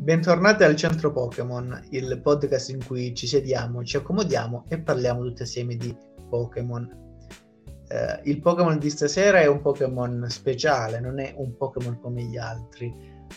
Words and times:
Bentornati 0.00 0.64
al 0.64 0.76
Centro 0.76 1.12
Pokémon, 1.12 1.88
il 1.90 2.22
podcast 2.22 2.70
in 2.70 2.82
cui 2.82 3.14
ci 3.14 3.26
sediamo, 3.26 3.84
ci 3.84 3.98
accomodiamo 3.98 4.64
e 4.66 4.80
parliamo 4.80 5.20
tutti 5.20 5.42
assieme 5.42 5.76
di 5.76 5.94
Pokémon. 6.30 6.88
Eh, 7.86 8.20
il 8.24 8.40
Pokémon 8.40 8.78
di 8.78 8.88
stasera 8.88 9.40
è 9.40 9.46
un 9.46 9.60
Pokémon 9.60 10.24
speciale, 10.30 11.00
non 11.00 11.20
è 11.20 11.34
un 11.36 11.54
Pokémon 11.54 12.00
come 12.00 12.22
gli 12.22 12.38
altri. 12.38 12.90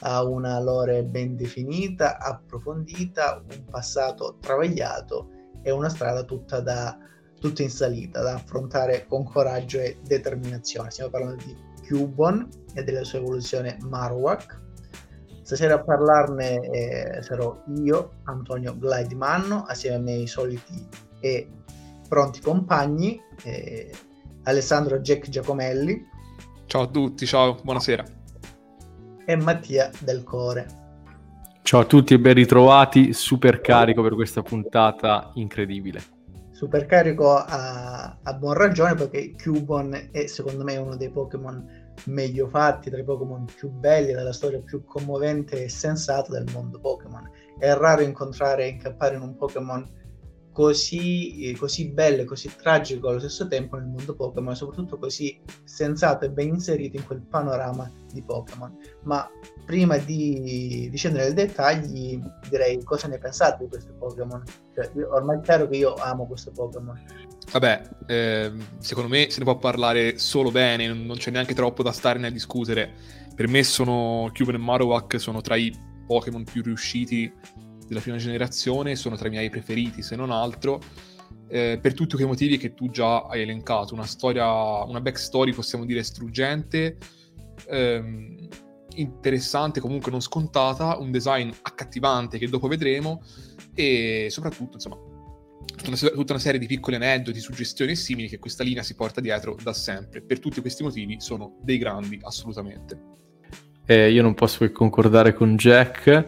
Ha 0.03 0.23
una 0.23 0.57
lore 0.61 1.03
ben 1.03 1.35
definita, 1.35 2.17
approfondita, 2.17 3.43
un 3.45 3.65
passato 3.65 4.37
travagliato 4.39 5.31
e 5.63 5.69
una 5.69 5.89
strada 5.89 6.23
tutta, 6.23 6.61
da, 6.61 6.97
tutta 7.41 7.61
in 7.61 7.71
salita 7.71 8.21
da 8.21 8.35
affrontare 8.35 9.05
con 9.05 9.25
coraggio 9.25 9.79
e 9.79 9.99
determinazione. 10.01 10.91
Stiamo 10.91 11.11
parlando 11.11 11.43
di 11.43 11.57
Cubon 11.85 12.47
e 12.73 12.83
della 12.85 13.03
sua 13.03 13.19
evoluzione 13.19 13.77
Marowak 13.81 14.61
Stasera 15.53 15.75
a 15.75 15.83
parlarne 15.83 16.61
eh, 16.61 17.21
sarò 17.21 17.61
io, 17.75 18.13
Antonio 18.23 18.75
Glaidimanno, 18.75 19.65
assieme 19.67 19.97
ai 19.97 20.01
miei 20.01 20.25
soliti 20.25 20.83
e 21.19 21.47
pronti 22.09 22.41
compagni, 22.41 23.21
eh, 23.43 23.91
Alessandro 24.45 24.97
Jack 24.97 25.29
Giacomelli. 25.29 26.03
Ciao 26.65 26.81
a 26.81 26.87
tutti, 26.87 27.27
ciao, 27.27 27.59
buonasera. 27.61 28.03
E 29.27 29.35
Mattia 29.35 29.91
Del 29.99 30.23
Core. 30.23 30.65
Ciao 31.61 31.81
a 31.81 31.85
tutti 31.85 32.15
e 32.15 32.19
ben 32.19 32.33
ritrovati, 32.33 33.13
super 33.13 33.61
carico 33.61 34.01
per 34.01 34.15
questa 34.15 34.41
puntata 34.41 35.33
incredibile. 35.35 36.01
Super 36.49 36.87
carico 36.87 37.35
a, 37.35 38.17
a 38.23 38.33
buon 38.33 38.55
ragione 38.55 38.95
perché 38.95 39.35
Cubon 39.39 40.09
è 40.09 40.25
secondo 40.25 40.63
me 40.63 40.77
uno 40.77 40.95
dei 40.95 41.11
Pokémon 41.11 41.82
meglio 42.05 42.47
fatti, 42.47 42.89
tra 42.89 42.99
i 42.99 43.03
Pokémon 43.03 43.45
più 43.45 43.69
belli, 43.69 44.13
dalla 44.13 44.33
storia 44.33 44.59
più 44.59 44.83
commovente 44.83 45.63
e 45.63 45.69
sensata 45.69 46.31
del 46.31 46.51
mondo 46.53 46.79
Pokémon. 46.79 47.29
È 47.57 47.73
raro 47.73 48.01
incontrare 48.01 48.65
e 48.65 48.69
incappare 48.69 49.15
in 49.15 49.21
un 49.21 49.35
Pokémon 49.35 50.01
così, 50.53 51.53
così 51.57 51.89
bello 51.89 52.21
e 52.21 52.25
così 52.25 52.49
tragico 52.55 53.09
allo 53.09 53.19
stesso 53.19 53.47
tempo 53.47 53.75
nel 53.75 53.87
mondo 53.87 54.15
Pokémon, 54.15 54.55
soprattutto 54.55 54.97
così 54.97 55.41
sensato 55.63 56.25
e 56.25 56.29
ben 56.29 56.49
inserito 56.49 56.95
in 56.95 57.05
quel 57.05 57.21
panorama 57.21 57.91
di 58.11 58.21
Pokémon. 58.21 58.77
Ma 59.03 59.29
prima 59.65 59.97
di, 59.97 60.87
di 60.89 60.97
scendere 60.97 61.25
nei 61.25 61.33
dettagli, 61.33 62.21
direi 62.47 62.81
cosa 62.83 63.07
ne 63.07 63.17
pensate 63.17 63.63
di 63.63 63.69
questo 63.69 63.93
Pokémon? 63.95 64.43
Cioè, 64.73 64.91
ormai 65.11 65.37
è 65.37 65.41
chiaro 65.41 65.67
che 65.67 65.77
io 65.77 65.95
amo 65.95 66.27
questo 66.27 66.51
Pokémon. 66.51 67.01
Vabbè, 67.53 67.89
eh, 68.07 68.51
secondo 68.79 69.09
me 69.09 69.29
se 69.29 69.37
ne 69.37 69.43
può 69.43 69.59
parlare 69.59 70.17
solo 70.17 70.49
bene, 70.49 70.91
non 70.91 71.17
c'è 71.17 71.29
neanche 71.29 71.53
troppo 71.53 71.83
da 71.83 71.91
stare 71.91 72.25
a 72.25 72.29
discutere. 72.31 72.91
Per 73.35 73.47
me 73.47 73.63
sono 73.63 74.31
Cuban 74.33 74.55
e 74.55 74.57
Marowak 74.57 75.19
sono 75.19 75.39
tra 75.41 75.55
i 75.55 75.71
Pokémon 76.07 76.43
più 76.43 76.63
riusciti 76.63 77.31
della 77.87 77.99
prima 77.99 78.17
generazione, 78.17 78.95
sono 78.95 79.15
tra 79.15 79.27
i 79.27 79.29
miei 79.29 79.51
preferiti 79.51 80.01
se 80.01 80.15
non 80.15 80.31
altro, 80.31 80.81
eh, 81.47 81.77
per 81.79 81.93
tutti 81.93 82.15
quei 82.15 82.25
motivi 82.25 82.57
che 82.57 82.73
tu 82.73 82.89
già 82.89 83.21
hai 83.27 83.43
elencato. 83.43 83.93
Una 83.93 84.07
storia, 84.07 84.83
una 84.85 84.99
backstory 84.99 85.53
possiamo 85.53 85.85
dire 85.85 86.01
struggente, 86.01 86.97
ehm, 87.67 88.47
interessante, 88.95 89.79
comunque 89.79 90.09
non 90.09 90.21
scontata, 90.21 90.97
un 90.97 91.11
design 91.11 91.51
accattivante 91.61 92.39
che 92.39 92.49
dopo 92.49 92.67
vedremo 92.67 93.21
e 93.75 94.25
soprattutto 94.31 94.73
insomma 94.73 95.12
tutta 95.65 95.89
una, 95.89 95.97
tutta 95.97 96.33
una, 96.33 96.41
serie 96.41 96.59
di 96.59 96.67
piccoli 96.67 96.95
aneddoti, 96.95 97.39
suggestioni 97.39 97.91
e 97.91 97.95
simili 97.95 98.27
che 98.27 98.39
questa 98.39 98.63
linea 98.63 98.83
si 98.83 98.95
porta 98.95 99.21
dietro 99.21 99.57
da 99.61 99.73
sempre. 99.73 100.21
Per 100.21 100.39
tutti 100.39 100.61
questi 100.61 100.83
motivi 100.83 101.17
sono 101.19 101.57
dei 101.61 101.77
grandi, 101.77 102.19
assolutamente. 102.21 103.11
Eh, 103.85 104.11
io 104.11 104.21
non 104.21 104.33
posso 104.33 104.59
che 104.59 104.71
concordare 104.71 105.33
con 105.33 105.55
Jack. 105.55 106.25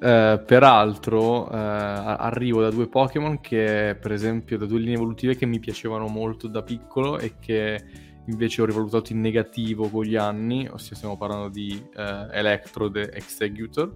Eh, 0.00 0.42
peraltro 0.44 1.48
eh, 1.48 1.56
arrivo 1.56 2.60
da 2.60 2.70
due 2.70 2.88
Pokémon 2.88 3.40
che 3.40 3.96
per 4.00 4.10
esempio 4.10 4.58
da 4.58 4.66
due 4.66 4.80
linee 4.80 4.94
evolutive 4.94 5.36
che 5.36 5.46
mi 5.46 5.60
piacevano 5.60 6.08
molto 6.08 6.48
da 6.48 6.62
piccolo 6.62 7.20
e 7.20 7.34
che 7.38 7.80
invece 8.26 8.62
ho 8.62 8.64
rivalutato 8.64 9.12
in 9.12 9.20
negativo 9.20 9.88
con 9.88 10.04
gli 10.04 10.16
anni, 10.16 10.68
ossia 10.68 10.96
stiamo 10.96 11.16
parlando 11.16 11.48
di 11.48 11.80
eh, 11.94 12.26
Electrode 12.32 13.12
Executor 13.12 13.92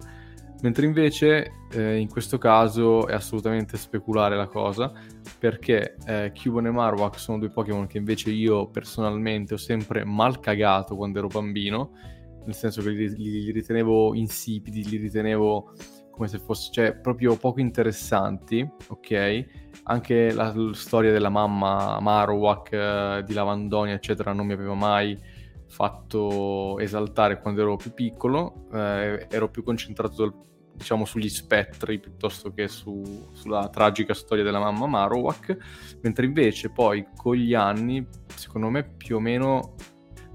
Mentre 0.61 0.85
invece 0.85 1.51
eh, 1.71 1.97
in 1.97 2.09
questo 2.09 2.37
caso 2.39 3.07
è 3.07 3.13
assolutamente 3.13 3.77
speculare 3.77 4.35
la 4.35 4.47
cosa, 4.47 4.91
perché 5.37 5.97
eh, 6.05 6.31
Cubone 6.35 6.69
e 6.69 6.71
Marowak 6.71 7.19
sono 7.19 7.37
due 7.37 7.49
Pokémon 7.49 7.85
che 7.85 7.99
invece 7.99 8.31
io 8.31 8.67
personalmente 8.67 9.53
ho 9.53 9.57
sempre 9.57 10.03
mal 10.03 10.39
cagato 10.39 10.95
quando 10.95 11.19
ero 11.19 11.27
bambino, 11.27 11.91
nel 12.43 12.55
senso 12.55 12.81
che 12.81 12.89
li, 12.89 13.15
li 13.15 13.51
ritenevo 13.51 14.15
insipidi, 14.15 14.83
li 14.87 14.97
ritenevo 14.97 15.73
come 16.09 16.27
se 16.27 16.39
fossero, 16.39 16.73
cioè, 16.73 16.95
proprio 16.95 17.35
poco 17.35 17.59
interessanti, 17.59 18.67
ok? 18.87 19.45
Anche 19.83 20.33
la, 20.33 20.51
la 20.55 20.73
storia 20.73 21.11
della 21.11 21.29
mamma 21.29 21.99
Marowak, 21.99 22.71
eh, 22.71 23.23
di 23.23 23.33
Lavandonia, 23.33 23.93
eccetera, 23.93 24.33
non 24.33 24.47
mi 24.47 24.53
aveva 24.53 24.73
mai 24.73 25.15
fatto 25.67 26.79
esaltare 26.79 27.39
quando 27.41 27.61
ero 27.61 27.75
più 27.75 27.93
piccolo, 27.93 28.67
eh, 28.73 29.27
ero 29.29 29.49
più 29.49 29.63
concentrato 29.63 30.45
diciamo 30.77 31.05
sugli 31.05 31.27
spettri 31.27 31.99
piuttosto 31.99 32.53
che 32.53 32.67
su, 32.67 33.29
sulla 33.33 33.67
tragica 33.69 34.13
storia 34.13 34.43
della 34.43 34.59
mamma 34.59 34.85
Marowak, 34.85 35.57
mentre 36.01 36.25
invece 36.25 36.69
poi 36.69 37.07
con 37.15 37.35
gli 37.35 37.53
anni, 37.53 38.05
secondo 38.35 38.69
me 38.69 38.83
più 38.83 39.15
o 39.15 39.19
meno 39.19 39.75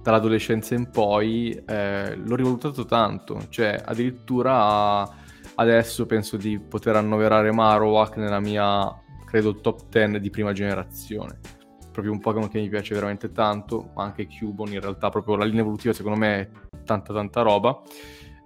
dall'adolescenza 0.02 0.74
in 0.74 0.90
poi, 0.90 1.50
eh, 1.64 2.16
l'ho 2.16 2.34
rivalutato 2.34 2.84
tanto, 2.84 3.46
cioè 3.50 3.80
addirittura 3.84 5.08
adesso 5.54 6.06
penso 6.06 6.36
di 6.36 6.58
poter 6.58 6.96
annoverare 6.96 7.52
Marowak 7.52 8.16
nella 8.16 8.40
mia, 8.40 9.00
credo, 9.24 9.60
top 9.60 9.88
10 9.88 10.18
di 10.18 10.30
prima 10.30 10.52
generazione 10.52 11.61
proprio 11.92 12.12
un 12.12 12.18
Pokémon 12.18 12.48
che 12.48 12.58
mi 12.58 12.68
piace 12.68 12.94
veramente 12.94 13.30
tanto, 13.30 13.90
ma 13.94 14.04
anche 14.04 14.26
Cubone 14.26 14.74
in 14.74 14.80
realtà 14.80 15.10
proprio 15.10 15.36
la 15.36 15.44
linea 15.44 15.60
evolutiva 15.60 15.92
secondo 15.92 16.18
me 16.18 16.40
è 16.40 16.48
tanta 16.84 17.12
tanta 17.12 17.42
roba. 17.42 17.80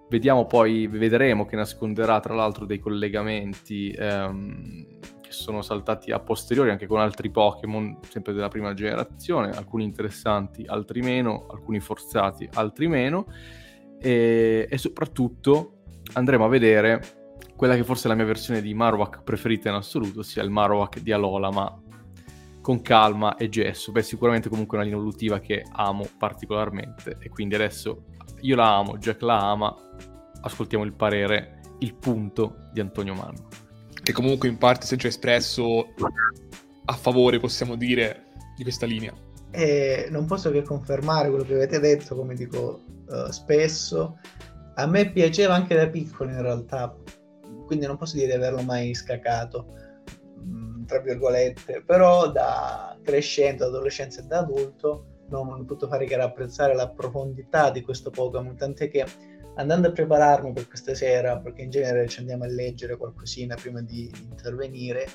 Vediamo 0.09 0.47
poi, 0.47 0.87
vedremo 0.87 1.47
che 1.47 1.57
nasconderà 1.57 2.21
tra 2.21 2.35
l'altro 2.35 2.65
dei 2.65 2.79
collegamenti 2.79 3.91
ehm, 3.91 5.01
che 5.21 5.33
sono 5.33 5.63
saltati 5.63 6.13
a 6.13 6.21
posteriori 6.21 6.71
anche 6.71 6.87
con 6.87 7.01
altri 7.01 7.31
Pokémon, 7.31 7.99
sempre 8.09 8.33
della 8.33 8.49
prima 8.49 8.73
generazione, 8.73 9.51
alcuni 9.51 9.83
interessanti, 9.83 10.65
altri 10.67 11.01
meno, 11.01 11.47
alcuni 11.51 11.81
forzati, 11.81 12.49
altri 12.53 12.87
meno, 12.87 13.27
e, 13.99 14.69
e 14.71 14.79
soprattutto 14.79 15.79
andremo 16.13 16.45
a 16.45 16.49
vedere 16.49 17.25
quella 17.57 17.75
che 17.75 17.83
forse 17.83 18.07
è 18.07 18.09
la 18.09 18.15
mia 18.15 18.27
versione 18.27 18.61
di 18.61 18.75
Marowak 18.75 19.23
preferita 19.25 19.71
in 19.71 19.75
assoluto, 19.75 20.21
ossia 20.21 20.43
il 20.43 20.51
Marowak 20.51 21.01
di 21.01 21.11
Alola, 21.11 21.51
ma 21.51 21.83
con 22.67 22.83
calma 22.83 23.37
e 23.37 23.49
gesso. 23.49 23.93
Beh, 23.93 24.03
sicuramente 24.03 24.49
comunque 24.49 24.77
una 24.77 24.85
linea 24.85 24.99
evolutiva 24.99 25.39
che 25.39 25.65
amo 25.71 26.05
particolarmente 26.19 27.17
e 27.21 27.29
quindi 27.29 27.55
adesso 27.55 28.07
io 28.41 28.57
la 28.57 28.79
amo, 28.79 28.99
Jack 28.99 29.23
la 29.23 29.51
ama, 29.51 29.73
ascoltiamo 30.41 30.83
il 30.83 30.93
parere, 30.93 31.61
il 31.79 31.95
punto 31.95 32.67
di 32.73 32.81
Antonio 32.81 33.15
Manno. 33.15 33.47
Che 34.03 34.13
comunque 34.13 34.49
in 34.49 34.59
parte 34.59 34.85
si 34.85 34.95
è 34.95 34.97
già 34.97 35.07
espresso 35.07 35.95
a 36.87 36.93
favore, 36.95 37.39
possiamo 37.39 37.77
dire, 37.77 38.31
di 38.57 38.65
questa 38.65 38.85
linea. 38.85 39.15
E 39.53 40.09
non 40.11 40.27
posso 40.27 40.51
che 40.51 40.63
confermare 40.63 41.29
quello 41.29 41.45
che 41.45 41.55
avete 41.55 41.79
detto, 41.79 42.17
come 42.17 42.35
dico 42.35 42.81
uh, 43.07 43.31
spesso. 43.31 44.19
A 44.75 44.87
me 44.87 45.13
piaceva 45.13 45.55
anche 45.55 45.77
da 45.77 45.87
piccolo 45.87 46.31
in 46.31 46.43
realtà, 46.43 46.97
quindi 47.65 47.87
non 47.87 47.97
posso 47.97 48.17
dire 48.17 48.27
di 48.27 48.35
averlo 48.35 48.63
mai 48.63 48.93
scacato, 48.93 49.69
mm, 50.39 50.85
tra 50.85 51.01
virgolette, 51.01 51.83
però 51.85 52.31
da 52.31 52.99
crescendo, 53.03 53.67
adolescenza 53.67 54.21
e 54.21 54.25
da 54.25 54.39
adulto 54.39 55.15
non 55.29 55.49
ho 55.49 55.57
potuto 55.59 55.89
fare 55.89 56.07
che 56.07 56.15
apprezzare 56.15 56.75
la 56.75 56.89
profondità 56.89 57.71
di 57.71 57.83
questo 57.83 58.11
Pokémon, 58.11 58.57
tant'è 58.57 58.89
che 58.89 59.05
andando 59.57 59.89
a 59.89 59.93
prepararmi 59.93 60.53
per 60.53 60.69
questa 60.69 60.95
sera, 60.95 61.39
perché 61.39 61.63
in 61.63 61.71
genere 61.71 62.07
ci 62.09 62.21
andiamo 62.21 62.45
a 62.45 62.49
leggere 62.49 62.97
qualcosina 62.97 63.55
prima 63.55 63.81
di 63.81 64.11
intervenire, 64.23 65.07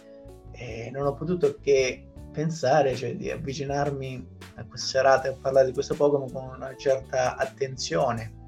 eh, 0.51 0.89
non 0.91 1.05
ho 1.05 1.13
potuto 1.13 1.57
che 1.61 2.07
pensare, 2.31 2.95
cioè 2.95 3.15
di 3.15 3.29
avvicinarmi 3.29 4.27
a 4.55 4.65
questa 4.65 4.87
serata 4.87 5.27
e 5.27 5.37
parlare 5.39 5.67
di 5.67 5.73
questo 5.73 5.95
Pokémon 5.95 6.31
con 6.31 6.43
una 6.55 6.75
certa 6.75 7.35
attenzione, 7.35 8.39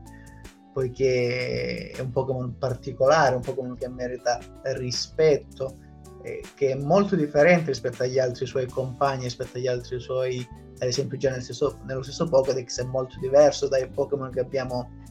poiché 0.73 1.91
è 1.91 1.99
un 1.99 2.11
Pokémon 2.11 2.57
particolare, 2.57 3.35
un 3.35 3.41
Pokémon 3.41 3.75
che 3.75 3.87
merita 3.87 4.39
rispetto, 4.63 5.77
eh, 6.23 6.43
che 6.55 6.71
è 6.71 6.75
molto 6.75 7.15
differente 7.15 7.67
rispetto 7.67 8.03
agli 8.03 8.19
altri 8.19 8.45
suoi 8.45 8.67
compagni, 8.67 9.23
rispetto 9.23 9.57
agli 9.57 9.67
altri 9.67 9.99
suoi, 9.99 10.45
ad 10.79 10.87
esempio 10.87 11.17
già 11.17 11.29
nel 11.29 11.41
stesso, 11.41 11.79
nello 11.85 12.01
stesso 12.01 12.27
Pokédex 12.27 12.81
è 12.81 12.85
molto 12.85 13.19
diverso 13.19 13.67
dai 13.67 13.87
Pokémon 13.89 14.31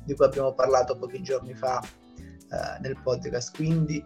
di 0.04 0.14
cui 0.14 0.24
abbiamo 0.24 0.52
parlato 0.52 0.96
pochi 0.96 1.22
giorni 1.22 1.54
fa 1.54 1.80
eh, 1.82 2.80
nel 2.80 2.98
podcast. 3.02 3.54
Quindi 3.54 4.04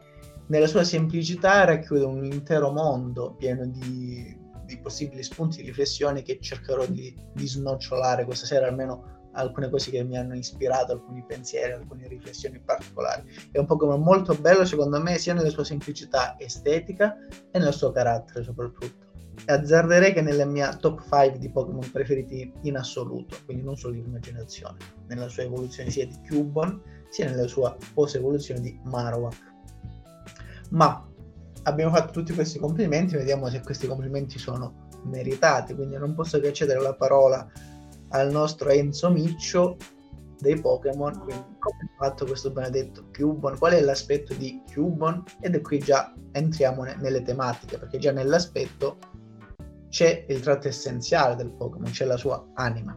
nella 0.48 0.66
sua 0.66 0.84
semplicità 0.84 1.64
racchiude 1.64 2.04
un 2.04 2.24
intero 2.24 2.70
mondo 2.70 3.34
pieno 3.34 3.66
di, 3.66 4.36
di 4.64 4.78
possibili 4.78 5.22
spunti 5.22 5.58
di 5.58 5.68
riflessione 5.68 6.22
che 6.22 6.38
cercherò 6.40 6.86
di, 6.86 7.14
di, 7.32 7.46
snocciolare 7.46 8.24
questa 8.24 8.46
sera, 8.46 8.66
almeno 8.66 9.15
alcune 9.36 9.70
cose 9.70 9.90
che 9.90 10.02
mi 10.02 10.16
hanno 10.16 10.34
ispirato, 10.34 10.92
alcuni 10.92 11.24
pensieri, 11.26 11.72
alcune 11.72 12.08
riflessioni 12.08 12.60
particolari. 12.60 13.24
È 13.50 13.58
un 13.58 13.66
Pokémon 13.66 14.00
molto 14.00 14.34
bello 14.34 14.64
secondo 14.64 15.00
me 15.00 15.18
sia 15.18 15.34
nella 15.34 15.50
sua 15.50 15.64
semplicità 15.64 16.36
estetica 16.38 17.16
e 17.50 17.58
nel 17.58 17.72
suo 17.72 17.92
carattere 17.92 18.42
soprattutto. 18.42 19.04
E 19.44 19.52
azzarderei 19.52 20.12
che 20.12 20.22
nella 20.22 20.46
mia 20.46 20.74
top 20.74 21.02
5 21.02 21.38
di 21.38 21.50
Pokémon 21.50 21.90
preferiti 21.90 22.50
in 22.62 22.76
assoluto, 22.76 23.36
quindi 23.44 23.62
non 23.62 23.76
solo 23.76 23.94
di 23.94 24.00
prima 24.00 24.18
generazione, 24.18 24.78
nella 25.08 25.28
sua 25.28 25.42
evoluzione 25.42 25.90
sia 25.90 26.06
di 26.06 26.18
Cubone 26.26 27.04
sia 27.10 27.28
nella 27.30 27.46
sua 27.46 27.76
post 27.94 28.16
evoluzione 28.16 28.60
di 28.60 28.78
Marowak. 28.84 29.54
Ma 30.70 31.06
abbiamo 31.64 31.94
fatto 31.94 32.12
tutti 32.12 32.32
questi 32.32 32.58
complimenti, 32.58 33.16
vediamo 33.16 33.48
se 33.48 33.60
questi 33.60 33.86
complimenti 33.86 34.38
sono 34.38 34.88
meritati, 35.04 35.74
quindi 35.74 35.96
non 35.96 36.14
posso 36.14 36.40
che 36.40 36.52
cedere 36.52 36.80
la 36.80 36.94
parola 36.94 37.46
al 38.10 38.30
nostro 38.30 38.68
Enzo 38.70 39.10
Miccio 39.10 39.76
dei 40.38 40.60
Pokémon, 40.60 41.18
quindi 41.20 41.44
come 41.58 41.76
è 41.80 41.96
fatto 41.98 42.26
questo 42.26 42.50
benedetto 42.50 43.08
Cubone, 43.16 43.56
qual 43.56 43.72
è 43.72 43.80
l'aspetto 43.80 44.34
di 44.34 44.62
Cubone 44.72 45.22
ed 45.40 45.54
è 45.54 45.60
qui 45.60 45.78
già 45.78 46.14
entriamo 46.32 46.82
ne- 46.82 46.96
nelle 47.00 47.22
tematiche, 47.22 47.78
perché 47.78 47.98
già 47.98 48.12
nell'aspetto 48.12 48.98
c'è 49.88 50.26
il 50.28 50.40
tratto 50.40 50.68
essenziale 50.68 51.36
del 51.36 51.52
Pokémon, 51.52 51.90
c'è 51.90 52.04
la 52.04 52.16
sua 52.16 52.44
anima. 52.54 52.96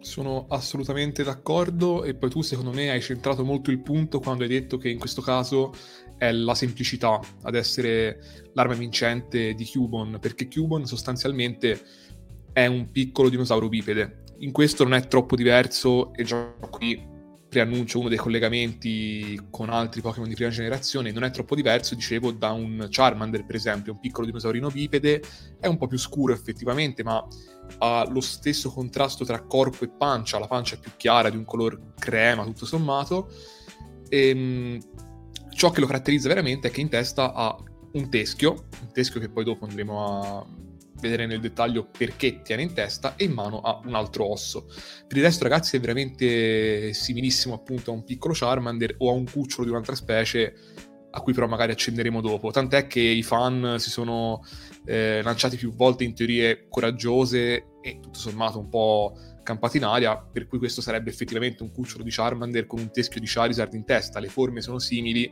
Sono 0.00 0.46
assolutamente 0.48 1.22
d'accordo 1.22 2.04
e 2.04 2.14
poi 2.14 2.28
tu 2.28 2.42
secondo 2.42 2.72
me 2.72 2.90
hai 2.90 3.00
centrato 3.00 3.44
molto 3.44 3.70
il 3.70 3.80
punto 3.80 4.18
quando 4.20 4.42
hai 4.42 4.48
detto 4.50 4.76
che 4.76 4.90
in 4.90 4.98
questo 4.98 5.22
caso 5.22 5.72
è 6.18 6.30
la 6.30 6.54
semplicità 6.54 7.20
ad 7.42 7.54
essere 7.54 8.50
l'arma 8.52 8.74
vincente 8.74 9.54
di 9.54 9.64
Cubone, 9.64 10.18
perché 10.18 10.48
Cubone 10.48 10.86
sostanzialmente 10.86 11.80
è 12.52 12.66
un 12.66 12.90
piccolo 12.90 13.28
dinosauro 13.28 13.68
bipede. 13.68 14.23
In 14.38 14.52
questo 14.52 14.84
non 14.84 14.94
è 14.94 15.06
troppo 15.06 15.36
diverso 15.36 16.12
e 16.14 16.24
già 16.24 16.54
qui 16.70 17.12
preannuncio 17.54 18.00
uno 18.00 18.08
dei 18.08 18.18
collegamenti 18.18 19.40
con 19.48 19.70
altri 19.70 20.00
Pokémon 20.00 20.28
di 20.28 20.34
prima 20.34 20.50
generazione, 20.50 21.12
non 21.12 21.22
è 21.22 21.30
troppo 21.30 21.54
diverso, 21.54 21.94
dicevo, 21.94 22.32
da 22.32 22.50
un 22.50 22.88
Charmander, 22.90 23.44
per 23.44 23.54
esempio, 23.54 23.92
un 23.92 24.00
piccolo 24.00 24.26
dinosaurino 24.26 24.70
bipede, 24.70 25.22
è 25.60 25.68
un 25.68 25.76
po' 25.76 25.86
più 25.86 25.96
scuro 25.96 26.32
effettivamente, 26.32 27.04
ma 27.04 27.24
ha 27.78 28.08
lo 28.10 28.20
stesso 28.20 28.72
contrasto 28.72 29.24
tra 29.24 29.40
corpo 29.42 29.84
e 29.84 29.88
pancia, 29.88 30.40
la 30.40 30.48
pancia 30.48 30.74
è 30.74 30.78
più 30.80 30.90
chiara, 30.96 31.30
di 31.30 31.36
un 31.36 31.44
color 31.44 31.94
crema, 31.96 32.42
tutto 32.42 32.66
sommato, 32.66 33.30
e 34.08 34.28
ehm, 34.30 34.78
ciò 35.50 35.70
che 35.70 35.78
lo 35.78 35.86
caratterizza 35.86 36.26
veramente 36.26 36.68
è 36.68 36.70
che 36.72 36.80
in 36.80 36.88
testa 36.88 37.32
ha 37.32 37.56
un 37.92 38.10
teschio, 38.10 38.66
un 38.80 38.92
teschio 38.92 39.20
che 39.20 39.28
poi 39.28 39.44
dopo 39.44 39.64
andremo 39.64 40.04
a 40.04 40.46
vedere 41.04 41.26
nel 41.26 41.40
dettaglio 41.40 41.88
perché 41.96 42.42
tiene 42.42 42.62
in 42.62 42.72
testa, 42.72 43.14
e 43.16 43.24
in 43.24 43.32
mano 43.32 43.60
ha 43.60 43.80
un 43.84 43.94
altro 43.94 44.30
osso. 44.30 44.66
Per 45.06 45.16
il 45.16 45.22
resto, 45.22 45.44
ragazzi, 45.44 45.76
è 45.76 45.80
veramente 45.80 46.92
similissimo 46.92 47.54
appunto 47.54 47.90
a 47.90 47.94
un 47.94 48.04
piccolo 48.04 48.34
Charmander 48.34 48.96
o 48.98 49.10
a 49.10 49.12
un 49.12 49.24
cucciolo 49.30 49.64
di 49.64 49.70
un'altra 49.70 49.94
specie, 49.94 50.54
a 51.10 51.20
cui 51.20 51.32
però 51.32 51.46
magari 51.46 51.70
accenderemo 51.70 52.20
dopo. 52.20 52.50
Tant'è 52.50 52.86
che 52.88 53.00
i 53.00 53.22
fan 53.22 53.76
si 53.78 53.90
sono 53.90 54.42
eh, 54.84 55.22
lanciati 55.22 55.56
più 55.56 55.72
volte 55.72 56.02
in 56.02 56.12
teorie 56.12 56.66
coraggiose 56.68 57.66
e 57.80 58.00
tutto 58.00 58.18
sommato 58.18 58.58
un 58.58 58.68
po' 58.68 59.16
campati 59.44 59.76
in 59.76 59.84
aria, 59.84 60.16
per 60.16 60.48
cui 60.48 60.58
questo 60.58 60.80
sarebbe 60.80 61.10
effettivamente 61.10 61.62
un 61.62 61.70
cucciolo 61.70 62.02
di 62.02 62.10
Charmander 62.10 62.66
con 62.66 62.80
un 62.80 62.90
teschio 62.90 63.20
di 63.20 63.26
Charizard 63.28 63.74
in 63.74 63.84
testa. 63.84 64.18
Le 64.18 64.28
forme 64.28 64.60
sono 64.60 64.80
simili, 64.80 65.30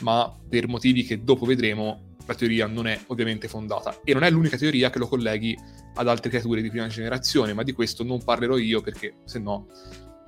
ma 0.00 0.30
per 0.48 0.68
motivi 0.68 1.02
che 1.02 1.22
dopo 1.22 1.46
vedremo 1.46 2.11
la 2.26 2.34
teoria 2.34 2.66
non 2.66 2.86
è 2.86 2.98
ovviamente 3.06 3.48
fondata 3.48 4.00
e 4.04 4.12
non 4.12 4.22
è 4.22 4.30
l'unica 4.30 4.56
teoria 4.56 4.90
che 4.90 4.98
lo 4.98 5.08
colleghi 5.08 5.56
ad 5.94 6.08
altre 6.08 6.30
creature 6.30 6.62
di 6.62 6.70
prima 6.70 6.86
generazione, 6.86 7.52
ma 7.52 7.62
di 7.62 7.72
questo 7.72 8.02
non 8.04 8.22
parlerò 8.22 8.56
io 8.56 8.80
perché 8.80 9.16
se 9.24 9.38
no 9.38 9.66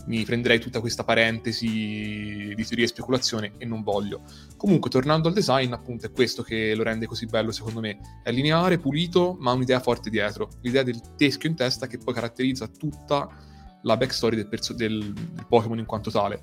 mi 0.07 0.23
prenderei 0.25 0.59
tutta 0.59 0.81
questa 0.81 1.05
parentesi 1.05 1.67
di 2.55 2.65
teoria 2.67 2.85
e 2.85 2.89
speculazione 2.89 3.53
e 3.59 3.65
non 3.65 3.83
voglio. 3.83 4.23
Comunque, 4.57 4.91
tornando 4.91 5.29
al 5.29 5.35
design, 5.35 5.73
appunto, 5.73 6.07
è 6.07 6.11
questo 6.11 6.43
che 6.43 6.75
lo 6.75 6.83
rende 6.83 7.07
così 7.07 7.27
bello 7.27 7.53
secondo 7.53 7.81
me. 7.81 7.99
È 8.23 8.31
lineare, 8.31 8.79
pulito, 8.79 9.37
ma 9.41 9.51
ha 9.51 9.55
un'idea 9.55 9.81
forte 9.81 10.11
dietro. 10.11 10.51
L'idea 10.61 10.83
del 10.83 11.01
teschio 11.17 11.49
in 11.49 11.57
testa 11.57 11.87
che 11.87 11.99
poi 11.99 12.13
caratterizza 12.13 12.67
tutta 12.67 13.29
la 13.83 13.97
backstory 13.97 14.37
del, 14.37 14.49
perso- 14.49 14.75
del, 14.75 15.13
del 15.13 15.47
Pokémon 15.49 15.79
in 15.79 15.87
quanto 15.87 16.11
tale. 16.11 16.43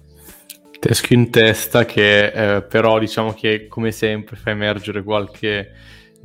Teschio 0.82 1.16
in 1.16 1.30
testa 1.30 1.86
che 1.86 2.56
eh, 2.56 2.64
però 2.64 2.98
diciamo 2.98 3.34
che 3.34 3.68
come 3.68 3.92
sempre 3.92 4.36
fa 4.36 4.50
emergere 4.50 5.04
qualche 5.04 5.70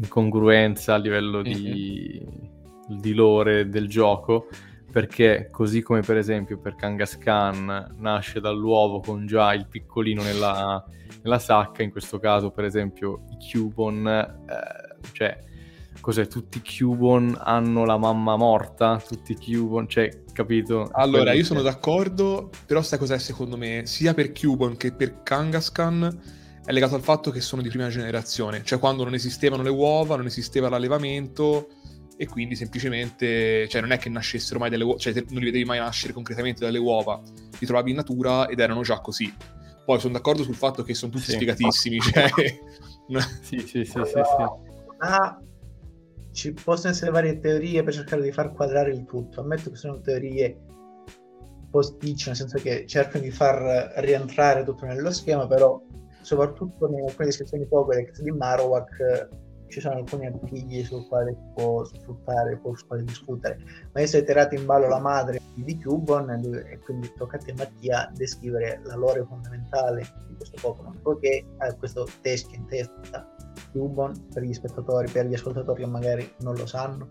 incongruenza 0.01 0.95
a 0.95 0.97
livello 0.97 1.43
di, 1.43 2.23
mm-hmm. 2.25 2.99
di 2.99 3.13
lore 3.13 3.69
del 3.69 3.87
gioco 3.87 4.49
perché 4.91 5.49
così 5.51 5.83
come 5.83 6.01
per 6.01 6.17
esempio 6.17 6.59
per 6.59 6.75
Kangaskhan 6.75 7.97
nasce 7.99 8.41
dall'uovo 8.41 9.01
con 9.01 9.27
già 9.27 9.53
il 9.53 9.67
piccolino 9.67 10.23
nella, 10.23 10.83
nella 11.23 11.39
sacca, 11.39 11.83
in 11.83 11.91
questo 11.91 12.19
caso 12.19 12.51
per 12.51 12.65
esempio 12.65 13.25
i 13.29 13.51
Cubon, 13.53 14.07
eh, 14.09 15.11
cioè 15.13 15.39
cos'è, 16.07 16.29
tutti 16.29 16.59
i 16.59 16.79
Cubon 16.79 17.37
hanno 17.37 17.85
la 17.85 17.97
mamma 17.97 18.37
morta, 18.37 19.03
tutti 19.05 19.33
i 19.33 19.37
Cubon, 19.37 19.89
cioè 19.89 20.23
capito? 20.33 20.89
Allora 20.93 21.33
io 21.33 21.43
sono 21.43 21.63
d'accordo, 21.63 22.49
però 22.65 22.81
sai 22.81 23.01
cos'è 23.01 23.19
secondo 23.19 23.57
me, 23.57 23.87
sia 23.87 24.15
per 24.15 24.31
Cubon 24.31 24.77
che 24.77 24.93
per 24.93 25.25
Kangaskhan 25.25 26.21
è 26.65 26.71
legato 26.71 26.95
al 26.95 27.03
fatto 27.03 27.33
che 27.33 27.41
sono 27.41 27.61
di 27.61 27.71
prima 27.71 27.89
generazione, 27.89 28.63
cioè 28.63 28.79
quando 28.79 29.03
non 29.03 29.15
esistevano 29.15 29.65
le 29.65 29.71
uova, 29.71 30.15
non 30.15 30.27
esisteva 30.27 30.69
l'allevamento 30.69 31.71
e 32.17 32.29
quindi 32.29 32.55
semplicemente, 32.55 33.67
cioè 33.67 33.81
non 33.81 33.91
è 33.91 33.99
che 33.99 34.09
nascessero 34.09 34.61
mai 34.61 34.71
delle 34.71 34.85
uova, 34.85 34.99
cioè 35.01 35.13
non 35.13 35.41
li 35.41 35.47
vedevi 35.47 35.65
mai 35.65 35.81
nascere 35.81 36.13
concretamente 36.13 36.65
dalle 36.65 36.79
uova, 36.79 37.21
li 37.59 37.67
trovavi 37.67 37.91
in 37.91 37.97
natura 37.97 38.47
ed 38.47 38.61
erano 38.61 38.83
già 38.83 39.01
così. 39.01 39.35
Poi 39.85 39.99
sono 39.99 40.13
d'accordo 40.13 40.45
sul 40.45 40.55
fatto 40.55 40.85
che 40.85 40.95
sono 40.95 41.11
tutti 41.11 41.25
sì. 41.25 41.33
spiegatissimi, 41.33 41.99
cioè... 41.99 42.31
sì, 43.43 43.59
sì, 43.59 43.85
sì, 43.85 43.85
sì, 43.85 44.05
sì. 44.05 44.75
Ah, 44.99 45.37
ci 46.37 46.53
possono 46.53 46.93
essere 46.93 47.11
varie 47.11 47.41
teorie 47.41 47.83
per 47.83 47.95
cercare 47.95 48.21
di 48.21 48.31
far 48.31 48.53
quadrare 48.53 48.91
il 48.91 49.07
tutto. 49.07 49.41
Ammetto 49.41 49.71
che 49.71 49.77
sono 49.77 50.03
teorie 50.03 50.61
posticce, 51.71 52.29
nel 52.29 52.37
senso 52.37 52.59
che 52.59 52.85
cercano 52.87 53.25
di 53.25 53.31
far 53.31 53.95
rientrare 53.97 54.63
tutto 54.63 54.85
nello 54.85 55.11
schema, 55.11 55.47
però 55.47 55.81
soprattutto 56.21 56.89
in 56.89 57.07
alcune 57.09 57.29
descrizioni 57.29 57.67
Pokédex 57.67 58.21
di 58.21 58.31
Marowak 58.33 59.29
ci 59.69 59.81
sono 59.81 59.97
alcuni 59.97 60.27
artigli 60.27 60.85
sul 60.85 61.09
quale 61.09 61.33
si 61.33 61.53
può 61.55 61.83
sfruttare, 61.85 62.61
su 62.75 62.87
quale 62.87 63.03
discutere. 63.03 63.57
Ma 63.65 64.01
adesso 64.01 64.19
hai 64.19 64.25
tirato 64.27 64.55
in 64.55 64.67
ballo 64.67 64.89
la 64.89 65.01
madre 65.01 65.41
di 65.55 65.83
Cubon 65.83 66.29
e 66.31 66.79
quindi 66.81 67.11
tocca 67.17 67.37
a 67.37 67.41
te 67.41 67.55
Mattia 67.55 68.13
descrivere 68.15 68.83
la 68.85 68.95
lore 68.95 69.25
fondamentale 69.25 70.03
di 70.29 70.35
questo 70.37 70.59
Pokémon, 70.61 71.01
poiché 71.01 71.47
ha 71.57 71.75
questo 71.75 72.07
teschio 72.21 72.59
in 72.59 72.67
testa 72.67 73.36
Cubon 73.77 74.29
per 74.33 74.43
gli 74.43 74.55
spettatori, 74.55 75.11
per 75.11 75.27
gli 75.27 75.35
ascoltatori 75.35 75.83
che 75.83 75.89
magari 75.89 76.33
non 76.41 76.55
lo 76.55 76.67
sanno. 76.67 77.09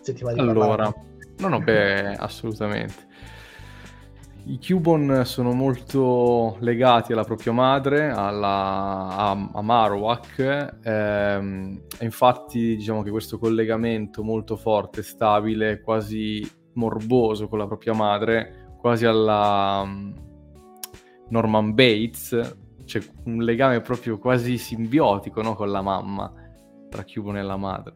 Se 0.00 0.12
ti 0.12 0.22
va 0.22 0.32
di 0.32 0.38
allora, 0.38 0.92
no, 1.38 1.48
no, 1.48 1.60
beh, 1.60 2.12
assolutamente. 2.12 3.06
I 4.44 4.58
Cubon 4.64 5.22
sono 5.26 5.52
molto 5.52 6.56
legati 6.60 7.12
alla 7.12 7.24
propria 7.24 7.52
madre, 7.52 8.08
alla, 8.08 9.08
a, 9.08 9.50
a 9.52 9.60
Marowak, 9.60 10.78
ehm, 10.82 11.82
e 11.98 12.04
infatti 12.04 12.76
diciamo 12.76 13.02
che 13.02 13.10
questo 13.10 13.38
collegamento 13.38 14.22
molto 14.22 14.56
forte, 14.56 15.02
stabile, 15.02 15.82
quasi 15.82 16.48
morboso 16.74 17.48
con 17.48 17.58
la 17.58 17.66
propria 17.66 17.92
madre, 17.92 18.76
quasi 18.80 19.04
alla 19.04 19.82
um, 19.84 20.14
Norman 21.28 21.74
Bates, 21.74 22.56
c'è 22.88 23.00
un 23.24 23.42
legame 23.42 23.82
proprio 23.82 24.18
quasi 24.18 24.56
simbiotico 24.56 25.42
no, 25.42 25.54
con 25.54 25.70
la 25.70 25.82
mamma, 25.82 26.32
tra 26.88 27.04
Cubon 27.04 27.36
e 27.36 27.42
la 27.42 27.58
madre 27.58 27.94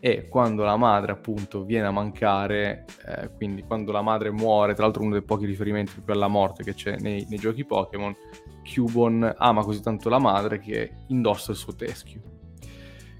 e 0.00 0.28
quando 0.28 0.62
la 0.62 0.76
madre 0.76 1.12
appunto 1.12 1.64
viene 1.64 1.86
a 1.86 1.90
mancare, 1.90 2.86
eh, 3.06 3.30
quindi 3.34 3.62
quando 3.62 3.92
la 3.92 4.00
madre 4.00 4.30
muore, 4.30 4.74
tra 4.74 4.84
l'altro 4.84 5.02
uno 5.02 5.12
dei 5.12 5.22
pochi 5.22 5.44
riferimenti 5.44 5.92
proprio 5.92 6.16
alla 6.16 6.28
morte 6.28 6.62
che 6.62 6.74
c'è 6.74 6.96
nei, 6.98 7.26
nei 7.28 7.38
giochi 7.38 7.64
Pokémon, 7.64 8.14
Cubon 8.62 9.34
ama 9.36 9.62
così 9.62 9.82
tanto 9.82 10.08
la 10.08 10.18
madre 10.18 10.60
che 10.60 10.92
indossa 11.08 11.50
il 11.50 11.58
suo 11.58 11.74
teschio. 11.74 12.22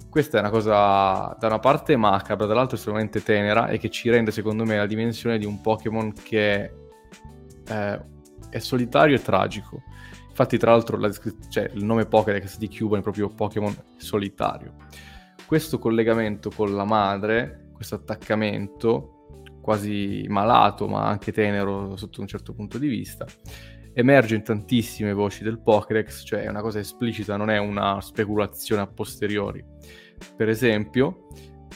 Questa 0.09 0.37
è 0.37 0.41
una 0.41 0.51
cosa 0.51 1.37
da 1.39 1.47
una 1.47 1.59
parte 1.59 1.97
macabra, 1.97 2.47
dall'altra 2.47 2.77
estremamente 2.77 3.23
tenera 3.23 3.69
e 3.69 3.79
che 3.79 3.91
ci 3.91 4.11
rende 4.11 4.31
secondo 4.31 4.65
me 4.65 4.77
la 4.77 4.87
dimensione 4.87 5.39
di 5.39 5.47
un 5.47 5.61
Pokémon 5.61 6.13
che 6.13 6.73
eh, 7.67 8.01
è 8.51 8.59
solitario 8.59 9.17
e 9.17 9.23
tragico. 9.23 9.83
Infatti 10.33 10.57
tra 10.57 10.71
l'altro 10.71 10.97
la, 10.97 11.11
cioè, 11.51 11.71
il 11.75 11.85
nome 11.85 12.07
Pokédex 12.07 12.57
di 12.57 12.69
Cubon 12.69 13.01
è 13.01 13.03
proprio 13.03 13.29
Pokémon 13.29 13.77
solitario 13.99 14.75
questo 15.53 15.79
collegamento 15.79 16.51
con 16.51 16.75
la 16.75 16.87
madre, 16.87 17.69
questo 17.75 17.97
attaccamento 17.97 19.51
quasi 19.61 20.25
malato 20.27 20.89
ma 20.89 21.07
anche 21.07 21.31
tenero 21.31 21.95
sotto 21.97 22.23
un 22.23 22.27
certo 22.27 22.55
punto 22.55 22.79
di 22.79 22.89
vista, 22.89 23.27
emerge 23.93 24.35
in 24.35 24.45
tantissime 24.45 25.13
voci 25.13 25.45
del 25.45 25.61
Pokédex, 25.61 26.25
cioè 26.25 26.45
è 26.45 26.49
una 26.49 26.63
cosa 26.63 26.79
esplicita, 26.79 27.37
non 27.37 27.51
è 27.51 27.59
una 27.59 28.01
speculazione 28.01 28.81
a 28.81 28.87
posteriori. 28.87 29.63
Per 30.35 30.49
esempio, 30.49 31.27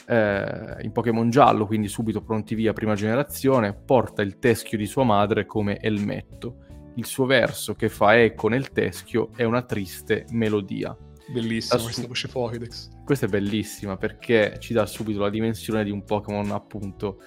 eh, 0.07 0.77
in 0.81 0.93
Pokémon 0.93 1.29
giallo, 1.29 1.67
quindi 1.67 1.89
subito 1.89 2.23
pronti 2.23 2.55
via, 2.55 2.73
prima 2.73 2.95
generazione, 2.95 3.75
porta 3.75 4.23
il 4.23 4.39
teschio 4.39 4.79
di 4.79 4.87
sua 4.87 5.05
madre 5.05 5.45
come 5.45 5.79
elmetto. 5.81 6.65
Il 6.97 7.05
suo 7.05 7.27
verso 7.27 7.75
che 7.75 7.89
fa 7.89 8.19
eco 8.19 8.49
nel 8.49 8.73
teschio 8.73 9.31
è 9.37 9.45
una 9.45 9.63
triste 9.63 10.27
melodia. 10.31 10.97
Bellissima 11.33 11.83
questa 11.83 12.03
su- 12.03 12.09
voce 12.09 12.29
Pokédex. 12.29 12.89
Questa 13.05 13.27
è 13.27 13.29
bellissima 13.29 13.97
perché 13.97 14.57
ci 14.59 14.73
dà 14.73 14.87
subito 14.87 15.21
la 15.21 15.31
dimensione 15.31 15.85
di 15.85 15.91
un 15.91 16.05
Pokémon 16.05 16.51
appunto 16.53 17.21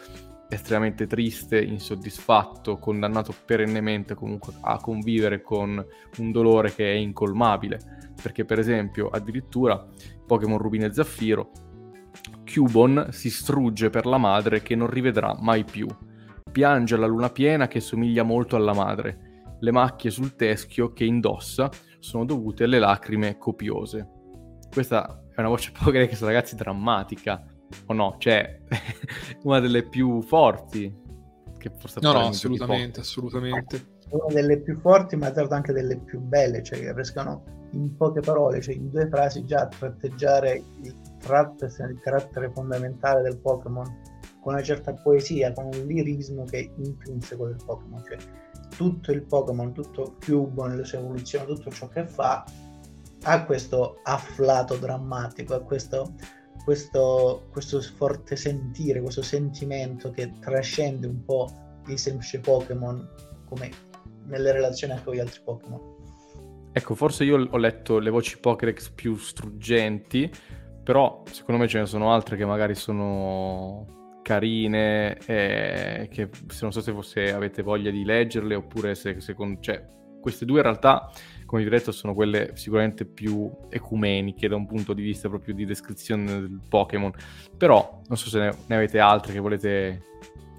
estremamente 0.50 1.06
triste, 1.06 1.62
insoddisfatto, 1.62 2.80
condannato 2.80 3.34
perennemente 3.46 4.16
comunque 4.16 4.54
a 4.62 4.80
convivere 4.80 5.42
con 5.42 5.86
un 6.18 6.32
dolore 6.32 6.74
che 6.74 6.92
è 6.92 6.96
incolmabile. 6.96 8.12
Perché 8.22 8.46
per 8.46 8.58
esempio 8.58 9.10
addirittura 9.10 9.86
Pokémon 10.26 10.58
Rubino 10.58 10.86
e 10.86 10.94
Zaffiro 10.94 11.52
Cubon 12.52 13.10
si 13.12 13.30
strugge 13.30 13.92
per 13.92 14.08
la 14.08 14.18
madre 14.18 14.64
che 14.64 14.76
non 14.76 14.90
rivedrà 14.90 15.38
mai 15.40 15.64
più. 15.64 15.88
Piange 16.52 16.96
alla 16.96 17.06
luna 17.06 17.30
piena 17.30 17.68
che 17.68 17.80
somiglia 17.80 18.24
molto 18.24 18.56
alla 18.56 18.74
madre. 18.74 19.29
Le 19.60 19.72
macchie 19.72 20.10
sul 20.10 20.36
teschio 20.36 20.94
che 20.94 21.04
indossa 21.04 21.70
sono 22.00 22.26
dovute 22.26 22.64
alle 22.64 22.80
lacrime 22.80 23.38
copiose. 23.38 24.08
Questa 24.72 25.26
è 25.36 25.40
una 25.40 25.50
voce 25.50 25.72
Pokédex, 25.78 26.22
ragazzi, 26.22 26.56
drammatica. 26.56 27.44
O 27.86 27.94
no? 27.94 28.16
Cioè, 28.18 28.62
una 29.44 29.60
delle 29.60 29.84
più 29.84 30.22
forti. 30.22 31.08
Che 31.58 31.72
forse 31.78 32.00
no, 32.02 32.14
no, 32.14 32.28
assolutamente, 32.28 33.02
assolutamente. 33.02 33.98
Una 34.12 34.34
delle 34.34 34.60
più 34.60 34.80
forti, 34.80 35.18
ma 35.18 35.30
tra 35.32 35.46
anche 35.50 35.74
delle 35.74 35.98
più 35.98 36.20
belle, 36.20 36.64
cioè 36.64 36.80
che 36.80 36.94
riescono 36.94 37.44
in 37.72 37.96
poche 37.96 38.22
parole, 38.22 38.62
cioè 38.62 38.76
in 38.76 38.90
due 38.90 39.08
frasi 39.08 39.46
già 39.46 39.62
a 39.62 39.68
tratteggiare 39.68 40.64
il 40.82 40.96
tratto 41.20 41.66
il 41.66 42.00
carattere 42.02 42.50
fondamentale 42.52 43.22
del 43.22 43.38
Pokémon 43.38 43.86
con 44.42 44.54
una 44.54 44.64
certa 44.64 44.94
poesia, 44.94 45.52
con 45.52 45.66
un 45.66 45.86
lirismo 45.86 46.46
che 46.46 46.60
è 46.60 46.82
intrinseco 46.82 47.46
del 47.48 47.62
Pokémon, 47.64 48.02
cioè 48.06 48.18
tutto 48.76 49.12
il 49.12 49.24
Pokémon, 49.24 49.74
tutto 49.74 50.16
Cubone, 50.24 50.76
le 50.76 50.86
sue 50.86 51.00
evoluzioni, 51.00 51.46
tutto 51.46 51.70
ciò 51.72 51.88
che 51.88 52.06
fa 52.06 52.46
ha 53.24 53.44
questo 53.44 54.00
afflato 54.04 54.76
drammatico, 54.78 55.54
ha 55.54 55.60
questo, 55.60 56.14
questo, 56.64 57.48
questo 57.52 57.82
forte 57.82 58.36
sentire, 58.36 59.02
questo 59.02 59.22
sentimento 59.22 60.12
che 60.12 60.34
trascende 60.40 61.08
un 61.08 61.24
po' 61.24 61.50
il 61.88 61.98
semplice 61.98 62.40
Pokémon 62.40 63.08
come 63.46 63.70
nelle 64.26 64.52
relazioni 64.52 64.94
anche 64.94 65.06
con 65.06 65.14
gli 65.16 65.20
altri 65.20 65.42
Pokémon. 65.44 65.98
Ecco, 66.72 66.96
forse 66.96 67.24
io 67.24 67.48
ho 67.50 67.58
letto 67.58 68.00
le 68.00 68.10
voci 68.10 68.40
Pokédex 68.40 68.90
più 68.92 69.18
struggenti, 69.18 70.32
però 70.84 71.24
secondo 71.30 71.62
me 71.62 71.68
ce 71.68 71.80
ne 71.80 71.86
sono 71.88 72.14
altre 72.14 72.38
che 72.38 72.46
magari 72.46 72.76
sono 72.76 73.99
carine, 74.30 75.18
e 75.26 76.08
che 76.12 76.30
se 76.50 76.60
non 76.62 76.72
so 76.72 76.82
se, 76.82 76.94
se 77.02 77.34
avete 77.34 77.64
voglia 77.64 77.90
di 77.90 78.04
leggerle 78.04 78.54
oppure 78.54 78.94
se, 78.94 79.20
se 79.22 79.34
con, 79.34 79.58
cioè, 79.60 79.84
queste 80.22 80.46
due 80.46 80.58
in 80.58 80.64
realtà, 80.64 81.10
come 81.48 81.64
vi 81.64 81.68
ho 81.68 81.72
detto, 81.72 81.92
sono 81.92 82.14
quelle 82.14 82.52
sicuramente 82.54 83.06
più 83.06 83.50
ecumeniche 83.70 84.48
da 84.48 84.56
un 84.56 84.68
punto 84.68 84.94
di 84.94 85.02
vista 85.02 85.30
proprio 85.30 85.56
di 85.56 85.66
descrizione 85.66 86.26
del 86.26 86.62
Pokémon, 86.70 87.12
però 87.58 88.02
non 88.08 88.18
so 88.18 88.30
se 88.30 88.38
ne, 88.38 88.56
ne 88.68 88.76
avete 88.76 89.00
altre 89.00 89.34
che 89.34 89.40
volete 89.40 90.04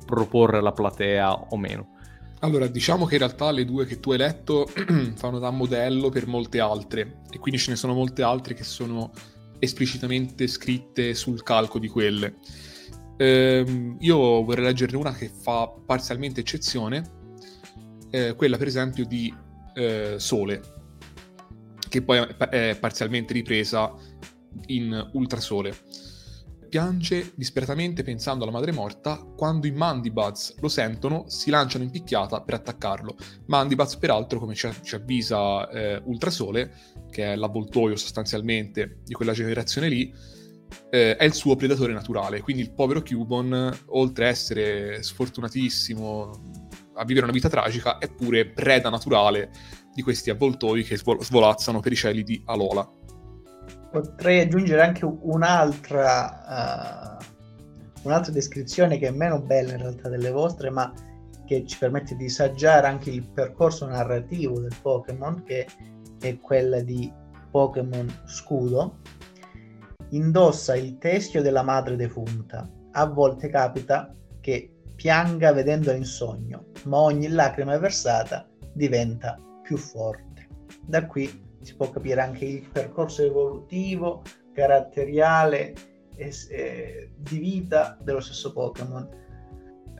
proporre 0.04 0.58
alla 0.58 0.72
platea 0.72 1.32
o 1.32 1.56
meno. 1.56 1.94
Allora, 2.40 2.66
diciamo 2.66 3.04
che 3.04 3.14
in 3.14 3.20
realtà 3.20 3.52
le 3.52 3.64
due 3.64 3.86
che 3.86 4.00
tu 4.00 4.10
hai 4.10 4.18
letto 4.18 4.66
fanno 5.14 5.38
da 5.38 5.50
modello 5.50 6.08
per 6.08 6.26
molte 6.26 6.58
altre, 6.58 7.20
e 7.30 7.38
quindi 7.38 7.60
ce 7.60 7.70
ne 7.70 7.76
sono 7.76 7.94
molte 7.94 8.22
altre 8.22 8.54
che 8.54 8.64
sono 8.64 9.12
esplicitamente 9.60 10.48
scritte 10.48 11.14
sul 11.14 11.44
calco 11.44 11.78
di 11.78 11.86
quelle. 11.86 12.34
Ehm, 13.20 13.98
io 14.00 14.16
vorrei 14.42 14.64
leggerne 14.64 14.96
una 14.96 15.12
che 15.12 15.28
fa 15.28 15.68
parzialmente 15.68 16.40
eccezione, 16.40 17.18
eh, 18.08 18.34
quella 18.34 18.56
per 18.56 18.66
esempio 18.66 19.04
di 19.04 19.32
eh, 19.74 20.14
Sole, 20.16 20.62
che 21.86 22.00
poi 22.00 22.26
è 22.48 22.78
parzialmente 22.80 23.34
ripresa 23.34 23.94
in 24.68 25.10
Ultrasole 25.12 25.76
piange 26.70 27.32
disperatamente 27.34 28.04
pensando 28.04 28.44
alla 28.44 28.52
madre 28.52 28.70
morta, 28.70 29.16
quando 29.36 29.66
i 29.66 29.72
Mandibuds 29.72 30.54
lo 30.60 30.68
sentono, 30.68 31.24
si 31.26 31.50
lanciano 31.50 31.82
in 31.82 31.90
picchiata 31.90 32.40
per 32.42 32.54
attaccarlo. 32.54 33.16
Mandibuds, 33.46 33.96
peraltro, 33.96 34.38
come 34.38 34.54
ci, 34.54 34.68
ci 34.82 34.94
avvisa 34.94 35.68
eh, 35.68 36.00
Ultrasole, 36.04 36.72
che 37.10 37.32
è 37.32 37.36
l'avvoltoio 37.36 37.96
sostanzialmente 37.96 39.00
di 39.04 39.12
quella 39.12 39.32
generazione 39.32 39.88
lì, 39.88 40.14
eh, 40.90 41.16
è 41.16 41.24
il 41.24 41.32
suo 41.32 41.56
predatore 41.56 41.92
naturale. 41.92 42.40
Quindi 42.40 42.62
il 42.62 42.72
povero 42.72 43.02
Cubon, 43.02 43.78
oltre 43.86 44.26
a 44.26 44.28
essere 44.28 45.02
sfortunatissimo, 45.02 46.30
a 46.94 47.04
vivere 47.04 47.24
una 47.24 47.34
vita 47.34 47.48
tragica, 47.48 47.98
è 47.98 48.08
pure 48.08 48.46
preda 48.46 48.90
naturale 48.90 49.50
di 49.94 50.02
questi 50.02 50.30
avvoltoi 50.30 50.84
che 50.84 50.96
svol- 50.96 51.22
svolazzano 51.22 51.80
per 51.80 51.92
i 51.92 51.96
cieli 51.96 52.22
di 52.22 52.42
Alola 52.46 52.98
potrei 53.90 54.40
aggiungere 54.40 54.82
anche 54.82 55.04
un'altra, 55.04 57.18
uh, 57.18 57.24
un'altra 58.04 58.32
descrizione 58.32 58.98
che 58.98 59.08
è 59.08 59.10
meno 59.10 59.40
bella 59.40 59.72
in 59.72 59.78
realtà 59.78 60.08
delle 60.08 60.30
vostre, 60.30 60.70
ma 60.70 60.92
che 61.44 61.66
ci 61.66 61.78
permette 61.78 62.14
di 62.14 62.28
saggiare 62.28 62.86
anche 62.86 63.10
il 63.10 63.28
percorso 63.28 63.86
narrativo 63.86 64.60
del 64.60 64.74
Pokémon, 64.80 65.42
che 65.42 65.66
è 66.20 66.38
quella 66.38 66.80
di 66.80 67.12
Pokémon 67.50 68.22
Scudo. 68.26 68.98
Indossa 70.10 70.74
il 70.74 70.98
teschio 70.98 71.42
della 71.42 71.62
madre 71.62 71.96
defunta. 71.96 72.68
A 72.92 73.06
volte 73.06 73.48
capita 73.48 74.12
che 74.40 74.70
pianga 74.96 75.52
vedendola 75.52 75.96
in 75.96 76.04
sogno, 76.04 76.66
ma 76.84 76.98
ogni 76.98 77.28
lacrima 77.28 77.78
versata 77.78 78.48
diventa 78.72 79.38
più 79.62 79.76
forte. 79.76 80.48
Da 80.82 81.06
qui 81.06 81.48
si 81.62 81.74
può 81.76 81.90
capire 81.90 82.20
anche 82.20 82.44
il 82.44 82.68
percorso 82.70 83.22
evolutivo, 83.22 84.22
caratteriale 84.52 85.74
e, 86.16 86.32
e 86.50 87.12
di 87.16 87.38
vita 87.38 87.96
dello 88.02 88.20
stesso 88.20 88.52
Pokémon. 88.52 89.08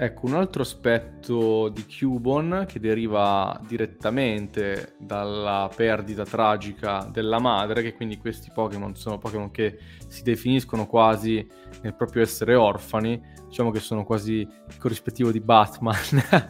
Ecco, 0.03 0.25
un 0.25 0.33
altro 0.33 0.63
aspetto 0.63 1.69
di 1.69 1.85
Cubon 1.85 2.65
che 2.67 2.81
deriva 2.81 3.61
direttamente 3.69 4.95
dalla 4.99 5.71
perdita 5.77 6.25
tragica 6.25 7.07
della 7.13 7.39
madre, 7.39 7.83
che 7.83 7.93
quindi 7.93 8.17
questi 8.17 8.51
Pokémon 8.51 8.95
sono 8.95 9.19
Pokémon 9.19 9.51
che 9.51 9.79
si 10.09 10.23
definiscono 10.23 10.87
quasi 10.87 11.47
nel 11.83 11.95
proprio 11.95 12.23
essere 12.23 12.55
orfani, 12.55 13.21
diciamo 13.47 13.71
che 13.71 13.81
sono 13.81 14.05
quasi 14.05 14.37
il 14.37 14.79
corrispettivo 14.79 15.31
di 15.31 15.41
Batman 15.41 15.95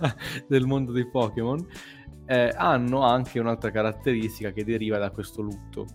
del 0.47 0.67
mondo 0.67 0.93
dei 0.93 1.11
Pokémon 1.11 1.67
eh, 2.31 2.53
hanno 2.55 3.03
anche 3.03 3.41
un'altra 3.41 3.73
caratteristica 3.73 4.53
che 4.53 4.63
deriva 4.63 4.99
da 4.99 5.11
questo 5.11 5.43
lutto, 5.43 5.87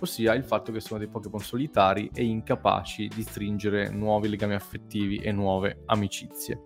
ossia 0.00 0.34
il 0.34 0.42
fatto 0.42 0.72
che 0.72 0.80
sono 0.80 0.98
dei 0.98 1.06
Pokémon 1.06 1.38
solitari 1.38 2.10
e 2.12 2.24
incapaci 2.24 3.06
di 3.06 3.22
stringere 3.22 3.90
nuovi 3.90 4.28
legami 4.28 4.54
affettivi 4.54 5.18
e 5.18 5.30
nuove 5.30 5.82
amicizie. 5.86 6.62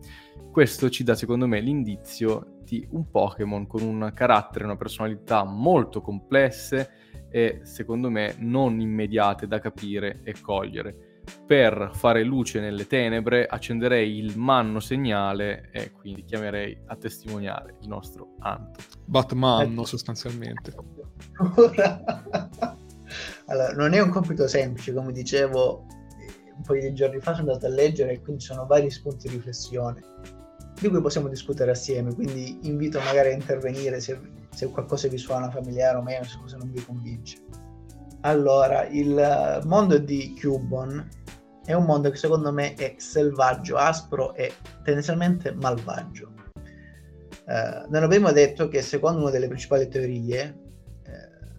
Questo 0.51 0.91
ci 0.91 1.05
dà 1.05 1.15
secondo 1.15 1.47
me 1.47 1.61
l'indizio 1.61 2.59
di 2.65 2.87
un 2.91 3.11
Pokémon 3.11 3.67
con 3.67 3.83
un 3.83 4.11
carattere 4.15 4.65
e 4.65 4.67
una 4.67 4.77
personalità 4.77 5.45
molto 5.45 6.01
complesse 6.01 6.91
e 7.31 7.61
secondo 7.63 8.11
me 8.11 8.35
non 8.39 8.81
immediate 8.81 9.47
da 9.47 9.61
capire 9.61 10.21
e 10.25 10.35
cogliere 10.41 11.09
per 11.47 11.91
fare 11.93 12.23
luce 12.25 12.61
nelle 12.61 12.87
tenebre 12.87 13.47
accenderei 13.47 14.17
il 14.17 14.39
manno 14.39 14.81
segnale 14.81 15.69
e 15.73 15.93
quindi 15.93 16.25
chiamerei 16.25 16.77
a 16.87 16.97
testimoniare 16.97 17.77
il 17.83 17.89
nostro 17.89 18.35
Anto. 18.41 18.81
Batman 19.05 19.85
sostanzialmente. 19.85 20.73
allora, 23.47 23.73
non 23.75 23.93
è 23.93 24.01
un 24.01 24.11
compito 24.11 24.49
semplice, 24.49 24.93
come 24.95 25.13
dicevo 25.13 25.87
un 26.59 26.65
po' 26.65 26.75
di 26.75 26.93
giorni 26.93 27.21
fa 27.21 27.35
sono 27.35 27.53
andato 27.53 27.67
a 27.67 27.75
leggere 27.75 28.13
e 28.13 28.21
quindi 28.21 28.43
ci 28.43 28.53
sono 28.53 28.67
vari 28.67 28.91
spunti 28.91 29.29
di 29.29 29.37
riflessione 29.37 30.03
di 30.81 30.89
cui 30.89 31.01
possiamo 31.01 31.29
discutere 31.29 31.73
assieme, 31.73 32.15
quindi 32.15 32.61
invito 32.63 33.01
magari 33.01 33.31
a 33.31 33.33
intervenire 33.33 34.01
se, 34.01 34.19
se 34.51 34.71
qualcosa 34.71 35.09
vi 35.09 35.19
suona 35.19 35.51
familiare 35.51 35.97
o 35.99 36.03
meno, 36.03 36.25
se 36.25 36.57
non 36.57 36.71
vi 36.71 36.85
convince. 36.85 37.39
Allora, 38.21 38.87
il 38.87 39.61
mondo 39.65 39.99
di 39.99 40.37
Cubon 40.41 41.09
è 41.65 41.73
un 41.73 41.85
mondo 41.85 42.11
che 42.11 42.17
secondo 42.17 42.53
me 42.53 42.75
è 42.75 42.95
selvaggio, 42.97 43.77
aspro 43.77 44.35
e 44.35 44.53
tendenzialmente 44.85 45.53
malvagio. 45.53 46.33
Eh, 47.47 47.87
non 47.89 48.03
abbiamo 48.03 48.31
detto 48.31 48.69
che 48.69 48.83
secondo 48.83 49.23
una 49.23 49.31
delle 49.31 49.49
principali 49.49 49.89
teorie 49.89 50.68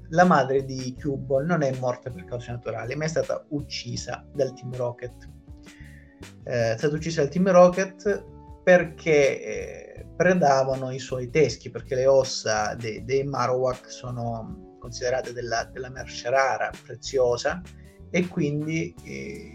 la 0.10 0.24
madre 0.24 0.66
di 0.66 0.96
Cubon 1.00 1.46
non 1.46 1.62
è 1.62 1.72
morta 1.80 2.10
per 2.10 2.26
cause 2.26 2.52
naturali, 2.52 2.96
ma 2.96 3.06
è 3.06 3.08
stata 3.08 3.46
uccisa 3.50 4.26
dal 4.34 4.54
Team 4.54 4.76
Rocket. 4.76 5.30
Eh, 6.44 6.74
è 6.74 6.78
stata 6.78 6.96
uccisa 6.96 7.22
dal 7.22 7.32
Team 7.32 7.52
Rocket 7.52 8.26
perché 8.64 9.44
eh, 9.44 10.06
predavano 10.16 10.92
i 10.92 11.00
suoi 11.00 11.30
teschi, 11.30 11.70
perché 11.70 11.96
le 11.96 12.08
ossa 12.08 12.76
dei, 12.76 13.04
dei 13.06 13.24
Marowak 13.24 13.90
sono 13.90 14.76
considerate 14.80 15.34
della, 15.34 15.70
della 15.72 15.90
merce 15.90 16.30
rara, 16.30 16.72
preziosa, 16.84 17.62
e 18.12 18.28
quindi 18.28 18.94
eh, 19.04 19.54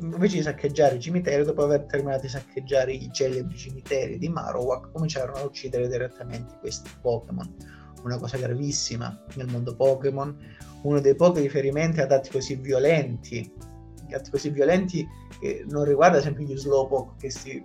invece 0.00 0.36
di 0.36 0.42
saccheggiare 0.42 0.96
i 0.96 1.00
cimiteri, 1.00 1.44
dopo 1.44 1.64
aver 1.64 1.84
terminato 1.84 2.22
di 2.22 2.28
saccheggiare 2.28 2.92
i 2.92 3.10
celebri 3.12 3.56
cimiteri 3.56 4.18
di 4.18 4.28
Marowak, 4.28 4.92
cominciarono 4.92 5.38
a 5.38 5.44
uccidere 5.44 5.88
direttamente 5.88 6.56
questi 6.60 6.90
Pokémon. 7.00 7.80
Una 8.02 8.18
cosa 8.18 8.36
gravissima 8.36 9.24
nel 9.34 9.48
mondo 9.48 9.76
Pokémon, 9.76 10.36
uno 10.82 11.00
dei 11.00 11.14
pochi 11.14 11.40
riferimenti 11.40 12.00
ad 12.00 12.12
atti 12.12 12.30
così 12.30 12.56
violenti, 12.56 13.52
atti 14.10 14.30
così 14.30 14.50
violenti 14.50 15.06
che 15.40 15.64
non 15.68 15.84
riguarda 15.84 16.18
esempio 16.18 16.44
gli 16.44 16.56
Slowpoke 16.56 17.14
che 17.18 17.30
si 17.30 17.64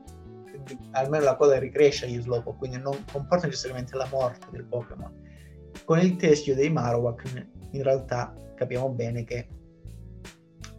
almeno 0.92 1.24
la 1.24 1.36
coda 1.36 1.60
ricresce 1.60 2.06
agli 2.06 2.22
Slowpoke, 2.22 2.58
quindi 2.58 2.78
non 2.78 3.04
comporta 3.12 3.46
necessariamente 3.46 3.96
la 3.96 4.08
morte 4.12 4.48
del 4.52 4.66
Pokémon. 4.66 5.26
Con 5.86 6.00
il 6.00 6.16
teschio 6.16 6.56
dei 6.56 6.70
Marowak 6.70 7.48
in 7.72 7.84
realtà 7.84 8.34
capiamo 8.56 8.90
bene 8.90 9.24
che 9.24 9.48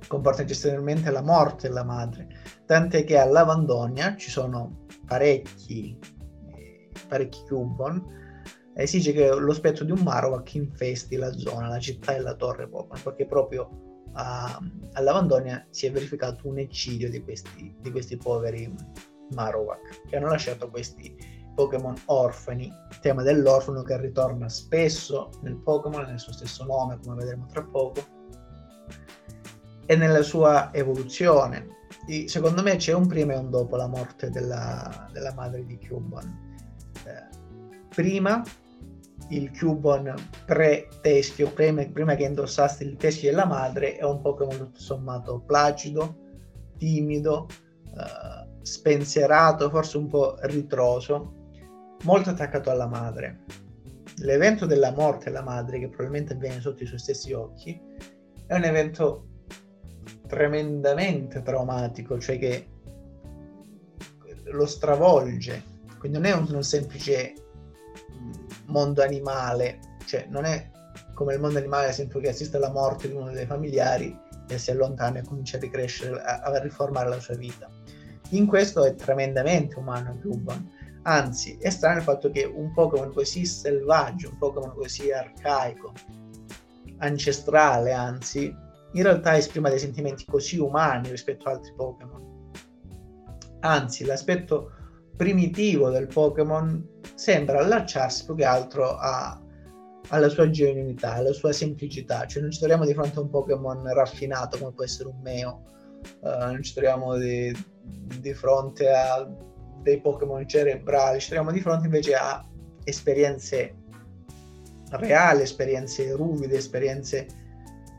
comporta 0.06 0.42
necessariamente 0.42 1.10
la 1.10 1.22
morte 1.22 1.68
della 1.68 1.84
madre, 1.84 2.26
tant'è 2.66 3.04
che 3.04 3.18
a 3.18 3.24
Lavandonia 3.26 4.16
ci 4.16 4.30
sono 4.30 4.86
parecchi, 5.06 5.98
eh, 6.56 6.90
parecchi 7.06 7.40
Cubon, 7.46 8.04
esige 8.82 9.12
che 9.12 9.35
lo 9.35 9.52
spettro 9.52 9.85
di 9.85 9.90
un 9.90 10.00
Marowak 10.00 10.54
infesti 10.54 11.16
la 11.16 11.32
zona, 11.32 11.66
la 11.66 11.80
città 11.80 12.14
e 12.14 12.20
la 12.20 12.35
torre 12.35 12.68
Pokémon, 12.68 13.02
perché 13.02 13.26
proprio 13.26 14.04
a, 14.12 14.56
a 14.92 15.00
Lavandonia 15.00 15.66
si 15.70 15.87
è 15.87 15.90
verificato 15.90 16.47
un 16.47 16.58
eccidio 16.58 17.11
di 17.11 17.23
questi, 17.23 17.75
di 17.80 17.90
questi 17.90 18.16
poveri 18.16 18.73
Marowak, 19.30 20.02
che 20.08 20.16
hanno 20.16 20.28
lasciato 20.28 20.70
questi 20.70 21.12
Pokémon 21.56 21.94
orfani, 22.06 22.66
il 22.66 22.99
tema 23.00 23.25
dell'orfano 23.25 23.82
che 23.82 24.00
ritorna 24.00 24.49
spesso 24.49 25.30
nel 25.42 25.56
Pokémon, 25.56 26.04
nel 26.04 26.20
suo 26.20 26.32
stesso 26.32 26.64
nome, 26.64 27.00
come 27.02 27.16
vedremo 27.16 27.47
tra 27.47 27.64
poco, 27.64 28.00
e 29.87 29.97
nella 29.97 30.23
sua 30.23 30.73
evoluzione. 30.73 31.66
E 32.06 32.28
secondo 32.28 32.62
me 32.62 32.76
c'è 32.76 32.92
un 32.92 33.08
prima 33.08 33.32
e 33.32 33.38
un 33.38 33.50
dopo 33.50 33.75
la 33.75 33.88
morte 33.88 34.30
della, 34.30 35.08
della 35.12 35.35
madre 35.35 35.64
di 35.64 35.78
Cubon. 35.85 36.47
Eh, 37.04 37.37
prima 37.88 38.40
il 39.30 39.56
Cubon 39.56 40.14
pre-teschio, 40.47 41.52
prima, 41.52 42.14
che 42.14 42.25
indossasse 42.25 42.85
il 42.85 42.97
teschio 42.97 43.30
della 43.30 43.47
madre, 43.47 43.97
è 43.97 44.04
un 44.04 44.20
Pokémon 44.20 44.56
tutto 44.56 44.80
sommato 44.80 45.40
placido, 45.40 46.16
timido, 46.76 47.47
eh, 47.85 48.62
spensierato, 48.62 49.68
forse 49.70 49.99
un 49.99 50.08
po' 50.08 50.37
ritroso, 50.42 51.35
molto 52.04 52.30
attaccato 52.30 52.70
alla 52.70 52.87
madre. 52.87 53.44
L'evento 54.18 54.66
della 54.66 54.92
morte 54.92 55.26
della 55.26 55.42
madre, 55.42 55.78
che 55.78 55.88
probabilmente 55.88 56.32
avviene 56.32 56.61
sotto 56.61 56.82
i 56.82 56.87
suoi 56.87 56.99
stessi 56.99 57.32
occhi, 57.32 57.80
è 58.47 58.54
un 58.54 58.64
evento 58.64 59.26
tremendamente 60.26 61.42
traumatico, 61.42 62.18
cioè 62.18 62.38
che 62.38 62.68
lo 64.44 64.66
stravolge. 64.66 65.76
Quindi 65.99 66.18
non 66.18 66.26
è 66.26 66.32
un, 66.35 66.47
un 66.54 66.62
semplice 66.62 67.35
mondo 68.68 69.02
animale, 69.02 69.80
cioè 70.06 70.26
non 70.30 70.44
è 70.44 70.70
come 71.14 71.34
il 71.34 71.40
mondo 71.40 71.58
animale, 71.58 71.84
ad 71.84 71.90
esempio, 71.90 72.20
che 72.20 72.28
assiste 72.28 72.56
alla 72.56 72.70
morte 72.70 73.08
di 73.08 73.14
uno 73.14 73.30
dei 73.30 73.46
familiari 73.46 74.16
e 74.48 74.58
si 74.58 74.70
allontana 74.70 75.18
e 75.18 75.25
comincia 75.25 75.56
a 75.56 75.60
ricrescere, 75.60 76.20
a, 76.20 76.40
a 76.40 76.58
riformare 76.60 77.08
la 77.08 77.20
sua 77.20 77.34
vita. 77.34 77.68
In 78.30 78.46
questo 78.46 78.84
è 78.84 78.94
tremendamente 78.94 79.78
umano 79.78 80.18
Cubon. 80.20 80.76
Anzi, 81.02 81.56
è 81.60 81.70
strano 81.70 81.98
il 81.98 82.02
fatto 82.02 82.30
che 82.30 82.44
un 82.44 82.72
Pokémon 82.72 83.12
così 83.12 83.44
selvaggio, 83.44 84.30
un 84.30 84.38
Pokémon 84.38 84.75
così 84.75 85.10
arcaico, 85.10 85.92
ancestrale, 86.98 87.92
anzi, 87.92 88.54
in 88.92 89.02
realtà 89.02 89.37
esprima 89.37 89.68
dei 89.68 89.78
sentimenti 89.78 90.25
così 90.26 90.58
umani 90.58 91.10
rispetto 91.10 91.48
ad 91.48 91.56
altri 91.56 91.72
Pokémon. 91.75 92.50
Anzi, 93.60 94.04
l'aspetto 94.04 94.72
primitivo 95.18 95.90
del 95.90 96.06
Pokémon 96.06 97.00
sembra 97.14 97.58
allacciarsi 97.58 98.25
più 98.25 98.37
che 98.37 98.44
altro 98.44 98.96
a, 98.96 99.38
alla 100.10 100.28
sua 100.28 100.48
genuinità, 100.48 101.14
alla 101.14 101.32
sua 101.32 101.52
semplicità. 101.52 102.25
Cioè 102.25 102.40
non 102.40 102.52
ci 102.52 102.60
troviamo 102.60 102.86
di 102.86 102.95
fronte 102.95 103.19
a 103.19 103.23
un 103.23 103.28
Pokémon 103.28 103.93
raffinato 103.93 104.58
come 104.58 104.73
può 104.73 104.84
essere 104.84 105.08
un 105.08 105.21
Meo, 105.21 105.64
uh, 106.21 106.47
non 106.47 106.62
ci 106.62 106.73
troviamo 106.73 107.16
di, 107.16 107.52
di 108.21 108.32
fronte 108.32 108.88
a 108.90 109.28
dei 109.82 110.00
Pokémon 110.00 110.47
cerebrali, 110.47 111.19
ci 111.19 111.30
troviamo 111.30 111.52
di 111.52 111.60
fronte 111.60 111.86
invece 111.86 112.14
a 112.14 112.47
esperienze 112.84 113.75
reali, 114.90 115.43
esperienze 115.43 116.12
ruvide, 116.12 116.56
esperienze 116.56 117.26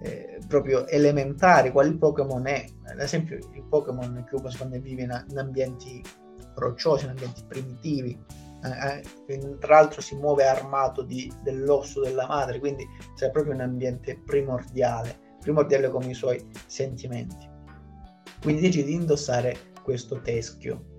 eh, 0.02 0.40
proprio 0.48 0.88
elementari, 0.88 1.72
quali 1.72 1.98
Pokémon 1.98 2.48
è. 2.48 2.66
Ad 2.86 3.00
esempio 3.00 3.36
il 3.36 3.66
Pokémon 3.70 4.26
Cubos 4.30 4.56
quando 4.56 4.80
vive 4.80 5.04
in, 5.04 5.26
in, 5.30 5.38
ambienti 5.38 6.02
rocciosi, 6.60 7.06
in 7.06 7.12
ambienti 7.12 7.44
primitivi, 7.48 8.18
eh, 8.64 9.02
eh 9.28 9.58
tra 9.60 9.76
l'altro 9.76 10.02
si 10.02 10.16
muove 10.16 10.46
armato 10.46 11.02
di, 11.02 11.32
dell'osso 11.44 12.02
della 12.02 12.28
madre, 12.28 12.60
quindi 12.60 12.86
c'è 13.16 13.32
proprio 13.32 13.54
un 13.54 13.62
ambiente 13.62 14.22
primordiale, 14.26 15.18
primordiale 15.40 15.90
come 15.90 16.08
i 16.08 16.14
suoi 16.14 16.46
sentimenti. 16.68 17.48
Quindi 18.42 18.62
decidi 18.62 18.86
di 18.86 18.94
indossare 18.94 19.58
questo 19.84 20.22
teschio. 20.22 20.98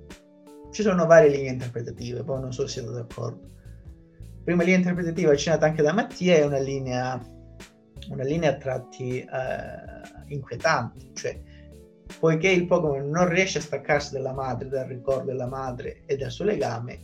Ci 0.70 0.82
sono 0.82 1.06
varie 1.06 1.30
linee 1.30 1.52
interpretative, 1.52 2.22
poi 2.22 2.40
non 2.40 2.52
so 2.52 2.66
se 2.66 2.80
siete 2.80 2.92
d'accordo. 2.92 3.48
Prima 4.44 4.62
linea 4.62 4.78
interpretativa 4.78 5.32
accennata 5.32 5.66
anche 5.66 5.82
da 5.82 5.92
Mattia 5.92 6.36
è 6.36 6.44
una 6.44 6.58
linea 6.58 7.38
una 8.08 8.24
linea 8.24 8.50
a 8.50 8.56
tratti 8.56 9.20
eh, 9.20 9.24
inquietanti, 10.28 11.10
cioè 11.14 11.40
poiché 12.18 12.48
il 12.48 12.66
Pokémon 12.66 13.08
non 13.08 13.28
riesce 13.28 13.58
a 13.58 13.62
staccarsi 13.62 14.12
dalla 14.12 14.32
madre, 14.32 14.68
dal 14.68 14.86
ricordo 14.86 15.26
della 15.26 15.46
madre 15.46 16.02
e 16.06 16.16
del 16.16 16.30
suo 16.30 16.44
legame, 16.44 16.98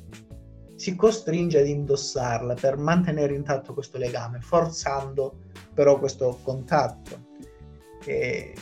si 0.77 0.95
costringe 0.95 1.61
ad 1.61 1.67
indossarla 1.67 2.55
per 2.55 2.77
mantenere 2.77 3.35
intatto 3.35 3.73
questo 3.73 3.99
legame, 3.99 4.41
forzando 4.41 5.41
però 5.73 5.99
questo 5.99 6.39
contatto. 6.43 7.25
E, 8.05 8.55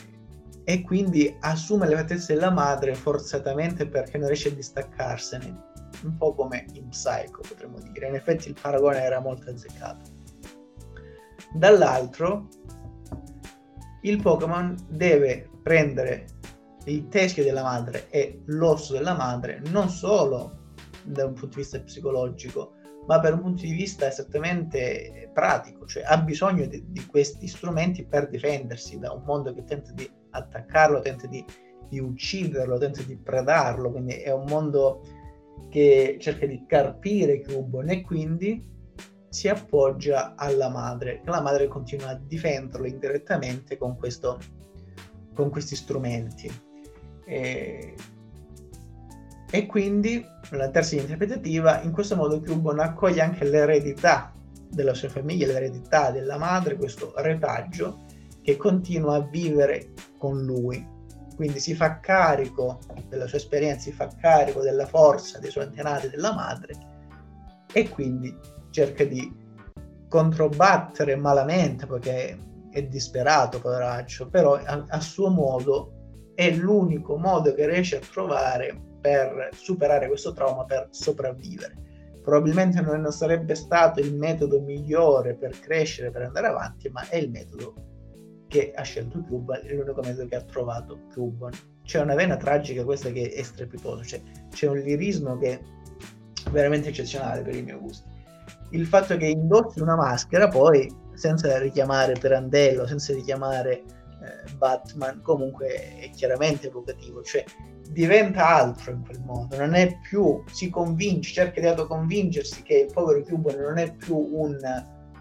e 0.62 0.80
quindi 0.82 1.36
assume 1.40 1.86
le 1.88 1.96
fattezze 1.96 2.34
della 2.34 2.50
madre 2.50 2.94
forzatamente 2.94 3.86
perché 3.86 4.16
non 4.16 4.28
riesce 4.28 4.48
a 4.48 4.52
distaccarsene, 4.52 5.62
un 6.04 6.16
po' 6.16 6.34
come 6.34 6.66
in 6.72 6.88
Psycho 6.88 7.40
potremmo 7.46 7.78
dire. 7.92 8.08
In 8.08 8.14
effetti 8.14 8.48
il 8.48 8.56
paragone 8.60 9.02
era 9.02 9.20
molto 9.20 9.50
azzeccato. 9.50 10.12
Dall'altro, 11.52 12.48
il 14.02 14.20
Pokémon 14.22 14.76
deve 14.88 15.48
prendere 15.62 16.26
il 16.92 17.08
teschio 17.08 17.44
della 17.44 17.62
madre 17.62 18.08
e 18.10 18.42
l'osso 18.46 18.92
della 18.92 19.14
madre 19.14 19.62
non 19.70 19.88
solo 19.88 20.62
da 21.02 21.26
un 21.26 21.32
punto 21.32 21.56
di 21.56 21.62
vista 21.62 21.80
psicologico, 21.80 22.72
ma 23.06 23.20
per 23.20 23.34
un 23.34 23.40
punto 23.40 23.62
di 23.62 23.72
vista 23.72 24.06
esattamente 24.06 25.30
pratico, 25.32 25.86
cioè 25.86 26.04
ha 26.04 26.16
bisogno 26.18 26.66
di, 26.66 26.82
di 26.88 27.04
questi 27.06 27.46
strumenti 27.46 28.04
per 28.04 28.28
difendersi 28.28 28.98
da 28.98 29.12
un 29.12 29.22
mondo 29.24 29.52
che 29.52 29.64
tenta 29.64 29.92
di 29.92 30.10
attaccarlo, 30.30 31.00
tenta 31.00 31.26
di, 31.26 31.44
di 31.88 31.98
ucciderlo, 31.98 32.78
tenta 32.78 33.02
di 33.02 33.16
predarlo, 33.16 33.90
quindi 33.90 34.14
è 34.14 34.32
un 34.32 34.44
mondo 34.46 35.02
che 35.68 36.16
cerca 36.20 36.46
di 36.46 36.64
carpire 36.66 37.42
Cubon 37.42 37.90
e 37.90 38.00
quindi 38.02 38.72
si 39.28 39.48
appoggia 39.48 40.34
alla 40.36 40.68
madre, 40.68 41.20
la 41.24 41.40
madre 41.40 41.66
continua 41.66 42.10
a 42.10 42.14
difenderlo 42.14 42.86
indirettamente 42.86 43.76
con, 43.76 43.96
questo, 43.96 44.38
con 45.34 45.50
questi 45.50 45.74
strumenti. 45.74 46.63
E, 47.24 47.94
e 49.50 49.66
quindi 49.66 50.24
la 50.50 50.68
terza 50.68 50.96
interpretativa, 50.96 51.80
in 51.82 51.92
questo 51.92 52.16
modo 52.16 52.40
Cubon 52.40 52.80
accoglie 52.80 53.22
anche 53.22 53.44
l'eredità 53.44 54.32
della 54.68 54.94
sua 54.94 55.08
famiglia, 55.08 55.46
l'eredità 55.46 56.10
della 56.10 56.36
madre, 56.36 56.76
questo 56.76 57.12
retaggio 57.16 58.02
che 58.42 58.56
continua 58.56 59.16
a 59.16 59.20
vivere 59.20 59.92
con 60.18 60.42
lui. 60.42 60.92
Quindi 61.36 61.58
si 61.58 61.74
fa 61.74 61.98
carico 61.98 62.78
della 63.08 63.26
sua 63.26 63.38
esperienza, 63.38 63.82
si 63.82 63.92
fa 63.92 64.08
carico 64.20 64.60
della 64.60 64.86
forza 64.86 65.38
dei 65.38 65.50
suoi 65.50 65.64
antenati 65.64 66.08
della 66.08 66.32
madre 66.32 66.74
e 67.72 67.88
quindi 67.88 68.36
cerca 68.70 69.04
di 69.04 69.42
controbattere 70.08 71.16
malamente 71.16 71.86
perché 71.86 72.38
è 72.70 72.82
disperato, 72.84 73.60
poveraccio, 73.60 74.28
però 74.28 74.54
a, 74.54 74.84
a 74.86 75.00
suo 75.00 75.28
modo 75.28 76.03
è 76.34 76.50
l'unico 76.50 77.16
modo 77.16 77.54
che 77.54 77.66
riesce 77.68 77.96
a 77.96 78.00
trovare 78.00 78.78
per 79.00 79.50
superare 79.52 80.08
questo 80.08 80.32
trauma, 80.32 80.64
per 80.64 80.88
sopravvivere. 80.90 81.82
Probabilmente 82.22 82.80
non 82.80 83.10
sarebbe 83.12 83.54
stato 83.54 84.00
il 84.00 84.14
metodo 84.14 84.60
migliore 84.60 85.34
per 85.34 85.58
crescere, 85.58 86.10
per 86.10 86.22
andare 86.22 86.46
avanti, 86.46 86.88
ma 86.88 87.06
è 87.08 87.16
il 87.16 87.30
metodo 87.30 87.74
che 88.48 88.72
ha 88.74 88.82
scelto 88.82 89.22
Cuban, 89.28 89.60
è 89.62 89.74
l'unico 89.74 90.00
metodo 90.02 90.26
che 90.26 90.36
ha 90.36 90.42
trovato 90.42 91.00
Cuban. 91.12 91.52
C'è 91.82 92.00
una 92.00 92.14
vena 92.14 92.36
tragica 92.36 92.82
questa 92.84 93.10
che 93.10 93.30
è 93.30 93.42
strepitosa, 93.42 94.02
cioè, 94.04 94.22
c'è 94.48 94.68
un 94.68 94.78
lirismo 94.78 95.36
che 95.38 95.52
è 95.52 95.60
veramente 96.50 96.88
eccezionale 96.88 97.42
per 97.42 97.54
i 97.54 97.62
miei 97.62 97.78
gusti 97.78 98.14
il 98.74 98.86
fatto 98.86 99.16
che 99.16 99.26
indossi 99.26 99.80
una 99.80 99.96
maschera 99.96 100.48
poi 100.48 100.92
senza 101.14 101.58
richiamare 101.58 102.14
Perandello, 102.18 102.86
senza 102.86 103.14
richiamare 103.14 103.82
eh, 104.24 104.52
Batman, 104.56 105.20
comunque 105.20 105.98
è 105.98 106.10
chiaramente 106.10 106.68
evocativo, 106.68 107.22
cioè 107.22 107.44
diventa 107.90 108.48
altro 108.48 108.92
in 108.92 109.04
quel 109.04 109.20
modo, 109.20 109.56
non 109.56 109.74
è 109.74 109.98
più, 110.00 110.42
si 110.50 110.70
convince, 110.70 111.32
cerca 111.32 111.60
di 111.60 111.66
autoconvincersi 111.66 112.62
che 112.62 112.78
il 112.86 112.92
povero 112.92 113.22
Cubo 113.22 113.54
non 113.54 113.78
è 113.78 113.94
più 113.94 114.16
un, 114.16 114.58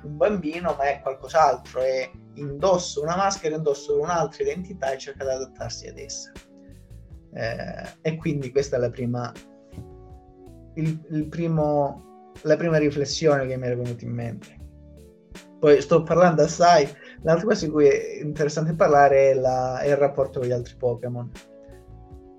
un 0.03 0.17
bambino, 0.17 0.75
ma 0.77 0.83
è 0.85 1.01
qualcos'altro, 1.01 1.81
è 1.81 2.09
indosso 2.35 3.01
una 3.01 3.15
maschera, 3.15 3.55
indosso 3.55 3.99
un'altra 3.99 4.43
identità 4.43 4.91
e 4.91 4.97
cerca 4.97 5.23
di 5.23 5.31
adattarsi 5.31 5.87
ad 5.87 5.97
essa. 5.97 6.31
Eh, 7.33 7.83
e 8.01 8.15
quindi 8.17 8.51
questa 8.51 8.77
è 8.77 8.79
la 8.79 8.89
prima, 8.89 9.31
il, 10.75 11.05
il 11.09 11.27
primo, 11.27 12.31
la 12.41 12.55
prima 12.55 12.77
riflessione 12.77 13.45
che 13.45 13.57
mi 13.57 13.65
era 13.65 13.75
venuta 13.75 14.05
in 14.05 14.11
mente. 14.11 14.61
Poi 15.59 15.81
sto 15.81 16.03
parlando 16.03 16.43
assai, 16.43 16.87
l'altra 17.23 17.47
cosa 17.47 17.65
di 17.65 17.71
cui 17.71 17.87
è 17.87 18.19
interessante 18.21 18.73
parlare 18.73 19.31
è, 19.31 19.33
la, 19.33 19.79
è 19.79 19.89
il 19.89 19.97
rapporto 19.97 20.39
con 20.39 20.47
gli 20.47 20.51
altri 20.51 20.75
Pokémon. 20.77 21.29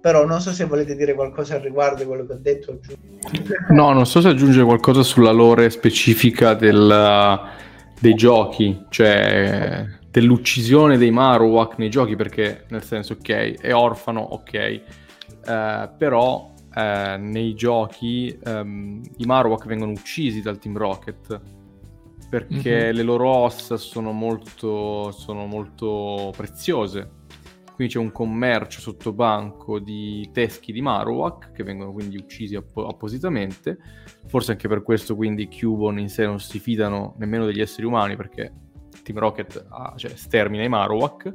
Però 0.00 0.26
non 0.26 0.40
so 0.40 0.52
se 0.52 0.64
volete 0.66 0.94
dire 0.94 1.14
qualcosa 1.14 1.54
al 1.54 1.62
riguardo 1.62 2.02
di 2.02 2.04
quello 2.04 2.26
che 2.26 2.32
ho 2.34 2.38
detto. 2.38 2.78
No, 3.70 3.92
non 3.92 4.04
so 4.06 4.20
se 4.20 4.28
aggiungere 4.28 4.64
qualcosa 4.64 5.02
sulla 5.02 5.30
lore 5.30 5.70
specifica 5.70 6.52
del, 6.52 7.40
dei 7.98 8.14
giochi, 8.14 8.84
cioè 8.90 9.86
dell'uccisione 10.10 10.98
dei 10.98 11.10
Marowak 11.10 11.78
nei 11.78 11.88
giochi, 11.88 12.16
perché 12.16 12.64
nel 12.68 12.84
senso, 12.84 13.14
ok, 13.14 13.60
è 13.60 13.74
orfano, 13.74 14.20
ok, 14.20 14.54
eh, 14.54 14.82
però 15.96 16.52
eh, 16.74 17.16
nei 17.18 17.54
giochi 17.54 18.38
ehm, 18.44 19.00
i 19.16 19.24
Marowak 19.24 19.64
vengono 19.64 19.92
uccisi 19.92 20.42
dal 20.42 20.58
Team 20.58 20.76
Rocket 20.76 21.40
perché 22.34 22.84
mm-hmm. 22.86 22.96
le 22.96 23.02
loro 23.02 23.28
ossa 23.28 23.76
sono 23.76 24.10
molto, 24.10 25.12
sono 25.12 25.46
molto 25.46 26.32
preziose 26.36 27.22
quindi 27.74 27.94
c'è 27.94 27.98
un 27.98 28.12
commercio 28.12 28.80
sotto 28.80 29.12
banco 29.12 29.80
di 29.80 30.30
teschi 30.32 30.72
di 30.72 30.80
Marowak 30.80 31.50
che 31.50 31.64
vengono 31.64 31.92
quindi 31.92 32.16
uccisi 32.16 32.54
app- 32.54 32.78
appositamente. 32.78 33.78
Forse 34.26 34.52
anche 34.52 34.68
per 34.68 34.82
questo 34.82 35.16
quindi 35.16 35.48
Cubon 35.48 35.98
in 35.98 36.08
sé 36.08 36.24
non 36.24 36.38
si 36.38 36.60
fidano 36.60 37.16
nemmeno 37.18 37.44
degli 37.46 37.60
esseri 37.60 37.84
umani 37.84 38.14
perché 38.14 38.52
Team 39.02 39.18
Rocket 39.18 39.66
ha, 39.68 39.92
cioè, 39.96 40.12
stermina 40.14 40.62
i 40.62 40.68
Marowak. 40.68 41.34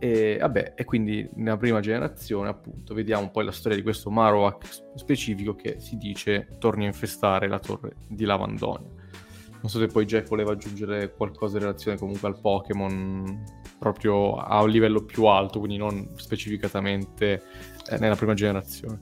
E, 0.00 0.38
vabbè, 0.40 0.74
e 0.76 0.84
quindi 0.84 1.28
nella 1.34 1.56
prima 1.56 1.78
generazione 1.78 2.48
appunto 2.48 2.92
vediamo 2.94 3.30
poi 3.30 3.44
la 3.44 3.52
storia 3.52 3.76
di 3.76 3.84
questo 3.84 4.10
Marowak 4.10 4.66
specifico 4.96 5.54
che 5.54 5.76
si 5.78 5.96
dice 5.96 6.48
torni 6.58 6.82
a 6.82 6.88
infestare 6.88 7.46
la 7.46 7.60
torre 7.60 7.94
di 8.08 8.24
Lavandonia. 8.24 8.97
Non 9.60 9.70
so 9.70 9.78
se 9.78 9.86
poi 9.86 10.04
Jack 10.04 10.28
voleva 10.28 10.52
aggiungere 10.52 11.12
qualcosa 11.12 11.56
in 11.56 11.64
relazione 11.64 11.98
comunque 11.98 12.28
al 12.28 12.40
Pokémon 12.40 13.44
proprio 13.78 14.36
a 14.36 14.62
un 14.62 14.70
livello 14.70 15.04
più 15.04 15.24
alto, 15.24 15.58
quindi 15.58 15.76
non 15.76 16.10
specificatamente 16.16 17.42
eh, 17.88 17.98
nella 17.98 18.16
prima 18.16 18.34
generazione. 18.34 18.98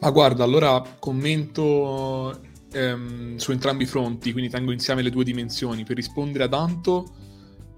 Ma 0.00 0.10
guarda, 0.10 0.44
allora 0.44 0.82
commento 0.98 2.40
ehm, 2.72 3.36
su 3.36 3.52
entrambi 3.52 3.84
i 3.84 3.86
fronti, 3.86 4.32
quindi 4.32 4.50
tengo 4.50 4.72
insieme 4.72 5.02
le 5.02 5.10
due 5.10 5.24
dimensioni. 5.24 5.84
Per 5.84 5.96
rispondere 5.96 6.44
ad 6.44 6.54
Anto, 6.54 7.14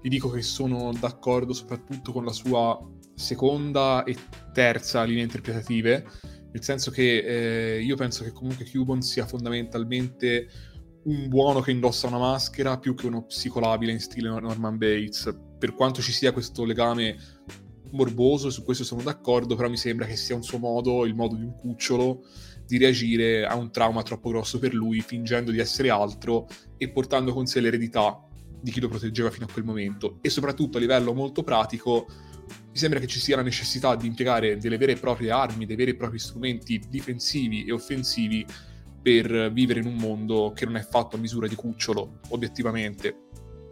vi 0.01 0.09
dico 0.09 0.29
che 0.29 0.41
sono 0.41 0.91
d'accordo 0.99 1.53
soprattutto 1.53 2.11
con 2.11 2.25
la 2.25 2.31
sua 2.31 2.77
seconda 3.15 4.03
e 4.03 4.15
terza 4.53 5.03
linea 5.03 5.23
interpretative, 5.23 6.05
nel 6.51 6.63
senso 6.63 6.91
che 6.91 7.75
eh, 7.75 7.81
io 7.81 7.95
penso 7.95 8.23
che 8.23 8.31
comunque 8.31 8.69
Cubon 8.69 9.01
sia 9.01 9.25
fondamentalmente 9.25 10.47
un 11.03 11.27
buono 11.27 11.61
che 11.61 11.71
indossa 11.71 12.07
una 12.07 12.17
maschera 12.17 12.77
più 12.77 12.93
che 12.93 13.07
uno 13.07 13.25
psicolabile 13.25 13.91
in 13.91 13.99
stile 13.99 14.29
Norman 14.29 14.77
Bates. 14.77 15.33
Per 15.57 15.73
quanto 15.73 16.01
ci 16.01 16.11
sia 16.11 16.31
questo 16.31 16.65
legame 16.65 17.17
morboso, 17.91 18.49
su 18.49 18.63
questo 18.63 18.83
sono 18.83 19.01
d'accordo, 19.01 19.55
però 19.55 19.69
mi 19.69 19.77
sembra 19.77 20.05
che 20.05 20.15
sia 20.15 20.35
un 20.35 20.43
suo 20.43 20.57
modo, 20.57 21.05
il 21.05 21.15
modo 21.15 21.35
di 21.35 21.43
un 21.43 21.55
cucciolo, 21.55 22.23
di 22.65 22.77
reagire 22.77 23.45
a 23.45 23.55
un 23.55 23.71
trauma 23.71 24.03
troppo 24.03 24.29
grosso 24.29 24.59
per 24.59 24.73
lui, 24.73 25.01
fingendo 25.01 25.51
di 25.51 25.59
essere 25.59 25.89
altro 25.89 26.47
e 26.77 26.89
portando 26.89 27.33
con 27.33 27.45
sé 27.45 27.61
l'eredità 27.61 28.23
di 28.61 28.71
chi 28.71 28.79
lo 28.79 28.89
proteggeva 28.89 29.31
fino 29.31 29.45
a 29.45 29.51
quel 29.51 29.65
momento. 29.65 30.19
E 30.21 30.29
soprattutto 30.29 30.77
a 30.77 30.79
livello 30.79 31.13
molto 31.13 31.43
pratico, 31.43 32.05
mi 32.71 32.77
sembra 32.77 32.99
che 32.99 33.07
ci 33.07 33.19
sia 33.19 33.35
la 33.35 33.41
necessità 33.41 33.95
di 33.95 34.05
impiegare 34.05 34.57
delle 34.57 34.77
vere 34.77 34.93
e 34.93 34.97
proprie 34.97 35.31
armi, 35.31 35.65
dei 35.65 35.75
veri 35.75 35.91
e 35.91 35.95
propri 35.95 36.19
strumenti 36.19 36.81
difensivi 36.89 37.65
e 37.65 37.71
offensivi 37.71 38.45
per 39.01 39.51
vivere 39.51 39.79
in 39.79 39.87
un 39.87 39.95
mondo 39.95 40.51
che 40.55 40.65
non 40.65 40.75
è 40.75 40.81
fatto 40.81 41.15
a 41.15 41.19
misura 41.19 41.47
di 41.47 41.55
cucciolo, 41.55 42.19
obiettivamente. 42.29 43.27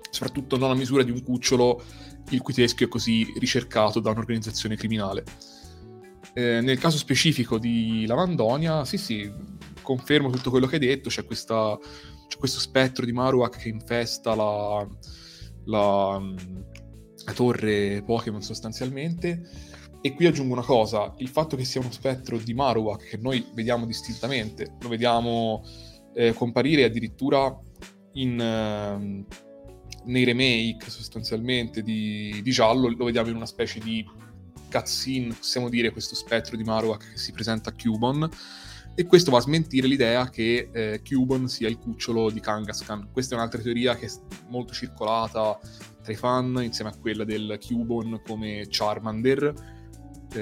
Soprattutto 0.09 0.57
non 0.57 0.71
a 0.71 0.75
misura 0.75 1.03
di 1.03 1.11
un 1.11 1.21
cucciolo 1.21 1.83
il 2.29 2.41
cui 2.41 2.53
teschio 2.53 2.85
è 2.85 2.89
così 2.89 3.33
ricercato 3.37 3.99
da 3.99 4.11
un'organizzazione 4.11 4.75
criminale. 4.75 5.23
Eh, 6.33 6.61
nel 6.61 6.77
caso 6.77 6.97
specifico 6.97 7.57
di 7.57 8.05
Lavandonia, 8.05 8.85
sì 8.85 8.97
sì, 8.97 9.31
confermo 9.81 10.29
tutto 10.29 10.49
quello 10.49 10.67
che 10.67 10.75
hai 10.75 10.81
detto, 10.81 11.09
c'è, 11.09 11.25
questa, 11.25 11.77
c'è 12.27 12.37
questo 12.37 12.59
spettro 12.59 13.05
di 13.05 13.11
Marowak 13.11 13.57
che 13.57 13.69
infesta 13.69 14.35
la, 14.35 14.87
la, 15.65 16.19
la 17.25 17.33
torre 17.33 18.03
Pokémon 18.05 18.41
sostanzialmente 18.41 19.49
e 20.01 20.13
qui 20.13 20.25
aggiungo 20.25 20.53
una 20.53 20.63
cosa, 20.63 21.13
il 21.17 21.29
fatto 21.29 21.55
che 21.55 21.65
sia 21.65 21.81
uno 21.81 21.91
spettro 21.91 22.37
di 22.37 22.53
Marowak 22.53 23.09
che 23.09 23.17
noi 23.17 23.45
vediamo 23.53 23.85
distintamente, 23.85 24.75
lo 24.79 24.89
vediamo 24.89 25.63
eh, 26.13 26.33
comparire 26.33 26.83
addirittura 26.83 27.55
in, 28.13 28.39
eh, 28.39 29.25
nei 30.05 30.23
remake 30.23 30.89
sostanzialmente 30.89 31.81
di, 31.81 32.39
di, 32.41 32.51
Giallo, 32.51 32.89
lo 32.89 33.05
vediamo 33.05 33.29
in 33.29 33.35
una 33.35 33.45
specie 33.45 33.79
di 33.79 34.05
cutscene, 34.69 35.33
possiamo 35.33 35.69
dire, 35.69 35.91
questo 35.91 36.15
spettro 36.15 36.55
di 36.57 36.63
Marowak 36.63 37.11
che 37.11 37.17
si 37.17 37.31
presenta 37.31 37.69
a 37.69 37.73
Cubon, 37.73 38.29
e 38.99 39.05
questo 39.05 39.29
va 39.29 39.37
a 39.37 39.41
smentire 39.41 39.87
l'idea 39.87 40.27
che 40.29 40.69
eh, 40.71 41.01
Cubon 41.07 41.47
sia 41.47 41.67
il 41.67 41.77
cucciolo 41.77 42.31
di 42.31 42.39
Kangaskhan. 42.39 43.09
Questa 43.11 43.35
è 43.35 43.37
un'altra 43.37 43.61
teoria 43.61 43.95
che 43.95 44.07
è 44.07 44.09
molto 44.49 44.73
circolata 44.73 45.59
tra 46.01 46.11
i 46.11 46.15
fan, 46.15 46.59
insieme 46.63 46.89
a 46.89 46.97
quella 46.97 47.23
del 47.23 47.59
Cubon 47.63 48.21
come 48.25 48.65
Charmander, 48.67 49.75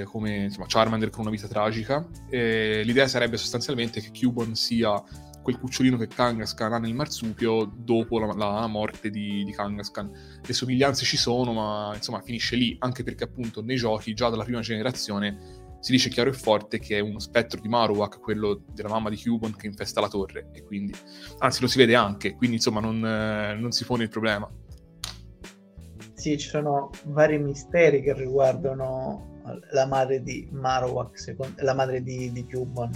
eh, 0.02 0.04
come 0.04 0.36
insomma, 0.46 0.66
Charmander 0.68 1.10
con 1.10 1.22
una 1.22 1.32
vita 1.32 1.48
tragica. 1.48 2.08
E 2.30 2.84
l'idea 2.84 3.08
sarebbe 3.08 3.38
sostanzialmente 3.38 4.02
che 4.02 4.12
Cubon 4.18 4.56
sia 4.56 5.02
quel 5.46 5.60
cucciolino 5.60 5.96
che 5.98 6.08
Kangaskhan 6.08 6.74
ha 6.74 6.80
nel 6.80 6.96
marsupio 6.96 7.72
dopo 7.72 8.18
la, 8.18 8.34
la 8.34 8.66
morte 8.66 9.12
di, 9.12 9.44
di, 9.44 9.52
Kangaskhan. 9.52 10.40
Le 10.44 10.54
somiglianze 10.54 11.06
ci 11.06 11.18
sono, 11.18 11.54
ma 11.54 11.92
insomma 11.94 12.22
finisce 12.22 12.56
lì, 12.56 12.76
anche 12.80 13.04
perché 13.04 13.26
appunto 13.26 13.62
nei 13.62 13.76
giochi, 13.76 14.16
già 14.16 14.30
dalla 14.30 14.44
prima 14.44 14.62
generazione, 14.62 15.64
si 15.80 15.92
dice 15.92 16.10
chiaro 16.10 16.32
e 16.32 16.34
forte 16.34 16.80
che 16.80 16.98
è 16.98 17.00
uno 17.00 17.20
spettro 17.20 17.62
di 17.62 17.68
Marowak, 17.68 18.20
quello 18.20 18.64
della 18.74 18.90
mamma 18.90 19.12
di 19.12 19.22
Cubon 19.22 19.56
che 19.56 19.68
infesta 19.68 20.02
la 20.02 20.08
torre, 20.08 20.50
e 20.52 20.64
quindi, 20.64 20.96
anzi 21.38 21.62
lo 21.62 21.68
si 21.68 21.78
vede 21.78 21.94
anche, 21.94 22.34
quindi 22.34 22.56
insomma 22.56 22.80
non, 22.80 23.06
eh, 23.06 23.54
non 23.54 23.72
si 23.72 23.86
pone 23.86 24.02
il 24.02 24.10
problema. 24.10 24.52
Sì, 26.16 26.40
ci 26.40 26.48
sono 26.48 26.90
vari 27.04 27.38
misteri 27.38 28.02
che 28.02 28.16
riguardano 28.16 29.35
la 29.72 29.86
madre 29.86 30.22
di 30.22 30.48
Marowak, 30.52 31.18
secondo, 31.20 31.62
la 31.64 31.74
madre 31.74 32.02
di, 32.02 32.32
di 32.32 32.48
Cubon. 32.48 32.92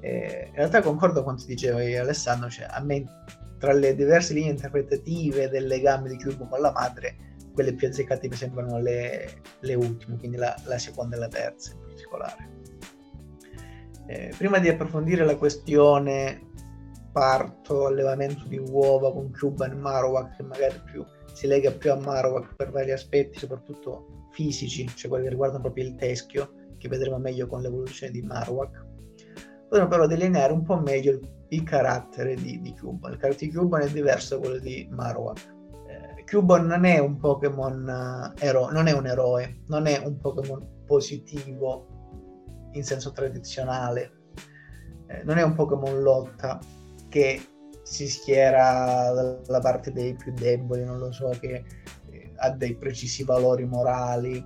Eh, 0.00 0.46
in 0.48 0.54
realtà 0.54 0.82
concordo 0.82 1.22
con 1.22 1.34
quanto 1.34 1.46
diceva 1.46 1.78
Alessandro, 1.78 2.48
cioè 2.50 2.66
a 2.68 2.80
me 2.80 3.04
tra 3.58 3.72
le 3.72 3.94
diverse 3.94 4.34
linee 4.34 4.50
interpretative 4.50 5.48
del 5.48 5.66
legame 5.66 6.08
di 6.08 6.16
Cubon 6.16 6.48
con 6.48 6.60
la 6.60 6.72
madre, 6.72 7.16
quelle 7.52 7.74
più 7.74 7.88
azzeccate 7.88 8.28
mi 8.28 8.34
sembrano 8.34 8.78
le, 8.78 9.40
le 9.60 9.74
ultime, 9.74 10.18
quindi 10.18 10.36
la, 10.36 10.54
la, 10.64 10.78
seconda 10.78 11.16
e 11.16 11.18
la 11.18 11.28
terza 11.28 11.72
in 11.72 11.80
particolare. 11.86 12.52
Eh, 14.06 14.34
prima 14.36 14.58
di 14.58 14.68
approfondire 14.68 15.24
la 15.24 15.36
questione 15.36 16.50
parto 17.12 17.86
allevamento 17.86 18.46
di 18.48 18.58
uova 18.58 19.12
con 19.12 19.30
Cuban 19.30 19.70
e 19.70 19.74
Marowak 19.76 20.36
che 20.36 20.42
magari 20.42 20.80
più, 20.84 21.04
si 21.34 21.48
lega 21.48 21.72
più 21.72 21.90
a 21.90 21.96
Marowak 21.96 22.54
per 22.54 22.70
vari 22.70 22.92
aspetti, 22.92 23.38
soprattutto 23.38 24.28
fisici, 24.30 24.86
cioè 24.86 25.08
quelli 25.08 25.24
che 25.24 25.30
riguardano 25.30 25.62
proprio 25.62 25.84
il 25.84 25.96
teschio, 25.96 26.52
che 26.78 26.88
vedremo 26.88 27.18
meglio 27.18 27.46
con 27.48 27.60
l'evoluzione 27.60 28.12
di 28.12 28.22
Marowak. 28.22 28.86
Potremmo 29.68 29.88
però 29.88 30.06
delineare 30.06 30.52
un 30.52 30.62
po' 30.62 30.78
meglio 30.78 31.12
il, 31.12 31.20
il 31.48 31.62
carattere 31.64 32.36
di, 32.36 32.60
di 32.60 32.72
Cubone. 32.78 33.14
Il 33.14 33.20
carattere 33.20 33.50
di 33.50 33.56
Cubone 33.56 33.84
è 33.84 33.90
diverso 33.90 34.36
da 34.36 34.40
quello 34.42 34.58
di 34.58 34.88
Marowak. 34.92 35.54
Eh, 35.88 36.24
Cubone 36.24 36.66
non 36.66 36.84
è 36.84 36.98
un 36.98 37.16
Pokémon 37.16 38.32
uh, 38.36 38.38
ero- 38.38 38.70
non 38.70 38.86
è 38.86 38.92
un 38.92 39.06
eroe, 39.06 39.62
non 39.66 39.86
è 39.86 40.00
un 40.04 40.16
Pokémon 40.18 40.84
positivo 40.86 41.88
in 42.72 42.84
senso 42.84 43.10
tradizionale, 43.10 44.12
eh, 45.08 45.24
non 45.24 45.38
è 45.38 45.42
un 45.42 45.54
Pokémon 45.54 46.00
lotta 46.00 46.60
che 47.08 47.40
si 47.84 48.08
schiera 48.08 49.12
dalla 49.46 49.60
parte 49.60 49.92
dei 49.92 50.14
più 50.14 50.32
deboli, 50.32 50.84
non 50.84 50.98
lo 50.98 51.12
so, 51.12 51.28
che 51.38 51.62
ha 52.36 52.50
dei 52.50 52.74
precisi 52.74 53.22
valori 53.22 53.64
morali. 53.64 54.44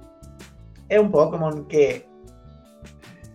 È 0.87 0.97
un 0.97 1.09
Pokémon 1.09 1.67
che, 1.67 2.07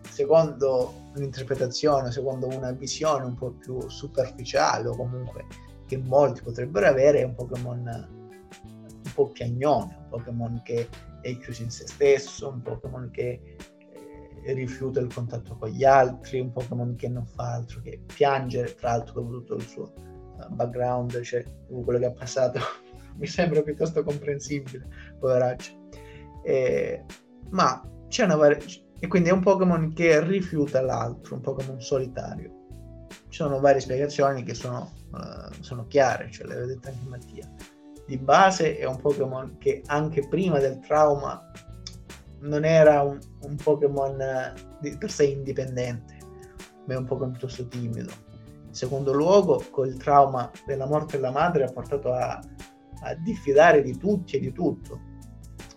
secondo 0.09 1.01
un'interpretazione, 1.15 2.11
secondo 2.11 2.47
una 2.47 2.71
visione 2.71 3.25
un 3.25 3.35
po' 3.35 3.51
più 3.51 3.89
superficiale 3.89 4.89
o 4.89 4.95
comunque 4.95 5.45
che 5.87 5.97
molti 5.97 6.41
potrebbero 6.41 6.87
avere, 6.87 7.21
è 7.21 7.23
un 7.23 7.35
Pokémon 7.35 8.21
po' 9.13 9.29
piagnone, 9.29 9.95
un 9.97 10.09
Pokémon 10.09 10.61
che 10.63 10.89
è 11.21 11.37
chiuso 11.37 11.63
in 11.63 11.69
se 11.69 11.87
stesso, 11.87 12.49
un 12.49 12.61
Pokémon 12.61 13.09
che 13.11 13.39
eh, 13.57 13.57
rifiuta 14.45 14.99
il 14.99 15.13
contatto 15.13 15.55
con 15.55 15.69
gli 15.69 15.83
altri, 15.83 16.39
un 16.39 16.51
Pokémon 16.51 16.95
che 16.95 17.07
non 17.07 17.25
fa 17.25 17.53
altro 17.53 17.81
che 17.81 18.01
piangere, 18.13 18.75
tra 18.75 18.89
l'altro 18.89 19.21
dopo 19.21 19.31
tutto 19.33 19.55
il 19.55 19.61
suo 19.61 19.93
uh, 19.95 20.53
background, 20.53 21.21
cioè 21.21 21.43
quello 21.67 21.99
che 21.99 22.05
ha 22.05 22.11
passato, 22.11 22.59
mi 23.17 23.27
sembra 23.27 23.61
piuttosto 23.61 24.03
comprensibile, 24.03 24.87
poveraccio. 25.19 25.71
Eh, 26.43 27.05
ma 27.51 27.81
c'è 28.09 28.25
una 28.25 28.35
variazione, 28.35 28.87
e 28.99 29.07
quindi 29.07 29.29
è 29.29 29.33
un 29.33 29.41
Pokémon 29.41 29.93
che 29.93 30.21
rifiuta 30.21 30.81
l'altro, 30.81 31.35
un 31.35 31.41
Pokémon 31.41 31.79
solitario. 31.79 32.61
Ci 33.07 33.39
sono 33.39 33.59
varie 33.59 33.79
spiegazioni 33.79 34.43
che 34.43 34.53
sono, 34.53 34.91
uh, 35.11 35.61
sono 35.61 35.87
chiare, 35.87 36.29
ce 36.29 36.45
le 36.45 36.55
vedete 36.55 36.89
anche 36.89 37.07
Mattia 37.07 37.49
di 38.05 38.17
base 38.17 38.77
è 38.77 38.85
un 38.85 38.99
Pokémon 38.99 39.57
che 39.57 39.81
anche 39.85 40.27
prima 40.27 40.59
del 40.59 40.79
trauma 40.79 41.49
non 42.43 42.65
era 42.65 43.01
un, 43.01 43.19
un 43.41 43.55
Pokémon 43.55 44.19
eh, 44.19 44.97
per 44.97 45.11
sé 45.11 45.25
indipendente, 45.25 46.17
ma 46.85 46.93
è 46.93 46.97
un 46.97 47.05
Pokémon 47.05 47.31
piuttosto 47.31 47.67
timido. 47.67 48.11
In 48.67 48.73
secondo 48.73 49.13
luogo, 49.13 49.63
con 49.71 49.87
il 49.87 49.97
trauma 49.97 50.49
della 50.65 50.85
morte 50.85 51.17
della 51.17 51.31
madre 51.31 51.63
ha 51.63 51.71
portato 51.71 52.11
a, 52.11 52.39
a 53.01 53.15
diffidare 53.15 53.81
di 53.81 53.97
tutti 53.97 54.37
e 54.37 54.39
di 54.39 54.51
tutto, 54.51 54.99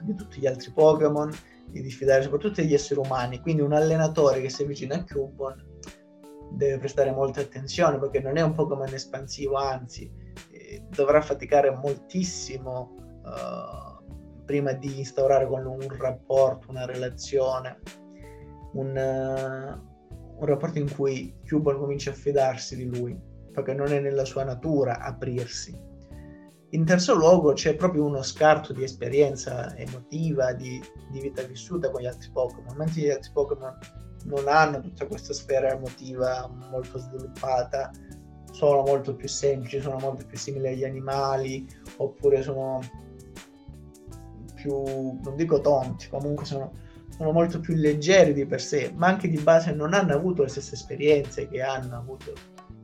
di 0.00 0.14
tutti 0.14 0.40
gli 0.40 0.46
altri 0.46 0.72
Pokémon, 0.72 1.30
di 1.66 1.82
diffidare 1.82 2.22
soprattutto 2.22 2.60
degli 2.60 2.74
esseri 2.74 3.00
umani. 3.00 3.40
Quindi 3.40 3.62
un 3.62 3.72
allenatore 3.72 4.40
che 4.40 4.48
si 4.48 4.62
avvicina 4.62 4.96
a 4.96 5.04
Cubone 5.04 5.74
deve 6.52 6.78
prestare 6.78 7.12
molta 7.12 7.40
attenzione 7.40 7.98
perché 7.98 8.20
non 8.20 8.36
è 8.36 8.40
un 8.40 8.54
Pokémon 8.54 8.92
espansivo, 8.92 9.56
anzi 9.56 10.10
dovrà 10.90 11.20
faticare 11.20 11.70
moltissimo 11.70 12.94
uh, 13.24 13.95
prima 14.46 14.72
di 14.72 14.98
instaurare 14.98 15.46
con 15.46 15.60
lui 15.60 15.84
un 15.84 15.96
rapporto, 15.98 16.70
una 16.70 16.86
relazione, 16.86 17.80
un, 18.72 18.96
uh, 18.96 20.38
un 20.38 20.46
rapporto 20.46 20.78
in 20.78 20.90
cui 20.94 21.34
Cuban 21.46 21.76
comincia 21.76 22.10
a 22.10 22.14
fidarsi 22.14 22.76
di 22.76 22.84
lui, 22.86 23.20
perché 23.52 23.74
non 23.74 23.92
è 23.92 24.00
nella 24.00 24.24
sua 24.24 24.44
natura 24.44 25.00
aprirsi. 25.00 25.84
In 26.70 26.84
terzo 26.84 27.14
luogo 27.14 27.52
c'è 27.52 27.74
proprio 27.76 28.04
uno 28.04 28.22
scarto 28.22 28.72
di 28.72 28.82
esperienza 28.82 29.74
emotiva, 29.76 30.52
di, 30.52 30.80
di 31.10 31.20
vita 31.20 31.42
vissuta 31.42 31.90
con 31.90 32.00
gli 32.00 32.06
altri 32.06 32.30
Pokémon, 32.32 32.76
mentre 32.76 33.00
gli 33.02 33.10
altri 33.10 33.30
Pokémon 33.32 33.78
non 34.24 34.48
hanno 34.48 34.80
tutta 34.80 35.06
questa 35.06 35.32
sfera 35.32 35.70
emotiva 35.70 36.50
molto 36.70 36.98
sviluppata, 36.98 37.90
sono 38.50 38.82
molto 38.82 39.14
più 39.14 39.28
semplici, 39.28 39.80
sono 39.80 39.98
molto 39.98 40.26
più 40.26 40.36
simili 40.36 40.68
agli 40.68 40.84
animali, 40.84 41.66
oppure 41.98 42.42
sono 42.42 42.80
più, 44.66 45.20
non 45.22 45.36
dico 45.36 45.60
tonti, 45.60 46.08
comunque 46.08 46.44
sono, 46.44 46.72
sono 47.16 47.30
molto 47.30 47.60
più 47.60 47.74
leggeri 47.74 48.32
di 48.32 48.44
per 48.46 48.60
sé, 48.60 48.92
ma 48.94 49.06
anche 49.06 49.28
di 49.28 49.38
base 49.38 49.72
non 49.72 49.94
hanno 49.94 50.14
avuto 50.14 50.42
le 50.42 50.48
stesse 50.48 50.74
esperienze 50.74 51.48
che, 51.48 51.62
hanno 51.62 51.96
avuto, 51.96 52.32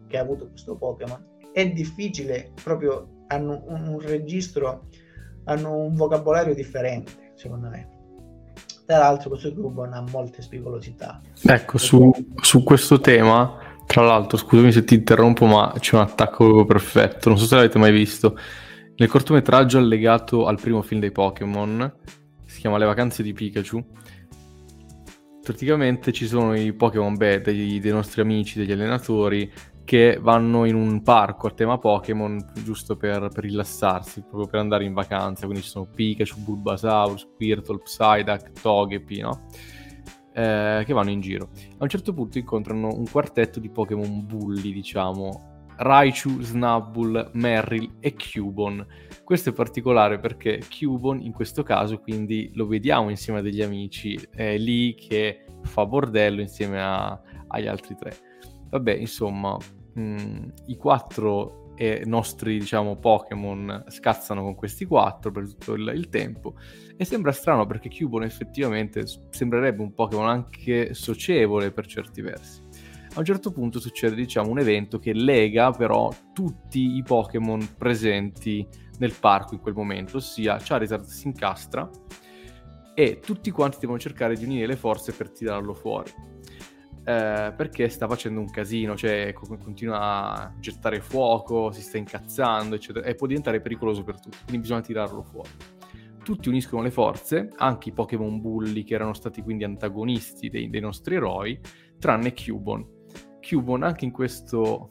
che 0.06 0.16
ha 0.16 0.20
avuto 0.20 0.48
questo 0.48 0.76
Pokémon. 0.76 1.30
È 1.52 1.68
difficile, 1.68 2.52
proprio 2.62 3.24
hanno 3.26 3.64
un, 3.66 3.88
un 3.88 4.00
registro, 4.00 4.86
hanno 5.44 5.76
un 5.76 5.96
vocabolario 5.96 6.54
differente, 6.54 7.32
secondo 7.34 7.68
me. 7.68 7.88
Tra 8.86 8.98
l'altro 8.98 9.30
questo 9.30 9.52
gruppo 9.52 9.82
ha 9.82 10.04
molte 10.10 10.42
spigolosità. 10.42 11.20
Ecco, 11.44 11.78
su, 11.78 12.12
su 12.40 12.62
questo 12.62 13.00
tema 13.00 13.58
tra 13.86 14.02
l'altro, 14.02 14.38
scusami 14.38 14.72
se 14.72 14.84
ti 14.84 14.94
interrompo, 14.94 15.44
ma 15.44 15.74
c'è 15.78 15.96
un 15.96 16.02
attacco 16.02 16.64
perfetto. 16.64 17.28
Non 17.28 17.38
so 17.38 17.44
se 17.44 17.56
l'avete 17.56 17.78
mai 17.78 17.92
visto. 17.92 18.38
Nel 19.02 19.10
cortometraggio 19.10 19.78
allegato 19.78 20.46
al 20.46 20.60
primo 20.60 20.80
film 20.80 21.00
dei 21.00 21.10
Pokémon, 21.10 21.92
si 22.46 22.60
chiama 22.60 22.78
Le 22.78 22.84
vacanze 22.84 23.24
di 23.24 23.32
Pikachu, 23.32 23.84
praticamente 25.42 26.12
ci 26.12 26.28
sono 26.28 26.54
i 26.54 26.72
Pokémon 26.72 27.16
dei, 27.16 27.80
dei, 27.80 27.90
nostri 27.90 28.20
amici, 28.20 28.60
degli 28.60 28.70
allenatori, 28.70 29.52
che 29.82 30.20
vanno 30.22 30.66
in 30.66 30.76
un 30.76 31.02
parco 31.02 31.48
a 31.48 31.50
tema 31.50 31.78
Pokémon 31.78 32.52
giusto 32.62 32.96
per, 32.96 33.28
per, 33.34 33.42
rilassarsi, 33.42 34.20
proprio 34.20 34.46
per 34.46 34.60
andare 34.60 34.84
in 34.84 34.92
vacanza. 34.92 35.46
Quindi 35.46 35.64
ci 35.64 35.70
sono 35.70 35.88
Pikachu, 35.92 36.38
Bulbasaur, 36.38 37.18
Squirtle, 37.18 37.80
Psyduck, 37.82 38.52
Togepi, 38.52 39.18
no? 39.18 39.46
eh, 40.32 40.84
che 40.86 40.92
vanno 40.92 41.10
in 41.10 41.20
giro. 41.20 41.48
A 41.72 41.82
un 41.82 41.88
certo 41.88 42.12
punto 42.12 42.38
incontrano 42.38 42.94
un 42.94 43.10
quartetto 43.10 43.58
di 43.58 43.68
Pokémon 43.68 44.24
bulli, 44.26 44.72
diciamo, 44.72 45.51
Raichu, 45.76 46.40
Snubbull, 46.40 47.30
Merrill 47.34 47.96
e 48.00 48.14
Cubone. 48.14 48.86
Questo 49.24 49.50
è 49.50 49.52
particolare 49.52 50.18
perché 50.18 50.60
Cubone 50.68 51.22
in 51.22 51.32
questo 51.32 51.62
caso 51.62 51.98
quindi 51.98 52.50
lo 52.54 52.66
vediamo 52.66 53.10
insieme 53.10 53.38
a 53.38 53.42
degli 53.42 53.62
amici, 53.62 54.20
è 54.30 54.56
lì 54.56 54.94
che 54.94 55.44
fa 55.62 55.86
bordello 55.86 56.40
insieme 56.40 56.80
a, 56.82 57.20
agli 57.48 57.66
altri 57.66 57.96
tre. 57.96 58.12
Vabbè, 58.70 58.92
insomma, 58.92 59.56
mh, 59.94 60.00
mm, 60.00 60.48
i 60.66 60.76
quattro 60.76 61.62
e 61.74 62.02
nostri 62.04 62.58
diciamo 62.58 62.96
Pokémon 62.96 63.84
scazzano 63.88 64.42
con 64.42 64.54
questi 64.54 64.84
quattro 64.84 65.30
per 65.30 65.48
tutto 65.48 65.72
il, 65.72 65.90
il 65.94 66.08
tempo 66.10 66.54
e 66.96 67.04
sembra 67.04 67.32
strano 67.32 67.66
perché 67.66 67.88
Cubone 67.88 68.26
effettivamente 68.26 69.04
sembrerebbe 69.30 69.82
un 69.82 69.94
Pokémon 69.94 70.28
anche 70.28 70.92
socievole 70.94 71.72
per 71.72 71.86
certi 71.86 72.20
versi 72.20 72.61
a 73.14 73.18
un 73.18 73.24
certo 73.24 73.52
punto 73.52 73.78
succede 73.78 74.14
diciamo 74.14 74.50
un 74.50 74.58
evento 74.58 74.98
che 74.98 75.12
lega 75.12 75.70
però 75.70 76.10
tutti 76.32 76.96
i 76.96 77.02
Pokémon 77.02 77.74
presenti 77.76 78.66
nel 78.98 79.12
parco 79.18 79.54
in 79.54 79.60
quel 79.60 79.74
momento 79.74 80.16
ossia 80.18 80.58
Charizard 80.58 81.04
si 81.04 81.26
incastra 81.26 81.88
e 82.94 83.20
tutti 83.20 83.50
quanti 83.50 83.78
devono 83.80 83.98
cercare 83.98 84.36
di 84.36 84.44
unire 84.44 84.66
le 84.66 84.76
forze 84.76 85.12
per 85.12 85.30
tirarlo 85.30 85.74
fuori 85.74 86.10
eh, 87.04 87.52
perché 87.56 87.88
sta 87.88 88.06
facendo 88.06 88.38
un 88.38 88.48
casino, 88.48 88.94
cioè 88.94 89.32
continua 89.32 89.98
a 89.98 90.54
gettare 90.60 91.00
fuoco, 91.00 91.72
si 91.72 91.82
sta 91.82 91.98
incazzando, 91.98 92.76
eccetera, 92.76 93.06
e 93.06 93.16
può 93.16 93.26
diventare 93.26 93.60
pericoloso 93.60 94.04
per 94.04 94.20
tutti, 94.20 94.36
quindi 94.44 94.62
bisogna 94.62 94.82
tirarlo 94.82 95.22
fuori. 95.22 95.50
Tutti 96.22 96.48
uniscono 96.48 96.82
le 96.82 96.92
forze, 96.92 97.48
anche 97.56 97.88
i 97.88 97.92
Pokémon 97.92 98.40
Bulli 98.40 98.84
che 98.84 98.94
erano 98.94 99.14
stati 99.14 99.42
quindi 99.42 99.64
antagonisti 99.64 100.48
dei, 100.48 100.70
dei 100.70 100.80
nostri 100.80 101.16
eroi, 101.16 101.58
tranne 101.98 102.32
Cubone. 102.32 103.00
Cubone 103.56 103.86
anche 103.86 104.04
in 104.04 104.10
questo 104.10 104.90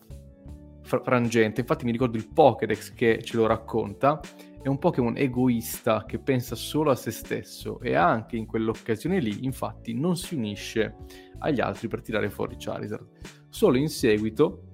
frangente, 0.83 1.61
infatti 1.61 1.85
mi 1.85 1.91
ricordo 1.91 2.17
il 2.17 2.27
Pokédex 2.27 2.93
che 2.93 3.21
ce 3.23 3.37
lo 3.37 3.47
racconta, 3.47 4.19
è 4.61 4.67
un 4.67 4.77
Pokémon 4.77 5.15
egoista 5.17 6.05
che 6.05 6.19
pensa 6.19 6.55
solo 6.55 6.91
a 6.91 6.95
se 6.95 7.11
stesso 7.11 7.79
e 7.79 7.95
anche 7.95 8.35
in 8.35 8.45
quell'occasione 8.45 9.19
lì 9.19 9.43
infatti 9.45 9.93
non 9.93 10.15
si 10.15 10.35
unisce 10.35 10.95
agli 11.39 11.59
altri 11.59 11.87
per 11.87 12.01
tirare 12.01 12.29
fuori 12.29 12.55
Charizard. 12.57 13.07
Solo 13.49 13.77
in 13.77 13.89
seguito, 13.89 14.67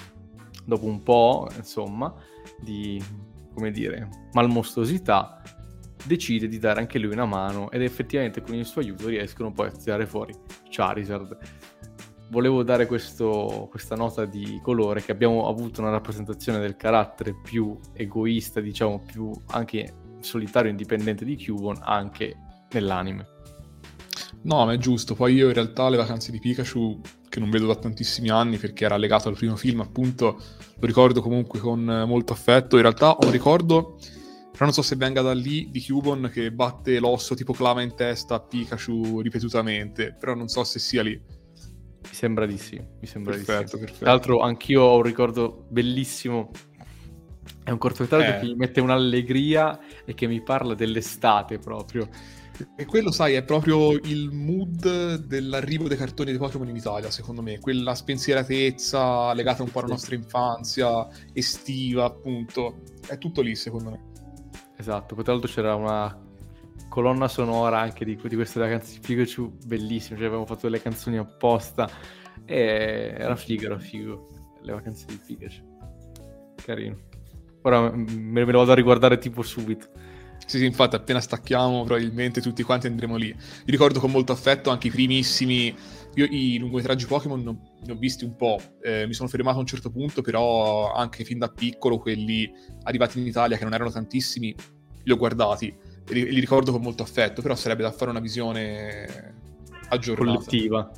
dopo 0.66 0.86
un 0.86 1.02
po', 1.04 1.50
insomma, 1.56 2.14
di, 2.60 3.02
come 3.54 3.72
dire, 3.72 4.10
malmostosità, 4.34 5.42
decide 6.06 6.48
di 6.48 6.60
dare 6.60 6.80
anche 6.80 7.00
lui 7.00 7.12
una 7.12 7.26
mano 7.26 7.72
ed 7.72 7.82
effettivamente 7.82 8.42
con 8.42 8.56
il 8.56 8.66
suo 8.66 8.82
aiuto 8.82 9.08
riescono 9.08 9.52
poi 9.52 9.68
a 9.68 9.72
tirare 9.72 10.06
fuori 10.06 10.34
Charizard. 10.70 11.38
Volevo 12.30 12.64
dare 12.64 12.88
questo, 12.88 13.68
questa 13.70 13.96
nota 13.96 14.26
di 14.26 14.60
colore 14.62 15.02
che 15.02 15.14
abbiamo 15.14 15.48
avuto 15.48 15.80
una 15.82 15.92
rappresentazione 15.92 16.60
del 16.60 16.76
carattere 16.76 17.34
più 17.34 17.78
egoista, 17.94 18.60
diciamo 18.60 19.00
più 19.00 19.32
anche 19.48 19.94
solitario 20.20 20.70
indipendente 20.70 21.24
di 21.24 21.38
Cubone 21.42 21.80
anche 21.84 22.36
nell'anime. 22.72 23.28
No, 24.42 24.66
ma 24.66 24.74
è 24.74 24.78
giusto. 24.78 25.16
Poi 25.16 25.34
io 25.34 25.48
in 25.48 25.54
realtà 25.54 25.88
le 25.90 25.98
vacanze 25.98 26.32
di 26.32 26.40
Pikachu, 26.40 27.02
che 27.30 27.40
non 27.40 27.50
vedo 27.50 27.66
da 27.68 27.76
tantissimi 27.76 28.30
anni 28.30 28.58
perché 28.58 28.86
era 28.86 28.98
legato 28.98 29.30
al 29.30 29.36
primo 29.36 29.56
film, 29.56 29.80
appunto, 29.80 30.42
lo 30.80 30.86
ricordo 30.86 31.22
comunque 31.22 31.60
con 31.60 31.84
molto 32.08 32.34
affetto. 32.34 32.76
In 32.76 32.82
realtà 32.82 33.12
ho 33.12 33.26
un 33.26 33.32
ricordo, 33.32 33.98
però 34.52 34.66
non 34.66 34.74
so 34.74 34.82
se 34.82 34.96
venga 34.96 35.22
da 35.22 35.34
lì, 35.34 35.70
di 35.72 35.84
Cubon 35.84 36.30
che 36.32 36.52
batte 36.52 37.00
l'osso 37.00 37.36
tipo 37.36 37.54
clava 37.54 37.82
in 37.82 37.96
testa 37.96 38.36
a 38.36 38.40
Pikachu 38.42 39.22
ripetutamente, 39.22 40.16
però 40.18 40.34
non 40.34 40.48
so 40.50 40.64
se 40.64 40.80
sia 40.80 41.04
lì. 41.04 41.20
Mi 42.02 42.14
sembra 42.14 42.46
di 42.46 42.58
sì, 42.58 42.82
mi 43.00 43.08
sembra 43.08 43.34
perfetto, 43.34 43.62
di 43.62 43.70
sì. 43.70 43.78
Perfetto. 43.78 44.00
Tra 44.00 44.12
l'altro 44.12 44.40
anch'io 44.40 44.82
ho 44.84 44.96
un 44.98 45.04
ricordo 45.04 45.66
bellissimo 45.70 46.52
è 47.68 47.72
un 47.72 47.78
cortometraggio 47.80 48.38
eh. 48.38 48.40
che 48.40 48.46
mi 48.46 48.56
mette 48.56 48.80
un'allegria 48.80 49.78
e 50.06 50.14
che 50.14 50.26
mi 50.26 50.42
parla 50.42 50.74
dell'estate 50.74 51.60
proprio. 51.60 52.08
E 52.78 52.86
quello, 52.86 53.12
sai, 53.12 53.34
è 53.34 53.44
proprio 53.44 53.92
il 53.92 54.32
mood 54.32 55.16
dell'arrivo 55.26 55.90
dei 55.90 55.98
cartoni 55.98 56.32
di 56.32 56.38
Pokémon 56.38 56.70
in 56.70 56.78
Italia, 56.78 57.12
secondo 57.12 57.42
me. 57.42 57.60
Quella 57.60 57.94
spensieratezza 57.94 59.34
legata 59.34 59.64
un 59.64 59.70
po' 59.70 59.80
alla 59.80 59.90
nostra 59.90 60.16
infanzia, 60.16 61.08
estiva, 61.34 62.06
appunto. 62.06 62.84
È 63.06 63.18
tutto 63.18 63.42
lì, 63.42 63.54
secondo 63.56 63.90
me. 63.92 64.00
Esatto, 64.78 65.14
poi 65.14 65.26
tra 65.26 65.34
l'altro 65.34 65.52
c'era 65.52 65.76
una 65.76 66.27
colonna 66.98 67.28
sonora 67.28 67.80
anche 67.80 68.04
di, 68.04 68.20
di 68.20 68.36
queste 68.36 68.60
vacanze 68.60 68.94
di 68.94 69.00
Pikachu, 69.06 69.56
bellissime. 69.68 70.18
Cioè, 70.18 70.26
avevamo 70.26 70.48
fatto 70.48 70.62
delle 70.64 70.82
canzoni 70.82 71.20
apposta. 71.20 71.88
E 72.44 73.14
era 73.16 73.36
figo, 73.36 73.66
era 73.66 73.78
figo. 73.78 74.56
Le 74.64 74.74
vacanze 74.74 75.06
di 75.06 75.20
Pikachu. 75.24 76.56
Carino. 76.56 76.98
Ora 77.62 77.92
me 77.92 78.44
lo 78.46 78.58
vado 78.58 78.72
a 78.72 78.74
riguardare 78.74 79.20
tipo 79.20 79.44
subito. 79.44 79.90
Sì, 80.44 80.58
sì, 80.58 80.66
infatti 80.66 80.96
appena 80.96 81.22
stacchiamo 81.22 81.84
probabilmente 81.84 82.42
tutti 82.42 82.64
quanti 82.64 82.88
andremo 82.88 83.16
lì. 83.16 83.28
Io 83.28 83.36
ricordo 83.66 84.00
con 84.00 84.10
molto 84.10 84.32
affetto 84.32 84.72
anche 84.72 84.88
i 84.88 84.92
primissimi... 84.92 85.76
Io 86.16 86.26
i 86.28 86.58
lungometraggi 86.58 87.06
Pokémon 87.06 87.44
ne 87.44 87.92
ho 87.92 87.96
visti 87.96 88.26
un 88.26 88.36
po', 88.36 88.60
eh, 88.82 89.06
mi 89.06 89.14
sono 89.14 89.30
fermato 89.30 89.58
a 89.58 89.60
un 89.60 89.68
certo 89.68 89.92
punto, 89.92 90.24
però 90.24 90.92
anche 90.92 91.24
fin 91.24 91.38
da 91.38 91.48
piccolo 91.48 92.00
quelli 92.00 92.52
arrivati 92.86 93.20
in 93.20 93.28
Italia, 93.28 93.56
che 93.56 93.64
non 93.64 93.76
erano 93.76 93.92
tantissimi, 93.92 94.56
li 95.04 95.12
ho 95.12 95.16
guardati 95.16 95.87
li, 96.14 96.40
ricordo 96.40 96.72
con 96.72 96.82
molto 96.82 97.04
affetto, 97.04 97.42
però 97.42 97.56
sarebbe 97.56 97.84
da 97.84 97.92
fare 97.92 98.12
una 98.12 98.20
visione 98.20 99.36
aggiornata. 99.90 100.32
Collettiva. 100.32 100.92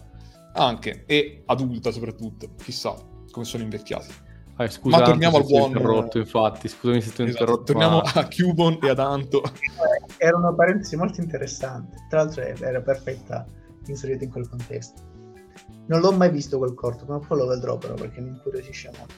Anche, 0.54 1.04
e 1.06 1.44
adulta 1.46 1.92
soprattutto, 1.92 2.56
chissà 2.62 2.96
come 3.32 3.46
sono 3.46 3.64
invecchiati. 3.64 4.14
Ah, 4.56 4.70
scusa, 4.70 4.98
Ma 4.98 5.04
torniamo 5.04 5.38
al 5.38 5.46
buon... 5.46 5.72
interrotto, 5.72 6.18
infatti, 6.18 6.68
scusami 6.68 7.00
se 7.00 7.14
ti 7.14 7.22
ho 7.22 7.26
Esatto, 7.26 7.44
interrotto. 7.44 7.64
Torniamo 7.72 8.02
ma- 8.02 8.12
a 8.14 8.28
Cubon 8.28 8.80
e 8.82 8.90
ad 8.90 9.00
Anto. 9.00 9.42
Era 10.18 10.36
una 10.36 10.54
parentesi 10.54 10.98
molto 10.98 11.22
interessante. 11.22 11.96
Tra 12.10 12.24
l'altro 12.24 12.42
era 12.42 12.82
perfetta 12.82 13.48
inserita 13.88 14.26
in 14.26 14.32
quel 14.32 14.50
contesto. 14.50 15.02
Non 15.88 16.02
l'ho 16.02 16.12
mai 16.12 16.30
visto 16.30 16.58
quel 16.58 16.74
corto, 16.74 17.06
ma 17.08 17.20
poi 17.20 17.38
lo 17.38 17.48
vedrò 17.48 17.78
però 17.78 17.94
perché 17.94 18.20
mi 18.20 18.30
incuriosisce 18.30 18.92
molto. 18.98 19.16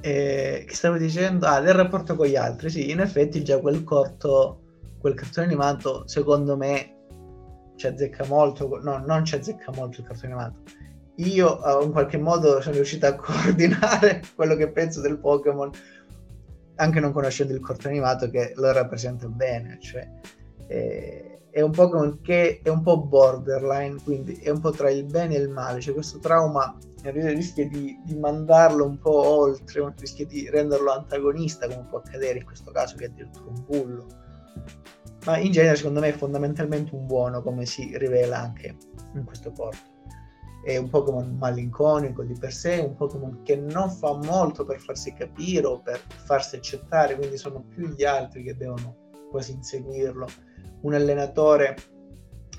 E, 0.00 0.64
che 0.68 0.74
stavo 0.74 0.98
dicendo? 0.98 1.46
Ah, 1.46 1.60
del 1.60 1.74
rapporto 1.74 2.14
con 2.14 2.26
gli 2.26 2.36
altri. 2.36 2.68
Sì, 2.68 2.90
in 2.90 3.00
effetti 3.00 3.42
già 3.42 3.58
quel 3.60 3.84
corto, 3.84 4.64
quel 4.98 5.14
cartone 5.14 5.46
animato, 5.46 6.06
secondo 6.06 6.56
me 6.56 6.96
ci 7.76 7.86
azzecca 7.86 8.26
molto. 8.26 8.68
No, 8.82 8.98
non 8.98 9.24
ci 9.24 9.36
azzecca 9.36 9.72
molto 9.74 10.00
il 10.00 10.06
cartone 10.06 10.32
animato. 10.32 10.62
Io 11.16 11.64
eh, 11.64 11.84
in 11.84 11.92
qualche 11.92 12.18
modo 12.18 12.60
sono 12.60 12.74
riuscito 12.74 13.06
a 13.06 13.14
coordinare 13.16 14.22
quello 14.34 14.54
che 14.56 14.70
penso 14.70 15.00
del 15.00 15.18
Pokémon, 15.18 15.70
anche 16.76 17.00
non 17.00 17.12
conoscendo 17.12 17.54
il 17.54 17.60
cartone 17.60 17.94
animato 17.94 18.28
che 18.30 18.52
lo 18.56 18.70
rappresenta 18.72 19.26
bene. 19.28 19.78
Cioè, 19.80 20.08
eh, 20.68 21.38
è 21.50 21.60
un 21.60 21.70
Pokémon 21.70 22.20
che 22.20 22.60
è 22.62 22.68
un 22.68 22.82
po' 22.82 23.00
borderline, 23.00 23.96
quindi 24.04 24.34
è 24.34 24.50
un 24.50 24.60
po' 24.60 24.70
tra 24.70 24.90
il 24.90 25.04
bene 25.04 25.36
e 25.36 25.40
il 25.40 25.48
male. 25.48 25.80
Cioè, 25.80 25.94
questo 25.94 26.18
trauma 26.18 26.76
rischia 27.02 27.66
di, 27.68 27.98
di 28.04 28.16
mandarlo 28.16 28.84
un 28.84 28.98
po' 28.98 29.24
oltre, 29.24 29.94
rischia 29.98 30.26
di 30.26 30.48
renderlo 30.50 30.92
antagonista, 30.92 31.68
come 31.68 31.86
può 31.88 31.98
accadere 31.98 32.40
in 32.40 32.44
questo 32.44 32.70
caso, 32.70 32.96
che 32.96 33.04
è 33.04 33.08
addirittura 33.08 33.46
un 33.48 33.64
bullo. 33.66 34.06
Ma 35.24 35.38
in 35.38 35.52
genere, 35.52 35.76
secondo 35.76 36.00
me, 36.00 36.08
è 36.08 36.12
fondamentalmente 36.12 36.94
un 36.94 37.06
buono, 37.06 37.42
come 37.42 37.66
si 37.66 37.96
rivela 37.96 38.38
anche 38.38 38.76
in 39.14 39.24
questo 39.24 39.50
porto. 39.52 39.96
È 40.64 40.76
un 40.76 40.88
Pokémon 40.88 41.36
malinconico 41.38 42.22
di 42.22 42.34
per 42.38 42.52
sé, 42.52 42.78
un 42.78 42.94
Pokémon 42.94 43.42
che 43.42 43.56
non 43.56 43.90
fa 43.90 44.14
molto 44.14 44.64
per 44.64 44.80
farsi 44.80 45.12
capire 45.12 45.66
o 45.66 45.80
per 45.80 46.00
farsi 46.24 46.56
accettare, 46.56 47.16
quindi 47.16 47.36
sono 47.36 47.64
più 47.68 47.88
gli 47.88 48.04
altri 48.04 48.42
che 48.42 48.56
devono 48.56 49.10
quasi 49.30 49.52
inseguirlo. 49.52 50.26
Un 50.82 50.94
allenatore 50.94 51.76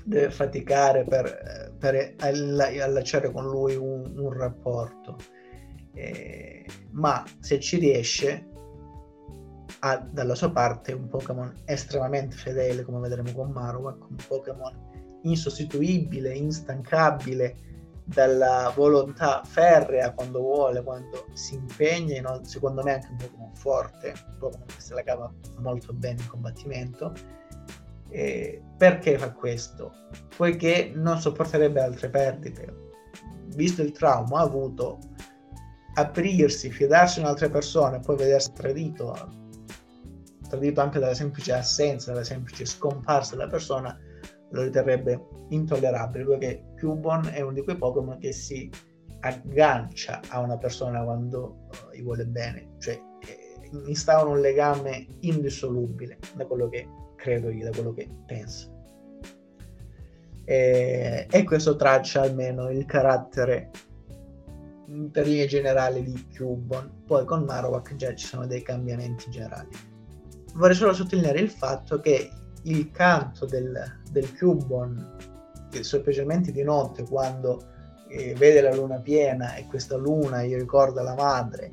deve 0.04 0.30
faticare 0.30 1.04
per, 1.04 1.74
per 1.78 2.14
alla- 2.18 2.68
allacciare 2.82 3.30
con 3.30 3.44
lui 3.44 3.76
un, 3.76 4.12
un 4.16 4.32
rapporto, 4.32 5.16
Eh, 5.92 6.64
ma 6.92 7.24
se 7.40 7.58
ci 7.58 7.78
riesce 7.78 8.48
ha 9.80 9.96
dalla 9.98 10.34
sua 10.34 10.50
parte 10.50 10.92
un 10.92 11.08
Pokémon 11.08 11.52
estremamente 11.64 12.36
fedele, 12.36 12.82
come 12.82 13.00
vedremo 13.00 13.32
con 13.32 13.50
Marowak, 13.50 14.08
un 14.08 14.16
Pokémon 14.26 14.88
insostituibile, 15.22 16.34
instancabile, 16.34 17.56
dalla 18.04 18.72
volontà 18.74 19.42
ferrea 19.44 20.12
quando 20.12 20.40
vuole, 20.40 20.82
quando 20.82 21.26
si 21.32 21.54
impegna, 21.54 22.16
inol- 22.16 22.44
secondo 22.44 22.82
me 22.82 22.94
anche 22.94 23.08
un 23.10 23.16
Pokémon 23.16 23.54
forte, 23.54 24.14
un 24.26 24.36
Pokémon 24.38 24.66
che 24.66 24.80
se 24.80 24.94
la 24.94 25.02
cava 25.02 25.32
molto 25.58 25.92
bene 25.92 26.20
in 26.20 26.28
combattimento. 26.28 27.12
Eh, 28.08 28.60
perché 28.76 29.16
fa 29.16 29.30
questo? 29.32 29.92
Poiché 30.36 30.90
non 30.94 31.20
sopporterebbe 31.20 31.80
altre 31.80 32.10
perdite. 32.10 32.88
Visto 33.54 33.82
il 33.82 33.92
trauma 33.92 34.40
avuto, 34.40 34.98
aprirsi, 35.94 36.70
fidarsi 36.70 37.20
in 37.20 37.26
altre 37.26 37.48
persone 37.48 37.96
e 37.96 38.00
poi 38.00 38.16
vedersi 38.16 38.52
tradito, 38.52 39.39
tradito 40.50 40.80
anche 40.80 40.98
dalla 40.98 41.14
semplice 41.14 41.52
assenza, 41.52 42.12
dalla 42.12 42.24
semplice 42.24 42.66
scomparsa 42.66 43.36
della 43.36 43.48
persona, 43.48 43.98
lo 44.50 44.62
riterrebbe 44.62 45.26
intollerabile, 45.50 46.24
perché 46.24 46.64
Cubone 46.78 47.32
è 47.32 47.40
uno 47.40 47.52
di 47.52 47.62
quei 47.62 47.76
Pokémon 47.76 48.18
che 48.18 48.32
si 48.32 48.68
aggancia 49.20 50.20
a 50.28 50.40
una 50.40 50.58
persona 50.58 51.02
quando 51.04 51.68
uh, 51.68 51.94
gli 51.94 52.02
vuole 52.02 52.26
bene, 52.26 52.74
cioè 52.78 53.00
eh, 53.26 53.70
instaura 53.86 54.30
un 54.30 54.40
legame 54.40 55.06
indissolubile 55.20 56.18
da 56.34 56.46
quello 56.46 56.68
che 56.68 56.88
credo 57.16 57.50
io, 57.50 57.64
da 57.64 57.70
quello 57.70 57.92
che 57.92 58.08
penso. 58.26 58.78
E, 60.44 61.26
e 61.30 61.44
questo 61.44 61.76
traccia 61.76 62.22
almeno 62.22 62.70
il 62.70 62.84
carattere 62.86 63.70
per 65.12 65.26
linee 65.26 65.46
generali 65.46 66.02
di 66.02 66.26
Cubone, 66.36 66.90
poi 67.06 67.24
con 67.24 67.44
Marowak 67.44 67.94
già 67.94 68.12
ci 68.14 68.26
sono 68.26 68.46
dei 68.46 68.62
cambiamenti 68.62 69.30
generali. 69.30 69.68
Vorrei 70.54 70.74
solo 70.74 70.92
sottolineare 70.92 71.40
il 71.40 71.50
fatto 71.50 72.00
che 72.00 72.30
il 72.64 72.90
canto 72.90 73.46
del, 73.46 74.00
del 74.10 74.36
Cubone, 74.36 75.16
specialmente 75.80 76.52
di 76.52 76.62
notte 76.62 77.04
quando 77.04 77.62
eh, 78.08 78.34
vede 78.34 78.60
la 78.60 78.74
luna 78.74 79.00
piena 79.00 79.54
e 79.54 79.66
questa 79.66 79.96
luna 79.96 80.42
gli 80.42 80.56
ricorda 80.56 81.02
la 81.02 81.14
madre 81.14 81.70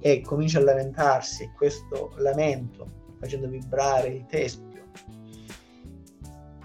e 0.00 0.20
comincia 0.20 0.58
a 0.58 0.62
lamentarsi 0.62 1.44
e 1.44 1.52
questo 1.56 2.12
lamento 2.18 3.14
facendo 3.18 3.48
vibrare 3.48 4.08
il 4.08 4.26
teschio 4.26 4.76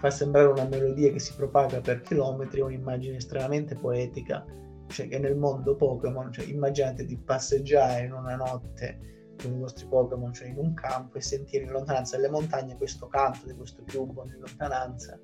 fa 0.02 0.10
sembrare 0.10 0.48
una 0.48 0.64
melodia 0.64 1.12
che 1.12 1.20
si 1.20 1.32
propaga 1.36 1.80
per 1.80 2.00
chilometri, 2.00 2.60
un'immagine 2.60 3.18
estremamente 3.18 3.76
poetica, 3.76 4.44
cioè 4.88 5.06
che 5.06 5.20
nel 5.20 5.36
mondo 5.36 5.76
Pokémon, 5.76 6.32
cioè 6.32 6.44
immaginate 6.44 7.04
di 7.04 7.16
passeggiare 7.16 8.06
in 8.06 8.12
una 8.12 8.34
notte 8.34 9.11
i 9.42 9.58
vostri 9.58 9.86
Pokémon, 9.86 10.32
cioè 10.32 10.48
in 10.48 10.58
un 10.58 10.74
campo 10.74 11.18
e 11.18 11.20
sentire 11.20 11.64
in 11.64 11.70
lontananza 11.70 12.16
delle 12.16 12.28
montagne 12.28 12.76
questo 12.76 13.06
canto 13.08 13.46
di 13.46 13.54
questo 13.54 13.82
cubo 13.90 14.24
in 14.24 14.38
lontananza, 14.38 15.18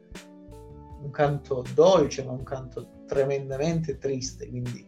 un 1.01 1.11
canto 1.11 1.65
dolce 1.75 2.25
ma 2.25 2.33
un 2.33 2.43
canto 2.43 3.05
tremendamente 3.07 3.99
triste, 3.99 4.49
quindi 4.49 4.87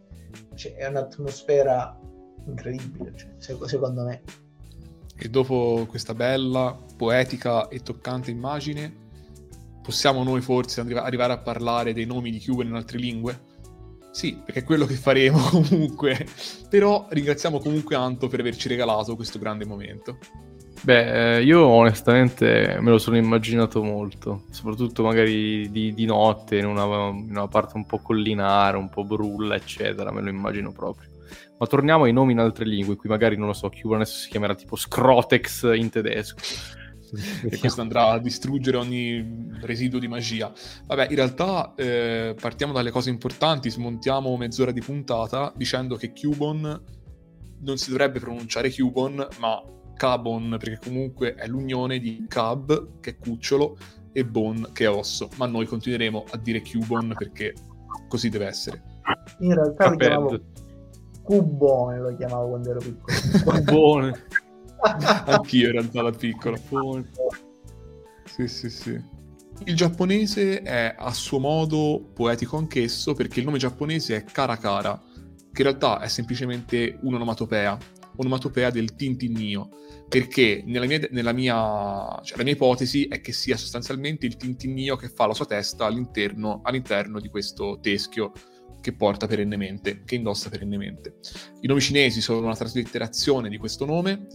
cioè, 0.54 0.74
è 0.74 0.86
un'atmosfera 0.86 1.98
incredibile, 2.46 3.14
cioè, 3.38 3.56
secondo 3.66 4.04
me. 4.04 4.22
E 5.16 5.28
dopo 5.28 5.86
questa 5.88 6.14
bella, 6.14 6.76
poetica 6.96 7.68
e 7.68 7.80
toccante 7.80 8.30
immagine, 8.30 9.08
possiamo 9.82 10.22
noi 10.22 10.40
forse 10.40 10.80
arrivare 10.80 11.32
a 11.32 11.38
parlare 11.38 11.92
dei 11.92 12.06
nomi 12.06 12.30
di 12.30 12.42
Cube 12.42 12.64
in 12.64 12.72
altre 12.74 12.98
lingue? 12.98 13.48
Sì, 14.10 14.40
perché 14.44 14.60
è 14.60 14.64
quello 14.64 14.86
che 14.86 14.94
faremo 14.94 15.38
comunque. 15.50 16.26
Però 16.68 17.06
ringraziamo 17.08 17.58
comunque 17.58 17.96
Anto 17.96 18.28
per 18.28 18.40
averci 18.40 18.68
regalato 18.68 19.16
questo 19.16 19.38
grande 19.38 19.64
momento. 19.64 20.18
Beh, 20.82 21.36
eh, 21.36 21.42
io 21.42 21.66
onestamente 21.66 22.78
me 22.80 22.90
lo 22.90 22.96
sono 22.96 23.18
immaginato 23.18 23.82
molto, 23.82 24.44
soprattutto 24.50 25.02
magari 25.02 25.70
di, 25.70 25.92
di 25.92 26.06
notte, 26.06 26.56
in 26.56 26.64
una, 26.64 26.84
in 27.08 27.26
una, 27.28 27.48
parte 27.48 27.76
un 27.76 27.84
po' 27.84 27.98
collinare, 27.98 28.78
un 28.78 28.88
po' 28.88 29.04
brulla, 29.04 29.56
eccetera, 29.56 30.10
me 30.10 30.22
lo 30.22 30.30
immagino 30.30 30.72
proprio. 30.72 31.08
Ma 31.58 31.66
torniamo 31.66 32.04
ai 32.04 32.14
nomi 32.14 32.32
in 32.32 32.38
altre 32.38 32.64
lingue, 32.64 32.96
qui 32.96 33.10
magari, 33.10 33.36
non 33.36 33.48
lo 33.48 33.52
so, 33.52 33.68
Cuba 33.68 33.96
adesso 33.96 34.16
si 34.16 34.30
chiamerà 34.30 34.54
tipo 34.54 34.74
Scrotex 34.74 35.70
in 35.74 35.90
tedesco. 35.90 36.38
E 37.48 37.58
questo 37.58 37.80
andrà 37.80 38.10
a 38.10 38.18
distruggere 38.18 38.76
ogni 38.76 39.48
residuo 39.60 39.98
di 39.98 40.08
magia. 40.08 40.52
Vabbè, 40.86 41.08
in 41.10 41.16
realtà 41.16 41.74
eh, 41.76 42.34
partiamo 42.40 42.72
dalle 42.72 42.90
cose 42.90 43.10
importanti, 43.10 43.70
smontiamo 43.70 44.36
mezz'ora 44.36 44.70
di 44.70 44.80
puntata 44.80 45.52
dicendo 45.56 45.96
che 45.96 46.12
Cubon 46.12 46.82
non 47.62 47.76
si 47.76 47.90
dovrebbe 47.90 48.20
pronunciare 48.20 48.72
Cubon, 48.72 49.26
ma 49.38 49.62
Cabon, 49.94 50.56
perché 50.58 50.78
comunque 50.82 51.34
è 51.34 51.46
l'unione 51.46 51.98
di 51.98 52.24
Cab, 52.26 53.00
che 53.00 53.10
è 53.10 53.18
cucciolo, 53.18 53.76
e 54.12 54.24
Bon, 54.24 54.70
che 54.72 54.84
è 54.84 54.90
osso. 54.90 55.28
Ma 55.36 55.46
noi 55.46 55.66
continueremo 55.66 56.24
a 56.30 56.36
dire 56.38 56.62
Cubon 56.62 57.14
perché 57.16 57.54
così 58.08 58.28
deve 58.28 58.46
essere. 58.46 58.82
In 59.40 59.54
realtà 59.54 59.90
lo 59.90 59.96
chiamavo 59.96 60.40
Cubone, 61.22 61.98
lo 61.98 62.16
chiamavo 62.16 62.48
quando 62.48 62.70
ero 62.70 62.80
piccolo. 62.80 63.62
Cubone. 63.64 64.26
Anch'io 65.26 65.66
in 65.66 65.72
realtà 65.72 66.02
da 66.02 66.10
piccolo. 66.10 66.58
Sì, 68.24 68.46
sì, 68.46 68.70
sì. 68.70 69.18
Il 69.64 69.76
giapponese 69.76 70.62
è 70.62 70.94
a 70.96 71.12
suo 71.12 71.38
modo 71.38 72.10
poetico 72.14 72.56
anch'esso 72.56 73.12
perché 73.14 73.40
il 73.40 73.46
nome 73.46 73.58
giapponese 73.58 74.16
è 74.16 74.24
Karakara, 74.24 75.02
che 75.52 75.62
in 75.62 75.68
realtà 75.68 76.00
è 76.00 76.08
semplicemente 76.08 76.98
un'onomatopea, 77.02 77.78
onomatopea 78.16 78.70
del 78.70 78.94
tintinnio, 78.94 79.68
perché 80.08 80.62
nella 80.64 80.86
mia, 80.86 81.06
nella 81.10 81.32
mia, 81.32 82.20
cioè 82.22 82.38
la 82.38 82.44
mia 82.44 82.54
ipotesi 82.54 83.06
è 83.06 83.20
che 83.20 83.32
sia 83.32 83.56
sostanzialmente 83.56 84.24
il 84.24 84.36
tintinnio 84.36 84.96
che 84.96 85.10
fa 85.10 85.26
la 85.26 85.34
sua 85.34 85.44
testa 85.44 85.84
all'interno, 85.84 86.60
all'interno 86.62 87.20
di 87.20 87.28
questo 87.28 87.78
teschio 87.82 88.32
che 88.80 88.94
porta 88.94 89.26
perennemente, 89.26 90.04
che 90.04 90.14
indossa 90.14 90.48
perennemente. 90.48 91.16
I 91.60 91.66
nomi 91.66 91.82
cinesi 91.82 92.22
sono 92.22 92.38
una 92.40 92.56
traslitterazione 92.56 93.50
di 93.50 93.58
questo 93.58 93.84
nome, 93.84 94.26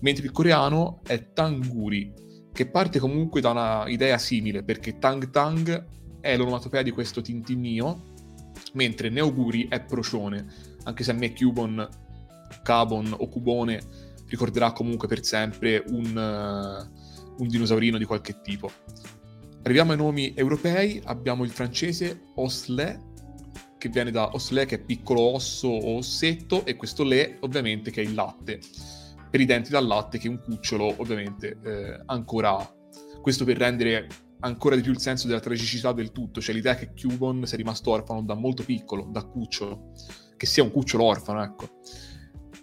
mentre 0.00 0.24
il 0.24 0.32
coreano 0.32 1.00
è 1.06 1.32
Tanguri, 1.32 2.12
che 2.52 2.66
parte 2.66 2.98
comunque 2.98 3.40
da 3.40 3.50
una 3.50 3.84
idea 3.88 4.18
simile, 4.18 4.62
perché 4.62 4.98
Tang 4.98 5.30
Tang 5.30 5.86
è 6.20 6.36
l'onomatopea 6.36 6.82
di 6.82 6.90
questo 6.90 7.20
tintinnio, 7.20 8.08
mentre 8.74 9.08
Neoguri 9.08 9.68
è 9.68 9.80
procione, 9.80 10.46
anche 10.84 11.02
se 11.04 11.10
a 11.10 11.14
me 11.14 11.32
Cubon, 11.32 11.88
Cabon 12.62 13.14
o 13.16 13.28
Cubone 13.28 13.80
ricorderà 14.26 14.72
comunque 14.72 15.08
per 15.08 15.24
sempre 15.24 15.82
un, 15.88 16.16
uh, 16.16 17.42
un 17.42 17.48
dinosaurino 17.48 17.98
di 17.98 18.04
qualche 18.04 18.40
tipo. 18.42 18.70
Arriviamo 19.62 19.92
ai 19.92 19.98
nomi 19.98 20.32
europei, 20.34 21.00
abbiamo 21.04 21.44
il 21.44 21.50
francese 21.50 22.22
Osle, 22.36 23.08
che 23.76 23.88
viene 23.88 24.10
da 24.10 24.34
Osle, 24.34 24.66
che 24.66 24.76
è 24.76 24.78
piccolo 24.78 25.20
osso 25.20 25.68
o 25.68 25.96
ossetto, 25.96 26.64
e 26.64 26.76
questo 26.76 27.02
Le, 27.02 27.38
ovviamente, 27.40 27.90
che 27.90 28.02
è 28.02 28.04
il 28.04 28.14
latte, 28.14 28.60
per 29.30 29.40
i 29.40 29.46
denti 29.46 29.70
dal 29.70 29.86
latte 29.86 30.18
che 30.18 30.28
un 30.28 30.40
cucciolo, 30.40 30.94
ovviamente, 30.98 31.58
eh, 31.64 32.02
ancora 32.06 32.56
ha. 32.56 32.74
Questo 33.20 33.44
per 33.44 33.56
rendere 33.58 34.06
ancora 34.40 34.74
di 34.74 34.82
più 34.82 34.92
il 34.92 34.98
senso 34.98 35.26
della 35.26 35.40
tragicità 35.40 35.92
del 35.92 36.12
tutto, 36.12 36.40
cioè 36.40 36.54
l'idea 36.54 36.74
che 36.74 36.92
Cubon 36.98 37.46
sia 37.46 37.56
rimasto 37.56 37.90
orfano 37.90 38.22
da 38.22 38.34
molto 38.34 38.64
piccolo, 38.64 39.08
da 39.10 39.22
cucciolo, 39.24 39.92
che 40.36 40.46
sia 40.46 40.62
un 40.62 40.70
cucciolo 40.70 41.04
orfano, 41.04 41.42
ecco. 41.42 41.68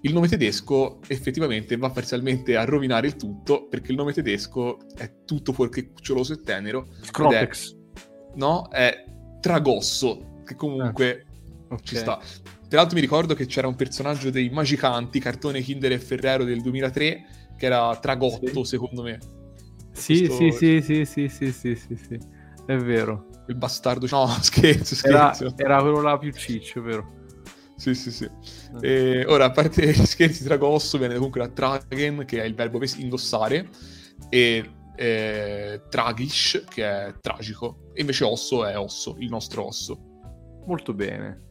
Il 0.01 0.13
nome 0.13 0.27
tedesco 0.27 0.99
effettivamente 1.07 1.75
va 1.75 1.89
parzialmente 1.89 2.55
a 2.55 2.65
rovinare 2.65 3.07
il 3.07 3.15
tutto, 3.15 3.67
perché 3.67 3.91
il 3.91 3.97
nome 3.97 4.13
tedesco 4.13 4.77
è 4.95 5.23
tutto 5.25 5.53
fuorché 5.53 5.89
cuccioloso 5.89 6.33
e 6.33 6.41
tenero. 6.41 6.87
Scrotex. 7.01 7.75
no, 8.35 8.67
è 8.69 9.05
Tragosso, 9.39 10.41
che 10.43 10.55
comunque 10.55 11.25
ah, 11.69 11.73
okay. 11.75 11.85
ci 11.85 11.95
sta. 11.95 12.19
Tra 12.67 12.79
l'altro 12.79 12.95
mi 12.95 13.01
ricordo 13.01 13.33
che 13.33 13.45
c'era 13.45 13.67
un 13.67 13.75
personaggio 13.75 14.29
dei 14.29 14.49
Magicanti, 14.49 15.19
cartone 15.19 15.61
Kinder 15.61 15.93
e 15.93 15.99
Ferrero 15.99 16.43
del 16.43 16.61
2003, 16.61 17.25
che 17.57 17.65
era 17.65 17.97
Tragotto, 17.97 18.63
sì. 18.63 18.69
secondo 18.71 19.03
me. 19.03 19.19
Sì, 19.93 20.27
Questo... 20.27 20.57
sì, 20.57 20.81
sì, 20.81 21.05
sì, 21.05 21.27
sì, 21.27 21.51
sì, 21.51 21.75
sì, 21.75 21.95
sì, 21.95 22.19
è 22.65 22.77
vero. 22.77 23.27
Il 23.47 23.55
bastardo, 23.55 24.05
no, 24.11 24.27
scherzo, 24.41 24.93
scherzo. 24.95 25.45
Era, 25.45 25.53
era 25.55 25.81
quello 25.81 26.01
là 26.01 26.17
più 26.17 26.31
ciccio, 26.33 26.81
vero? 26.81 27.15
Sì, 27.77 27.93
sì, 27.95 28.11
sì. 28.11 28.25
Ah. 28.25 28.79
E, 28.81 29.25
ora, 29.25 29.45
a 29.45 29.51
parte 29.51 29.87
gli 29.93 30.05
scherzi, 30.05 30.43
Tragosso 30.43 30.97
viene 30.97 31.15
comunque 31.15 31.41
da 31.41 31.47
Tragen, 31.47 32.25
che 32.25 32.41
è 32.41 32.45
il 32.45 32.53
verbo 32.53 32.79
indossare, 32.97 33.69
e 34.29 34.69
eh, 34.97 35.81
Tragish, 35.89 36.65
che 36.67 36.83
è 36.83 37.13
tragico, 37.21 37.91
e 37.93 38.01
invece 38.01 38.25
Osso 38.25 38.65
è 38.65 38.77
Osso, 38.77 39.15
il 39.19 39.29
nostro 39.29 39.65
Osso. 39.65 39.99
Molto 40.65 40.93
bene. 40.93 41.45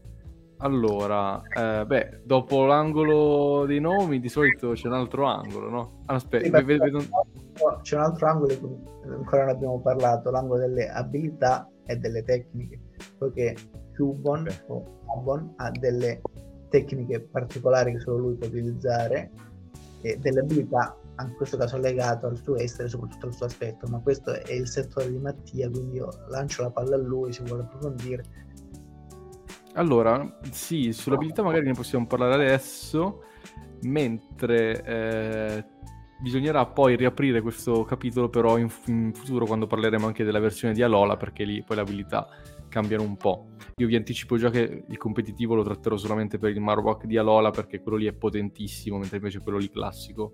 Allora, 0.59 1.43
eh, 1.43 1.85
beh, 1.85 2.23
dopo 2.25 2.65
l'angolo 2.65 3.67
dei 3.67 3.81
nomi 3.81 4.21
di 4.21 4.29
solito 4.29 4.73
c'è 4.73 4.87
un 4.87 4.95
altro 4.95 5.27
angolo, 5.27 5.69
no? 5.69 6.03
Aspetta, 6.07 6.59
sì, 6.59 6.65
vedo, 6.65 6.85
vedo... 6.85 7.05
c'è 7.83 7.97
un 7.97 8.03
altro 8.03 8.27
angolo 8.27 8.47
di 8.47 8.59
cui 8.59 8.77
ancora 9.11 9.45
non 9.45 9.55
abbiamo 9.55 9.81
parlato, 9.81 10.31
l'angolo 10.31 10.61
delle 10.61 10.89
abilità 10.89 11.69
e 11.85 11.97
delle 11.97 12.23
tecniche, 12.23 12.81
poiché 13.19 13.55
Cubon 13.95 14.43
okay. 14.43 14.63
o 14.69 14.83
Cubon 15.05 15.53
ha 15.57 15.71
delle 15.71 16.23
tecniche 16.71 17.21
particolari 17.21 17.93
che 17.93 18.01
solo 18.01 18.19
lui 18.19 18.35
può 18.37 18.47
utilizzare 18.47 19.31
e 20.01 20.17
delle 20.19 20.41
abilità 20.41 20.97
in 21.21 21.35
questo 21.35 21.57
caso 21.57 21.79
legato 21.79 22.27
al 22.27 22.37
suo 22.37 22.57
essere, 22.57 22.89
soprattutto 22.89 23.27
al 23.27 23.35
suo 23.35 23.47
aspetto, 23.47 23.87
ma 23.89 23.99
questo 24.01 24.33
è 24.33 24.53
il 24.53 24.69
settore 24.69 25.11
di 25.11 25.19
Mattia, 25.19 25.71
quindi 25.71 25.97
io 25.97 26.09
lancio 26.29 26.63
la 26.63 26.71
palla 26.71 26.97
a 26.97 26.99
lui, 26.99 27.33
se 27.33 27.43
vuole 27.45 27.63
approfondire 27.63 28.23
allora, 29.77 30.39
sì, 30.51 30.93
sull'abilità 30.93 31.43
magari 31.43 31.67
ne 31.67 31.75
possiamo 31.75 32.07
parlare 32.07 32.35
adesso, 32.35 33.25
mentre 33.83 34.83
eh, 34.83 35.65
bisognerà 36.19 36.65
poi 36.67 36.97
riaprire 36.97 37.43
questo 37.43 37.85
capitolo 37.85 38.31
però 38.31 38.57
in, 38.57 38.71
in, 38.87 39.13
futuro 39.13 39.45
quando 39.45 39.67
parleremo 39.67 40.07
anche 40.07 40.25
della 40.25 40.39
versione 40.39 40.73
di 40.73 40.83
Alola, 40.83 41.17
perché 41.17 41.45
lì 41.45 41.63
poi 41.63 41.77
le 41.77 41.83
abilità 41.83 42.27
cambiano 42.69 43.03
un 43.03 43.17
po'. 43.17 43.49
Io 43.77 43.87
vi 43.87 43.97
anticipo 43.97 44.39
già 44.39 44.51
che 44.51 44.85
il 44.89 44.97
competitivo 44.97 45.55
lo 45.55 45.63
tratterò 45.63 45.97
solamente 45.97 46.39
per 46.39 46.51
il 46.51 46.61
Marowak 46.61 47.05
di 47.05 47.19
Alola, 47.19 47.51
perché 47.51 47.81
quello 47.81 47.99
lì 47.99 48.07
è 48.07 48.13
potentissimo, 48.13 48.99
mentre 48.99 49.19
invece 49.19 49.41
quello 49.41 49.59
lì 49.59 49.69
classico 49.69 50.33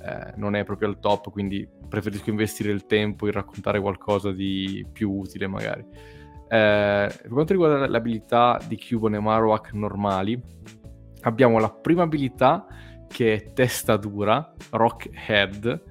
eh, 0.00 0.32
non 0.36 0.56
è 0.56 0.64
proprio 0.64 0.88
al 0.88 0.98
top, 0.98 1.30
quindi 1.30 1.68
preferisco 1.88 2.30
investire 2.30 2.72
il 2.72 2.86
tempo 2.86 3.26
in 3.26 3.32
raccontare 3.32 3.80
qualcosa 3.80 4.32
di 4.32 4.84
più 4.90 5.10
utile 5.12 5.46
magari. 5.46 5.86
Eh, 6.52 7.10
per 7.22 7.30
quanto 7.30 7.54
riguarda 7.54 7.86
le 7.86 7.96
abilità 7.96 8.60
di 8.68 8.78
Cubone 8.78 9.16
e 9.16 9.20
Marowak 9.20 9.72
normali, 9.72 10.38
abbiamo 11.22 11.58
la 11.58 11.70
prima 11.70 12.02
abilità 12.02 12.66
che 13.08 13.32
è 13.32 13.52
testa 13.54 13.96
dura, 13.96 14.52
Rock 14.72 15.08
Head, 15.28 15.82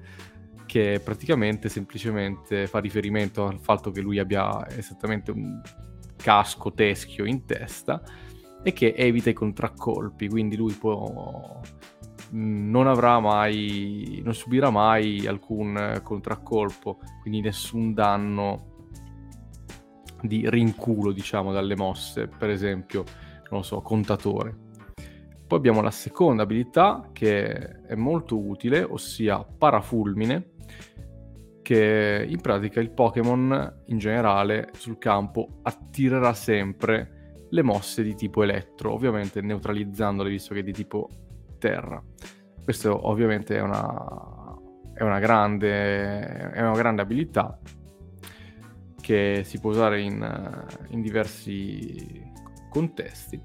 che 0.64 1.00
praticamente 1.02 1.68
semplicemente 1.68 2.68
fa 2.68 2.78
riferimento 2.78 3.44
al 3.44 3.58
fatto 3.58 3.90
che 3.90 4.00
lui 4.00 4.20
abbia 4.20 4.64
esattamente 4.68 5.32
un 5.32 5.60
casco 6.16 6.72
teschio 6.72 7.24
in 7.24 7.44
testa 7.44 8.00
e 8.62 8.72
che 8.72 8.94
evita 8.96 9.30
i 9.30 9.34
contraccolpi, 9.34 10.28
quindi 10.28 10.54
lui 10.54 10.74
può 10.74 11.60
non 12.34 12.86
avrà 12.86 13.18
mai 13.18 14.22
non 14.24 14.32
subirà 14.32 14.70
mai 14.70 15.26
alcun 15.26 16.00
contraccolpo, 16.04 17.00
quindi 17.20 17.40
nessun 17.40 17.92
danno 17.92 18.71
di 20.22 20.48
rinculo, 20.48 21.12
diciamo, 21.12 21.52
dalle 21.52 21.76
mosse, 21.76 22.28
per 22.28 22.50
esempio, 22.50 23.04
non 23.50 23.60
lo 23.60 23.62
so, 23.62 23.80
contatore. 23.80 24.70
Poi 25.46 25.58
abbiamo 25.58 25.82
la 25.82 25.90
seconda 25.90 26.44
abilità 26.44 27.10
che 27.12 27.82
è 27.82 27.94
molto 27.94 28.38
utile, 28.38 28.82
ossia 28.82 29.44
parafulmine, 29.44 30.52
che 31.60 32.24
in 32.26 32.40
pratica 32.40 32.80
il 32.80 32.90
Pokémon 32.90 33.82
in 33.86 33.98
generale 33.98 34.70
sul 34.72 34.98
campo 34.98 35.60
attirerà 35.62 36.32
sempre 36.32 37.34
le 37.50 37.62
mosse 37.62 38.02
di 38.02 38.14
tipo 38.14 38.42
elettro, 38.42 38.92
ovviamente 38.92 39.42
neutralizzandole 39.42 40.30
visto 40.30 40.54
che 40.54 40.60
è 40.60 40.64
di 40.64 40.72
tipo 40.72 41.08
terra. 41.58 42.02
Questo 42.64 43.08
ovviamente 43.08 43.56
è 43.56 43.60
una, 43.60 44.56
è 44.94 45.02
una, 45.02 45.18
grande, 45.18 46.50
è 46.50 46.60
una 46.62 46.76
grande 46.76 47.02
abilità 47.02 47.58
che 49.02 49.42
si 49.44 49.60
può 49.60 49.72
usare 49.72 50.00
in, 50.00 50.64
in 50.88 51.02
diversi 51.02 52.22
contesti. 52.70 53.38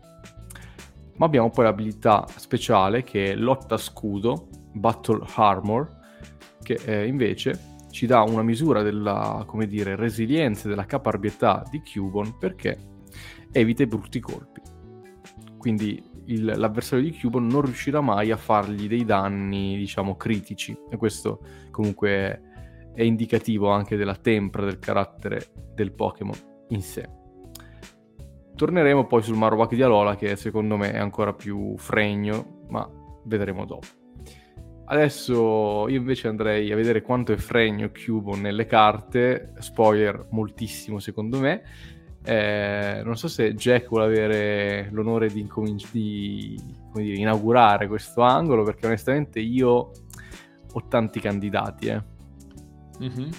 Ma 1.18 1.26
abbiamo 1.26 1.50
poi 1.50 1.66
l'abilità 1.66 2.26
speciale 2.36 3.04
che 3.04 3.32
è 3.32 3.36
lotta 3.36 3.76
scudo, 3.76 4.48
Battle 4.72 5.26
Armor, 5.36 5.96
che 6.62 6.80
eh, 6.86 7.08
invece 7.08 7.76
ci 7.90 8.06
dà 8.06 8.22
una 8.22 8.44
misura 8.44 8.84
della, 8.84 9.44
come 9.48 9.66
dire, 9.66 9.96
resilienza 9.96 10.66
e 10.66 10.70
della 10.70 10.86
caparbietà 10.86 11.64
di 11.70 11.82
Cubon 11.82 12.38
perché 12.38 12.78
evita 13.52 13.82
i 13.82 13.88
brutti 13.88 14.20
colpi. 14.20 14.62
Quindi 15.58 16.02
il, 16.26 16.46
l'avversario 16.46 17.04
di 17.04 17.18
Cubon 17.18 17.48
non 17.48 17.62
riuscirà 17.62 18.00
mai 18.00 18.30
a 18.30 18.38
fargli 18.38 18.88
dei 18.88 19.04
danni, 19.04 19.76
diciamo, 19.76 20.16
critici. 20.16 20.78
E 20.92 20.98
questo 20.98 21.42
comunque 21.72 22.47
è 22.98 23.04
indicativo 23.04 23.70
anche 23.70 23.96
della 23.96 24.16
tempra 24.16 24.66
del 24.66 24.80
carattere 24.80 25.46
del 25.76 25.92
Pokémon 25.92 26.36
in 26.70 26.82
sé. 26.82 27.08
Torneremo 28.56 29.06
poi 29.06 29.22
sul 29.22 29.38
Marowak 29.38 29.76
di 29.76 29.84
Alola 29.84 30.16
che 30.16 30.36
secondo 30.36 30.78
me 30.78 30.94
è 30.94 30.98
ancora 30.98 31.32
più 31.34 31.78
fregno, 31.78 32.64
ma 32.70 32.90
vedremo 33.26 33.66
dopo. 33.66 33.86
Adesso 34.86 35.88
io 35.90 35.96
invece 35.96 36.28
andrei 36.28 36.72
a 36.72 36.76
vedere 36.76 37.04
quanto 37.04 37.34
è 37.34 37.38
fregno 37.38 37.92
Cubon 37.92 38.42
nelle 38.42 38.66
carte, 38.66 39.54
spoiler 39.60 40.30
moltissimo 40.32 40.98
secondo 40.98 41.40
me. 41.40 41.62
Eh, 42.24 43.02
non 43.04 43.16
so 43.16 43.28
se 43.28 43.54
Jack 43.54 43.90
vuole 43.90 44.06
avere 44.06 44.90
l'onore 44.92 45.30
di, 45.30 45.42
incominci- 45.42 45.90
di 45.92 46.60
dire, 46.96 47.16
inaugurare 47.16 47.88
questo 47.88 48.22
angolo, 48.22 48.64
perché 48.64 48.88
onestamente 48.88 49.40
io 49.40 49.92
ho 50.74 50.88
tanti 50.88 51.20
candidati. 51.20 51.88
Eh. 51.90 52.16
Mm-hmm. 53.02 53.30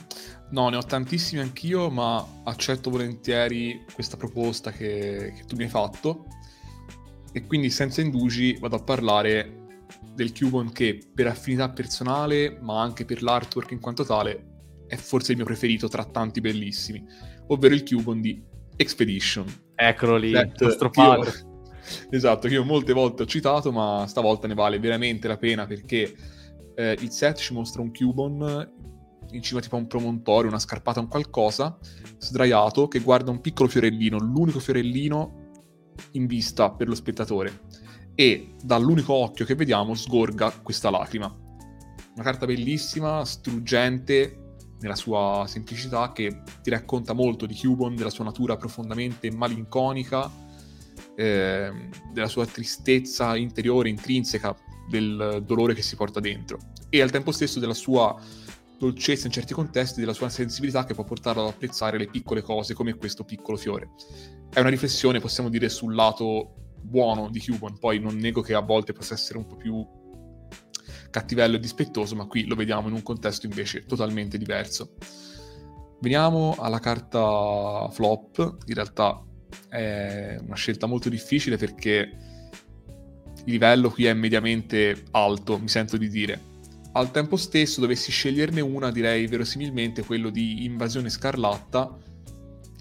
No, 0.51 0.69
ne 0.69 0.77
ho 0.77 0.83
tantissimi 0.83 1.41
anch'io, 1.41 1.91
ma 1.91 2.25
accetto 2.45 2.91
volentieri 2.91 3.85
questa 3.93 4.17
proposta 4.17 4.71
che, 4.71 5.33
che 5.37 5.45
tu 5.47 5.57
mi 5.57 5.65
hai 5.65 5.69
fatto. 5.69 6.27
E 7.33 7.47
quindi 7.47 7.71
senza 7.71 8.01
indugi 8.01 8.57
vado 8.59 8.77
a 8.77 8.83
parlare 8.83 9.67
del 10.15 10.33
Cubon 10.33 10.73
che 10.73 10.99
per 11.15 11.27
affinità 11.27 11.71
personale, 11.71 12.59
ma 12.61 12.81
anche 12.81 13.05
per 13.05 13.23
l'artwork 13.23 13.71
in 13.73 13.81
quanto 13.81 14.05
tale, 14.05 14.47
è 14.87 14.97
forse 14.97 15.33
il 15.33 15.37
mio 15.37 15.47
preferito 15.47 15.89
tra 15.89 16.05
tanti 16.05 16.41
bellissimi, 16.41 17.05
ovvero 17.49 17.75
il 17.75 17.85
Cubon 17.85 18.21
di 18.21 18.43
Expedition. 18.77 19.47
Eccolo 19.75 20.17
lì, 20.17 20.31
il 20.31 20.53
nostro 20.59 20.89
padre. 20.91 21.31
Io, 21.31 22.09
esatto, 22.11 22.49
che 22.49 22.55
io 22.55 22.65
molte 22.65 22.93
volte 22.93 23.23
ho 23.23 23.27
citato, 23.27 23.71
ma 23.71 24.07
stavolta 24.09 24.47
ne 24.47 24.55
vale 24.55 24.79
veramente 24.79 25.29
la 25.29 25.37
pena 25.37 25.67
perché 25.67 26.15
eh, 26.75 26.97
il 27.01 27.11
set 27.11 27.39
ci 27.39 27.53
mostra 27.53 27.83
un 27.83 27.93
Cubon 27.93 28.97
in 29.33 29.43
cima 29.43 29.61
tipo 29.61 29.77
a 29.77 29.79
un 29.79 29.87
promontorio, 29.87 30.49
una 30.49 30.59
scarpata, 30.59 31.01
un 31.01 31.09
qualcosa, 31.09 31.79
sdraiato, 32.19 32.89
che 32.89 33.01
guarda 33.01 33.31
un 33.31 33.41
piccolo 33.41 33.69
fiorellino, 33.69 34.19
l'unico 34.19 34.59
fiorellino 34.59 35.47
in 36.13 36.27
vista 36.27 36.71
per 36.71 36.89
lo 36.89 36.95
spettatore. 36.95 37.61
E 38.15 38.55
dall'unico 38.63 39.13
occhio 39.13 39.45
che 39.45 39.55
vediamo 39.55 39.95
sgorga 39.95 40.51
questa 40.63 40.91
lacrima. 40.91 41.27
Una 41.27 42.25
carta 42.25 42.47
bellissima, 42.47 43.25
struggente, 43.25 44.57
nella 44.81 44.97
sua 44.97 45.45
semplicità 45.47 46.13
che 46.13 46.43
ti 46.63 46.71
racconta 46.71 47.13
molto 47.13 47.47
di 47.47 47.57
Cubon, 47.57 47.95
della 47.95 48.11
sua 48.11 48.25
natura 48.25 48.57
profondamente 48.57 49.31
malinconica, 49.31 50.31
eh, 51.17 51.89
della 52.13 52.29
sua 52.29 52.47
tristezza 52.47 53.37
interiore, 53.37 53.89
intrinseca, 53.89 54.57
del 54.89 55.43
dolore 55.45 55.75
che 55.75 55.83
si 55.83 55.97
porta 55.97 56.19
dentro 56.19 56.59
e 56.91 57.03
al 57.03 57.11
tempo 57.11 57.33
stesso 57.33 57.59
della 57.59 57.75
sua 57.75 58.17
dolcezza 58.79 59.27
in 59.27 59.33
certi 59.33 59.53
contesti, 59.53 60.01
della 60.01 60.13
sua 60.13 60.29
sensibilità 60.29 60.85
che 60.85 60.95
può 60.95 61.05
portarlo 61.05 61.43
ad 61.43 61.49
apprezzare 61.49 61.99
le 61.99 62.07
piccole 62.07 62.43
cose 62.43 62.75
come 62.75 62.95
questo 62.95 63.25
piccolo 63.25 63.57
fiore. 63.57 63.91
È 64.51 64.61
una 64.61 64.69
riflessione, 64.69 65.21
possiamo 65.21 65.49
dire, 65.49 65.69
sul 65.69 65.95
lato 65.95 66.55
buono 66.81 67.29
di 67.29 67.41
Cubon, 67.41 67.79
poi 67.79 67.99
non 67.99 68.17
nego 68.17 68.41
che 68.41 68.55
a 68.55 68.61
volte 68.61 68.93
possa 68.93 69.15
essere 69.15 69.39
un 69.39 69.47
po' 69.47 69.57
più 69.57 69.85
cattivello 71.11 71.57
e 71.57 71.61
dispettoso, 71.61 72.15
ma 72.15 72.27
qui 72.27 72.47
lo 72.47 72.55
vediamo 72.55 72.89
in 72.89 72.95
un 72.95 73.03
contesto 73.03 73.47
invece 73.47 73.85
totalmente 73.85 74.39
diverso. 74.39 74.95
Veniamo 76.01 76.55
alla 76.59 76.79
carta 76.79 77.89
flop, 77.91 78.59
in 78.67 78.75
realtà 78.75 79.21
è 79.69 80.39
una 80.41 80.55
scelta 80.55 80.87
molto 80.87 81.09
difficile 81.09 81.57
perché 81.57 82.17
il 83.45 83.53
livello 83.53 83.91
qui 83.91 84.07
è 84.07 84.15
mediamente 84.15 85.05
alto, 85.11 85.59
mi 85.59 85.69
sento 85.69 85.97
di 85.97 86.09
dire. 86.09 86.41
Al 86.93 87.11
tempo 87.11 87.37
stesso, 87.37 87.81
dovessi 87.81 88.11
sceglierne 88.11 88.61
una, 88.61 88.91
direi 88.91 89.27
verosimilmente 89.27 90.05
quello 90.05 90.31
di 90.31 90.65
Invasione 90.65 91.11
Scarlatta, 91.11 91.97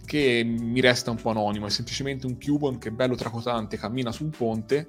che 0.05 0.43
mi 0.43 0.80
resta 0.80 1.12
un 1.12 1.18
po' 1.18 1.30
anonimo, 1.30 1.68
è 1.68 1.70
semplicemente 1.70 2.26
un 2.26 2.38
Cubon 2.39 2.78
che 2.78 2.89
è 2.89 2.91
bello 2.91 3.16
tracotante, 3.16 3.78
cammina 3.78 4.12
su 4.12 4.24
un 4.24 4.30
ponte 4.30 4.88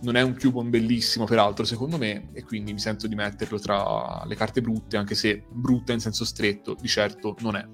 non 0.00 0.14
è 0.14 0.22
un 0.22 0.36
Cubon 0.38 0.70
bellissimo 0.70 1.24
peraltro 1.24 1.64
secondo 1.64 1.98
me 1.98 2.28
e 2.32 2.44
quindi 2.44 2.72
mi 2.72 2.78
sento 2.78 3.06
di 3.06 3.14
metterlo 3.14 3.58
tra 3.58 4.22
le 4.24 4.34
carte 4.36 4.60
brutte 4.60 4.96
anche 4.96 5.14
se 5.14 5.44
brutta 5.48 5.92
in 5.92 6.00
senso 6.00 6.24
stretto 6.24 6.76
di 6.78 6.86
certo 6.86 7.34
non 7.40 7.56
è. 7.56 7.66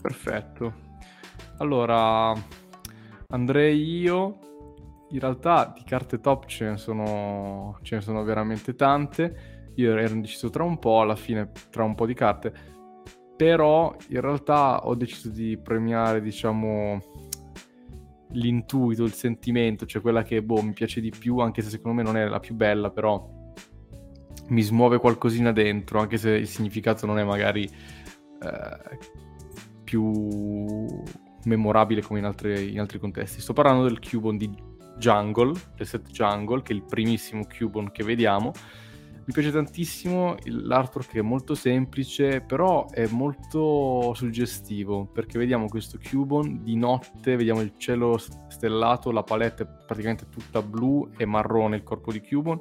Perfetto. 0.00 0.86
Allora 1.58 2.32
andrei 3.28 3.98
io. 3.98 4.38
In 5.10 5.20
realtà 5.20 5.72
di 5.74 5.82
carte 5.84 6.20
top 6.20 6.44
ce 6.44 6.68
ne 6.68 6.76
sono, 6.76 7.78
ce 7.80 7.94
ne 7.94 8.00
sono 8.02 8.22
veramente 8.24 8.74
tante 8.74 9.57
io 9.80 9.96
ero 9.96 10.14
indeciso 10.14 10.50
tra 10.50 10.62
un 10.62 10.78
po' 10.78 11.00
alla 11.00 11.16
fine 11.16 11.50
tra 11.70 11.82
un 11.84 11.94
po' 11.94 12.06
di 12.06 12.14
carte 12.14 12.52
però 13.36 13.96
in 14.08 14.20
realtà 14.20 14.86
ho 14.86 14.94
deciso 14.94 15.28
di 15.28 15.56
premiare 15.56 16.20
diciamo 16.20 17.00
l'intuito, 18.32 19.04
il 19.04 19.12
sentimento, 19.12 19.86
cioè 19.86 20.02
quella 20.02 20.22
che 20.22 20.42
boh, 20.42 20.60
mi 20.60 20.72
piace 20.72 21.00
di 21.00 21.12
più, 21.16 21.38
anche 21.38 21.62
se 21.62 21.70
secondo 21.70 21.96
me 21.96 22.02
non 22.02 22.16
è 22.16 22.26
la 22.26 22.40
più 22.40 22.54
bella, 22.54 22.90
però 22.90 23.36
mi 24.48 24.62
smuove 24.62 24.98
qualcosina 24.98 25.52
dentro, 25.52 26.00
anche 26.00 26.16
se 26.16 26.30
il 26.30 26.48
significato 26.48 27.06
non 27.06 27.18
è 27.18 27.24
magari 27.24 27.64
eh, 27.64 28.98
più 29.84 31.02
memorabile 31.44 32.02
come 32.02 32.18
in, 32.18 32.24
altre, 32.24 32.60
in, 32.60 32.80
altri 32.80 32.98
contesti. 32.98 33.40
Sto 33.40 33.52
parlando 33.52 33.84
del 33.84 34.00
Cubon 34.00 34.36
di 34.36 34.50
Jungle, 34.98 35.52
del 35.76 35.86
set 35.86 36.10
Jungle, 36.10 36.62
che 36.62 36.72
è 36.72 36.76
il 36.76 36.84
primissimo 36.84 37.46
Cubon 37.46 37.90
che 37.90 38.04
vediamo, 38.04 38.52
mi 39.28 39.34
piace 39.34 39.52
tantissimo 39.52 40.36
l'artwork 40.44 41.14
è 41.14 41.20
molto 41.20 41.54
semplice, 41.54 42.40
però 42.40 42.88
è 42.88 43.06
molto 43.08 44.14
suggestivo, 44.14 45.04
perché 45.04 45.38
vediamo 45.38 45.66
questo 45.66 45.98
Cubon 46.02 46.62
di 46.62 46.76
notte, 46.76 47.36
vediamo 47.36 47.60
il 47.60 47.74
cielo 47.76 48.16
stellato, 48.16 49.10
la 49.10 49.22
palette 49.22 49.64
è 49.64 49.66
praticamente 49.86 50.30
tutta 50.30 50.62
blu 50.62 51.10
e 51.18 51.26
marrone 51.26 51.76
il 51.76 51.82
corpo 51.82 52.10
di 52.10 52.22
Cubon, 52.22 52.58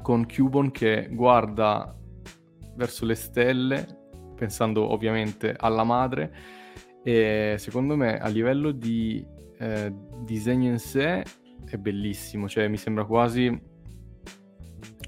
con 0.00 0.28
Cubon 0.28 0.70
che 0.70 1.08
guarda 1.10 1.92
verso 2.76 3.04
le 3.04 3.16
stelle, 3.16 4.06
pensando 4.36 4.92
ovviamente 4.92 5.56
alla 5.58 5.82
madre, 5.82 6.32
e 7.02 7.56
secondo 7.58 7.96
me 7.96 8.20
a 8.20 8.28
livello 8.28 8.70
di 8.70 9.26
eh, 9.58 9.92
disegno 10.20 10.70
in 10.70 10.78
sé 10.78 11.24
è 11.64 11.76
bellissimo, 11.78 12.48
cioè 12.48 12.68
mi 12.68 12.76
sembra 12.76 13.04
quasi 13.04 13.72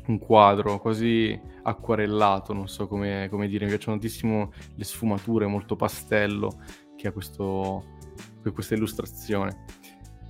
un 0.06 0.18
quadro 0.18 0.78
quasi 0.80 1.38
acquarellato, 1.62 2.52
non 2.52 2.68
so 2.68 2.86
come, 2.86 3.28
come 3.30 3.48
dire, 3.48 3.64
mi 3.64 3.70
piacciono 3.70 3.98
tantissimo 3.98 4.52
le 4.74 4.84
sfumature, 4.84 5.46
molto 5.46 5.76
pastello 5.76 6.60
che 6.96 7.08
ha 7.08 7.12
questo, 7.12 7.98
questa 8.52 8.74
illustrazione. 8.74 9.64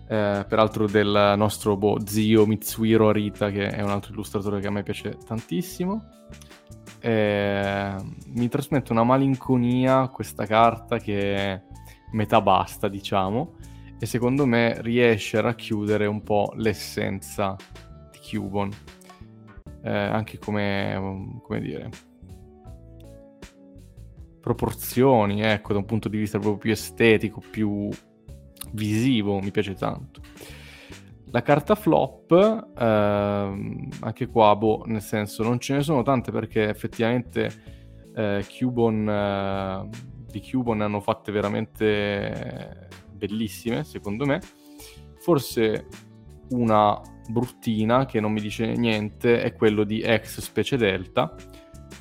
Eh, 0.09 0.45
peraltro 0.49 0.87
del 0.87 1.35
nostro 1.37 1.77
boh, 1.77 1.99
zio 2.07 2.47
Mitsuhiro 2.47 3.09
Arita, 3.09 3.51
che 3.51 3.69
è 3.69 3.83
un 3.83 3.91
altro 3.91 4.13
illustratore 4.13 4.61
che 4.61 4.67
a 4.69 4.71
me 4.71 4.83
piace 4.83 5.17
tantissimo. 5.25 6.09
Eh, 7.01 7.95
mi 8.29 8.49
trasmette 8.49 8.93
una 8.93 9.05
malinconia 9.05 10.09
questa 10.09 10.47
carta 10.47 10.99
che 10.99 11.35
è 11.37 11.63
metà 12.13 12.41
basta, 12.41 12.89
diciamo, 12.89 13.57
e 13.99 14.07
secondo 14.07 14.47
me 14.47 14.81
riesce 14.81 15.39
a 15.39 15.43
racchiudere 15.43 16.07
un 16.07 16.23
po' 16.23 16.53
l'essenza 16.57 17.57
di 18.11 18.19
Cubon 18.39 18.71
eh, 19.87 19.89
anche 19.89 20.39
come, 20.39 21.39
come 21.43 21.61
dire, 21.61 21.89
proporzioni, 24.41 25.43
ecco, 25.43 25.73
da 25.73 25.79
un 25.79 25.85
punto 25.85 26.09
di 26.09 26.19
vista 26.19 26.39
proprio 26.39 26.59
più 26.59 26.73
estetico, 26.73 27.41
più 27.51 27.89
visivo, 28.73 29.39
mi 29.41 29.53
piace 29.53 29.75
tanto. 29.75 30.21
La 31.31 31.43
carta 31.43 31.77
flop, 31.77 32.33
ehm, 32.77 33.89
anche 34.01 34.27
qua, 34.27 34.57
boh, 34.57 34.83
nel 34.87 35.03
senso, 35.03 35.45
non 35.45 35.61
ce 35.61 35.75
ne 35.75 35.83
sono 35.83 36.03
tante 36.03 36.33
perché 36.33 36.69
effettivamente 36.69 37.51
eh, 38.15 38.45
Cubon, 38.59 39.09
eh, 39.09 39.89
di 40.31 40.41
Cubon 40.41 40.81
hanno 40.81 41.01
fatte 41.01 41.31
veramente 41.31 42.89
bellissime, 43.13 43.85
secondo 43.85 44.27
me. 44.27 44.41
Forse 45.19 45.87
una 46.51 47.01
bruttina 47.29 48.07
che 48.07 48.21
non 48.21 48.33
mi 48.33 48.41
dice 48.41 48.67
niente 48.67 49.43
è 49.43 49.53
quello 49.55 49.85
di 49.85 50.03
X 50.03 50.41
specie 50.41 50.77
delta 50.77 51.35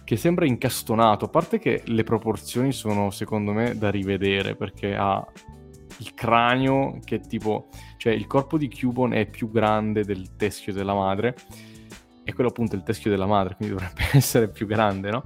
che 0.03 0.15
sembra 0.17 0.45
incastonato 0.45 1.25
a 1.25 1.29
parte 1.29 1.57
che 1.59 1.81
le 1.85 2.03
proporzioni 2.03 2.71
sono 2.71 3.09
secondo 3.09 3.53
me 3.53 3.77
da 3.77 3.89
rivedere 3.89 4.55
perché 4.55 4.95
ha 4.95 5.25
il 5.99 6.13
cranio 6.13 6.99
che 7.03 7.21
tipo 7.21 7.69
cioè 7.97 8.13
il 8.13 8.27
corpo 8.27 8.57
di 8.57 8.69
Cubon 8.69 9.13
è 9.13 9.27
più 9.27 9.49
grande 9.49 10.03
del 10.03 10.35
teschio 10.35 10.73
della 10.73 10.93
madre 10.93 11.35
e 12.23 12.33
quello 12.33 12.49
appunto 12.49 12.75
è 12.75 12.77
il 12.77 12.83
teschio 12.83 13.09
della 13.09 13.25
madre 13.25 13.55
quindi 13.55 13.75
dovrebbe 13.75 14.01
essere 14.13 14.49
più 14.49 14.67
grande 14.67 15.09
no? 15.09 15.23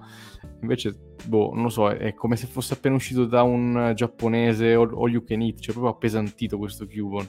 invece 0.62 1.16
boh 1.26 1.52
non 1.54 1.64
lo 1.64 1.70
so 1.70 1.90
è 1.90 2.14
come 2.14 2.36
se 2.36 2.48
fosse 2.48 2.74
appena 2.74 2.96
uscito 2.96 3.26
da 3.26 3.42
un 3.42 3.92
giapponese 3.96 4.74
all, 4.74 4.94
all 4.96 5.10
you 5.10 5.24
can 5.24 5.42
eat 5.42 5.60
cioè 5.60 5.74
proprio 5.74 5.94
appesantito 5.94 6.58
questo 6.58 6.88
Cubon 6.88 7.28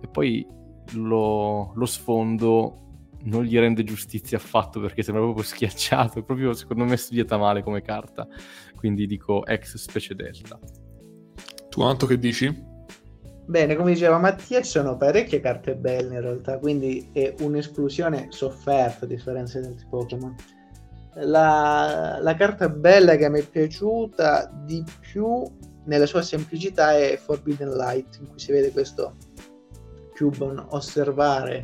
e 0.00 0.08
poi 0.08 0.46
lo, 0.92 1.72
lo 1.74 1.86
sfondo 1.86 2.86
non 3.20 3.42
gli 3.42 3.58
rende 3.58 3.82
giustizia 3.84 4.38
affatto 4.38 4.80
perché 4.80 5.02
sembra 5.02 5.22
proprio 5.22 5.44
schiacciato, 5.44 6.22
proprio 6.22 6.52
secondo 6.52 6.84
me 6.84 6.96
studiata 6.96 7.36
male 7.36 7.62
come 7.62 7.82
carta, 7.82 8.26
quindi 8.76 9.06
dico 9.06 9.44
ex 9.44 9.76
specie 9.76 10.14
delta. 10.14 10.58
Tu 11.68 11.82
Anto 11.82 12.06
che 12.06 12.18
dici? 12.18 12.66
Bene, 13.46 13.76
come 13.76 13.92
diceva 13.92 14.18
Mattia, 14.18 14.60
ci 14.60 14.70
sono 14.70 14.96
parecchie 14.96 15.40
carte 15.40 15.74
belle 15.74 16.16
in 16.16 16.20
realtà, 16.20 16.58
quindi 16.58 17.08
è 17.12 17.34
un'esclusione 17.40 18.26
sofferta 18.30 19.04
a 19.04 19.08
differenza 19.08 19.58
di 19.58 19.66
altri 19.66 19.86
Pokémon. 19.88 20.34
La, 21.14 22.18
la, 22.20 22.34
carta 22.34 22.68
bella 22.68 23.16
che 23.16 23.28
mi 23.30 23.40
è 23.40 23.46
piaciuta 23.46 24.52
di 24.66 24.84
più 25.00 25.42
nella 25.86 26.06
sua 26.06 26.22
semplicità 26.22 26.96
è 26.96 27.16
Forbidden 27.16 27.70
Light, 27.70 28.18
in 28.20 28.28
cui 28.28 28.38
si 28.38 28.52
vede 28.52 28.70
questo 28.70 29.16
Cubon 30.18 30.66
osservare 30.70 31.62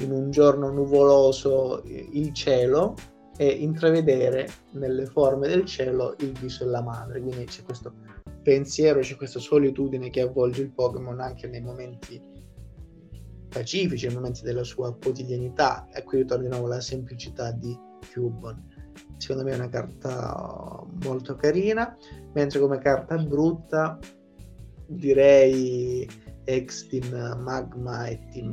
in 0.00 0.10
un 0.10 0.30
giorno 0.30 0.70
nuvoloso 0.70 1.82
il 1.84 2.32
cielo 2.32 2.96
e 3.36 3.46
intravedere 3.46 4.48
nelle 4.72 5.06
forme 5.06 5.46
del 5.46 5.64
cielo 5.64 6.16
il 6.18 6.32
viso 6.32 6.64
della 6.64 6.82
madre. 6.82 7.20
Quindi 7.20 7.44
c'è 7.44 7.62
questo 7.62 7.94
pensiero, 8.42 9.00
c'è 9.00 9.16
questa 9.16 9.38
solitudine 9.38 10.10
che 10.10 10.22
avvolge 10.22 10.62
il 10.62 10.72
Pokémon 10.72 11.20
anche 11.20 11.46
nei 11.46 11.60
momenti 11.60 12.20
pacifici, 13.48 14.06
nei 14.06 14.16
momenti 14.16 14.42
della 14.42 14.64
sua 14.64 14.92
quotidianità. 14.96 15.88
E 15.92 16.02
qui 16.02 16.18
ritorna 16.18 16.44
di 16.44 16.50
nuovo 16.50 16.66
la 16.66 16.80
semplicità 16.80 17.52
di 17.52 17.76
Cubon. 18.12 18.76
Secondo 19.18 19.44
me 19.44 19.52
è 19.52 19.54
una 19.54 19.68
carta 19.68 20.84
molto 21.04 21.36
carina, 21.36 21.96
mentre 22.34 22.58
come 22.58 22.78
carta 22.78 23.16
brutta 23.18 23.98
direi 24.86 26.08
ex 26.48 26.86
team 26.88 27.10
Magma 27.42 28.06
e 28.06 28.18
team, 28.32 28.50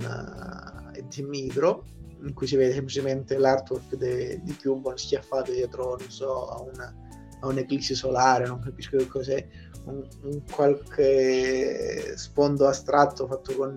e 0.93 1.07
team 1.07 1.33
Hydro 1.33 1.85
in 2.23 2.33
cui 2.33 2.47
si 2.47 2.55
vede 2.55 2.73
semplicemente 2.73 3.37
l'artwork 3.37 3.95
de, 3.95 4.41
di 4.43 4.55
Cubon 4.57 4.97
schiaffato 4.97 5.51
dietro 5.51 5.95
non 5.97 6.09
so 6.09 6.47
a, 6.49 6.61
una, 6.61 6.93
a 7.41 7.47
un'eclissi 7.47 7.95
solare 7.95 8.45
non 8.47 8.59
capisco 8.59 8.97
che 8.97 9.07
cos'è 9.07 9.47
un, 9.85 10.05
un 10.23 10.41
qualche 10.51 12.17
sfondo 12.17 12.67
astratto 12.67 13.27
fatto, 13.27 13.55
con, 13.55 13.75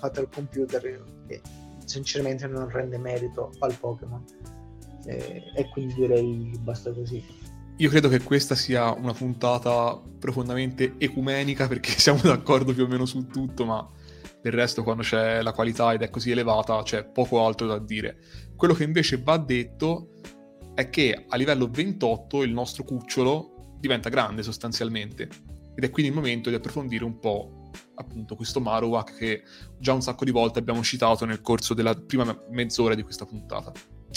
fatto 0.00 0.20
al 0.20 0.28
computer 0.28 1.02
che 1.26 1.40
sinceramente 1.84 2.46
non 2.46 2.68
rende 2.68 2.98
merito 2.98 3.52
al 3.60 3.74
Pokémon. 3.78 4.22
E, 5.06 5.52
e 5.54 5.68
quindi 5.70 5.94
direi 5.94 6.50
basta 6.60 6.92
così 6.92 7.24
io 7.78 7.90
credo 7.90 8.08
che 8.08 8.22
questa 8.22 8.54
sia 8.54 8.90
una 8.92 9.12
puntata 9.12 10.00
profondamente 10.18 10.94
ecumenica 10.96 11.68
perché 11.68 11.90
siamo 11.98 12.20
d'accordo 12.22 12.72
più 12.72 12.84
o 12.84 12.86
meno 12.86 13.04
su 13.04 13.26
tutto, 13.26 13.66
ma 13.66 13.86
del 14.40 14.52
resto 14.52 14.82
quando 14.82 15.02
c'è 15.02 15.42
la 15.42 15.52
qualità 15.52 15.92
ed 15.92 16.02
è 16.02 16.08
così 16.08 16.30
elevata 16.30 16.82
c'è 16.82 17.04
poco 17.04 17.44
altro 17.44 17.66
da 17.66 17.78
dire. 17.78 18.18
Quello 18.56 18.72
che 18.72 18.84
invece 18.84 19.20
va 19.22 19.36
detto 19.36 20.12
è 20.74 20.88
che 20.88 21.24
a 21.28 21.36
livello 21.36 21.68
28 21.70 22.42
il 22.42 22.52
nostro 22.52 22.84
cucciolo 22.84 23.74
diventa 23.78 24.08
grande 24.08 24.42
sostanzialmente 24.42 25.28
ed 25.74 25.84
è 25.84 25.90
quindi 25.90 26.10
il 26.10 26.16
momento 26.16 26.48
di 26.48 26.54
approfondire 26.54 27.04
un 27.04 27.18
po' 27.18 27.70
appunto 27.96 28.36
questo 28.36 28.60
Marowak 28.60 29.16
che 29.16 29.42
già 29.78 29.92
un 29.92 30.00
sacco 30.00 30.24
di 30.24 30.30
volte 30.30 30.58
abbiamo 30.58 30.82
citato 30.82 31.26
nel 31.26 31.42
corso 31.42 31.74
della 31.74 31.94
prima 31.94 32.38
mezz'ora 32.50 32.94
di 32.94 33.02
questa 33.02 33.26
puntata. 33.26 33.72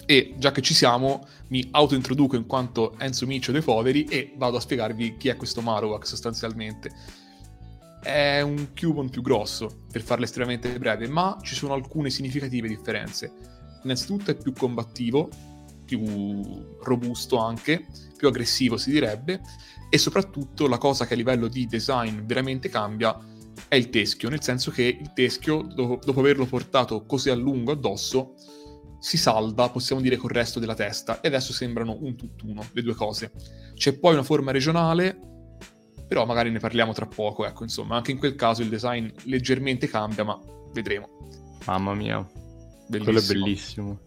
E 0.06 0.36
già 0.38 0.52
che 0.52 0.62
ci 0.62 0.74
siamo, 0.74 1.28
mi 1.48 1.68
autointroduco 1.72 2.36
in 2.36 2.46
quanto 2.46 2.96
Enzo 2.98 3.26
Miccio 3.26 3.52
dei 3.52 3.62
Poveri 3.62 4.06
e 4.06 4.34
vado 4.38 4.58
a 4.58 4.60
spiegarvi 4.60 5.18
chi 5.18 5.30
è 5.30 5.36
questo 5.36 5.62
Marowak 5.62 6.08
sostanzialmente 6.08 6.92
è 8.02 8.42
un 8.42 8.70
Cubone 8.78 9.10
più 9.10 9.22
grosso, 9.22 9.84
per 9.92 10.02
farlo 10.02 10.24
estremamente 10.24 10.78
breve, 10.80 11.08
ma 11.08 11.38
ci 11.42 11.56
sono 11.56 11.74
alcune 11.74 12.10
significative 12.10 12.68
differenze. 12.68 13.32
Innanzitutto 13.84 14.32
è 14.32 14.36
più 14.36 14.54
combattivo, 14.54 15.30
più 15.86 16.02
robusto 16.82 17.38
anche, 17.38 17.86
più 18.16 18.28
aggressivo 18.28 18.78
si 18.78 18.92
direbbe, 18.92 19.42
e 19.90 19.98
soprattutto 19.98 20.68
la 20.68 20.78
cosa 20.78 21.06
che 21.06 21.14
a 21.14 21.18
livello 21.18 21.48
di 21.48 21.66
design 21.66 22.22
veramente 22.22 22.70
cambia 22.70 23.18
è 23.68 23.76
il 23.76 23.90
teschio, 23.90 24.30
nel 24.30 24.44
senso 24.44 24.72
che 24.72 24.84
il 24.84 25.12
teschio, 25.14 25.62
dopo 25.62 26.20
averlo 26.20 26.46
portato 26.46 27.06
così 27.06 27.30
a 27.30 27.36
lungo 27.36 27.72
addosso, 27.72 28.36
si 29.00 29.18
salda, 29.18 29.70
possiamo 29.70 30.02
dire, 30.02 30.18
col 30.18 30.32
resto 30.32 30.60
della 30.60 30.76
testa, 30.76 31.22
e 31.22 31.28
adesso 31.28 31.54
sembrano 31.54 31.98
un 32.00 32.16
tutt'uno, 32.16 32.66
le 32.72 32.82
due 32.82 32.94
cose. 32.94 33.32
C'è 33.74 33.98
poi 33.98 34.14
una 34.14 34.24
forma 34.24 34.52
regionale 34.52 35.30
però 36.10 36.26
magari 36.26 36.50
ne 36.50 36.58
parliamo 36.58 36.92
tra 36.92 37.06
poco, 37.06 37.46
ecco, 37.46 37.62
insomma, 37.62 37.96
anche 37.96 38.10
in 38.10 38.18
quel 38.18 38.34
caso 38.34 38.64
il 38.64 38.70
design 38.70 39.08
leggermente 39.26 39.88
cambia, 39.88 40.24
ma 40.24 40.40
vedremo. 40.74 41.08
Mamma 41.68 41.94
mia, 41.94 42.28
bellissimo. 42.88 43.04
quello 43.04 43.20
è 43.20 43.22
bellissimo. 43.22 44.00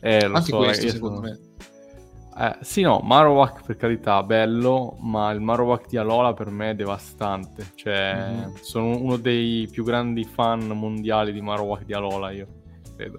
Eh, 0.00 0.18
anche 0.18 0.42
so, 0.42 0.56
questo, 0.58 0.88
secondo 0.88 1.16
sono... 1.16 1.28
me. 1.28 2.46
Eh, 2.46 2.58
sì, 2.60 2.82
no, 2.82 3.00
Marowak 3.00 3.64
per 3.66 3.76
carità, 3.76 4.22
bello, 4.22 4.98
ma 5.00 5.32
il 5.32 5.40
Marowak 5.40 5.88
di 5.88 5.96
Alola 5.96 6.32
per 6.32 6.48
me 6.50 6.70
è 6.70 6.74
devastante. 6.76 7.72
Cioè, 7.74 8.14
mm-hmm. 8.14 8.54
sono 8.60 8.96
uno 8.96 9.16
dei 9.16 9.66
più 9.68 9.82
grandi 9.82 10.22
fan 10.22 10.64
mondiali 10.68 11.32
di 11.32 11.40
Marowak 11.40 11.84
di 11.84 11.92
Alola, 11.92 12.30
io 12.30 12.46
credo. 12.94 13.18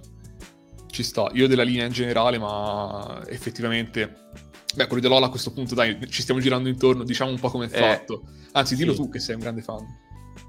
Ci 1.00 1.06
sta, 1.06 1.30
io 1.32 1.48
della 1.48 1.64
linea 1.64 1.86
in 1.86 1.94
generale, 1.94 2.38
ma 2.38 3.22
effettivamente 3.28 4.32
Beh, 4.76 4.86
quello 4.88 5.02
di 5.02 5.08
Lola 5.08 5.28
a 5.28 5.30
questo 5.30 5.54
punto, 5.54 5.74
dai, 5.74 5.98
ci 6.10 6.22
stiamo 6.22 6.42
girando 6.42 6.68
intorno, 6.68 7.06
diciamo 7.06 7.32
un 7.32 7.40
po' 7.40 7.48
come 7.48 7.70
è 7.70 7.74
eh, 7.74 7.80
fatto. 7.80 8.24
Anzi, 8.52 8.76
dillo 8.76 8.92
sì. 8.92 8.98
tu 8.98 9.10
che 9.10 9.20
sei 9.20 9.36
un 9.36 9.40
grande 9.40 9.62
fan. 9.62 9.86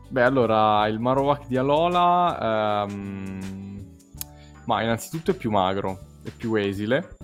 Beh, 0.09 0.23
allora, 0.23 0.89
il 0.89 0.99
Marowak 0.99 1.47
di 1.47 1.57
Alola, 1.57 2.83
ehm... 2.83 3.95
ma 4.65 4.83
innanzitutto 4.83 5.31
è 5.31 5.35
più 5.35 5.53
magro, 5.53 6.19
è 6.25 6.31
più 6.31 6.57
esile, 6.57 7.17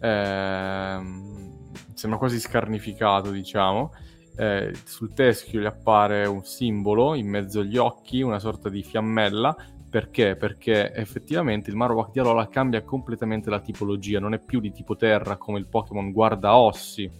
ehm... 0.00 1.72
sembra 1.94 2.16
quasi 2.20 2.38
scarnificato, 2.38 3.32
diciamo. 3.32 3.92
Eh, 4.36 4.72
sul 4.84 5.12
teschio 5.14 5.60
gli 5.60 5.66
appare 5.66 6.26
un 6.26 6.44
simbolo 6.44 7.16
in 7.16 7.28
mezzo 7.28 7.58
agli 7.58 7.76
occhi, 7.76 8.22
una 8.22 8.38
sorta 8.38 8.68
di 8.68 8.84
fiammella, 8.84 9.56
perché? 9.90 10.36
Perché 10.36 10.92
effettivamente 10.92 11.70
il 11.70 11.76
Marowak 11.76 12.10
di 12.12 12.18
Alola 12.18 12.48
cambia 12.48 12.82
completamente 12.82 13.48
la 13.50 13.60
tipologia, 13.60 14.20
non 14.20 14.34
è 14.34 14.38
più 14.38 14.60
di 14.60 14.70
tipo 14.70 14.96
terra 14.96 15.36
come 15.36 15.58
il 15.58 15.68
Pokémon 15.68 16.12
guardaossi 16.12 17.10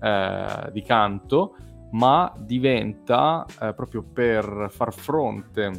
eh, 0.00 0.70
di 0.72 0.82
canto, 0.82 1.56
ma 1.92 2.32
diventa 2.38 3.46
eh, 3.60 3.72
proprio 3.74 4.02
per 4.02 4.68
far 4.70 4.92
fronte 4.92 5.70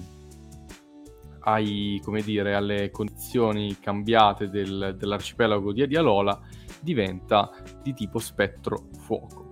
ai, 1.42 2.02
dire, 2.24 2.56
alle 2.56 2.90
condizioni 2.90 3.78
cambiate 3.80 4.50
del, 4.50 4.96
dell'arcipelago 4.98 5.72
di 5.72 5.82
Adialola, 5.82 6.40
diventa 6.80 7.52
di 7.82 7.94
tipo 7.94 8.20
spettro 8.20 8.88
fuoco. 9.00 9.50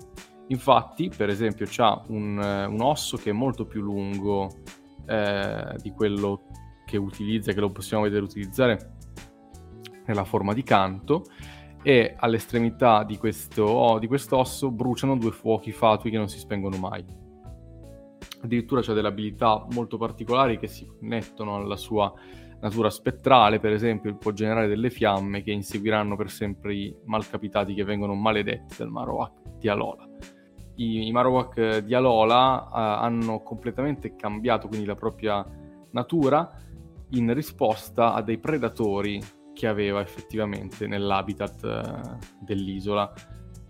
Infatti, 0.47 1.09
per 1.15 1.29
esempio, 1.29 1.67
ha 1.77 2.03
un, 2.07 2.37
un, 2.37 2.81
osso 2.81 3.17
che 3.17 3.29
è 3.29 3.33
molto 3.33 3.65
più 3.65 3.81
lungo 3.81 4.49
eh, 5.05 5.75
di 5.81 5.91
quello 5.91 6.43
che 6.91 6.97
utilizza, 6.97 7.53
che 7.53 7.61
lo 7.61 7.69
possiamo 7.69 8.03
vedere 8.03 8.21
utilizzare 8.21 8.97
nella 10.05 10.25
forma 10.25 10.53
di 10.53 10.61
canto 10.61 11.23
e 11.81 12.15
all'estremità 12.17 13.05
di 13.05 13.17
questo, 13.17 13.97
di 13.97 14.07
quest'osso 14.07 14.71
bruciano 14.71 15.15
due 15.15 15.31
fuochi 15.31 15.71
fatui 15.71 16.11
che 16.11 16.17
non 16.17 16.27
si 16.27 16.37
spengono 16.37 16.77
mai. 16.77 17.03
Addirittura 18.43 18.81
c'è 18.81 18.93
delle 18.93 19.07
abilità 19.07 19.65
molto 19.71 19.97
particolari 19.97 20.59
che 20.59 20.67
si 20.67 20.85
connettono 20.85 21.55
alla 21.55 21.77
sua 21.77 22.11
natura 22.59 22.89
spettrale, 22.89 23.59
per 23.59 23.71
esempio 23.71 24.13
può 24.17 24.31
generare 24.31 24.67
delle 24.67 24.89
fiamme 24.89 25.41
che 25.43 25.51
inseguiranno 25.51 26.17
per 26.17 26.29
sempre 26.29 26.75
i 26.75 26.93
malcapitati 27.05 27.73
che 27.73 27.85
vengono 27.85 28.15
maledetti 28.15 28.75
dal 28.77 28.89
Marowak 28.89 29.57
di 29.59 29.69
Alola. 29.69 30.07
I, 30.75 31.07
i 31.07 31.11
Marowak 31.11 31.77
di 31.79 31.93
Alola 31.93 32.67
uh, 32.69 33.03
hanno 33.03 33.41
completamente 33.41 34.13
cambiato 34.15 34.67
quindi 34.67 34.85
la 34.85 34.95
propria 34.95 35.45
natura 35.91 36.49
in 37.11 37.33
risposta 37.33 38.13
a 38.13 38.21
dei 38.21 38.37
predatori 38.37 39.21
che 39.53 39.67
aveva 39.67 40.01
effettivamente 40.01 40.87
nell'habitat 40.87 41.63
eh, 41.63 42.17
dell'isola 42.39 43.13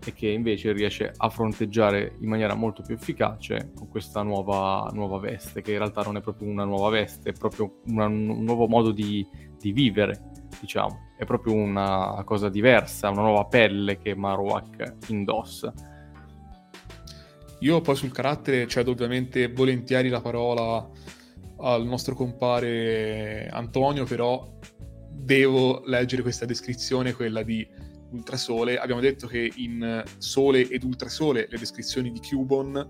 e 0.04 0.12
che 0.12 0.28
invece 0.28 0.72
riesce 0.72 1.12
a 1.16 1.28
fronteggiare 1.28 2.16
in 2.20 2.28
maniera 2.28 2.54
molto 2.54 2.82
più 2.82 2.94
efficace 2.94 3.72
con 3.74 3.88
questa 3.88 4.22
nuova, 4.22 4.90
nuova 4.92 5.18
veste, 5.18 5.62
che 5.62 5.72
in 5.72 5.78
realtà 5.78 6.02
non 6.02 6.16
è 6.16 6.20
proprio 6.20 6.48
una 6.48 6.64
nuova 6.64 6.88
veste, 6.90 7.30
è 7.30 7.32
proprio 7.32 7.80
una, 7.86 8.06
un 8.06 8.42
nuovo 8.42 8.66
modo 8.66 8.90
di, 8.90 9.26
di, 9.58 9.72
vivere, 9.72 10.32
diciamo. 10.60 11.10
È 11.16 11.24
proprio 11.24 11.54
una 11.54 12.20
cosa 12.24 12.48
diversa, 12.48 13.10
una 13.10 13.22
nuova 13.22 13.44
pelle 13.44 13.98
che 13.98 14.16
Marowak 14.16 14.96
indossa. 15.08 15.72
Io 17.60 17.80
poi 17.80 17.94
sul 17.94 18.10
carattere 18.10 18.66
cedo 18.66 18.90
ovviamente 18.90 19.52
volentieri 19.52 20.08
la 20.08 20.20
parola 20.20 20.88
al 21.62 21.86
nostro 21.86 22.14
compare 22.14 23.48
Antonio, 23.48 24.04
però 24.04 24.58
devo 25.10 25.82
leggere 25.86 26.22
questa 26.22 26.44
descrizione, 26.44 27.12
quella 27.12 27.42
di 27.42 27.66
Ultrasole. 28.10 28.78
Abbiamo 28.78 29.00
detto 29.00 29.26
che 29.26 29.50
in 29.56 30.02
Sole 30.18 30.68
ed 30.68 30.82
Ultrasole 30.82 31.46
le 31.48 31.58
descrizioni 31.58 32.10
di 32.10 32.20
Cubon 32.20 32.88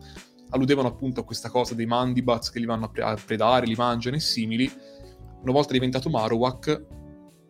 alludevano 0.51 0.89
appunto 0.89 1.20
a 1.20 1.25
questa 1.25 1.51
cosa 1.51 1.75
dei 1.75 1.87
Mandibats 1.87 2.51
che 2.51 2.59
li 2.59 2.66
vanno 2.66 2.87
a, 2.87 2.89
pre- 2.89 3.03
a 3.03 3.16
predare, 3.23 3.66
li 3.66 3.75
mangiano 3.75 4.16
e 4.16 4.20
simili. 4.20 4.70
Una 5.43 5.53
volta 5.53 5.73
diventato 5.73 6.09
Marowak, 6.09 6.87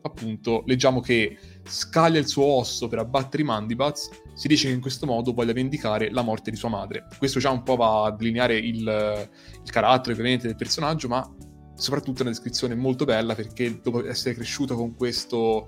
appunto, 0.02 0.62
leggiamo 0.66 1.00
che 1.00 1.36
scaglia 1.64 2.18
il 2.18 2.26
suo 2.26 2.44
osso 2.44 2.88
per 2.88 2.98
abbattere 2.98 3.42
i 3.42 3.46
Mandibats, 3.46 4.10
si 4.34 4.48
dice 4.48 4.68
che 4.68 4.74
in 4.74 4.80
questo 4.80 5.06
modo 5.06 5.32
voglia 5.32 5.52
vendicare 5.52 6.10
la 6.10 6.22
morte 6.22 6.50
di 6.50 6.56
sua 6.56 6.68
madre. 6.68 7.06
Questo 7.18 7.38
già 7.38 7.50
un 7.50 7.62
po' 7.62 7.76
va 7.76 8.06
a 8.06 8.10
delineare 8.12 8.56
il, 8.56 9.28
il 9.64 9.70
carattere 9.70 10.12
ovviamente 10.12 10.46
del 10.46 10.56
personaggio, 10.56 11.08
ma 11.08 11.28
soprattutto 11.74 12.18
è 12.18 12.22
una 12.22 12.30
descrizione 12.30 12.74
molto 12.74 13.04
bella 13.04 13.34
perché 13.34 13.80
dopo 13.82 14.06
essere 14.06 14.34
cresciuto 14.34 14.74
con 14.74 14.94
questo, 14.94 15.66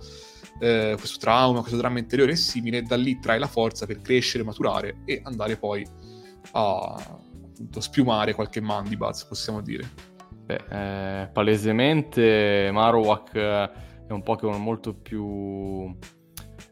eh, 0.61 0.95
questo 0.99 1.19
trauma, 1.19 1.61
questo 1.61 1.77
dramma 1.77 1.99
interiore 1.99 2.33
e 2.33 2.37
simile, 2.37 2.83
da 2.83 2.97
lì 2.97 3.19
trae 3.21 3.39
la 3.39 3.47
forza 3.47 3.87
per 3.87 4.01
crescere, 4.01 4.45
maturare 4.45 5.03
e 5.05 5.21
andare 5.25 5.57
poi 5.57 5.87
a 6.53 7.21
appunto, 7.55 7.81
spiumare 7.81 8.35
qualche 8.35 8.61
Mandibats, 8.61 9.25
possiamo 9.25 9.61
dire. 9.61 9.89
Beh, 10.45 11.23
eh, 11.23 11.29
palesemente 11.29 12.69
Marowak 12.73 13.33
è 13.35 14.13
un 14.13 14.23
Pokémon 14.23 14.61
molto 14.61 14.95
più 14.95 15.97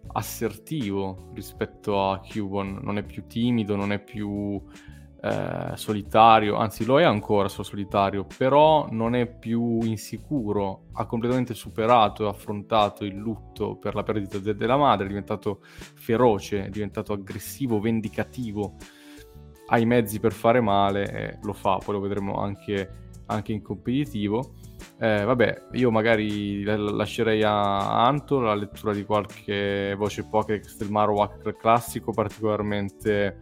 assertivo 0.08 1.30
rispetto 1.34 2.10
a 2.10 2.20
Cubone, 2.20 2.78
non 2.80 2.98
è 2.98 3.02
più 3.02 3.26
timido, 3.26 3.76
non 3.76 3.92
è 3.92 4.02
più 4.02 4.60
eh, 5.24 5.76
solitario, 5.76 6.56
anzi 6.56 6.84
lo 6.84 6.98
è 6.98 7.04
ancora 7.04 7.48
solo 7.48 7.62
solitario, 7.62 8.26
però 8.36 8.88
non 8.90 9.14
è 9.14 9.26
più 9.26 9.80
insicuro, 9.82 10.86
ha 10.94 11.06
completamente 11.06 11.54
superato 11.54 12.24
e 12.24 12.28
affrontato 12.28 13.04
il 13.04 13.14
lutto 13.14 13.76
per 13.76 13.94
la 13.94 14.02
perdita 14.02 14.38
de- 14.38 14.56
della 14.56 14.76
madre, 14.76 15.04
è 15.04 15.08
diventato 15.08 15.60
feroce, 15.62 16.66
è 16.66 16.68
diventato 16.70 17.12
aggressivo, 17.12 17.78
vendicativo, 17.78 18.74
ha 19.68 19.78
i 19.78 19.86
mezzi 19.86 20.18
per 20.18 20.32
fare 20.32 20.60
male 20.60 21.10
e 21.10 21.38
lo 21.42 21.52
fa, 21.52 21.78
poi 21.78 21.94
lo 21.94 22.00
vedremo 22.00 22.40
anche, 22.40 23.10
anche 23.26 23.52
in 23.52 23.62
competitivo 23.62 24.54
eh, 25.02 25.24
vabbè, 25.24 25.64
io 25.72 25.90
magari 25.90 26.62
lascerei 26.62 27.42
a 27.42 28.06
Anto 28.06 28.38
la 28.38 28.54
lettura 28.54 28.94
di 28.94 29.04
qualche 29.04 29.96
voce 29.96 30.28
Pokédex 30.28 30.76
del 30.76 30.92
Marowak 30.92 31.56
classico 31.56 32.12
particolarmente 32.12 33.36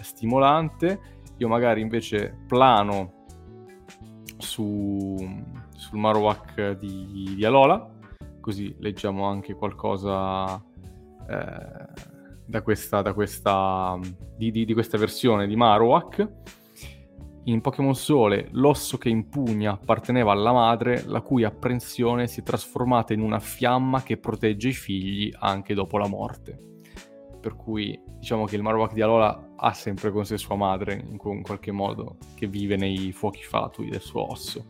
stimolante. 0.00 0.98
Io 1.36 1.46
magari 1.46 1.82
invece 1.82 2.36
plano 2.48 3.26
su, 4.38 5.14
sul 5.76 5.98
Marowak 6.00 6.72
di, 6.78 7.34
di 7.36 7.44
Alola, 7.44 7.88
così 8.40 8.74
leggiamo 8.80 9.24
anche 9.24 9.54
qualcosa 9.54 10.60
eh, 11.30 11.86
da 12.44 12.62
questa, 12.62 13.02
da 13.02 13.12
questa, 13.12 13.96
di, 14.36 14.50
di, 14.50 14.64
di 14.64 14.72
questa 14.72 14.98
versione 14.98 15.46
di 15.46 15.54
Marowak. 15.54 16.28
In 17.46 17.60
Pokémon 17.60 17.94
Sole 17.94 18.48
l'osso 18.52 18.96
che 18.96 19.10
impugna 19.10 19.72
apparteneva 19.72 20.32
alla 20.32 20.52
madre, 20.52 21.04
la 21.06 21.20
cui 21.20 21.44
apprensione 21.44 22.26
si 22.26 22.40
è 22.40 22.42
trasformata 22.42 23.12
in 23.12 23.20
una 23.20 23.38
fiamma 23.38 24.02
che 24.02 24.16
protegge 24.16 24.68
i 24.68 24.72
figli 24.72 25.30
anche 25.40 25.74
dopo 25.74 25.98
la 25.98 26.08
morte. 26.08 26.58
Per 27.38 27.54
cui 27.54 28.00
diciamo 28.18 28.46
che 28.46 28.56
il 28.56 28.62
Marowak 28.62 28.94
di 28.94 29.02
Alola 29.02 29.52
ha 29.56 29.72
sempre 29.74 30.10
con 30.10 30.24
sé 30.24 30.38
sua 30.38 30.56
madre, 30.56 30.94
in, 31.06 31.18
qualche 31.18 31.70
modo, 31.70 32.16
che 32.34 32.46
vive 32.46 32.76
nei 32.76 33.12
fuochi 33.12 33.42
fatui 33.42 33.90
del 33.90 34.00
suo 34.00 34.30
osso. 34.30 34.64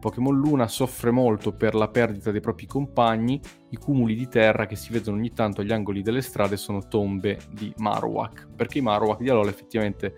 Pokémon 0.00 0.34
Luna 0.34 0.68
soffre 0.68 1.10
molto 1.10 1.54
per 1.54 1.74
la 1.74 1.88
perdita 1.88 2.30
dei 2.30 2.40
propri 2.40 2.66
compagni, 2.66 3.38
i 3.68 3.76
cumuli 3.76 4.16
di 4.16 4.26
terra 4.26 4.66
che 4.66 4.74
si 4.76 4.92
vedono 4.92 5.18
ogni 5.18 5.32
tanto 5.32 5.60
agli 5.60 5.72
angoli 5.72 6.02
delle 6.02 6.22
strade 6.22 6.56
sono 6.56 6.88
tombe 6.88 7.38
di 7.52 7.72
Marowak, 7.76 8.48
perché 8.56 8.78
i 8.78 8.82
Marowak 8.82 9.20
di 9.20 9.28
Alola 9.28 9.50
effettivamente 9.50 10.14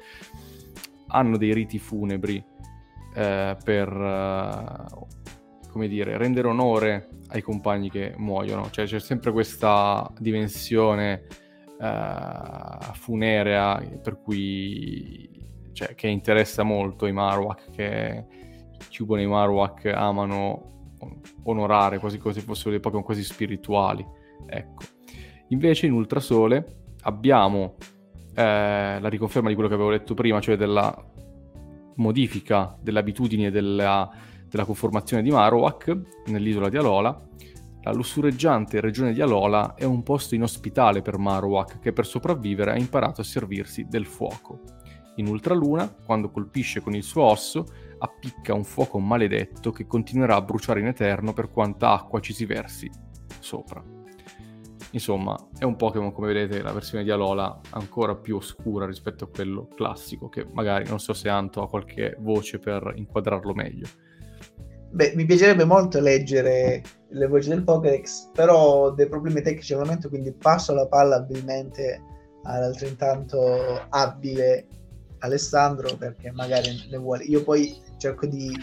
hanno 1.15 1.37
dei 1.37 1.55
riti 1.55 1.79
funebri 1.79 2.45
eh, 3.15 3.57
per, 3.63 3.89
uh, 3.93 5.07
come 5.71 5.87
dire, 5.87 6.17
rendere 6.19 6.49
onore 6.49 7.09
ai 7.29 7.41
compagni 7.41 7.89
che 7.89 8.15
muoiono. 8.17 8.69
Cioè 8.71 8.87
c'è 8.87 8.99
sempre 8.99 9.31
questa 9.31 10.11
dimensione 10.19 11.23
uh, 11.79 12.93
funerea 12.95 13.81
per 14.03 14.21
cui, 14.21 15.31
cioè, 15.73 15.95
che 15.95 16.09
interessa 16.09 16.65
molto 16.65 17.07
i 17.07 17.13
Marowak, 17.13 17.71
che 17.71 18.25
Cubone 18.91 19.23
e 19.23 19.25
i 19.25 19.29
Marowak 19.29 19.87
amano 19.87 20.73
onorare 21.45 21.99
quasi 21.99 22.19
come 22.19 22.35
se 22.35 22.41
fossero 22.41 22.71
dei 22.71 22.81
Pokémon 22.81 23.05
quasi 23.05 23.23
spirituali. 23.23 24.05
Ecco. 24.49 24.83
Invece 25.49 25.87
in 25.87 25.93
Ultrasole 25.93 26.83
abbiamo 27.03 27.77
eh, 28.35 28.99
la 29.01 29.09
riconferma 29.09 29.49
di 29.49 29.55
quello 29.55 29.69
che 29.69 29.75
avevo 29.75 29.91
detto 29.91 30.15
prima, 30.15 30.41
cioè 30.41 30.57
della 30.57 30.95
modifica 31.97 32.77
delle 32.81 32.99
abitudini 32.99 33.47
e 33.47 33.51
della, 33.51 34.11
della 34.49 34.65
conformazione 34.65 35.23
di 35.23 35.31
Marowak 35.31 35.97
nell'isola 36.27 36.69
di 36.69 36.77
Alola. 36.77 37.29
La 37.83 37.93
lussureggiante 37.93 38.81
regione 38.81 39.13
di 39.13 39.21
Alola 39.21 39.75
è 39.75 39.85
un 39.85 40.03
posto 40.03 40.35
inospitale 40.35 41.03
per 41.03 41.19
Marowak 41.19 41.81
che 41.81 41.93
per 41.93 42.07
sopravvivere 42.07 42.73
ha 42.73 42.79
imparato 42.79 43.21
a 43.21 43.25
servirsi 43.25 43.87
del 43.89 44.07
fuoco. 44.07 44.63
In 45.17 45.29
Ultraluna, 45.29 45.95
quando 46.05 46.31
colpisce 46.31 46.81
con 46.81 46.95
il 46.95 47.03
suo 47.03 47.23
osso, 47.25 47.67
appicca 47.99 48.55
un 48.55 48.65
fuoco 48.65 48.99
maledetto 48.99 49.71
che 49.71 49.87
continuerà 49.87 50.37
a 50.37 50.43
bruciare 50.43 50.81
in 50.81 50.87
eterno 50.87 51.33
per 51.33 51.51
quanta 51.51 51.93
acqua 51.93 52.21
ci 52.21 52.33
si 52.33 52.47
versi 52.47 52.91
sopra. 53.39 54.04
Insomma, 54.95 55.37
è 55.59 55.65
un 55.65 55.75
Pokémon, 55.75 56.13
come 56.13 56.33
vedete, 56.33 56.63
la 56.63 56.73
versione 56.73 57.03
di 57.03 57.11
Alola 57.11 57.61
ancora 57.71 58.15
più 58.15 58.37
oscura 58.37 58.87
rispetto 58.87 59.25
a 59.25 59.29
quello 59.29 59.67
classico, 59.67 60.29
che 60.29 60.47
magari 60.53 60.89
non 60.89 61.01
so 61.01 61.13
se 61.13 61.29
Anto 61.29 61.63
ha 61.63 61.69
qualche 61.69 62.17
voce 62.21 62.61
per 62.61 62.93
inquadrarlo 62.95 63.53
meglio. 63.55 63.89
Beh, 64.93 65.15
mi 65.17 65.25
piacerebbe 65.25 65.65
molto 65.65 65.99
leggere 65.99 66.81
le 67.09 67.27
voci 67.27 67.49
del 67.49 67.65
Pokédex, 67.65 68.31
però 68.33 68.85
ho 68.85 68.91
dei 68.91 69.09
problemi 69.09 69.43
tecnici 69.43 69.73
al 69.73 69.81
momento, 69.81 70.09
quindi 70.09 70.33
passo 70.33 70.73
la 70.73 70.87
palla 70.87 71.17
abilmente 71.17 72.01
all'altrettanto 72.45 73.87
abile 73.89 74.69
Alessandro 75.19 75.97
perché 75.97 76.31
magari 76.31 76.71
ne 76.89 76.99
vuole. 76.99 77.25
Io 77.25 77.43
poi 77.43 77.77
cerco 77.97 78.27
di 78.27 78.57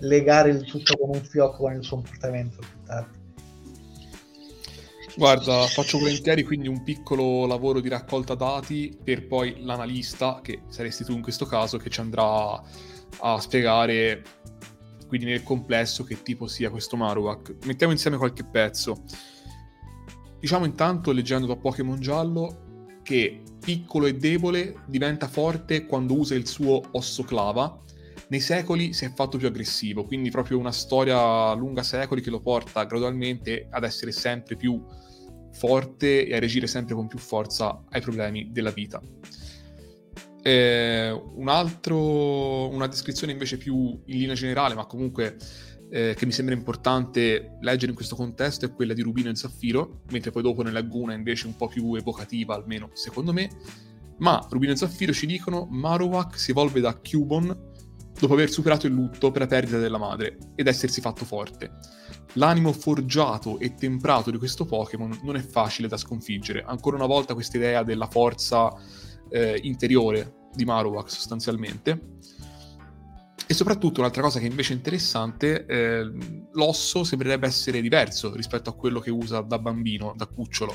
legare 0.00 0.50
il 0.50 0.64
tutto 0.66 0.98
con 0.98 1.08
un 1.14 1.22
fiocco 1.22 1.62
con 1.62 1.72
il 1.72 1.88
comportamento 1.88 2.58
più 2.58 2.82
tardi. 2.84 3.21
Guarda, 5.14 5.66
faccio 5.66 5.98
volentieri 5.98 6.42
quindi 6.42 6.68
un 6.68 6.82
piccolo 6.82 7.46
lavoro 7.46 7.80
di 7.80 7.88
raccolta 7.88 8.34
dati 8.34 8.96
per 9.04 9.26
poi 9.26 9.62
l'analista, 9.62 10.40
che 10.42 10.62
saresti 10.68 11.04
tu 11.04 11.12
in 11.12 11.20
questo 11.20 11.44
caso, 11.44 11.76
che 11.76 11.90
ci 11.90 12.00
andrà 12.00 12.60
a 13.20 13.38
spiegare 13.38 14.22
quindi 15.06 15.26
nel 15.26 15.42
complesso 15.42 16.04
che 16.04 16.22
tipo 16.22 16.46
sia 16.46 16.70
questo 16.70 16.96
Marowak. 16.96 17.66
Mettiamo 17.66 17.92
insieme 17.92 18.16
qualche 18.16 18.44
pezzo. 18.44 19.02
Diciamo 20.40 20.64
intanto, 20.64 21.12
leggendo 21.12 21.46
da 21.46 21.56
Pokémon 21.56 22.00
Giallo, 22.00 22.96
che 23.02 23.42
piccolo 23.62 24.06
e 24.06 24.16
debole 24.16 24.82
diventa 24.86 25.28
forte 25.28 25.84
quando 25.84 26.14
usa 26.14 26.34
il 26.34 26.48
suo 26.48 26.80
osso 26.92 27.22
clava. 27.24 27.78
Nei 28.32 28.40
secoli 28.40 28.94
si 28.94 29.04
è 29.04 29.12
fatto 29.12 29.36
più 29.36 29.46
aggressivo, 29.46 30.04
quindi 30.04 30.30
proprio 30.30 30.56
una 30.56 30.72
storia 30.72 31.52
lunga 31.52 31.82
secoli 31.82 32.22
che 32.22 32.30
lo 32.30 32.40
porta 32.40 32.82
gradualmente 32.84 33.66
ad 33.68 33.84
essere 33.84 34.10
sempre 34.10 34.56
più 34.56 34.82
forte 35.52 36.24
e 36.26 36.34
a 36.34 36.38
reagire 36.38 36.66
sempre 36.66 36.94
con 36.94 37.08
più 37.08 37.18
forza 37.18 37.84
ai 37.90 38.00
problemi 38.00 38.48
della 38.50 38.70
vita. 38.70 39.02
Eh, 40.42 41.10
un 41.10 41.48
altro, 41.48 42.70
una 42.70 42.86
descrizione 42.86 43.34
invece 43.34 43.58
più 43.58 44.00
in 44.06 44.16
linea 44.16 44.34
generale, 44.34 44.74
ma 44.74 44.86
comunque 44.86 45.36
eh, 45.90 46.14
che 46.16 46.24
mi 46.24 46.32
sembra 46.32 46.54
importante 46.54 47.58
leggere 47.60 47.90
in 47.90 47.96
questo 47.96 48.16
contesto 48.16 48.64
è 48.64 48.72
quella 48.72 48.94
di 48.94 49.02
Rubino 49.02 49.28
e 49.28 49.36
Zaffiro, 49.36 50.04
mentre 50.10 50.30
poi 50.30 50.40
dopo 50.40 50.62
nella 50.62 50.80
Laguna 50.80 51.12
invece 51.12 51.48
un 51.48 51.56
po' 51.56 51.68
più 51.68 51.94
evocativa, 51.96 52.54
almeno 52.54 52.88
secondo 52.94 53.34
me. 53.34 53.50
Ma 54.20 54.42
Rubino 54.48 54.72
e 54.72 54.76
Zaffiro 54.76 55.12
ci 55.12 55.26
dicono 55.26 55.66
Marowak 55.70 56.38
si 56.38 56.52
evolve 56.52 56.80
da 56.80 56.96
Cubon 56.96 57.71
dopo 58.18 58.34
aver 58.34 58.50
superato 58.50 58.86
il 58.86 58.92
lutto 58.92 59.30
per 59.30 59.42
la 59.42 59.46
perdita 59.46 59.78
della 59.78 59.98
madre 59.98 60.38
ed 60.54 60.66
essersi 60.66 61.00
fatto 61.00 61.24
forte. 61.24 61.72
L'animo 62.34 62.72
forgiato 62.72 63.58
e 63.58 63.74
temprato 63.74 64.30
di 64.30 64.38
questo 64.38 64.64
Pokémon 64.64 65.20
non 65.22 65.36
è 65.36 65.42
facile 65.42 65.88
da 65.88 65.96
sconfiggere. 65.96 66.62
Ancora 66.66 66.96
una 66.96 67.06
volta 67.06 67.34
questa 67.34 67.56
idea 67.56 67.82
della 67.82 68.06
forza 68.06 68.72
eh, 69.28 69.58
interiore 69.62 70.48
di 70.54 70.64
Marowak 70.64 71.10
sostanzialmente. 71.10 72.18
E 73.46 73.54
soprattutto 73.54 74.00
un'altra 74.00 74.22
cosa 74.22 74.38
che 74.38 74.46
invece 74.46 74.72
è 74.72 74.76
interessante, 74.76 75.66
eh, 75.66 76.10
l'osso 76.52 77.04
sembrerebbe 77.04 77.46
essere 77.46 77.80
diverso 77.80 78.34
rispetto 78.34 78.70
a 78.70 78.74
quello 78.74 79.00
che 79.00 79.10
usa 79.10 79.40
da 79.40 79.58
bambino, 79.58 80.14
da 80.16 80.26
cucciolo. 80.26 80.74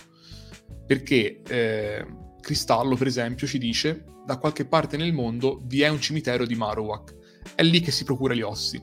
Perché 0.86 1.42
eh, 1.48 2.06
Cristallo, 2.40 2.96
per 2.96 3.08
esempio, 3.08 3.48
ci 3.48 3.58
dice 3.58 4.06
da 4.26 4.38
qualche 4.38 4.66
parte 4.66 4.98
nel 4.98 5.14
mondo 5.14 5.62
vi 5.64 5.82
è 5.82 5.88
un 5.88 6.00
cimitero 6.00 6.46
di 6.46 6.56
Marowak. 6.56 7.16
È 7.58 7.64
lì 7.64 7.80
che 7.80 7.90
si 7.90 8.04
procura 8.04 8.36
gli 8.36 8.44
ossi. 8.44 8.80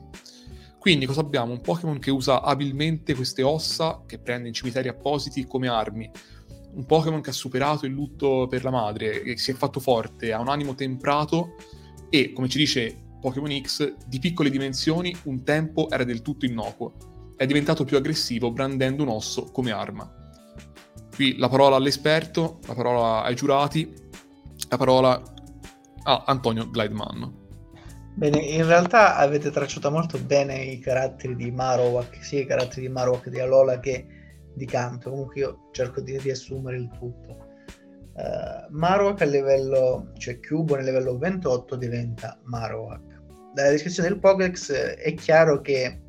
Quindi 0.77 1.05
cosa 1.05 1.21
abbiamo? 1.21 1.53
Un 1.53 1.61
Pokémon 1.61 1.97
che 1.97 2.11
usa 2.11 2.41
abilmente 2.41 3.15
queste 3.15 3.41
ossa, 3.41 4.03
che 4.05 4.19
prende 4.19 4.49
in 4.49 4.53
cimiteri 4.53 4.89
appositi 4.89 5.45
come 5.45 5.69
armi. 5.69 6.11
Un 6.73 6.85
Pokémon 6.85 7.21
che 7.21 7.29
ha 7.29 7.33
superato 7.33 7.85
il 7.85 7.93
lutto 7.93 8.47
per 8.49 8.65
la 8.65 8.71
madre, 8.71 9.21
che 9.21 9.37
si 9.37 9.51
è 9.51 9.53
fatto 9.53 9.79
forte, 9.79 10.33
ha 10.33 10.41
un 10.41 10.49
animo 10.49 10.75
temprato 10.75 11.55
e, 12.09 12.33
come 12.33 12.49
ci 12.49 12.57
dice 12.57 13.01
Pokémon 13.21 13.61
X, 13.61 13.95
di 14.07 14.19
piccole 14.19 14.49
dimensioni, 14.49 15.15
un 15.23 15.45
tempo 15.45 15.89
era 15.89 16.03
del 16.03 16.21
tutto 16.21 16.45
innocuo. 16.45 17.33
È 17.37 17.45
diventato 17.45 17.85
più 17.85 17.95
aggressivo 17.95 18.51
brandendo 18.51 19.03
un 19.03 19.09
osso 19.09 19.45
come 19.53 19.71
arma. 19.71 20.13
Qui 21.15 21.37
la 21.37 21.47
parola 21.47 21.77
all'esperto, 21.77 22.59
la 22.67 22.73
parola 22.73 23.23
ai 23.23 23.35
giurati, 23.35 23.89
la 24.67 24.75
parola 24.75 25.23
a 26.03 26.23
Antonio 26.27 26.65
Glideman. 26.65 27.43
Bene, 28.17 28.39
in 28.39 28.65
realtà 28.65 29.17
avete 29.17 29.51
tracciato 29.51 29.91
molto 29.91 30.17
bene 30.17 30.63
i 30.63 30.79
caratteri 30.79 31.35
di 31.35 31.51
Marowak, 31.51 32.23
sia 32.23 32.39
i 32.39 32.45
caratteri 32.45 32.87
di 32.87 32.87
Marowak 32.87 33.27
di 33.27 33.41
Alola 33.41 33.81
che 33.81 34.05
di 34.53 34.65
Canto. 34.65 35.09
Comunque 35.09 35.41
io 35.41 35.67
cerco 35.71 35.99
di 35.99 36.17
riassumere 36.17 36.77
il 36.77 36.89
tutto. 36.97 37.47
Uh, 38.13 38.67
Marowak 38.69 39.21
a 39.21 39.25
livello, 39.25 40.13
cioè 40.17 40.39
Cubo 40.39 40.75
nel 40.75 40.85
livello 40.85 41.17
28 41.17 41.75
diventa 41.75 42.39
Marowak. 42.43 43.01
Dalla 43.53 43.71
descrizione 43.71 44.07
del 44.07 44.19
Pokédex 44.19 44.71
è 44.71 45.13
chiaro 45.15 45.59
che 45.59 46.01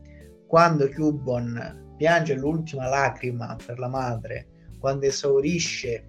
quando 0.47 0.89
Cubon 0.89 1.95
piange 1.97 2.35
l'ultima 2.35 2.87
lacrima 2.87 3.57
per 3.67 3.81
la 3.81 3.89
madre, 3.89 4.47
quando 4.79 5.07
esaurisce 5.07 6.07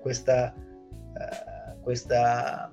questa, 0.00 0.54
uh, 0.56 1.80
questa 1.82 2.72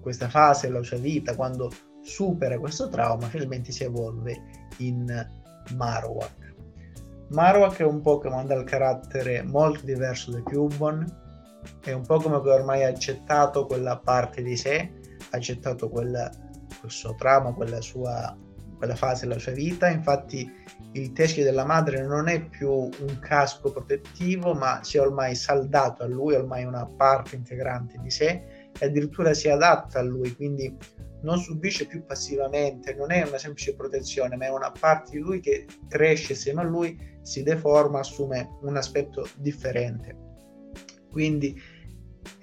questa 0.00 0.28
fase 0.28 0.68
della 0.68 0.82
sua 0.82 0.98
vita, 0.98 1.34
quando 1.34 1.70
supera 2.02 2.58
questo 2.58 2.88
trauma, 2.88 3.26
finalmente 3.26 3.72
si 3.72 3.84
evolve 3.84 4.36
in 4.78 5.26
Marowak. 5.74 6.54
Marowak 7.28 7.78
è 7.78 7.84
un 7.84 8.00
Pokémon 8.00 8.46
dal 8.46 8.64
carattere 8.64 9.42
molto 9.42 9.84
diverso 9.84 10.30
da 10.30 10.40
Cubone, 10.42 11.06
è 11.82 11.92
un 11.92 12.06
Pokémon 12.06 12.42
che 12.42 12.50
ormai 12.50 12.84
ha 12.84 12.88
accettato 12.88 13.66
quella 13.66 13.98
parte 13.98 14.42
di 14.42 14.56
sé, 14.56 14.90
ha 15.30 15.36
accettato 15.36 15.90
quella, 15.90 16.30
quel 16.80 16.90
suo 16.90 17.14
trauma, 17.16 17.52
quella, 17.52 17.82
sua, 17.82 18.34
quella 18.78 18.94
fase 18.94 19.26
della 19.26 19.38
sua 19.38 19.52
vita, 19.52 19.88
infatti 19.88 20.50
il 20.92 21.12
teschio 21.12 21.44
della 21.44 21.66
madre 21.66 22.02
non 22.02 22.28
è 22.28 22.42
più 22.42 22.70
un 22.70 23.18
casco 23.20 23.70
protettivo, 23.70 24.54
ma 24.54 24.82
si 24.82 24.96
è 24.96 25.00
ormai 25.02 25.34
saldato 25.34 26.02
a 26.02 26.06
lui, 26.06 26.34
ormai 26.34 26.64
una 26.64 26.86
parte 26.86 27.36
integrante 27.36 27.98
di 28.00 28.10
sé 28.10 28.57
e 28.78 28.86
addirittura 28.86 29.34
si 29.34 29.48
adatta 29.48 29.98
a 29.98 30.02
lui, 30.02 30.34
quindi 30.34 30.76
non 31.22 31.38
subisce 31.38 31.86
più 31.86 32.04
passivamente, 32.04 32.94
non 32.94 33.10
è 33.10 33.26
una 33.26 33.38
semplice 33.38 33.74
protezione, 33.74 34.36
ma 34.36 34.46
è 34.46 34.50
una 34.50 34.70
parte 34.70 35.12
di 35.12 35.18
lui 35.18 35.40
che 35.40 35.66
cresce 35.88 36.32
insieme 36.32 36.60
a 36.60 36.64
lui, 36.64 36.96
si 37.22 37.42
deforma, 37.42 38.00
assume 38.00 38.58
un 38.62 38.76
aspetto 38.76 39.28
differente. 39.36 40.16
Quindi 41.10 41.60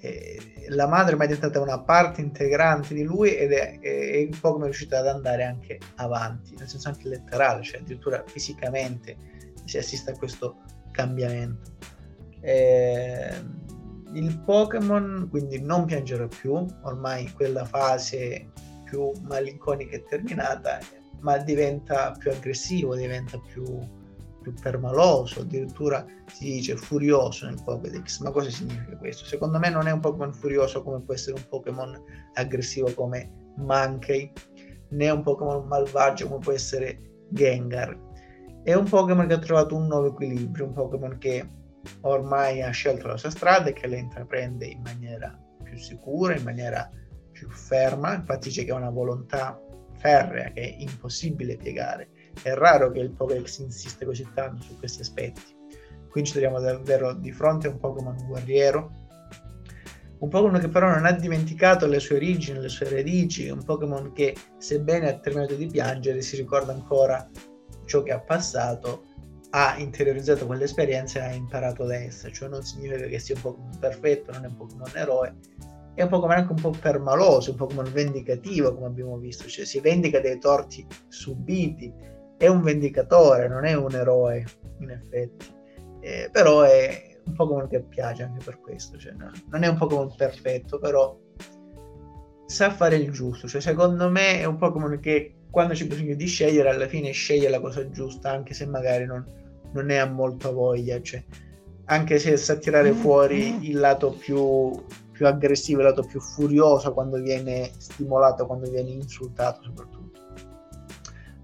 eh, 0.01 0.65
la 0.69 0.87
madre 0.87 1.15
è 1.15 1.27
diventata 1.27 1.61
una 1.61 1.81
parte 1.81 2.21
integrante 2.21 2.93
di 2.93 3.03
lui 3.03 3.35
ed 3.35 3.51
è, 3.51 3.79
è, 3.79 4.23
un 4.23 4.37
po' 4.39 4.53
come 4.53 4.65
riuscita 4.65 4.99
ad 4.99 5.07
andare 5.07 5.43
anche 5.43 5.79
avanti, 5.95 6.55
nel 6.57 6.67
senso 6.67 6.89
anche 6.89 7.07
letterale, 7.07 7.63
cioè 7.63 7.79
addirittura 7.79 8.23
fisicamente 8.25 9.15
si 9.63 9.77
assiste 9.77 10.11
a 10.11 10.17
questo 10.17 10.57
cambiamento. 10.91 11.71
Eh, 12.41 13.63
il 14.15 14.39
Pokémon 14.39 15.27
quindi 15.29 15.61
non 15.61 15.85
piangerà 15.85 16.27
più, 16.27 16.65
ormai 16.83 17.31
quella 17.33 17.65
fase 17.65 18.51
più 18.85 19.11
malinconica 19.23 19.95
è 19.95 20.03
terminata, 20.03 20.79
ma 21.19 21.37
diventa 21.37 22.15
più 22.17 22.31
aggressivo, 22.31 22.95
diventa 22.95 23.39
più 23.39 23.63
più 24.45 24.53
permaloso, 24.61 25.41
addirittura 25.41 26.05
si 26.31 26.43
dice 26.43 26.77
furioso 26.77 27.47
nel 27.47 27.59
Pokédex. 27.63 28.19
Ma 28.19 28.29
cosa 28.29 28.51
significa 28.51 28.95
questo? 28.97 29.25
Secondo 29.25 29.57
me 29.57 29.71
non 29.71 29.87
è 29.87 29.91
un 29.91 29.99
Pokémon 29.99 30.31
furioso 30.33 30.83
come 30.83 31.01
può 31.01 31.15
essere 31.15 31.37
un 31.37 31.45
Pokémon 31.49 31.99
aggressivo 32.33 32.93
come 32.93 33.31
Mankey, 33.57 34.31
né 34.89 35.09
un 35.09 35.23
Pokémon 35.23 35.65
malvagio 35.65 36.27
come 36.27 36.39
può 36.39 36.51
essere 36.51 36.99
Gengar. 37.29 37.97
È 38.61 38.73
un 38.75 38.87
Pokémon 38.87 39.25
che 39.25 39.33
ha 39.33 39.39
trovato 39.39 39.75
un 39.75 39.87
nuovo 39.87 40.09
equilibrio, 40.09 40.65
un 40.65 40.73
Pokémon 40.73 41.17
che 41.17 41.47
ormai 42.01 42.61
ha 42.61 42.69
scelto 42.71 43.07
la 43.07 43.17
sua 43.17 43.29
strada 43.29 43.69
e 43.69 43.73
che 43.73 43.87
la 43.87 43.97
intraprende 43.97 44.65
in 44.65 44.81
maniera 44.81 45.37
più 45.63 45.77
sicura, 45.77 46.35
in 46.35 46.43
maniera 46.43 46.89
più 47.31 47.49
ferma. 47.49 48.13
Infatti 48.13 48.49
c'è 48.49 48.65
che 48.65 48.71
una 48.71 48.89
volontà 48.89 49.59
ferrea 49.97 50.51
che 50.51 50.61
è 50.61 50.75
impossibile 50.79 51.55
piegare 51.55 52.09
è 52.41 52.53
raro 52.53 52.91
che 52.91 52.99
il 52.99 53.11
Pokédex 53.11 53.59
insiste 53.59 54.05
così 54.05 54.27
tanto 54.33 54.63
su 54.63 54.77
questi 54.77 55.01
aspetti. 55.01 55.41
Qui 56.09 56.23
ci 56.23 56.31
troviamo 56.31 56.59
davvero 56.59 57.13
di 57.13 57.31
fronte 57.31 57.67
a 57.67 57.71
un 57.71 57.79
Pokémon 57.79 58.15
guerriero, 58.27 58.91
un 60.19 60.29
Pokémon 60.29 60.59
che 60.59 60.69
però 60.69 60.89
non 60.89 61.05
ha 61.05 61.11
dimenticato 61.11 61.87
le 61.87 61.99
sue 61.99 62.15
origini, 62.15 62.59
le 62.59 62.69
sue 62.69 62.89
radici, 62.89 63.49
un 63.49 63.63
Pokémon 63.63 64.13
che 64.13 64.35
sebbene 64.57 65.09
ha 65.09 65.17
terminato 65.17 65.55
di 65.55 65.67
piangere 65.67 66.21
si 66.21 66.37
ricorda 66.37 66.71
ancora 66.71 67.29
ciò 67.85 68.01
che 68.01 68.11
ha 68.11 68.19
passato, 68.19 69.05
ha 69.57 69.77
interiorizzato 69.77 70.45
quell'esperienza 70.45 71.19
e 71.19 71.21
ha 71.23 71.33
imparato 71.33 71.85
da 71.85 71.95
essa, 71.95 72.29
cioè 72.29 72.49
non 72.49 72.61
significa 72.61 73.05
che 73.05 73.19
sia 73.19 73.35
un 73.35 73.41
Pokémon 73.41 73.77
perfetto, 73.79 74.33
non 74.33 74.43
è 74.43 74.47
un 74.47 74.57
Pokémon 74.57 74.91
eroe, 74.93 75.35
è 75.93 76.01
un 76.01 76.09
Pokémon 76.09 76.35
anche 76.35 76.51
un 76.51 76.59
po' 76.59 76.71
permaloso, 76.77 77.51
un 77.51 77.57
Pokémon 77.57 77.89
vendicativo 77.89 78.75
come 78.75 78.87
abbiamo 78.87 79.17
visto, 79.17 79.47
cioè 79.47 79.63
si 79.63 79.79
vendica 79.79 80.19
dei 80.19 80.39
torti 80.39 80.85
subiti, 81.07 81.89
è 82.37 82.47
un 82.47 82.61
vendicatore, 82.63 83.47
non 83.47 83.63
è 83.63 83.73
un 83.73 83.93
eroe, 83.93 84.45
in 84.79 84.89
effetti. 84.89 85.45
Eh, 86.01 86.29
però 86.33 86.63
è 86.63 87.17
un 87.25 87.33
Pokémon 87.33 87.69
che 87.69 87.81
piace 87.81 88.23
anche 88.23 88.43
per 88.43 88.59
questo. 88.59 88.97
Cioè, 88.97 89.13
no, 89.13 89.31
non 89.51 89.63
è 89.63 89.67
un 89.67 89.77
Pokémon 89.77 90.13
perfetto, 90.17 90.79
però 90.79 91.17
sa 92.45 92.71
fare 92.71 92.97
il 92.97 93.09
giusto. 93.09 93.47
Cioè, 93.47 93.61
secondo 93.61 94.09
me 94.09 94.41
è 94.41 94.43
un 94.43 94.57
Pokémon 94.57 94.99
che 94.99 95.35
quando 95.49 95.73
c'è 95.73 95.87
bisogno 95.87 96.15
di 96.15 96.27
scegliere, 96.27 96.69
alla 96.69 96.89
fine 96.89 97.11
sceglie 97.11 97.47
la 97.47 97.61
cosa 97.61 97.89
giusta, 97.89 98.29
anche 98.29 98.53
se 98.53 98.65
magari 98.65 99.05
non, 99.05 99.23
non 99.75 99.85
ne 99.87 99.99
ha 99.99 100.05
molta 100.05 100.49
voglia. 100.49 101.01
Cioè, 101.01 101.23
anche 101.85 102.19
se 102.19 102.35
sa 102.37 102.55
tirare 102.55 102.91
fuori 102.91 103.69
il 103.69 103.77
lato 103.77 104.11
più, 104.11 104.71
più 105.11 105.27
aggressivo, 105.27 105.79
il 105.79 105.87
lato 105.87 106.03
più 106.03 106.19
furioso 106.19 106.93
quando 106.93 107.21
viene 107.21 107.71
stimolato, 107.77 108.45
quando 108.45 108.69
viene 108.69 108.89
insultato 108.89 109.61
soprattutto 109.63 110.05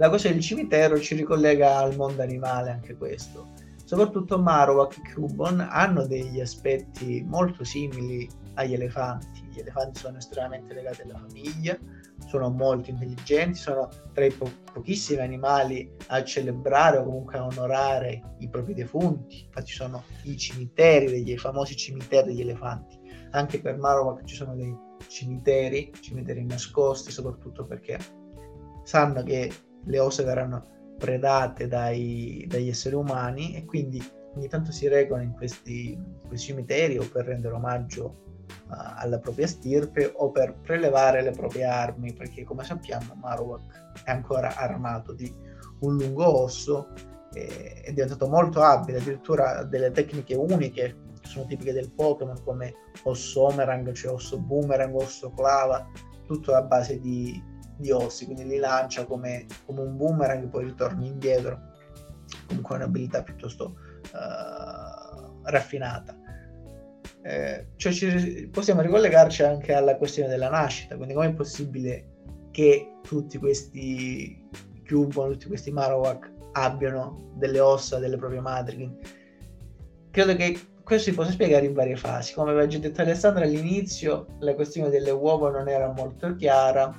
la 0.02 0.10
cosa 0.10 0.30
del 0.30 0.40
cimitero 0.42 1.00
ci 1.00 1.14
ricollega 1.14 1.78
al 1.78 1.96
mondo 1.96 2.24
animale 2.24 2.72
anche 2.72 2.96
questo. 2.96 3.50
Soprattutto 3.86 4.40
Marowak 4.40 4.98
e 4.98 5.14
Cubon 5.14 5.60
hanno 5.60 6.08
degli 6.08 6.42
aspetti 6.42 7.24
molto 7.24 7.64
simili 7.64 8.28
agli 8.56 8.74
elefanti. 8.74 9.48
Gli 9.52 9.60
elefanti 9.60 10.00
sono 10.00 10.18
estremamente 10.18 10.74
legati 10.74 11.04
alla 11.04 11.20
famiglia, 11.20 11.78
sono 12.28 12.50
molto 12.50 12.90
intelligenti, 12.90 13.58
sono 13.58 13.90
tra 14.14 14.26
i 14.26 14.32
po- 14.32 14.50
pochissimi 14.74 15.22
animali 15.22 15.90
a 16.08 16.24
celebrare 16.24 16.98
o 16.98 17.04
comunque 17.04 17.38
a 17.38 17.46
onorare 17.46 18.36
i 18.40 18.50
propri 18.50 18.74
defunti. 18.74 19.44
Infatti 19.46 19.72
sono 19.72 20.04
i 20.24 20.38
cimiteri, 20.38 21.08
degli 21.08 21.38
famosi 21.38 21.76
cimiteri 21.76 22.28
degli 22.28 22.42
elefanti. 22.42 23.00
Anche 23.32 23.60
per 23.60 23.78
Marowak 23.78 24.24
ci 24.26 24.36
sono 24.36 24.56
dei 24.56 24.76
cimiteri, 25.08 25.92
cimiteri 26.00 26.44
nascosti, 26.46 27.12
soprattutto 27.12 27.66
perché 27.66 27.98
sanno 28.84 29.24
che 29.24 29.52
le 29.84 30.00
ossa 30.00 30.24
verranno 30.24 30.96
predate 30.98 31.68
dai, 31.68 32.46
dagli 32.48 32.70
esseri 32.70 32.96
umani 32.96 33.56
e 33.56 33.66
quindi 33.66 34.02
ogni 34.36 34.48
tanto 34.48 34.72
si 34.72 34.88
regolano 34.88 35.26
in 35.26 35.34
questi, 35.34 35.98
questi 36.28 36.48
cimiteri 36.48 36.98
o 36.98 37.08
per 37.08 37.26
rendere 37.26 37.56
omaggio 37.56 38.30
alla 38.68 39.20
propria 39.20 39.48
stirpe 39.48 40.12
o 40.16 40.32
per 40.32 40.56
prelevare 40.62 41.22
le 41.22 41.32
proprie 41.32 41.66
armi 41.66 42.14
perché 42.14 42.44
come 42.44 42.64
sappiamo 42.64 43.16
Marowak 43.16 44.02
è 44.04 44.12
ancora 44.12 44.56
armato 44.56 45.14
di 45.14 45.34
un 45.80 45.98
lungo 45.98 46.42
osso 46.42 46.94
e 47.34 47.82
è 47.84 47.92
diventato 47.92 48.28
molto 48.28 48.62
abile 48.62 49.00
addirittura 49.00 49.64
delle 49.64 49.92
tecniche 49.92 50.36
uniche 50.36 51.10
che 51.20 51.28
sono 51.28 51.46
tipiche 51.46 51.74
del 51.74 51.92
Pokémon 51.92 52.42
come 52.44 52.74
osso 53.04 53.44
Omerang, 53.44 53.92
cioè 53.94 54.12
osso 54.12 54.40
Boomerang, 54.40 54.96
osso 54.96 55.32
Clava 55.32 55.88
tutto 56.26 56.56
a 56.56 56.62
base 56.62 57.00
di, 57.00 57.42
di 57.78 57.92
ossi, 57.92 58.26
quindi 58.26 58.46
li 58.46 58.58
lancia 58.58 59.06
come, 59.06 59.46
come 59.66 59.82
un 59.82 59.98
boomerang 59.98 60.44
e 60.44 60.48
poi 60.48 60.66
ritorna 60.66 61.06
indietro. 61.06 61.60
Comunque 62.48 62.76
è 62.76 62.78
un'abilità 62.80 63.22
piuttosto 63.22 63.76
uh, 64.14 65.42
raffinata. 65.44 66.16
Eh, 67.24 67.68
cioè 67.76 67.92
ci, 67.92 68.50
possiamo 68.52 68.82
ricollegarci 68.82 69.44
anche 69.44 69.74
alla 69.74 69.96
questione 69.98 70.30
della 70.30 70.50
nascita, 70.50 70.96
quindi 70.96 71.14
come 71.14 71.28
è 71.28 71.34
possibile 71.34 72.06
che 72.52 72.98
tutti 73.02 73.38
questi 73.38 74.50
Cubon, 74.88 75.32
tutti 75.32 75.48
questi 75.48 75.72
Marowak 75.72 76.32
abbiano 76.54 77.32
delle 77.36 77.60
ossa 77.60 78.00
delle 78.00 78.18
proprie 78.18 78.42
madri. 78.42 78.76
Quindi, 78.76 79.00
credo 80.12 80.36
che 80.36 80.60
questo 80.84 81.10
si 81.10 81.16
possa 81.16 81.32
spiegare 81.32 81.66
in 81.66 81.74
varie 81.74 81.96
fasi. 81.96 82.34
Come 82.34 82.52
aveva 82.52 82.68
già 82.68 82.78
detto 82.78 83.02
Alessandra 83.02 83.46
all'inizio, 83.46 84.26
la 84.40 84.54
questione 84.56 84.90
delle 84.90 85.12
uova 85.12 85.50
non 85.50 85.68
era 85.70 85.92
molto 85.92 86.36
chiara 86.36 86.94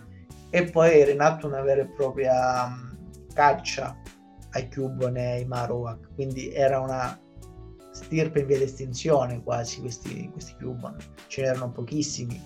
e 0.51 0.64
poi 0.64 1.01
era 1.01 1.11
in 1.11 1.20
atto 1.20 1.47
una 1.47 1.61
vera 1.61 1.83
e 1.83 1.87
propria 1.87 2.64
um, 2.64 2.97
caccia 3.35 3.97
ai 4.51 4.70
Cubon 4.70 5.16
e 5.16 5.31
ai 5.33 5.45
Marowak, 5.47 6.14
quindi 6.14 6.53
era 6.53 6.81
una 6.81 7.18
stirpe 7.93 8.40
in 8.40 8.47
via 8.47 8.59
di 8.59 8.64
estinzione 8.64 9.43
quasi 9.43 9.80
questi, 9.80 10.28
questi 10.30 10.55
Cubon, 10.59 10.97
ce 11.28 11.43
n'erano 11.43 11.70
pochissimi, 11.70 12.40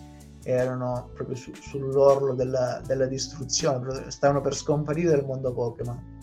erano 0.45 1.11
proprio 1.15 1.37
su, 1.37 1.53
sull'orlo 1.55 2.35
della, 2.35 2.81
della 2.87 3.07
distruzione, 3.07 4.11
stavano 4.11 4.41
per 4.41 4.55
scomparire 4.55 5.11
dal 5.11 5.25
mondo 5.25 5.53
Pokémon. 5.53 6.15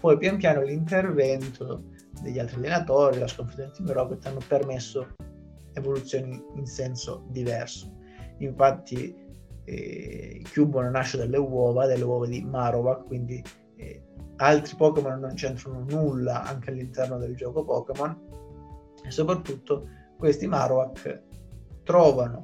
Poi 0.00 0.16
pian 0.16 0.36
piano 0.36 0.62
l'intervento 0.62 1.82
degli 2.22 2.38
altri 2.38 2.56
allenatori, 2.56 3.18
la 3.18 3.26
sconfitta 3.26 3.64
di 3.64 3.72
Team 3.72 3.92
Rocket 3.92 4.26
hanno 4.26 4.40
permesso 4.46 5.06
evoluzioni 5.72 6.42
in 6.54 6.66
senso 6.66 7.24
diverso. 7.28 7.96
Infatti 8.38 9.14
eh, 9.64 10.42
Cubone 10.52 10.90
nasce 10.90 11.18
dalle 11.18 11.36
uova, 11.36 11.86
dalle 11.86 12.04
uova 12.04 12.26
di 12.26 12.42
Marowak, 12.42 13.06
quindi 13.06 13.42
eh, 13.76 14.02
altri 14.36 14.76
Pokémon 14.76 15.18
non 15.18 15.34
c'entrano 15.34 15.84
nulla 15.88 16.44
anche 16.44 16.70
all'interno 16.70 17.18
del 17.18 17.34
gioco 17.34 17.64
Pokémon 17.64 18.27
e 19.08 19.10
soprattutto 19.10 19.88
questi 20.16 20.46
Marowak 20.46 21.22
trovano 21.82 22.42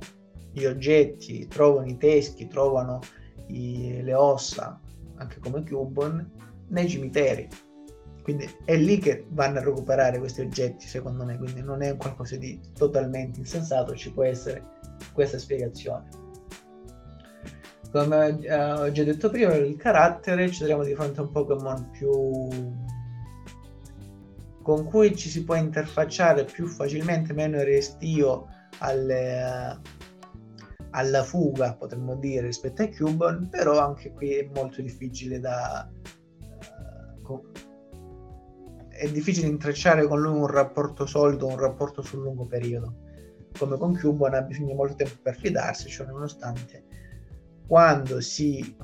gli 0.51 0.65
oggetti, 0.65 1.47
trovano 1.47 1.87
i 1.87 1.97
teschi, 1.97 2.47
trovano 2.47 3.01
i, 3.49 4.01
le 4.03 4.15
ossa, 4.15 4.81
anche 5.17 5.39
come 5.41 5.63
Cubone, 5.63 6.31
nei 6.69 6.89
cimiteri. 6.89 7.49
Quindi 8.23 8.49
è 8.65 8.77
lì 8.77 8.99
che 8.99 9.27
vanno 9.31 9.59
a 9.59 9.63
recuperare 9.63 10.19
questi 10.19 10.41
oggetti, 10.41 10.87
secondo 10.87 11.25
me, 11.25 11.37
quindi 11.37 11.61
non 11.61 11.83
è 11.83 11.97
qualcosa 11.97 12.37
di 12.37 12.59
totalmente 12.75 13.39
insensato, 13.39 13.95
ci 13.95 14.13
può 14.13 14.23
essere 14.23 14.65
questa 15.13 15.39
spiegazione 15.39 16.23
come 17.95 18.41
eh, 18.41 18.73
ho 18.73 18.91
già 18.91 19.05
detto 19.05 19.31
prima, 19.31 19.55
il 19.55 19.77
carattere 19.77 20.51
ci 20.51 20.59
troviamo 20.59 20.83
di 20.83 20.95
fronte 20.95 21.21
a 21.21 21.23
un 21.23 21.31
Pokémon 21.31 21.91
più 21.93 22.11
con 24.65 24.87
cui 24.87 25.15
ci 25.15 25.29
si 25.29 25.45
può 25.45 25.57
interfacciare 25.57 26.45
più 26.45 26.67
facilmente, 26.67 27.35
meno 27.35 27.63
restio 27.63 28.47
alle, 28.79 29.79
alla 30.89 31.23
fuga, 31.23 31.75
potremmo 31.75 32.17
dire, 32.17 32.47
rispetto 32.47 32.83
a 32.83 32.89
Cubon, 32.89 33.51
però 33.51 33.79
anche 33.79 34.11
qui 34.13 34.37
è 34.37 34.51
molto 34.55 34.81
difficile 34.81 35.39
da... 35.39 35.87
Uh, 37.29 37.43
è 38.89 39.07
difficile 39.11 39.49
intrecciare 39.49 40.07
con 40.09 40.23
lui 40.23 40.35
un 40.35 40.47
rapporto 40.47 41.05
solido, 41.05 41.47
un 41.47 41.59
rapporto 41.59 42.01
sul 42.01 42.23
lungo 42.23 42.47
periodo. 42.47 43.03
Come 43.59 43.77
con 43.77 43.95
Cubon 43.95 44.33
ha 44.33 44.41
bisogno 44.41 44.69
di 44.69 44.75
molto 44.75 44.95
tempo 44.95 45.17
per 45.21 45.37
fidarsi, 45.37 45.91
cioè 45.91 46.07
nonostante 46.07 46.85
quando 47.67 48.23
si 48.23 48.77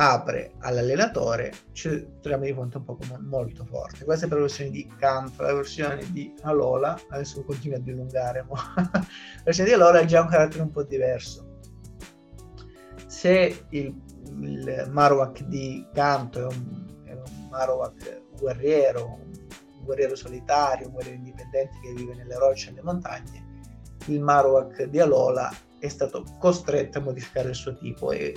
apre 0.00 0.54
all'allenatore, 0.60 1.52
ci 1.72 1.88
troviamo 2.22 2.44
di 2.44 2.52
fronte 2.52 2.78
a 2.78 2.80
un 2.80 2.86
Pokémon 2.86 3.22
molto 3.22 3.66
forte. 3.66 4.04
Questa 4.04 4.24
è 4.24 4.28
per 4.28 4.38
la 4.38 4.44
versione 4.44 4.70
di 4.70 4.90
Canto, 4.98 5.42
la 5.42 5.52
versione 5.52 6.10
di 6.10 6.32
Alola, 6.40 6.98
adesso 7.10 7.44
continuo 7.44 7.76
a 7.76 7.80
dilungare, 7.80 8.46
ma 8.48 8.72
la 8.76 9.06
versione 9.44 9.68
di 9.68 9.74
Alola 9.74 10.00
ha 10.00 10.04
già 10.06 10.22
un 10.22 10.28
carattere 10.28 10.62
un 10.62 10.70
po' 10.70 10.84
diverso. 10.84 11.58
Se 13.06 13.66
il, 13.68 13.94
il 14.40 14.88
Marowak 14.90 15.42
di 15.42 15.86
Canto 15.92 16.38
è 16.38 16.44
un, 16.44 17.02
è 17.04 17.12
un 17.12 17.48
Marowak 17.50 18.22
guerriero, 18.38 19.04
un 19.04 19.84
guerriero 19.84 20.16
solitario, 20.16 20.86
un 20.86 20.94
guerriero 20.94 21.18
indipendente 21.18 21.78
che 21.82 21.92
vive 21.92 22.14
nelle 22.14 22.38
rocce 22.38 22.68
e 22.68 22.70
nelle 22.70 22.84
montagne, 22.84 23.48
il 24.06 24.20
Marowak 24.20 24.84
di 24.84 24.98
Alola 24.98 25.52
è 25.78 25.88
stato 25.88 26.24
costretto 26.38 26.98
a 26.98 27.02
modificare 27.02 27.50
il 27.50 27.54
suo 27.54 27.76
tipo 27.76 28.12
e 28.12 28.34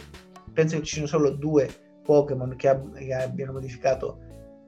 penso 0.53 0.77
che 0.77 0.83
ci 0.83 0.93
siano 0.93 1.07
solo 1.07 1.31
due 1.31 1.69
Pokémon 2.03 2.55
che, 2.55 2.67
ab- 2.69 2.93
che 2.93 3.13
abbiano 3.13 3.53
modificato 3.53 4.19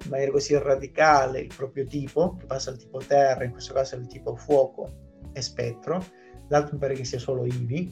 in 0.03 0.09
maniera 0.09 0.31
così 0.31 0.57
radicale 0.57 1.39
il 1.39 1.53
proprio 1.55 1.85
tipo, 1.85 2.35
che 2.35 2.45
passa 2.45 2.69
al 2.71 2.77
tipo 2.77 2.99
terra, 2.99 3.43
in 3.43 3.51
questo 3.51 3.73
caso 3.73 3.95
al 3.95 4.07
tipo 4.07 4.35
fuoco 4.35 4.89
e 5.31 5.41
spettro, 5.41 6.03
l'altro 6.49 6.73
mi 6.73 6.79
pare 6.79 6.93
che 6.93 7.05
sia 7.05 7.19
solo 7.19 7.43
Eevee, 7.43 7.91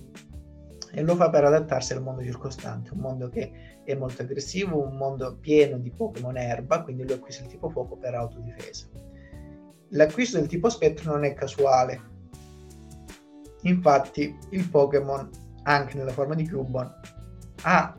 e 0.96 1.02
lo 1.02 1.16
fa 1.16 1.30
per 1.30 1.44
adattarsi 1.44 1.94
al 1.94 2.04
mondo 2.04 2.22
circostante, 2.22 2.94
un 2.94 3.00
mondo 3.00 3.30
che 3.30 3.52
è 3.84 3.96
molto 3.96 4.22
aggressivo, 4.22 4.80
un 4.80 4.96
mondo 4.96 5.38
pieno 5.39 5.78
di 5.80 5.89
Pokémon 5.89 6.38
erba, 6.38 6.84
quindi 6.84 7.04
lui 7.04 7.14
acquista 7.14 7.44
il 7.44 7.50
tipo 7.50 7.70
fuoco 7.70 7.98
per 7.98 8.14
autodifesa. 8.14 8.88
L'acquisto 9.89 10.38
del 10.38 10.48
tipo 10.48 10.70
spettro 10.70 11.12
non 11.12 11.24
è 11.24 11.34
casuale, 11.34 12.00
infatti 13.64 14.38
il 14.52 14.70
Pokémon, 14.70 15.30
anche 15.64 15.98
nella 15.98 16.12
forma 16.12 16.36
di 16.36 16.48
Cubone, 16.48 16.91
ha 17.64 17.97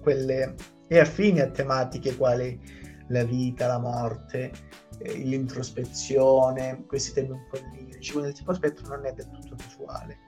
quelle 0.00 0.54
è 0.86 0.98
affine 0.98 1.42
a 1.42 1.50
tematiche 1.50 2.16
quali 2.16 2.60
la 3.08 3.24
vita, 3.24 3.66
la 3.66 3.78
morte, 3.78 4.52
eh, 4.98 5.14
l'introspezione, 5.14 6.84
questi 6.86 7.12
temi 7.12 7.30
un 7.30 7.46
po' 7.50 7.58
lirici, 7.72 8.12
quindi 8.12 8.30
il 8.30 8.36
tipo 8.36 8.52
spettro 8.54 8.86
non 8.88 9.06
è 9.06 9.12
del 9.12 9.30
tutto 9.30 9.56
casuale. 9.56 10.18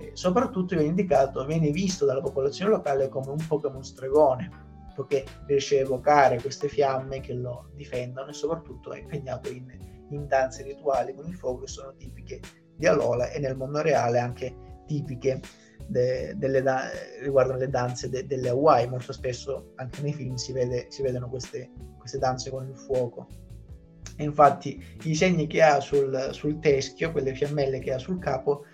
Eh, 0.00 0.10
soprattutto 0.14 0.74
viene 0.74 0.90
indicato, 0.90 1.44
viene 1.44 1.70
visto 1.70 2.04
dalla 2.04 2.20
popolazione 2.20 2.70
locale 2.70 3.08
come 3.08 3.30
un 3.30 3.44
Pokémon 3.46 3.84
stregone, 3.84 4.50
perché 4.94 5.24
riesce 5.46 5.78
a 5.78 5.82
evocare 5.82 6.40
queste 6.40 6.68
fiamme 6.68 7.20
che 7.20 7.34
lo 7.34 7.70
difendono 7.74 8.30
e 8.30 8.32
soprattutto 8.32 8.92
è 8.92 9.00
impegnato 9.00 9.50
in, 9.50 9.66
in 10.10 10.26
danze 10.26 10.62
rituali 10.62 11.14
con 11.14 11.26
il 11.26 11.34
fuoco 11.34 11.62
che 11.62 11.68
sono 11.68 11.94
tipiche 11.96 12.40
di 12.76 12.86
Alola 12.86 13.30
e 13.30 13.40
nel 13.40 13.56
mondo 13.56 13.82
reale 13.82 14.18
anche 14.18 14.82
tipiche 14.86 15.40
de, 15.86 16.34
delle 16.36 16.62
da- 16.62 16.90
riguardano 17.20 17.58
le 17.58 17.68
danze 17.68 18.08
de- 18.08 18.26
delle 18.26 18.48
Hawaii. 18.48 18.88
Molto 18.88 19.12
spesso 19.12 19.72
anche 19.76 20.02
nei 20.02 20.12
film 20.12 20.34
si, 20.34 20.52
vede, 20.52 20.86
si 20.88 21.02
vedono 21.02 21.28
queste, 21.28 21.70
queste, 21.98 22.18
danze 22.18 22.50
con 22.50 22.68
il 22.68 22.76
fuoco. 22.76 23.26
E 24.16 24.22
infatti 24.22 24.82
i 25.02 25.14
segni 25.14 25.46
che 25.46 25.62
ha 25.62 25.80
sul, 25.80 26.28
sul 26.32 26.60
teschio, 26.60 27.10
quelle 27.12 27.34
fiammelle 27.34 27.80
che 27.80 27.92
ha 27.92 27.98
sul 27.98 28.18
capo, 28.18 28.64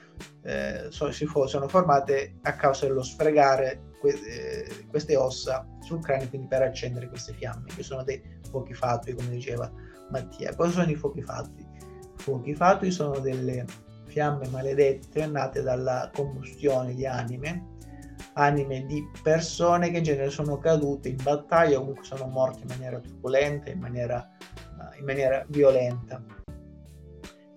eh, 0.42 0.86
so, 0.90 1.10
fo- 1.10 1.46
sono 1.46 1.66
formate 1.68 2.34
a 2.42 2.54
causa 2.54 2.86
dello 2.86 3.02
sfregare 3.02 3.80
que- 4.00 4.18
eh, 4.26 4.86
queste 4.88 5.16
ossa 5.16 5.66
sul 5.80 6.02
cranio, 6.02 6.28
quindi 6.28 6.46
per 6.46 6.62
accendere 6.62 7.08
queste 7.08 7.32
fiamme, 7.32 7.66
che 7.74 7.82
sono 7.82 8.02
dei 8.04 8.22
fuochi 8.50 8.74
fatui, 8.74 9.14
come 9.14 9.30
diceva 9.30 9.70
Mattia. 10.10 10.54
Cosa 10.54 10.72
sono 10.72 10.90
i 10.90 10.94
fuochi 10.94 11.22
fatui? 11.22 11.62
I 11.62 12.22
fuochi 12.22 12.54
fatui 12.54 12.90
sono 12.90 13.18
delle 13.18 13.64
fiamme 14.10 14.48
maledette 14.48 15.26
nate 15.26 15.62
dalla 15.62 16.10
combustione 16.12 16.94
di 16.94 17.06
anime, 17.06 17.78
anime 18.34 18.84
di 18.84 19.02
persone 19.22 19.90
che 19.90 19.98
in 19.98 20.02
genere 20.02 20.30
sono 20.30 20.58
cadute 20.58 21.08
in 21.08 21.16
battaglia 21.22 21.76
o 21.76 21.80
comunque 21.80 22.04
sono 22.04 22.26
morte 22.26 22.62
in 22.62 22.68
maniera 22.68 22.98
turbolenta, 22.98 23.70
in 23.70 23.78
maniera, 23.78 24.28
uh, 24.78 24.98
in 24.98 25.04
maniera 25.04 25.44
violenta. 25.48 26.22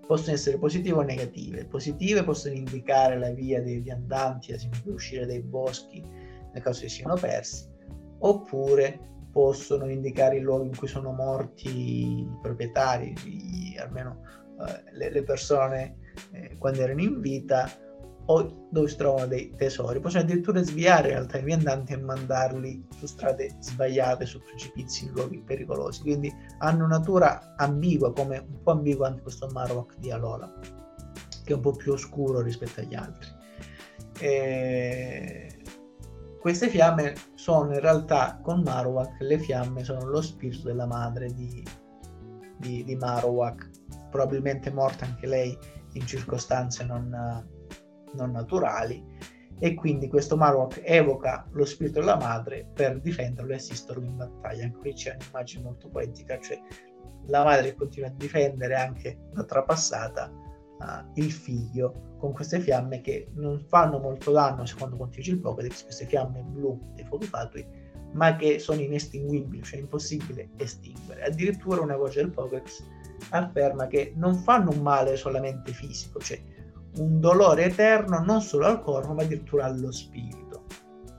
Possono 0.06 0.36
essere 0.36 0.58
positive 0.58 0.98
o 0.98 1.02
negative. 1.02 1.66
Positive 1.66 2.24
possono 2.24 2.54
indicare 2.54 3.18
la 3.18 3.32
via 3.32 3.62
dei 3.62 3.80
viandanti, 3.80 4.52
ad 4.52 4.58
esempio 4.58 4.94
uscire 4.94 5.26
dai 5.26 5.42
boschi 5.42 6.04
nel 6.54 6.62
caso 6.62 6.82
che 6.82 6.90
siano 6.90 7.16
persi, 7.16 7.68
oppure 8.20 9.00
possono 9.32 9.90
indicare 9.90 10.38
i 10.38 10.42
luoghi 10.42 10.68
in 10.68 10.78
cui 10.78 10.88
sono 10.88 11.12
morti 11.14 12.20
i 12.20 12.38
proprietari, 12.44 13.16
i, 13.26 13.76
almeno 13.80 14.20
uh, 14.58 14.66
le, 14.92 15.10
le 15.10 15.24
persone 15.24 15.98
eh, 16.32 16.56
quando 16.58 16.82
erano 16.82 17.02
in 17.02 17.20
vita 17.20 17.70
o 18.26 18.68
dove 18.70 18.88
si 18.88 18.96
trovano 18.96 19.28
dei 19.28 19.54
tesori. 19.56 20.00
Possono 20.00 20.24
addirittura 20.24 20.64
sviare 20.64 21.10
in 21.10 21.14
realtà 21.16 21.38
i 21.38 21.44
viandanti 21.44 21.94
e 21.94 21.98
mandarli 21.98 22.86
su 22.98 23.06
strade 23.06 23.56
sbagliate, 23.60 24.26
su 24.26 24.40
precipizi, 24.40 25.06
in 25.06 25.12
luoghi 25.12 25.40
pericolosi. 25.40 26.02
Quindi 26.02 26.34
hanno 26.60 26.88
natura 26.88 27.56
ambigua, 27.58 28.14
come 28.14 28.38
un 28.38 28.62
po' 28.62 28.72
ambigua 28.72 29.08
anche 29.08 29.24
questo 29.24 29.50
Marowak 29.52 29.98
di 29.98 30.12
Alola, 30.12 30.52
che 31.44 31.52
è 31.52 31.56
un 31.56 31.62
po' 31.62 31.74
più 31.74 31.92
oscuro 31.94 32.42
rispetto 32.42 32.80
agli 32.80 32.96
altri. 32.96 33.28
E... 34.20 35.48
Queste 36.40 36.68
fiamme 36.68 37.14
sono 37.36 37.74
in 37.74 37.80
realtà 37.80 38.40
con 38.42 38.62
Marowak, 38.64 39.22
le 39.22 39.40
fiamme 39.40 39.84
sono 39.86 40.06
lo 40.06 40.22
spirito 40.22 40.68
della 40.68 40.86
madre 40.86 41.34
di, 41.34 41.66
di, 42.58 42.84
di 42.84 42.96
Marowak, 42.98 43.70
probabilmente 44.10 44.70
morta 44.70 45.06
anche 45.06 45.26
lei 45.26 45.58
in 45.94 46.06
circostanze 46.06 46.84
non, 46.84 47.10
non 48.14 48.32
naturali 48.32 49.04
e 49.60 49.74
quindi 49.76 50.08
questo 50.08 50.36
Marowak 50.36 50.82
evoca 50.84 51.48
lo 51.52 51.66
spirito 51.66 52.00
della 52.00 52.18
madre 52.18 52.70
per 52.74 53.00
difenderlo 53.00 53.54
e 53.54 53.56
assisterlo 53.56 54.04
in 54.04 54.18
battaglia. 54.18 54.66
Anche 54.66 54.78
qui 54.78 54.94
c'è 54.94 55.16
un'immagine 55.20 55.64
molto 55.64 55.90
poetica, 55.90 56.40
cioè 56.40 56.60
la 57.28 57.44
madre 57.44 57.74
continua 57.76 58.10
a 58.10 58.14
difendere 58.14 58.76
anche 58.76 59.30
da 59.32 59.44
trapassata 59.44 60.30
uh, 60.30 61.12
il 61.16 61.32
figlio 61.32 62.16
con 62.18 62.34
queste 62.34 62.60
fiamme 62.60 63.02
che 63.02 63.30
non 63.36 63.64
fanno 63.68 64.00
molto 64.00 64.32
danno 64.32 64.66
secondo 64.66 64.98
quanto 64.98 65.18
dice 65.18 65.32
il 65.32 65.40
Pokédex, 65.40 65.84
queste 65.84 66.06
fiamme 66.06 66.42
blu 66.42 66.80
dei 66.96 67.06
fuochi 67.06 67.30
ma 68.14 68.36
che 68.36 68.60
sono 68.60 68.80
inestinguibili, 68.80 69.64
cioè 69.64 69.80
impossibile 69.80 70.50
estinguere. 70.58 71.24
Addirittura 71.24 71.82
una 71.82 71.98
voce 71.98 72.22
del 72.22 72.32
Pokédex 72.32 72.84
afferma 73.30 73.88
che 73.88 74.14
non 74.16 74.36
fanno 74.36 74.72
un 74.72 74.80
male 74.80 75.16
solamente 75.16 75.72
fisico, 75.72 76.20
cioè 76.20 76.42
un 76.98 77.20
dolore 77.20 77.66
eterno 77.66 78.20
non 78.20 78.42
solo 78.42 78.68
al 78.68 78.82
corpo 78.82 79.14
ma 79.14 79.24
addirittura 79.24 79.66
allo 79.66 79.92
spirito. 79.92 80.66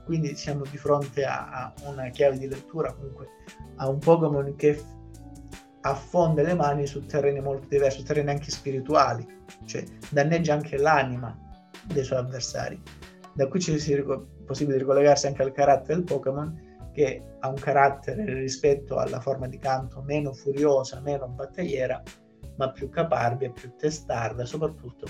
Quindi 0.05 0.35
siamo 0.35 0.63
di 0.69 0.77
fronte 0.77 1.25
a, 1.25 1.49
a 1.49 1.73
una 1.85 2.09
chiave 2.09 2.37
di 2.37 2.47
lettura, 2.47 2.93
comunque 2.93 3.27
a 3.77 3.89
un 3.89 3.97
Pokémon 3.97 4.55
che 4.55 4.79
affonda 5.81 6.41
le 6.41 6.53
mani 6.53 6.85
su 6.87 7.05
terreni 7.05 7.41
molto 7.41 7.67
diversi, 7.67 8.03
terreni 8.03 8.29
anche 8.29 8.51
spirituali, 8.51 9.25
cioè 9.65 9.83
danneggia 10.09 10.53
anche 10.53 10.77
l'anima 10.77 11.37
dei 11.85 12.03
suoi 12.03 12.19
avversari. 12.19 12.81
Da 13.33 13.47
qui 13.47 13.59
ci 13.59 13.75
è 13.75 14.03
possibile 14.45 14.77
ricollegarsi 14.77 15.27
anche 15.27 15.41
al 15.41 15.51
carattere 15.51 15.95
del 15.95 16.03
Pokémon 16.03 16.64
che 16.95 17.21
ha 17.39 17.49
un 17.49 17.55
carattere 17.55 18.23
rispetto 18.39 18.95
alla 18.95 19.19
forma 19.19 19.47
di 19.47 19.59
canto 19.59 20.01
meno 20.01 20.31
furiosa, 20.31 21.01
meno 21.01 21.27
battagliera, 21.27 22.01
ma 22.55 22.71
più 22.71 22.89
caparbia, 22.89 23.51
più 23.51 23.75
testarda, 23.75 24.45
soprattutto 24.45 25.05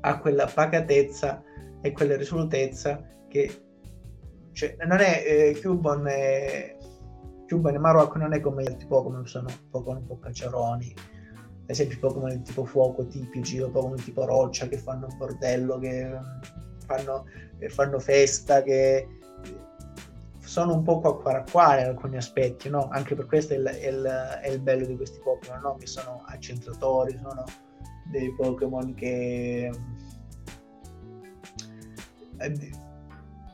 ha 0.00 0.18
quella 0.20 0.46
pacatezza 0.46 1.42
e 1.82 1.90
quella 1.90 2.16
risolutezza 2.16 3.04
che 3.28 3.62
cioè, 4.52 4.76
non 4.86 5.00
è 5.00 5.24
eh, 5.26 5.60
Cubon 5.60 6.06
e 6.08 6.78
Cubon 7.48 7.74
e 7.74 7.78
Marowak 7.78 8.14
non 8.14 8.32
è 8.32 8.40
come 8.40 8.62
altri 8.62 8.86
Pokémon 8.86 9.26
sono 9.26 9.48
Pokémon 9.70 9.98
un 9.98 10.06
po' 10.06 10.18
cacciaroni. 10.18 10.94
Ad 11.62 11.70
esempio 11.70 11.98
Pokémon 11.98 12.30
di 12.30 12.42
tipo 12.42 12.64
fuoco 12.64 13.06
tipici 13.06 13.60
o 13.60 13.68
di 13.94 14.02
tipo 14.02 14.24
roccia 14.24 14.68
che 14.68 14.78
fanno 14.78 15.08
un 15.10 15.16
bordello 15.18 15.78
che 15.78 16.08
fanno, 16.86 17.24
che 17.58 17.68
fanno 17.68 17.98
festa 17.98 18.62
che 18.62 19.15
sono 20.46 20.74
un 20.74 20.82
po' 20.82 21.00
acquaracquare 21.00 21.82
in 21.82 21.88
alcuni 21.88 22.16
aspetti, 22.16 22.68
no? 22.68 22.88
Anche 22.90 23.14
per 23.16 23.26
questo 23.26 23.54
è 23.54 23.56
il, 23.56 23.64
è, 23.64 23.88
il, 23.88 24.04
è 24.42 24.48
il, 24.48 24.60
bello 24.60 24.86
di 24.86 24.96
questi 24.96 25.18
Pokémon, 25.18 25.60
no? 25.60 25.76
Che 25.76 25.86
sono 25.86 26.22
accentratori, 26.24 27.18
sono 27.20 27.44
dei 28.10 28.32
Pokémon 28.32 28.94
che 28.94 29.70
eh, 32.38 32.72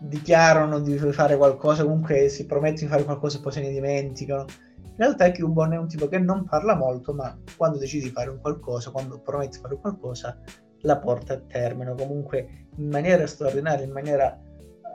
dichiarano 0.01 0.81
di 0.81 0.99
fare 0.99 1.37
qualcosa, 1.37 1.83
comunque 1.83 2.29
si 2.29 2.45
promettono 2.45 2.81
di 2.81 2.89
fare 2.89 3.05
qualcosa 3.05 3.39
e 3.39 3.41
poi 3.41 3.53
se 3.53 3.61
ne 3.63 3.71
dimenticano. 3.71 4.45
In 4.85 4.99
realtà 4.99 5.33
Cubone 5.33 5.77
è 5.77 5.79
un 5.79 5.89
tipo 5.89 6.07
che 6.07 6.19
non 6.19 6.45
parla 6.45 6.77
molto, 6.77 7.15
ma 7.15 7.35
quando 7.57 7.79
decide 7.79 8.05
di 8.05 8.11
fare 8.11 8.29
un 8.29 8.39
qualcosa, 8.39 8.91
quando 8.91 9.19
promette 9.19 9.57
di 9.57 9.63
fare 9.63 9.79
qualcosa, 9.79 10.39
la 10.83 10.99
porta 10.99 11.35
a 11.35 11.39
termine, 11.39 11.95
comunque 11.95 12.67
in 12.77 12.89
maniera 12.89 13.27
straordinaria, 13.27 13.87
in 13.87 13.93
maniera 13.93 14.39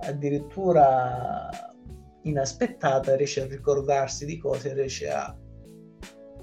addirittura 0.01 1.49
inaspettata 2.29 3.15
riesce 3.15 3.41
a 3.41 3.45
ricordarsi 3.47 4.25
di 4.25 4.37
cose, 4.37 4.73
riesce 4.73 5.09
a, 5.09 5.35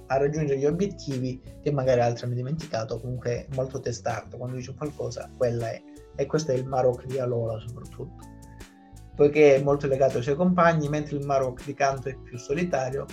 a 0.07 0.17
raggiungere 0.17 0.59
gli 0.59 0.67
obiettivi 0.67 1.41
che 1.63 1.71
magari 1.73 2.01
altri 2.01 2.27
hanno 2.27 2.35
dimenticato, 2.35 3.01
comunque 3.01 3.47
è 3.47 3.55
molto 3.55 3.81
testardo, 3.81 4.37
quando 4.37 4.57
dice 4.57 4.75
qualcosa 4.75 5.31
quella 5.37 5.71
è. 5.71 5.83
E 6.17 6.27
questo 6.27 6.53
è 6.53 6.55
il 6.55 6.67
Marok 6.67 7.07
di 7.07 7.19
Alola 7.19 7.59
soprattutto. 7.59 8.33
poiché 9.15 9.57
è 9.57 9.63
molto 9.63 9.87
legato 9.87 10.17
ai 10.19 10.23
suoi 10.23 10.35
compagni, 10.35 10.89
mentre 10.89 11.17
il 11.17 11.25
Marowak 11.25 11.65
di 11.65 11.75
canto 11.75 12.09
è 12.09 12.17
più 12.17 12.37
solitario, 12.37 13.07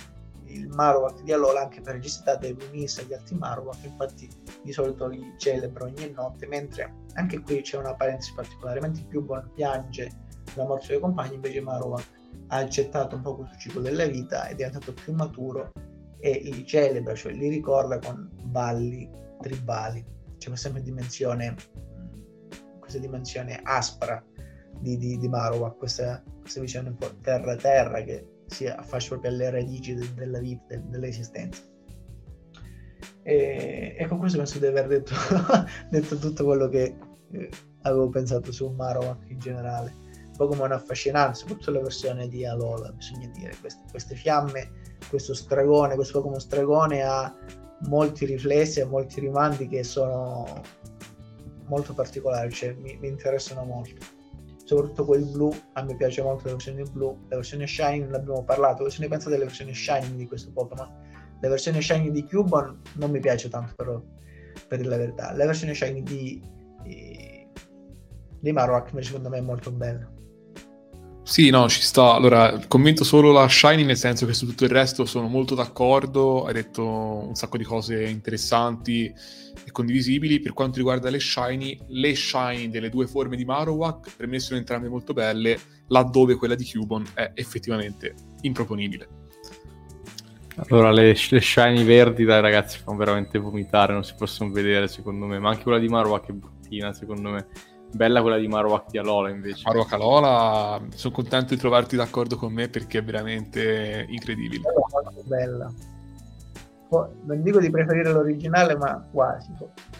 il 0.46 0.68
Marowak 0.68 1.22
di 1.22 1.32
Alola 1.32 1.62
anche 1.62 1.80
per 1.80 1.94
necessità 1.94 2.36
deve 2.36 2.64
unirsi 2.66 3.00
agli 3.00 3.14
altri 3.14 3.36
Marowak, 3.36 3.84
infatti 3.84 4.28
di 4.62 4.72
solito 4.72 5.06
li 5.06 5.34
celebra 5.38 5.84
ogni 5.84 6.10
notte, 6.10 6.46
mentre 6.46 6.94
anche 7.14 7.40
qui 7.40 7.62
c'è 7.62 7.78
una 7.78 7.94
parentesi 7.94 8.32
particolare, 8.34 8.80
mentre 8.80 9.04
Cubone 9.10 9.50
piange 9.54 10.10
la 10.54 10.64
morte 10.64 10.88
dei 10.88 11.00
compagni, 11.00 11.34
invece 11.36 11.60
Marowak 11.60 12.20
ha 12.48 12.56
accettato 12.56 13.16
un 13.16 13.22
po' 13.22 13.36
questo 13.36 13.56
ciclo 13.58 13.80
della 13.80 14.06
vita, 14.06 14.46
è 14.46 14.54
diventato 14.54 14.92
più 14.92 15.12
maturo 15.12 15.72
e 16.18 16.40
li 16.44 16.64
celebra, 16.66 17.14
cioè 17.14 17.32
li 17.32 17.48
ricorda 17.48 17.98
con 17.98 18.30
balli 18.44 19.10
tribali. 19.40 20.04
C'è 20.38 20.48
questa 20.48 20.68
dimensione, 20.70 21.54
questa 22.78 22.98
dimensione 22.98 23.60
aspra 23.62 24.22
di, 24.78 24.96
di, 24.96 25.18
di 25.18 25.28
Marowak, 25.28 25.76
questa, 25.78 26.22
questa 26.40 26.60
visione 26.60 26.90
un 26.90 26.96
po' 26.96 27.10
terra-terra 27.20 28.02
che 28.02 28.26
si 28.46 28.66
affaccia 28.66 29.08
proprio 29.08 29.30
alle 29.30 29.50
radici 29.50 29.94
de, 29.94 30.06
della 30.14 30.38
vita, 30.38 30.64
de, 30.68 30.82
dell'esistenza. 30.88 31.62
E, 33.22 33.96
e, 33.98 34.06
con 34.08 34.18
questo 34.18 34.38
penso 34.38 34.58
di 34.58 34.66
aver 34.66 34.88
detto, 34.88 35.14
detto 35.90 36.16
tutto 36.18 36.44
quello 36.44 36.68
che 36.68 36.96
eh, 37.30 37.50
avevo 37.82 38.08
pensato 38.08 38.52
su 38.52 38.68
Marowak 38.68 39.28
in 39.28 39.38
generale. 39.38 40.01
Pokémon 40.46 40.72
affascinante, 40.72 41.38
soprattutto 41.38 41.70
la 41.70 41.80
versione 41.80 42.28
di 42.28 42.44
Alola, 42.44 42.90
bisogna 42.92 43.28
dire, 43.28 43.54
queste, 43.60 43.82
queste 43.90 44.14
fiamme, 44.14 44.70
questo 45.08 45.34
stragone, 45.34 45.94
questo 45.94 46.18
Pokémon 46.18 46.40
stragone 46.40 47.02
ha 47.02 47.34
molti 47.88 48.26
riflessi 48.26 48.80
e 48.80 48.84
molti 48.84 49.20
rimandi 49.20 49.68
che 49.68 49.82
sono 49.82 50.62
molto 51.66 51.94
particolari, 51.94 52.50
cioè 52.50 52.74
mi, 52.74 52.96
mi 53.00 53.08
interessano 53.08 53.64
molto. 53.64 54.20
Soprattutto 54.64 55.04
quel 55.04 55.24
blu, 55.24 55.52
a 55.72 55.82
me 55.82 55.96
piace 55.96 56.22
molto 56.22 56.46
la 56.46 56.52
versione 56.52 56.82
blu, 56.84 57.26
la 57.28 57.36
versione 57.36 57.66
shiny 57.66 58.00
non 58.00 58.14
abbiamo 58.14 58.44
parlato, 58.44 58.84
cosa 58.84 58.98
ne 59.00 59.08
pensate 59.08 59.30
delle 59.30 59.44
versioni 59.44 59.74
shiny 59.74 60.14
di 60.16 60.26
questo 60.26 60.50
Pokémon? 60.52 60.88
La 61.40 61.48
versione 61.48 61.80
shiny 61.80 62.10
di 62.10 62.24
Cubone 62.24 62.80
non 62.94 63.10
mi 63.10 63.18
piace 63.18 63.48
tanto 63.48 63.74
però, 63.74 64.00
per 64.68 64.86
la 64.86 64.96
verità, 64.96 65.32
la 65.32 65.46
versione 65.46 65.74
shiny 65.74 66.02
di, 66.02 66.42
di, 66.82 67.48
di 68.38 68.52
Marowak 68.52 68.92
secondo 69.02 69.28
me 69.28 69.38
è 69.38 69.40
molto 69.42 69.70
bella. 69.72 70.11
Sì, 71.24 71.50
no, 71.50 71.68
ci 71.68 71.80
sta. 71.82 72.14
Allora, 72.14 72.60
commento 72.66 73.04
solo 73.04 73.30
la 73.30 73.48
Shiny, 73.48 73.84
nel 73.84 73.96
senso 73.96 74.26
che 74.26 74.34
su 74.34 74.44
tutto 74.44 74.64
il 74.64 74.70
resto 74.70 75.04
sono 75.04 75.28
molto 75.28 75.54
d'accordo. 75.54 76.44
Hai 76.44 76.52
detto 76.52 76.84
un 76.84 77.34
sacco 77.34 77.56
di 77.56 77.64
cose 77.64 78.04
interessanti 78.04 79.04
e 79.64 79.70
condivisibili. 79.70 80.40
Per 80.40 80.52
quanto 80.52 80.78
riguarda 80.78 81.10
le 81.10 81.20
Shiny, 81.20 81.78
le 81.88 82.14
Shiny 82.14 82.68
delle 82.68 82.90
due 82.90 83.06
forme 83.06 83.36
di 83.36 83.44
Marowak 83.44 84.16
per 84.16 84.26
me 84.26 84.40
sono 84.40 84.58
entrambe 84.58 84.88
molto 84.88 85.12
belle, 85.12 85.58
laddove 85.88 86.34
quella 86.34 86.56
di 86.56 86.68
Cubone 86.70 87.06
è 87.14 87.30
effettivamente 87.34 88.14
improponibile. 88.40 89.08
Allora, 90.56 90.90
le, 90.90 91.16
le 91.30 91.40
Shiny 91.40 91.84
verdi, 91.84 92.24
dai 92.24 92.42
ragazzi, 92.42 92.78
fanno 92.78 92.98
veramente 92.98 93.38
vomitare, 93.38 93.94
non 93.94 94.04
si 94.04 94.14
possono 94.18 94.50
vedere 94.50 94.88
secondo 94.88 95.24
me, 95.26 95.38
ma 95.38 95.50
anche 95.50 95.62
quella 95.62 95.78
di 95.78 95.88
Marowak 95.88 96.28
è 96.28 96.32
bruttina 96.32 96.92
secondo 96.92 97.30
me. 97.30 97.46
Bella 97.94 98.22
quella 98.22 98.38
di 98.38 98.48
Marowak 98.48 98.90
di 98.90 98.98
Alola 98.98 99.28
invece. 99.28 99.62
Marowak 99.66 99.92
Alola, 99.92 100.82
sono 100.94 101.14
contento 101.14 101.54
di 101.54 101.60
trovarti 101.60 101.96
d'accordo 101.96 102.36
con 102.36 102.52
me 102.52 102.68
perché 102.68 102.98
è 102.98 103.04
veramente 103.04 104.06
incredibile. 104.08 104.62
Bella. 105.24 105.72
Non 106.90 107.42
dico 107.42 107.58
di 107.58 107.70
preferire 107.70 108.12
l'originale, 108.12 108.76
ma 108.76 109.06
quasi. 109.10 109.50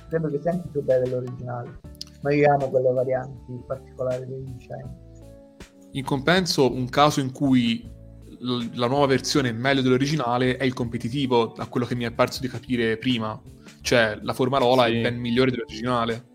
Credo 0.09 0.29
che 0.29 0.41
sia 0.41 0.53
anche 0.53 0.69
più 0.69 0.83
bella 0.83 1.05
dell'originale. 1.05 1.81
Ma 2.23 2.33
io 2.35 2.53
amo 2.53 2.71
quelle 2.71 2.93
varianti 2.93 3.63
particolari 3.67 4.27
dei 4.27 4.57
Shine. 4.59 5.01
In 5.93 6.05
compenso, 6.05 6.73
un 6.73 6.89
caso 6.89 7.21
in 7.21 7.33
cui 7.33 7.91
la 8.75 8.87
nuova 8.89 9.07
versione 9.07 9.51
è 9.51 9.53
meglio 9.53 9.83
dell'originale 9.83 10.57
è 10.57 10.65
il 10.65 10.73
competitivo, 10.73 11.53
da 11.57 11.67
quello 11.67 11.87
che 11.87 11.95
mi 11.95 12.05
è 12.05 12.13
parso 12.13 12.41
di 12.41 12.49
capire 12.49 12.97
prima. 12.97 13.41
Cioè, 13.81 14.19
la 14.23 14.33
forma 14.33 14.59
Lola 14.59 14.87
sì. 14.87 14.99
è 14.99 15.03
ben 15.03 15.19
migliore 15.19 15.51
dell'originale. 15.51 16.31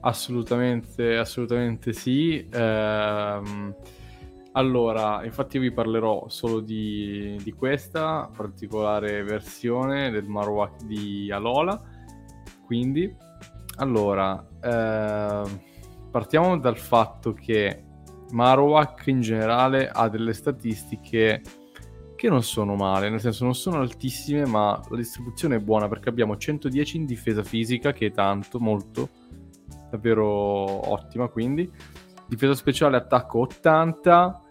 Assolutamente, 0.00 1.16
assolutamente 1.16 1.92
sì. 1.92 2.46
Ehm, 2.52 3.74
allora, 4.52 5.24
infatti 5.24 5.58
vi 5.58 5.72
parlerò 5.72 6.28
solo 6.28 6.60
di, 6.60 7.36
di 7.42 7.52
questa 7.52 8.30
particolare 8.34 9.22
versione 9.22 10.10
del 10.10 10.26
Marowak 10.26 10.84
di 10.84 11.30
Alola. 11.30 11.80
Quindi, 12.64 13.14
allora, 13.76 14.46
ehm, 14.62 15.60
partiamo 16.10 16.58
dal 16.58 16.78
fatto 16.78 17.32
che 17.32 17.84
Marowak 18.30 19.06
in 19.06 19.20
generale 19.20 19.88
ha 19.88 20.08
delle 20.08 20.32
statistiche 20.32 21.42
che 22.14 22.28
non 22.28 22.42
sono 22.42 22.74
male, 22.74 23.10
nel 23.10 23.20
senso 23.20 23.44
non 23.44 23.54
sono 23.54 23.78
altissime, 23.78 24.44
ma 24.44 24.80
la 24.90 24.96
distribuzione 24.96 25.56
è 25.56 25.60
buona 25.60 25.88
perché 25.88 26.08
abbiamo 26.08 26.36
110 26.36 26.96
in 26.96 27.06
difesa 27.06 27.44
fisica, 27.44 27.92
che 27.92 28.06
è 28.06 28.10
tanto, 28.10 28.58
molto, 28.58 29.08
davvero 29.90 30.24
ottima 30.90 31.28
quindi. 31.28 31.70
Difesa 32.26 32.54
speciale 32.54 32.96
attacco 32.96 33.40
80, 33.40 34.42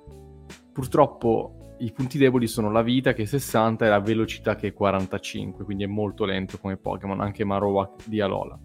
purtroppo 0.73 1.75
i 1.79 1.91
punti 1.91 2.17
deboli 2.17 2.47
sono 2.47 2.71
la 2.71 2.81
vita 2.81 3.13
che 3.13 3.23
è 3.23 3.25
60 3.25 3.85
e 3.85 3.89
la 3.89 3.99
velocità 3.99 4.55
che 4.55 4.67
è 4.67 4.73
45, 4.73 5.63
quindi 5.63 5.83
è 5.83 5.87
molto 5.87 6.25
lento 6.25 6.57
come 6.57 6.77
Pokémon, 6.77 7.21
anche 7.21 7.43
Marowak 7.43 8.07
di 8.07 8.19
Alola. 8.19 8.57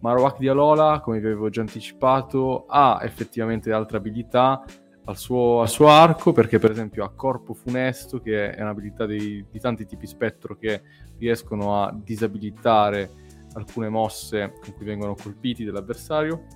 Marowak 0.00 0.38
di 0.38 0.48
Alola, 0.48 1.00
come 1.00 1.18
vi 1.18 1.26
avevo 1.26 1.48
già 1.48 1.62
anticipato, 1.62 2.66
ha 2.66 3.00
effettivamente 3.02 3.72
altre 3.72 3.96
abilità 3.96 4.62
al 5.06 5.16
suo, 5.16 5.60
al 5.60 5.68
suo 5.68 5.88
arco, 5.88 6.32
perché 6.32 6.58
per 6.58 6.70
esempio 6.70 7.04
ha 7.04 7.10
Corpo 7.10 7.54
Funesto, 7.54 8.20
che 8.20 8.50
è 8.50 8.60
un'abilità 8.60 9.06
dei, 9.06 9.44
di 9.50 9.58
tanti 9.58 9.86
tipi 9.86 10.06
spettro 10.06 10.56
che 10.56 10.82
riescono 11.18 11.82
a 11.82 11.96
disabilitare 11.96 13.24
alcune 13.56 13.88
mosse 13.88 14.52
con 14.60 14.74
cui 14.74 14.84
vengono 14.84 15.14
colpiti 15.14 15.64
dall'avversario, 15.64 16.46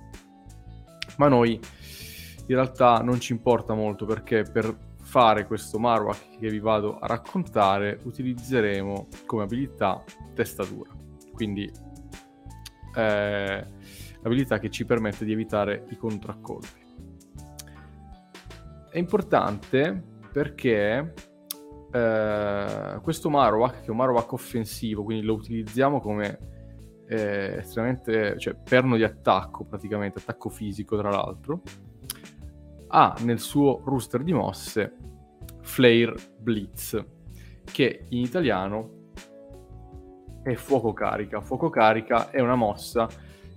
ma 1.17 1.27
noi 1.27 1.59
in 2.47 2.55
realtà 2.55 2.99
non 2.99 3.19
ci 3.19 3.33
importa 3.33 3.73
molto 3.73 4.05
perché 4.05 4.43
per 4.43 4.89
fare 5.01 5.45
questo 5.45 5.77
Marowak 5.77 6.37
che 6.39 6.49
vi 6.49 6.59
vado 6.59 6.97
a 6.97 7.07
raccontare 7.07 7.99
utilizzeremo 8.03 9.07
come 9.25 9.43
abilità 9.43 10.03
testatura, 10.33 10.91
quindi 11.33 11.69
eh, 12.95 13.65
l'abilità 14.21 14.59
che 14.59 14.69
ci 14.69 14.85
permette 14.85 15.25
di 15.25 15.31
evitare 15.33 15.85
i 15.89 15.97
contraccolpi. 15.97 16.79
È 18.89 18.97
importante 18.97 20.01
perché 20.31 21.13
eh, 21.91 22.99
questo 23.01 23.29
Marowak, 23.29 23.81
che 23.81 23.87
è 23.87 23.89
un 23.89 23.97
Marowak 23.97 24.31
offensivo, 24.33 25.03
quindi 25.03 25.25
lo 25.25 25.33
utilizziamo 25.33 25.99
come 25.99 26.60
eh, 27.11 27.57
estremamente, 27.57 28.39
cioè 28.39 28.55
perno 28.55 28.95
di 28.95 29.03
attacco 29.03 29.65
praticamente, 29.65 30.19
attacco 30.19 30.47
fisico 30.47 30.97
tra 30.97 31.09
l'altro, 31.09 31.61
ha 32.87 33.15
nel 33.23 33.39
suo 33.39 33.81
rooster 33.83 34.23
di 34.23 34.31
mosse 34.31 34.95
Flare 35.59 36.15
Blitz, 36.39 37.03
che 37.65 38.05
in 38.09 38.21
italiano 38.21 39.09
è 40.41 40.53
fuoco 40.53 40.93
carica. 40.93 41.41
Fuoco 41.41 41.69
carica 41.69 42.29
è 42.29 42.39
una 42.39 42.55
mossa 42.55 43.09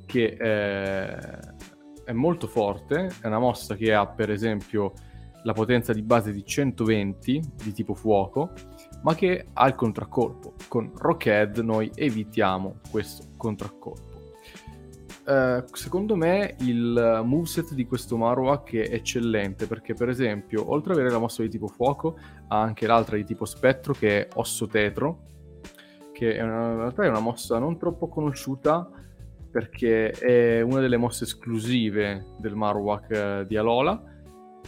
che 0.04 0.36
eh, 0.36 1.38
è 2.04 2.12
molto 2.12 2.48
forte, 2.48 3.12
è 3.20 3.26
una 3.28 3.38
mossa 3.38 3.76
che 3.76 3.94
ha 3.94 4.04
per 4.04 4.30
esempio 4.30 4.92
la 5.44 5.52
potenza 5.52 5.92
di 5.92 6.02
base 6.02 6.32
di 6.32 6.44
120 6.44 7.40
di 7.62 7.72
tipo 7.72 7.94
fuoco 7.94 8.50
ma 9.04 9.14
che 9.14 9.46
ha 9.52 9.66
il 9.66 9.74
contraccolpo. 9.74 10.54
Con 10.68 10.90
Rockhead 10.94 11.58
noi 11.58 11.90
evitiamo 11.94 12.80
questo 12.90 13.24
contraccolpo. 13.36 14.12
Uh, 15.26 15.64
secondo 15.72 16.16
me 16.16 16.54
il 16.60 17.22
moveset 17.24 17.72
di 17.72 17.86
questo 17.86 18.18
Marowak 18.18 18.74
è 18.74 18.92
eccellente 18.92 19.66
perché 19.66 19.94
per 19.94 20.10
esempio 20.10 20.70
oltre 20.70 20.92
ad 20.92 20.98
avere 20.98 21.14
la 21.14 21.18
mossa 21.18 21.40
di 21.40 21.48
tipo 21.48 21.66
fuoco 21.66 22.18
ha 22.48 22.60
anche 22.60 22.86
l'altra 22.86 23.16
di 23.16 23.24
tipo 23.24 23.46
spettro 23.46 23.94
che 23.94 24.20
è 24.20 24.28
osso 24.34 24.66
tetro 24.66 25.22
che 26.12 26.36
è 26.36 26.42
una, 26.42 26.72
in 26.72 26.76
realtà 26.76 27.04
è 27.04 27.08
una 27.08 27.20
mossa 27.20 27.58
non 27.58 27.78
troppo 27.78 28.06
conosciuta 28.08 28.86
perché 29.50 30.10
è 30.10 30.60
una 30.60 30.80
delle 30.80 30.98
mosse 30.98 31.24
esclusive 31.24 32.26
del 32.36 32.54
Marowak 32.54 33.08
uh, 33.08 33.46
di 33.46 33.56
Alola 33.56 34.13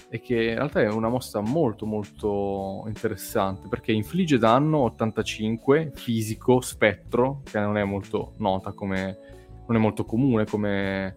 e 0.08 0.20
che 0.20 0.34
in 0.34 0.54
realtà 0.54 0.80
è 0.80 0.88
una 0.88 1.08
mossa 1.08 1.40
molto 1.40 1.86
molto 1.86 2.84
interessante 2.86 3.68
perché 3.68 3.92
infligge 3.92 4.38
danno 4.38 4.78
85 4.78 5.92
fisico 5.94 6.60
spettro 6.60 7.42
che 7.44 7.58
non 7.58 7.76
è 7.76 7.84
molto 7.84 8.34
nota 8.38 8.72
come 8.72 9.18
non 9.66 9.76
è 9.76 9.80
molto 9.80 10.04
comune 10.04 10.44
come 10.44 11.16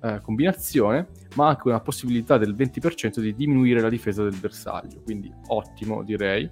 eh, 0.00 0.20
combinazione 0.20 1.08
ma 1.34 1.48
anche 1.48 1.68
una 1.68 1.80
possibilità 1.80 2.38
del 2.38 2.54
20% 2.54 3.20
di 3.20 3.34
diminuire 3.34 3.80
la 3.80 3.88
difesa 3.88 4.22
del 4.22 4.38
bersaglio. 4.38 5.00
Quindi 5.02 5.32
ottimo 5.48 6.02
direi. 6.02 6.50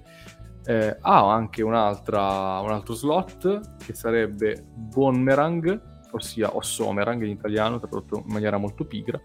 Eh, 0.63 0.95
ha 0.99 1.33
anche 1.33 1.63
un 1.63 1.73
altro 1.73 2.93
slot 2.93 3.77
che 3.83 3.95
sarebbe 3.95 4.63
Bonmerang 4.63 5.89
ossia 6.11 6.55
Ossomerang 6.55 7.23
in 7.23 7.31
italiano 7.31 7.79
tradotto 7.79 8.23
in 8.27 8.31
maniera 8.31 8.57
molto 8.57 8.85
pigra 8.85 9.19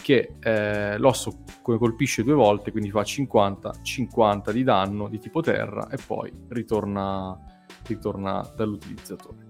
che 0.00 0.36
eh, 0.40 0.98
l'osso 0.98 1.44
colpisce 1.62 2.22
due 2.22 2.34
volte, 2.34 2.70
quindi 2.70 2.90
fa 2.90 3.02
50-50 3.02 4.50
di 4.50 4.62
danno 4.62 5.08
di 5.08 5.18
tipo 5.18 5.40
terra 5.40 5.88
e 5.88 5.98
poi 6.04 6.32
ritorna, 6.48 7.38
ritorna 7.86 8.48
dall'utilizzatore. 8.56 9.46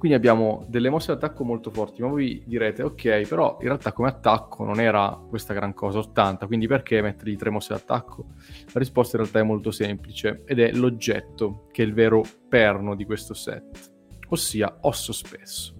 Quindi 0.00 0.16
abbiamo 0.16 0.64
delle 0.66 0.88
mosse 0.88 1.12
d'attacco 1.12 1.44
molto 1.44 1.70
forti, 1.70 2.00
ma 2.00 2.08
voi 2.08 2.42
direte, 2.46 2.82
ok, 2.82 3.28
però 3.28 3.58
in 3.60 3.66
realtà 3.66 3.92
come 3.92 4.08
attacco 4.08 4.64
non 4.64 4.80
era 4.80 5.22
questa 5.28 5.52
gran 5.52 5.74
cosa 5.74 5.98
80, 5.98 6.46
quindi 6.46 6.66
perché 6.66 7.02
mettergli 7.02 7.36
tre 7.36 7.50
mosse 7.50 7.74
d'attacco? 7.74 8.28
La 8.72 8.80
risposta 8.80 9.18
in 9.18 9.24
realtà 9.24 9.40
è 9.40 9.42
molto 9.42 9.70
semplice 9.70 10.42
ed 10.46 10.58
è 10.58 10.72
l'oggetto 10.72 11.66
che 11.70 11.82
è 11.82 11.86
il 11.86 11.92
vero 11.92 12.22
perno 12.48 12.94
di 12.94 13.04
questo 13.04 13.34
set, 13.34 13.92
ossia 14.28 14.78
osso 14.80 15.12
spesso. 15.12 15.76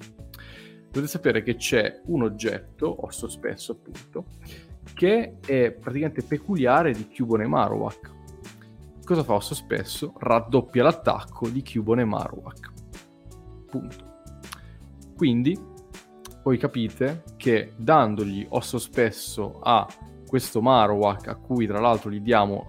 Dovete 0.91 1.07
sapere 1.07 1.43
che 1.43 1.55
c'è 1.55 2.01
un 2.07 2.23
oggetto, 2.23 3.07
osso 3.07 3.29
spesso 3.29 3.73
appunto, 3.73 4.25
che 4.93 5.39
è 5.45 5.71
praticamente 5.71 6.23
peculiare 6.23 6.93
di 6.93 7.09
Cubone 7.15 7.47
Marowak. 7.47 8.11
Cosa 9.05 9.23
fa 9.23 9.35
osso 9.35 9.55
spesso? 9.55 10.15
Raddoppia 10.19 10.83
l'attacco 10.83 11.49
di 11.49 11.63
Cubone 11.63 12.05
Marowak. 12.05 12.73
Punto. 13.67 14.09
Quindi 15.17 15.57
voi 16.43 16.59
capite 16.59 17.23
che 17.37 17.75
dandogli 17.77 18.45
osso 18.51 18.79
spesso 18.79 19.61
a 19.61 19.87
questo 20.27 20.61
Marowak, 20.61 21.29
a 21.29 21.37
cui 21.37 21.67
tra 21.67 21.79
l'altro 21.79 22.11
gli 22.11 22.21
diamo 22.21 22.67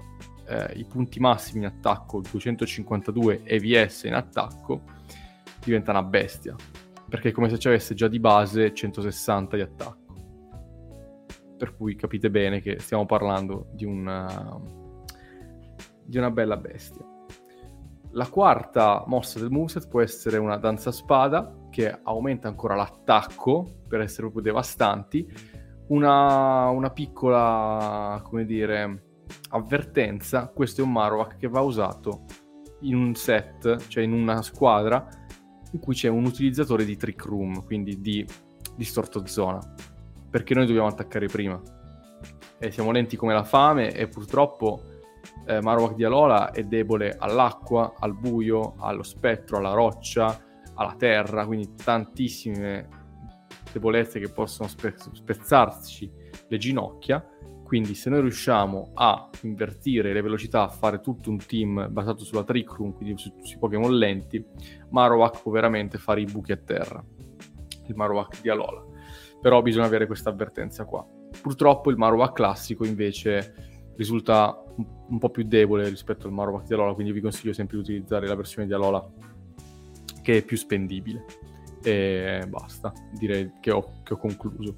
eh, 0.47 0.73
i 0.75 0.85
punti 0.85 1.19
massimi 1.19 1.59
in 1.59 1.65
attacco, 1.65 2.21
252 2.21 3.43
EVS 3.43 4.03
in 4.03 4.13
attacco, 4.13 4.81
diventa 5.63 5.91
una 5.91 6.03
bestia. 6.03 6.55
Perché 7.11 7.29
è 7.29 7.31
come 7.33 7.49
se 7.49 7.59
ci 7.59 7.67
avesse 7.67 7.93
già 7.93 8.07
di 8.07 8.21
base 8.21 8.73
160 8.73 9.57
di 9.57 9.61
attacco. 9.61 10.15
Per 11.57 11.75
cui 11.75 11.93
capite 11.97 12.31
bene 12.31 12.61
che 12.61 12.79
stiamo 12.79 13.05
parlando 13.05 13.67
di 13.73 13.83
una, 13.83 14.57
di 16.05 16.17
una 16.17 16.31
bella 16.31 16.55
bestia. 16.55 17.05
La 18.11 18.27
quarta 18.27 19.03
mossa 19.07 19.39
del 19.39 19.49
moveset 19.49 19.89
può 19.89 19.99
essere 19.99 20.37
una 20.37 20.55
danza 20.55 20.93
spada 20.93 21.67
che 21.69 21.99
aumenta 22.01 22.47
ancora 22.47 22.75
l'attacco 22.75 23.81
per 23.89 23.99
essere 23.99 24.21
proprio 24.21 24.43
devastanti. 24.43 25.29
Una, 25.87 26.69
una 26.69 26.91
piccola, 26.91 28.21
come 28.23 28.45
dire, 28.45 29.03
avvertenza, 29.49 30.47
questo 30.47 30.79
è 30.79 30.85
un 30.85 30.93
Marowak 30.93 31.35
che 31.35 31.49
va 31.49 31.59
usato 31.59 32.23
in 32.83 32.95
un 32.95 33.15
set, 33.15 33.87
cioè 33.87 34.01
in 34.01 34.13
una 34.13 34.41
squadra 34.41 35.05
in 35.71 35.79
cui 35.79 35.93
c'è 35.93 36.07
un 36.07 36.25
utilizzatore 36.25 36.85
di 36.85 36.97
trick 36.97 37.25
room, 37.25 37.63
quindi 37.63 37.99
di 38.01 38.25
distorto 38.75 39.25
zona, 39.25 39.59
perché 40.29 40.53
noi 40.53 40.65
dobbiamo 40.65 40.87
attaccare 40.87 41.27
prima. 41.27 41.61
E 42.57 42.71
siamo 42.71 42.91
lenti 42.91 43.15
come 43.15 43.33
la 43.33 43.43
fame 43.43 43.93
e 43.93 44.07
purtroppo 44.07 44.83
eh, 45.45 45.61
Marowak 45.61 45.95
di 45.95 46.03
Alola 46.03 46.51
è 46.51 46.63
debole 46.63 47.15
all'acqua, 47.17 47.95
al 47.97 48.15
buio, 48.15 48.75
allo 48.77 49.03
spettro, 49.03 49.57
alla 49.57 49.73
roccia, 49.73 50.39
alla 50.75 50.95
terra, 50.95 51.45
quindi 51.45 51.73
tantissime 51.75 52.87
debolezze 53.71 54.19
che 54.19 54.29
possono 54.29 54.67
spe- 54.67 54.95
spezzarci 54.97 56.11
le 56.47 56.57
ginocchia. 56.57 57.25
Quindi 57.71 57.95
se 57.95 58.09
noi 58.09 58.19
riusciamo 58.19 58.91
a 58.95 59.29
invertire 59.43 60.11
le 60.11 60.19
velocità, 60.21 60.63
a 60.63 60.67
fare 60.67 60.99
tutto 60.99 61.29
un 61.29 61.37
team 61.37 61.87
basato 61.89 62.25
sulla 62.25 62.43
trick 62.43 62.73
room, 62.73 62.91
quindi 62.91 63.17
su, 63.17 63.33
sui 63.41 63.57
Pokémon 63.57 63.97
lenti, 63.97 64.45
Marowak 64.89 65.41
può 65.41 65.53
veramente 65.53 65.97
fare 65.97 66.19
i 66.19 66.25
buchi 66.25 66.51
a 66.51 66.57
terra. 66.57 67.01
Il 67.87 67.95
Marowak 67.95 68.41
di 68.41 68.49
Alola. 68.49 68.83
Però 69.39 69.61
bisogna 69.61 69.85
avere 69.85 70.05
questa 70.05 70.31
avvertenza 70.31 70.83
qua. 70.83 71.07
Purtroppo 71.41 71.89
il 71.89 71.95
Marowak 71.95 72.33
classico 72.33 72.83
invece 72.83 73.93
risulta 73.95 74.61
un, 74.75 74.85
un 75.07 75.17
po' 75.17 75.29
più 75.29 75.43
debole 75.45 75.87
rispetto 75.87 76.27
al 76.27 76.33
Marowak 76.33 76.67
di 76.67 76.73
Alola, 76.73 76.93
quindi 76.93 77.13
vi 77.13 77.21
consiglio 77.21 77.53
sempre 77.53 77.77
di 77.77 77.83
utilizzare 77.83 78.27
la 78.27 78.35
versione 78.35 78.67
di 78.67 78.73
Alola 78.73 79.09
che 80.21 80.39
è 80.39 80.43
più 80.43 80.57
spendibile. 80.57 81.23
E 81.81 82.43
basta, 82.49 82.91
direi 83.17 83.49
che 83.61 83.71
ho, 83.71 84.01
che 84.03 84.13
ho 84.13 84.17
concluso. 84.17 84.75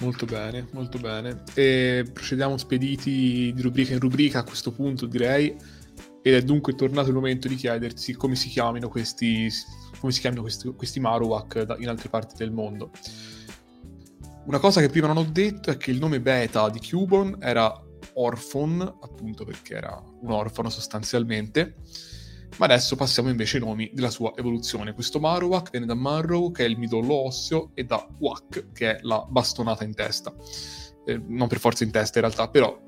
Molto 0.00 0.26
bene, 0.26 0.68
molto 0.72 0.98
bene. 0.98 1.42
E 1.54 2.04
procediamo 2.12 2.56
spediti 2.58 3.52
di 3.54 3.62
rubrica 3.62 3.94
in 3.94 4.00
rubrica 4.00 4.40
a 4.40 4.44
questo 4.44 4.72
punto, 4.72 5.06
direi. 5.06 5.56
Ed 6.22 6.34
è 6.34 6.42
dunque 6.42 6.74
tornato 6.74 7.08
il 7.08 7.14
momento 7.14 7.48
di 7.48 7.54
chiedersi 7.54 8.14
come 8.14 8.34
si 8.34 8.48
chiamino 8.48 8.88
questi, 8.88 9.48
come 10.00 10.12
si 10.12 10.20
chiamino 10.20 10.42
questi, 10.42 10.68
questi 10.74 11.00
Marowak 11.00 11.76
in 11.78 11.88
altre 11.88 12.08
parti 12.08 12.34
del 12.36 12.50
mondo. 12.50 12.90
Una 14.46 14.58
cosa 14.58 14.80
che 14.80 14.88
prima 14.88 15.06
non 15.06 15.16
ho 15.18 15.24
detto 15.24 15.70
è 15.70 15.76
che 15.76 15.90
il 15.90 15.98
nome 15.98 16.20
beta 16.20 16.68
di 16.68 16.80
Cubon 16.80 17.36
era 17.40 17.72
Orphon, 18.14 18.80
appunto 18.80 19.44
perché 19.44 19.74
era 19.74 20.02
un 20.20 20.30
orfano 20.30 20.68
sostanzialmente 20.68 21.76
ma 22.58 22.64
adesso 22.64 22.96
passiamo 22.96 23.28
invece 23.28 23.58
ai 23.58 23.64
nomi 23.64 23.90
della 23.92 24.10
sua 24.10 24.32
evoluzione. 24.36 24.94
Questo 24.94 25.20
Marowak 25.20 25.70
viene 25.70 25.86
da 25.86 25.94
Marrow, 25.94 26.50
che 26.50 26.64
è 26.64 26.68
il 26.68 26.78
midollo 26.78 27.14
osseo, 27.14 27.70
e 27.74 27.84
da 27.84 28.06
Wak, 28.18 28.72
che 28.72 28.96
è 28.96 28.98
la 29.02 29.24
bastonata 29.28 29.84
in 29.84 29.94
testa. 29.94 30.34
Eh, 31.04 31.20
non 31.26 31.48
per 31.48 31.58
forza 31.58 31.84
in 31.84 31.90
testa 31.90 32.18
in 32.18 32.24
realtà, 32.24 32.48
però 32.48 32.78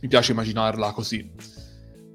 mi 0.00 0.08
piace 0.08 0.32
immaginarla 0.32 0.92
così. 0.92 1.30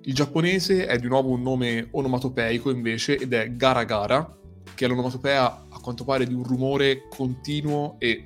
Il 0.03 0.13
giapponese 0.13 0.87
è 0.87 0.97
di 0.97 1.07
nuovo 1.07 1.29
un 1.29 1.41
nome 1.41 1.89
onomatopeico 1.91 2.71
invece 2.71 3.17
ed 3.17 3.33
è 3.33 3.51
Gara 3.51 3.83
Gara, 3.83 4.37
che 4.73 4.85
è 4.85 4.87
l'onomatopea 4.87 5.67
a 5.69 5.79
quanto 5.79 6.03
pare 6.03 6.25
di 6.25 6.33
un 6.33 6.43
rumore 6.43 7.07
continuo 7.09 7.97
e 7.99 8.23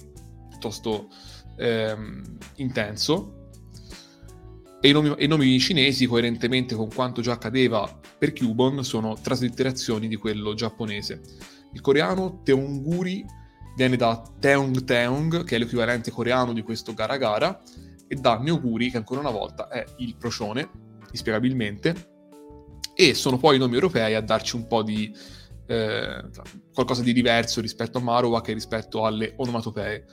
piuttosto 0.50 1.10
ehm, 1.58 2.38
intenso 2.58 3.44
e 4.86 4.90
i 4.90 4.92
nomi, 4.92 5.16
i 5.18 5.28
nomi, 5.28 5.60
cinesi, 5.60 6.06
coerentemente 6.06 6.76
con 6.76 6.90
quanto 6.94 7.22
già 7.22 7.32
accadeva 7.32 8.02
per 8.18 8.34
Cubon, 8.34 8.84
sono 8.84 9.16
traslitterazioni 9.20 10.08
di 10.08 10.16
quello 10.16 10.54
giapponese. 10.54 11.22
Il 11.74 11.82
coreano 11.82 12.42
Teonguri 12.44 13.26
viene 13.76 13.98
da 13.98 14.22
Teong 14.40 14.84
Teong, 14.84 15.44
che 15.44 15.56
è 15.56 15.60
l'equivalente 15.60 16.12
coreano 16.12 16.54
di 16.54 16.62
questo 16.62 16.94
Gara 16.94 17.18
Gara, 17.18 17.62
e 18.08 18.16
da 18.16 18.38
Neoguri, 18.38 18.92
che 18.92 18.98
ancora 18.98 19.20
una 19.20 19.32
volta 19.32 19.68
è 19.68 19.84
il 19.98 20.16
procione, 20.16 20.70
inspiegabilmente, 21.12 22.14
e 22.96 23.14
sono 23.14 23.38
poi 23.38 23.58
i 23.58 23.60
nomi 23.60 23.74
europei 23.74 24.16
a 24.16 24.22
darci 24.22 24.56
un 24.56 24.68
po' 24.68 24.84
di 24.84 25.14
eh, 25.68 26.24
qualcosa 26.74 27.02
di 27.02 27.12
diverso 27.12 27.60
rispetto 27.60 27.98
a 27.98 28.02
Marowak 28.02 28.48
e 28.48 28.54
rispetto 28.54 29.06
alle 29.06 29.34
onomatopee. 29.36 30.06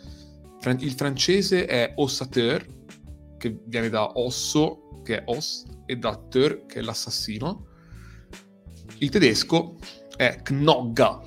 Il 0.79 0.93
francese 0.93 1.66
è 1.66 1.93
Ossateur, 1.97 2.65
che 3.39 3.61
viene 3.66 3.89
da 3.89 4.19
osso, 4.19 5.01
che 5.05 5.19
è 5.19 5.23
os, 5.27 5.65
e 5.87 5.97
da 5.97 6.16
ter, 6.16 6.66
che 6.66 6.79
è 6.79 6.83
l'assassino. 6.83 7.66
Il 9.03 9.11
tedesco 9.11 9.79
è 10.16 10.43
knogga, 10.45 11.20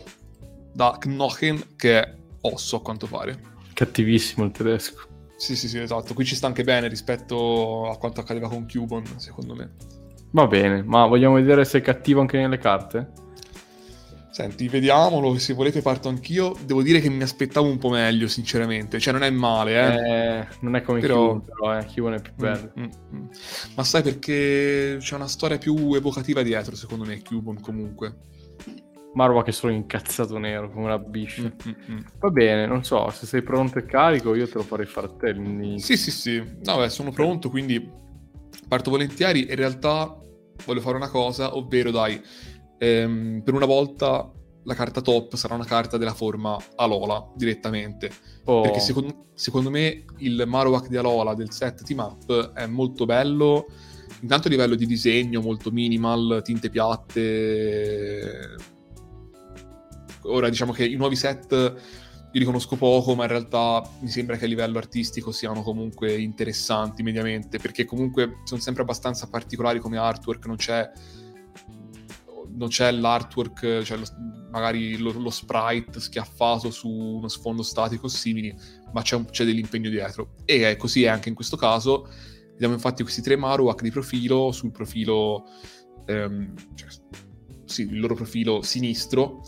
da 0.72 0.96
knochen, 0.98 1.76
che 1.76 2.00
è 2.00 2.16
osso 2.44 2.78
a 2.78 2.82
quanto 2.82 3.06
pare. 3.06 3.38
Cattivissimo 3.74 4.46
il 4.46 4.52
tedesco. 4.52 5.06
Sì, 5.36 5.58
sì, 5.58 5.68
sì, 5.68 5.80
esatto. 5.80 6.14
Qui 6.14 6.24
ci 6.24 6.36
sta 6.36 6.48
anche 6.48 6.64
bene 6.64 6.88
rispetto 6.88 7.90
a 7.90 7.98
quanto 7.98 8.22
accadeva 8.22 8.48
con 8.48 8.66
Cubon, 8.66 9.04
secondo 9.20 9.56
me. 9.56 9.74
Va 10.32 10.48
bene, 10.48 10.84
ma 10.84 11.06
vogliamo 11.06 11.36
vedere 11.36 11.66
se 11.66 11.80
è 11.80 11.82
cattivo 11.82 12.22
anche 12.22 12.38
nelle 12.38 12.60
carte? 12.60 13.12
Senti, 14.36 14.68
vediamolo, 14.68 15.38
se 15.38 15.54
volete 15.54 15.82
parto 15.82 16.10
anch'io. 16.10 16.58
Devo 16.66 16.84
dire 16.84 17.00
che 17.00 17.08
mi 17.08 17.24
aspettavo 17.24 17.70
un 17.70 17.78
po' 17.78 17.88
meglio, 17.88 18.28
sinceramente. 18.28 19.00
Cioè, 19.00 19.14
non 19.14 19.24
è 19.24 19.30
male, 19.30 19.72
eh. 19.72 20.10
eh 20.42 20.48
non 20.60 20.76
è 20.76 20.82
come 20.82 21.00
però... 21.00 21.40
Chiun, 21.40 21.46
però, 21.46 21.80
eh. 21.80 21.86
Chiun 21.86 22.14
è 22.16 22.22
più 22.22 22.34
mm, 22.34 22.38
bello. 22.38 22.72
Mm, 22.78 22.84
mm, 22.84 23.16
mm. 23.16 23.26
Ma 23.76 23.84
sai 23.86 24.02
perché 24.04 24.98
c'è 25.00 25.16
una 25.16 25.30
storia 25.30 25.58
più 25.58 25.94
evocativa 25.94 26.42
dietro, 26.42 26.76
secondo 26.76 27.06
me, 27.06 27.22
Cubon, 27.22 27.62
comunque. 27.62 28.18
Marva 29.14 29.42
che 29.42 29.54
sono 29.54 29.72
incazzato 29.72 30.38
nero, 30.38 30.70
come 30.70 30.84
una 30.84 31.00
biscia. 31.00 31.44
Mm, 31.44 31.94
mm, 31.94 32.00
Va 32.20 32.30
bene, 32.30 32.66
non 32.66 32.84
so, 32.84 33.10
se 33.12 33.26
sei 33.26 33.42
pronto 33.42 33.80
e 33.80 33.86
carico, 33.86 34.36
io 34.36 34.50
te 34.50 34.56
lo 34.56 34.64
farei 34.64 34.86
fare 34.86 35.08
a 35.08 35.12
te. 35.12 35.34
Quindi... 35.34 35.80
Sì, 35.80 35.96
sì, 35.96 36.12
sì. 36.12 36.44
No, 36.62 36.76
beh, 36.76 36.90
sono 36.90 37.12
pronto, 37.12 37.50
quindi 37.50 37.90
parto 38.68 38.90
volentieri. 38.90 39.48
In 39.48 39.56
realtà 39.56 40.14
voglio 40.66 40.82
fare 40.82 40.98
una 40.98 41.10
cosa, 41.10 41.56
ovvero, 41.56 41.90
dai 41.90 42.22
ehm, 42.78 43.42
per 43.44 43.54
una 43.54 43.66
volta 43.66 44.32
la 44.64 44.74
carta 44.74 45.02
top 45.02 45.36
sarà 45.36 45.54
una 45.54 45.66
carta 45.66 45.98
della 45.98 46.14
forma 46.14 46.58
Alola 46.76 47.32
direttamente. 47.36 48.12
Oh. 48.46 48.62
Perché 48.62 48.80
secondo, 48.80 49.28
secondo, 49.34 49.70
me 49.70 50.06
il 50.18 50.44
Marowak 50.46 50.88
di 50.88 50.98
Alola 50.98 51.34
del 51.34 51.52
set 51.52 51.84
team 51.84 52.00
up 52.00 52.54
è 52.54 52.66
molto 52.66 53.06
bello. 53.06 53.68
Intanto 54.22 54.48
a 54.48 54.52
livello 54.52 54.76
di 54.76 54.86
disegno, 54.86 55.42
molto 55.42 55.72
minimal, 55.72 56.42
tinte 56.44 56.70
piatte. 56.70 58.56
Ora 60.24 60.50
diciamo 60.50 60.72
che 60.72 60.86
i 60.86 60.96
nuovi 60.96 61.16
set 61.16 61.52
io 62.36 62.42
li 62.42 62.46
conosco 62.46 62.76
poco, 62.76 63.16
ma 63.16 63.24
in 63.24 63.30
realtà 63.30 63.82
mi 64.02 64.10
sembra 64.10 64.36
che 64.36 64.44
a 64.44 64.48
livello 64.48 64.78
artistico 64.78 65.32
siano 65.32 65.62
comunque 65.62 66.18
interessanti 66.18 67.02
mediamente, 67.02 67.60
perché 67.60 67.86
comunque 67.86 68.42
sono 68.44 68.60
sempre 68.60 68.82
abbastanza 68.82 69.28
particolari 69.28 69.80
come 69.80 69.98
artwork, 69.98 70.46
non 70.46 70.58
c'è 70.58 70.92
non 72.56 72.70
c'è 72.70 72.92
l'artwork, 72.92 73.82
cioè 73.84 73.98
lo, 73.98 74.06
magari 74.52 74.98
lo, 74.98 75.12
lo, 75.12 75.30
sprite 75.30 76.00
schiaffato 76.00 76.72
su 76.72 76.90
uno 76.90 77.28
sfondo 77.28 77.64
statico 77.64 78.08
simili, 78.08 78.56
ma 78.94 79.02
c'è, 79.02 79.16
un, 79.16 79.26
c'è 79.26 79.46
dell'impegno 79.46 79.90
dietro. 79.90 80.36
E 80.46 80.70
è 80.70 80.78
così 80.78 81.04
è 81.04 81.08
anche 81.08 81.30
in 81.30 81.36
questo 81.36 81.58
caso. 81.58 82.10
Vediamo 82.52 82.74
infatti 82.74 83.04
questi 83.04 83.22
tre 83.22 83.36
Marowak 83.36 83.82
di 83.82 83.92
profilo, 83.92 84.52
sul 84.52 84.72
profilo, 84.72 85.46
ehm, 86.06 86.54
cioè, 86.76 86.90
sì, 87.66 87.82
il 87.82 88.00
loro 88.00 88.16
profilo 88.16 88.62
sinistro, 88.62 89.42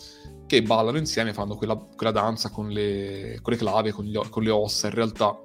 che 0.45 0.61
ballano 0.61 0.97
insieme, 0.97 1.33
fanno 1.33 1.55
quella, 1.55 1.75
quella 1.75 2.11
danza 2.11 2.49
con 2.49 2.69
le, 2.69 3.39
con 3.41 3.53
le 3.53 3.59
clave, 3.59 3.91
con, 3.91 4.05
gli, 4.05 4.17
con 4.29 4.43
le 4.43 4.49
ossa 4.49 4.87
in 4.87 4.93
realtà 4.93 5.39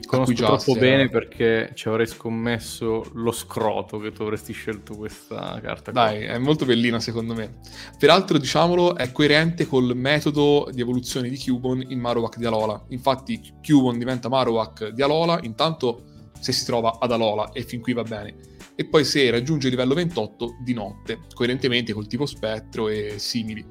ti 0.00 0.06
conosco 0.06 0.32
troppo 0.34 0.74
bene 0.74 1.08
perché 1.08 1.72
ci 1.74 1.88
avrei 1.88 2.06
scommesso 2.06 3.04
lo 3.14 3.32
scroto 3.32 3.98
che 3.98 4.12
tu 4.12 4.22
avresti 4.22 4.52
scelto 4.52 4.94
questa 4.94 5.58
carta. 5.62 5.90
Dai, 5.90 6.22
è 6.22 6.38
molto 6.38 6.64
bellina 6.64 7.00
secondo 7.00 7.34
me. 7.34 7.58
Peraltro, 7.98 8.38
diciamolo, 8.38 8.96
è 8.96 9.10
coerente 9.10 9.66
col 9.66 9.96
metodo 9.96 10.68
di 10.72 10.80
evoluzione 10.80 11.28
di 11.28 11.38
Cubon 11.38 11.84
in 11.88 11.98
Marowak 11.98 12.36
di 12.36 12.46
Alola. 12.46 12.82
Infatti, 12.88 13.40
Cubon 13.64 13.98
diventa 13.98 14.28
Marowak 14.28 14.88
di 14.88 15.02
Alola 15.02 15.40
intanto 15.42 16.04
se 16.38 16.52
si 16.52 16.64
trova 16.64 16.98
ad 17.00 17.12
Alola 17.12 17.52
e 17.52 17.62
fin 17.62 17.80
qui 17.80 17.92
va 17.92 18.02
bene. 18.02 18.34
E 18.74 18.86
poi 18.86 19.04
se 19.04 19.30
raggiunge 19.30 19.66
il 19.66 19.74
livello 19.74 19.94
28 19.94 20.56
di 20.64 20.72
notte, 20.74 21.20
coerentemente 21.34 21.92
col 21.92 22.06
tipo 22.06 22.26
spettro 22.26 22.88
e 22.88 23.14
simili. 23.18 23.64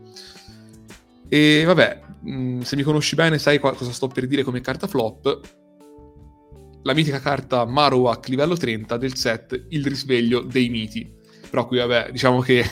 E 1.28 1.64
vabbè, 1.66 2.02
mh, 2.22 2.60
se 2.62 2.76
mi 2.76 2.84
conosci 2.84 3.16
bene 3.16 3.38
sai 3.40 3.60
cosa 3.60 3.92
sto 3.92 4.08
per 4.08 4.28
dire 4.28 4.44
come 4.44 4.62
carta 4.62 4.88
flop 4.88 5.60
la 6.84 6.94
mitica 6.94 7.20
carta 7.20 7.66
Marowak 7.66 8.28
livello 8.28 8.56
30 8.56 8.98
del 8.98 9.16
set 9.16 9.66
Il 9.70 9.86
risveglio 9.86 10.42
dei 10.42 10.70
miti. 10.70 11.20
Però 11.50 11.68
qui, 11.68 11.78
vabbè, 11.78 12.12
diciamo 12.12 12.40
che 12.40 12.64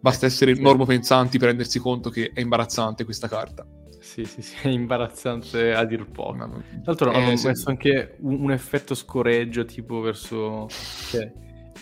basta 0.00 0.26
essere 0.26 0.54
normopensanti 0.54 1.38
per 1.38 1.48
rendersi 1.48 1.78
conto 1.78 2.10
che 2.10 2.30
è 2.32 2.40
imbarazzante 2.40 3.04
questa 3.04 3.28
carta. 3.28 3.66
Sì, 4.00 4.24
sì, 4.24 4.42
sì, 4.42 4.56
è 4.62 4.68
imbarazzante 4.68 5.74
a 5.74 5.84
dir 5.84 6.06
poco. 6.10 6.36
Tra 6.36 6.48
l'altro 6.84 7.12
eh, 7.12 7.16
hanno 7.16 7.36
sì. 7.36 7.46
messo 7.46 7.70
anche 7.70 8.16
un, 8.20 8.40
un, 8.42 8.52
effetto 8.52 8.94
scoreggio 8.94 9.64
tipo 9.64 10.00
verso... 10.00 10.66
Cioè, 11.08 11.32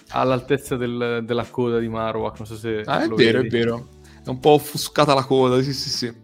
all'altezza 0.09 0.77
del, 0.77 1.23
della 1.25 1.45
coda 1.45 1.79
di 1.79 1.89
Marowak, 1.89 2.39
non 2.39 2.47
so 2.47 2.57
se... 2.57 2.83
Ah, 2.85 3.05
è 3.05 3.09
vero, 3.09 3.41
vedi. 3.41 3.57
è 3.57 3.59
vero. 3.59 3.89
È 4.25 4.29
un 4.29 4.39
po' 4.39 4.51
offuscata 4.51 5.15
la 5.15 5.25
coda, 5.25 5.63
sì, 5.63 5.73
sì, 5.73 5.89
sì. 5.89 6.15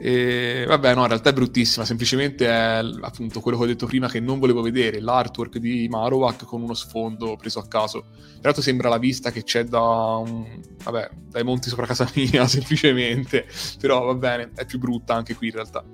E 0.00 0.64
vabbè, 0.64 0.94
no, 0.94 1.02
in 1.02 1.08
realtà 1.08 1.30
è 1.30 1.32
bruttissima, 1.32 1.84
semplicemente 1.84 2.46
è 2.46 2.80
appunto 3.00 3.40
quello 3.40 3.58
che 3.58 3.64
ho 3.64 3.66
detto 3.66 3.86
prima 3.86 4.08
che 4.08 4.20
non 4.20 4.38
volevo 4.38 4.62
vedere, 4.62 5.00
l'artwork 5.00 5.58
di 5.58 5.88
Marowak 5.90 6.44
con 6.44 6.62
uno 6.62 6.74
sfondo 6.74 7.34
preso 7.36 7.58
a 7.58 7.66
caso. 7.66 8.06
Peraltro 8.36 8.62
sembra 8.62 8.88
la 8.88 8.98
vista 8.98 9.32
che 9.32 9.42
c'è 9.42 9.64
da 9.64 9.80
un, 9.80 10.60
vabbè, 10.84 11.10
dai 11.30 11.42
monti 11.42 11.68
sopra 11.68 11.86
casa 11.86 12.08
mia, 12.14 12.46
semplicemente, 12.48 13.46
però 13.80 14.04
va 14.04 14.14
bene, 14.14 14.52
è 14.54 14.64
più 14.64 14.78
brutta 14.78 15.14
anche 15.14 15.34
qui 15.34 15.48
in 15.48 15.54
realtà. 15.54 15.84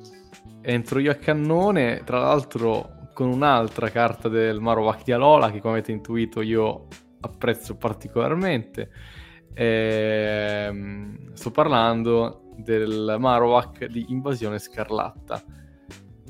Entro 0.60 0.98
io 0.98 1.10
a 1.10 1.14
cannone, 1.14 2.02
tra 2.04 2.18
l'altro 2.18 3.08
con 3.14 3.28
un'altra 3.28 3.90
carta 3.90 4.28
del 4.28 4.60
Marowak 4.60 5.04
di 5.04 5.12
Alola 5.12 5.50
che 5.50 5.60
come 5.60 5.74
avete 5.74 5.92
intuito 5.92 6.42
io 6.42 6.88
apprezzo 7.20 7.76
particolarmente. 7.76 8.90
Ehm, 9.54 11.32
sto 11.32 11.50
parlando 11.50 12.43
del 12.56 13.16
Marowak 13.18 13.86
di 13.86 14.06
Invasione 14.08 14.58
Scarlatta. 14.58 15.42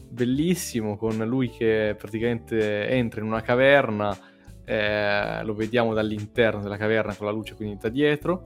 Bellissimo, 0.09 0.97
con 0.97 1.17
lui 1.17 1.51
che 1.51 1.95
praticamente 1.99 2.89
entra 2.89 3.21
in 3.21 3.27
una 3.27 3.43
caverna, 3.43 4.17
eh, 4.65 5.43
lo 5.45 5.55
vediamo 5.55 5.93
dall'interno 5.93 6.63
della 6.63 6.77
caverna 6.77 7.15
con 7.15 7.27
la 7.27 7.33
luce 7.33 7.55
quindi 7.55 7.77
da 7.81 7.89
dietro, 7.89 8.45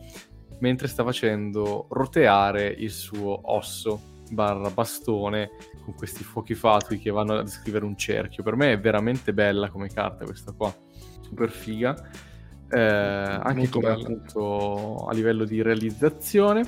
mentre 0.61 0.89
sta 0.89 1.05
facendo 1.05 1.87
roteare 1.91 2.67
il 2.67 2.91
suo 2.91 3.41
osso 3.53 4.17
barra 4.31 4.71
bastone 4.71 5.51
con 5.85 5.95
questi 5.95 6.23
fuochi 6.23 6.55
fatui 6.55 6.99
che 6.99 7.11
vanno 7.11 7.35
a 7.35 7.43
descrivere 7.43 7.85
un 7.85 7.97
cerchio. 7.97 8.43
Per 8.43 8.57
me 8.57 8.73
è 8.73 8.81
veramente 8.81 9.33
bella 9.33 9.71
come 9.71 9.89
carta 9.89 10.25
questa 10.25 10.53
qua, 10.53 10.75
super 11.21 11.51
figa. 11.51 11.97
Eh, 12.71 12.79
anche 12.79 13.71
come 13.71 13.89
appunto 13.89 15.07
a 15.07 15.13
livello 15.15 15.45
di 15.45 15.63
realizzazione 15.63 16.67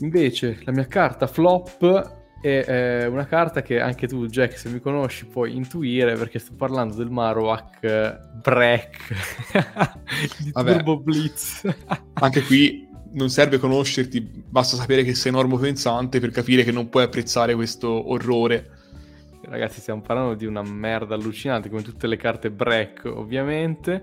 Invece 0.00 0.58
la 0.64 0.72
mia 0.72 0.86
carta 0.86 1.26
flop 1.26 2.18
è 2.40 2.64
eh, 2.66 3.06
una 3.06 3.26
carta 3.26 3.60
che 3.60 3.80
anche 3.80 4.06
tu, 4.06 4.26
Jack, 4.26 4.56
se 4.56 4.70
mi 4.70 4.80
conosci, 4.80 5.26
puoi 5.26 5.54
intuire 5.54 6.14
perché 6.14 6.38
sto 6.38 6.54
parlando 6.54 6.94
del 6.94 7.10
Marowak 7.10 8.40
Break 8.40 8.96
di 10.42 10.50
Vabbè, 10.50 10.72
Turbo 10.72 10.98
Blitz. 11.00 11.68
anche 12.14 12.42
qui 12.42 12.88
non 13.12 13.28
serve 13.28 13.58
conoscerti, 13.58 14.20
basta 14.20 14.76
sapere 14.76 15.02
che 15.02 15.14
sei 15.14 15.32
normopensante 15.32 16.20
per 16.20 16.30
capire 16.30 16.64
che 16.64 16.72
non 16.72 16.88
puoi 16.88 17.04
apprezzare 17.04 17.54
questo 17.54 18.10
orrore. 18.10 18.78
Ragazzi, 19.42 19.80
stiamo 19.80 20.00
parlando 20.00 20.34
di 20.34 20.46
una 20.46 20.62
merda 20.62 21.14
allucinante, 21.14 21.68
come 21.68 21.82
tutte 21.82 22.06
le 22.06 22.16
carte 22.16 22.50
break, 22.50 23.04
ovviamente 23.04 24.02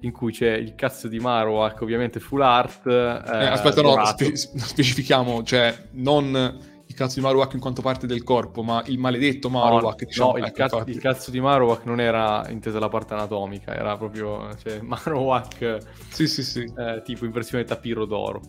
in 0.00 0.12
cui 0.12 0.32
c'è 0.32 0.52
il 0.52 0.74
cazzo 0.74 1.08
di 1.08 1.18
Marowak, 1.18 1.80
ovviamente 1.80 2.20
full 2.20 2.42
art. 2.42 2.86
Eh, 2.86 2.90
eh, 2.90 3.46
aspetta, 3.46 3.82
no, 3.82 4.04
spe- 4.04 4.36
specifichiamo, 4.36 5.42
cioè 5.42 5.74
non 5.92 6.76
il 6.88 6.94
cazzo 6.94 7.16
di 7.16 7.20
Marowak 7.20 7.52
in 7.54 7.60
quanto 7.60 7.82
parte 7.82 8.06
del 8.06 8.22
corpo, 8.22 8.62
ma 8.62 8.82
il 8.86 8.98
maledetto 8.98 9.50
Marowak. 9.50 10.00
No, 10.00 10.06
diciamo, 10.06 10.30
no 10.32 10.38
il, 10.38 10.44
ecco, 10.44 10.56
cazzo, 10.56 10.82
il, 10.86 10.98
cazzo, 10.98 11.30
di 11.30 11.40
Marowak 11.40 11.84
non 11.84 12.00
era 12.00 12.44
intesa 12.48 12.78
la 12.78 12.88
parte 12.88 13.14
anatomica, 13.14 13.74
era 13.74 13.96
proprio 13.96 14.48
cioè, 14.62 14.80
Marowak 14.82 15.78
sì, 16.10 16.26
sì, 16.26 16.42
sì. 16.42 16.72
Eh, 16.76 17.02
tipo 17.04 17.24
in 17.24 17.30
versione 17.30 17.64
tapiro 17.64 18.04
d'oro. 18.04 18.40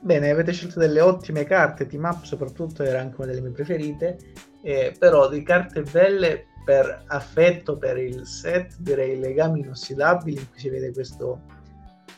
Bene, 0.00 0.30
avete 0.30 0.52
scelto 0.52 0.78
delle 0.78 1.00
ottime 1.00 1.44
carte, 1.44 1.86
Team 1.86 2.04
Up 2.04 2.24
soprattutto 2.24 2.82
era 2.82 3.00
anche 3.00 3.16
una 3.16 3.26
delle 3.26 3.40
mie 3.40 3.52
preferite, 3.52 4.18
eh, 4.62 4.94
però 4.98 5.28
di 5.28 5.42
carte 5.42 5.82
belle 5.82 6.48
per 6.66 7.04
affetto 7.06 7.78
per 7.78 7.96
il 7.96 8.26
set, 8.26 8.74
direi 8.80 9.20
legami 9.20 9.60
inossidabili, 9.60 10.40
in 10.40 10.50
cui 10.50 10.58
si 10.58 10.68
vede 10.68 10.92
questo 10.92 11.42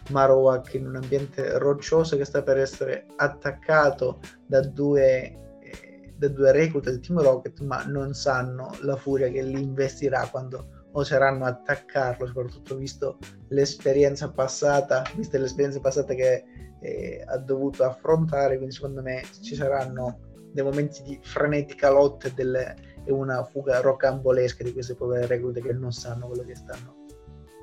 Marowak 0.09 0.73
in 0.73 0.87
un 0.87 0.97
ambiente 0.97 1.59
roccioso 1.59 2.17
che 2.17 2.25
sta 2.25 2.43
per 2.43 2.57
essere 2.57 3.05
attaccato 3.17 4.21
da 4.47 4.63
due, 4.63 5.59
eh, 5.61 6.15
da 6.17 6.29
due 6.29 6.51
reclute 6.53 6.89
del 6.89 7.01
Team 7.01 7.21
Rocket, 7.21 7.61
ma 7.61 7.85
non 7.85 8.15
sanno 8.15 8.75
la 8.81 8.97
furia 8.97 9.29
che 9.29 9.43
li 9.43 9.61
investirà 9.61 10.27
quando 10.31 10.87
oseranno 10.93 11.45
attaccarlo, 11.45 12.27
soprattutto 12.27 12.75
visto 12.75 13.19
l'esperienza 13.49 14.31
passata, 14.31 15.05
viste 15.15 15.37
l'esperienza 15.37 15.79
passata 15.79 16.15
che 16.15 16.45
eh, 16.81 17.23
ha 17.23 17.37
dovuto 17.37 17.85
affrontare, 17.85 18.57
quindi 18.57 18.75
secondo 18.75 19.03
me 19.03 19.25
ci 19.43 19.55
saranno 19.55 20.21
dei 20.55 20.65
momenti 20.65 21.03
di 21.03 21.21
frenetica 21.23 21.91
lotta 21.91 22.29
e 22.29 22.33
delle 22.33 22.88
e 23.05 23.13
una 23.13 23.45
fuga 23.45 23.81
rocambolesca 23.81 24.63
di 24.63 24.73
queste 24.73 24.95
povere 24.95 25.27
reclute 25.27 25.61
che 25.61 25.73
non 25.73 25.93
sanno 25.93 26.27
quello 26.27 26.45
che 26.45 26.55
stanno 26.55 27.07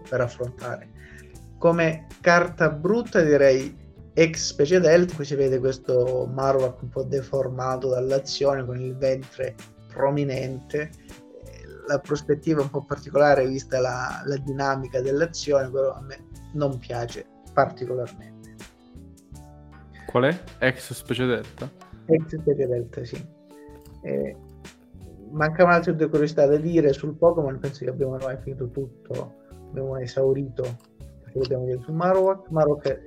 per 0.08 0.22
affrontare. 0.22 0.90
Come 1.58 2.08
carta 2.22 2.70
brutta 2.70 3.22
direi 3.22 3.76
ex 4.14 4.48
specie 4.48 4.80
delta, 4.80 5.16
qui 5.16 5.26
si 5.26 5.36
vede 5.36 5.60
questo 5.60 6.30
Marowak 6.32 6.82
un 6.82 6.90
po' 6.90 7.04
deformato 7.04 7.90
dall'azione 7.90 8.66
con 8.66 8.80
il 8.80 8.96
ventre 8.96 9.56
prominente, 9.92 10.92
la 11.88 12.00
prospettiva 12.00 12.62
un 12.62 12.70
po' 12.70 12.84
particolare 12.84 13.46
vista 13.46 13.80
la, 13.80 14.22
la 14.26 14.38
dinamica 14.38 15.02
dell'azione, 15.02 15.70
però 15.70 15.94
a 15.94 16.02
me 16.02 16.28
non 16.54 16.78
piace 16.80 17.26
particolarmente. 17.54 18.56
Qual 20.08 20.24
è? 20.24 20.44
Ex 20.60 20.94
specie 20.94 21.26
delta? 21.26 21.70
Ex 22.06 22.38
specie 22.38 22.68
delta, 22.68 23.04
sì. 23.04 23.28
Eh, 24.02 24.36
mancavano 25.32 25.76
altre 25.76 25.96
due 25.96 26.10
curiosità 26.10 26.46
da 26.46 26.58
dire 26.58 26.94
sul 26.94 27.16
Pokémon, 27.16 27.60
penso 27.60 27.84
che 27.84 27.90
abbiamo 27.90 28.14
ormai 28.14 28.38
finito 28.38 28.70
tutto, 28.70 29.36
abbiamo 29.70 29.98
esaurito 29.98 30.64
perché 31.24 31.40
dobbiamo 31.40 31.66
dire 31.66 31.80
su 31.82 31.92
Marowak. 31.92 32.50
Marowak 32.50 33.04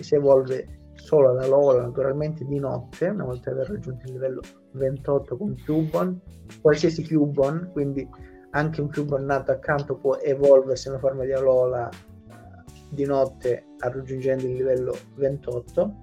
si 0.00 0.14
evolve 0.14 0.82
solo 0.94 1.30
alla 1.30 1.46
Lola, 1.46 1.82
naturalmente 1.82 2.44
di 2.44 2.58
notte, 2.58 3.08
una 3.08 3.24
volta 3.24 3.50
aver 3.50 3.68
raggiunto 3.68 4.06
il 4.06 4.12
livello 4.12 4.40
28 4.72 5.36
con 5.36 5.54
Cubon, 5.64 6.20
qualsiasi 6.60 7.06
Cubon, 7.06 7.70
quindi 7.72 8.08
anche 8.50 8.80
un 8.80 8.90
Cubon 8.90 9.24
nato 9.24 9.50
accanto 9.50 9.96
può 9.96 10.16
evolversi 10.16 10.88
una 10.88 10.98
forma 10.98 11.24
di 11.24 11.32
Alola 11.32 11.90
di 12.90 13.04
notte 13.04 13.64
raggiungendo 13.78 14.46
il 14.46 14.54
livello 14.54 14.94
28 15.16 15.94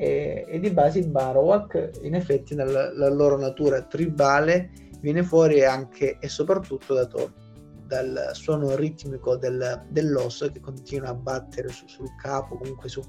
e, 0.00 0.46
e 0.48 0.58
di 0.58 0.70
base 0.70 0.98
il 0.98 1.10
Marowak 1.10 1.98
in 2.00 2.14
effetti 2.14 2.54
nella 2.54 2.90
loro 3.10 3.36
natura 3.36 3.82
tribale 3.82 4.70
viene 5.02 5.22
fuori 5.22 5.62
anche 5.62 6.16
e 6.18 6.26
soprattutto 6.26 6.94
dato 6.94 7.32
dal 7.86 8.30
suono 8.32 8.74
ritmico 8.76 9.36
del, 9.36 9.84
dell'osso 9.90 10.50
che 10.50 10.58
continua 10.58 11.10
a 11.10 11.14
battere 11.14 11.68
su, 11.68 11.86
sul 11.86 12.08
capo 12.16 12.56
comunque 12.56 12.88
su, 12.88 13.02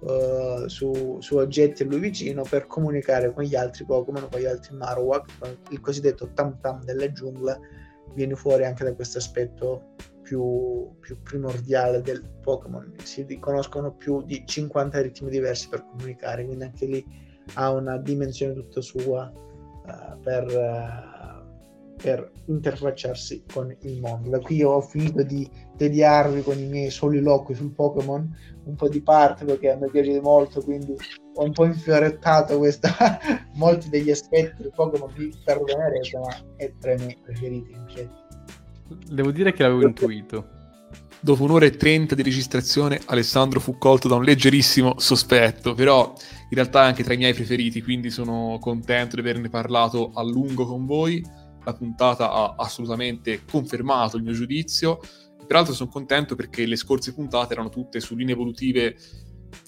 uh, 0.00 0.66
su, 0.66 1.18
su, 1.20 1.36
oggetti 1.36 1.84
a 1.84 1.86
lui 1.86 2.00
vicino 2.00 2.42
per 2.42 2.66
comunicare 2.66 3.32
con 3.32 3.44
gli 3.44 3.54
altri 3.54 3.84
Pokémon 3.84 4.28
con 4.28 4.40
gli 4.40 4.46
altri 4.46 4.74
Marowak. 4.74 5.30
Il 5.70 5.80
cosiddetto 5.80 6.32
tam 6.32 6.58
tam 6.60 6.82
della 6.82 7.12
giungla 7.12 7.56
viene 8.14 8.34
fuori 8.34 8.64
anche 8.64 8.82
da 8.82 8.94
questo 8.94 9.18
aspetto 9.18 9.90
più, 10.26 10.90
più 10.98 11.22
primordiale 11.22 12.02
del 12.02 12.20
Pokémon. 12.42 12.94
Si 13.04 13.24
conoscono 13.38 13.94
più 13.94 14.22
di 14.22 14.42
50 14.44 15.00
ritmi 15.00 15.30
diversi 15.30 15.68
per 15.68 15.86
comunicare, 15.86 16.44
quindi 16.44 16.64
anche 16.64 16.86
lì 16.86 17.04
ha 17.54 17.70
una 17.70 17.96
dimensione 17.96 18.54
tutta 18.54 18.80
sua 18.80 19.32
uh, 19.32 20.20
per, 20.20 20.44
uh, 20.46 21.94
per, 22.02 22.32
interfacciarsi 22.46 23.44
con 23.52 23.74
il 23.82 24.00
mondo. 24.00 24.30
Da 24.30 24.40
qui 24.40 24.64
ho 24.64 24.80
finito 24.80 25.22
di 25.22 25.48
tediarvi 25.76 26.42
con 26.42 26.58
i 26.58 26.66
miei 26.66 26.90
soliloqui 26.90 27.54
sul 27.54 27.70
Pokémon, 27.70 28.28
un 28.64 28.74
po' 28.74 28.88
di 28.88 29.00
parte 29.00 29.44
perché 29.44 29.70
a 29.70 29.76
me 29.76 29.88
piace 29.88 30.20
molto, 30.20 30.60
quindi 30.60 30.96
ho 31.34 31.44
un 31.44 31.52
po' 31.52 31.66
infiorettato 31.66 32.58
questa, 32.58 32.90
molti 33.54 33.88
degli 33.88 34.10
aspetti 34.10 34.62
del 34.62 34.72
Pokémon 34.74 35.12
vi 35.14 35.32
perdonerete, 35.44 36.18
ma 36.18 36.34
è 36.56 36.72
tra 36.80 36.94
i 36.94 36.96
miei 36.96 37.18
preferiti. 37.22 37.70
Invece. 37.70 38.25
Devo 38.88 39.30
dire 39.30 39.52
che 39.52 39.62
l'avevo 39.62 39.86
intuito. 39.86 40.54
Dopo 41.18 41.42
un'ora 41.42 41.64
e 41.64 41.76
trenta 41.76 42.14
di 42.14 42.22
registrazione, 42.22 43.00
Alessandro 43.06 43.58
fu 43.58 43.78
colto 43.78 44.06
da 44.06 44.14
un 44.14 44.22
leggerissimo 44.22 44.94
sospetto, 44.98 45.74
però 45.74 46.12
in 46.50 46.54
realtà 46.54 46.84
è 46.84 46.86
anche 46.86 47.02
tra 47.02 47.14
i 47.14 47.16
miei 47.16 47.34
preferiti, 47.34 47.82
quindi 47.82 48.10
sono 48.10 48.58
contento 48.60 49.16
di 49.16 49.22
averne 49.22 49.48
parlato 49.48 50.12
a 50.14 50.22
lungo 50.22 50.66
con 50.66 50.86
voi. 50.86 51.24
La 51.64 51.74
puntata 51.74 52.30
ha 52.30 52.54
assolutamente 52.56 53.44
confermato 53.44 54.16
il 54.16 54.22
mio 54.22 54.34
giudizio. 54.34 55.00
Peraltro 55.44 55.74
sono 55.74 55.90
contento 55.90 56.36
perché 56.36 56.64
le 56.64 56.76
scorse 56.76 57.12
puntate 57.12 57.54
erano 57.54 57.70
tutte 57.70 57.98
su 57.98 58.14
linee 58.14 58.34
evolutive 58.34 58.96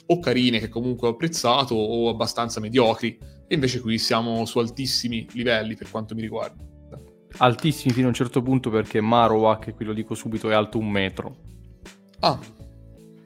o 0.06 0.20
carine 0.20 0.60
che 0.60 0.68
comunque 0.68 1.08
ho 1.08 1.12
apprezzato 1.12 1.74
o 1.74 2.08
abbastanza 2.08 2.60
mediocri 2.60 3.18
e 3.48 3.54
invece 3.54 3.80
qui 3.80 3.98
siamo 3.98 4.44
su 4.44 4.58
altissimi 4.58 5.26
livelli 5.32 5.74
per 5.74 5.90
quanto 5.90 6.14
mi 6.14 6.20
riguarda 6.20 6.67
altissimi 7.36 7.92
fino 7.92 8.06
a 8.06 8.08
un 8.08 8.14
certo 8.14 8.42
punto 8.42 8.70
perché 8.70 9.00
Marowak, 9.00 9.74
qui 9.74 9.84
lo 9.84 9.92
dico 9.92 10.14
subito, 10.14 10.50
è 10.50 10.54
alto 10.54 10.78
un 10.78 10.88
metro. 10.88 11.36
Ah, 12.20 12.38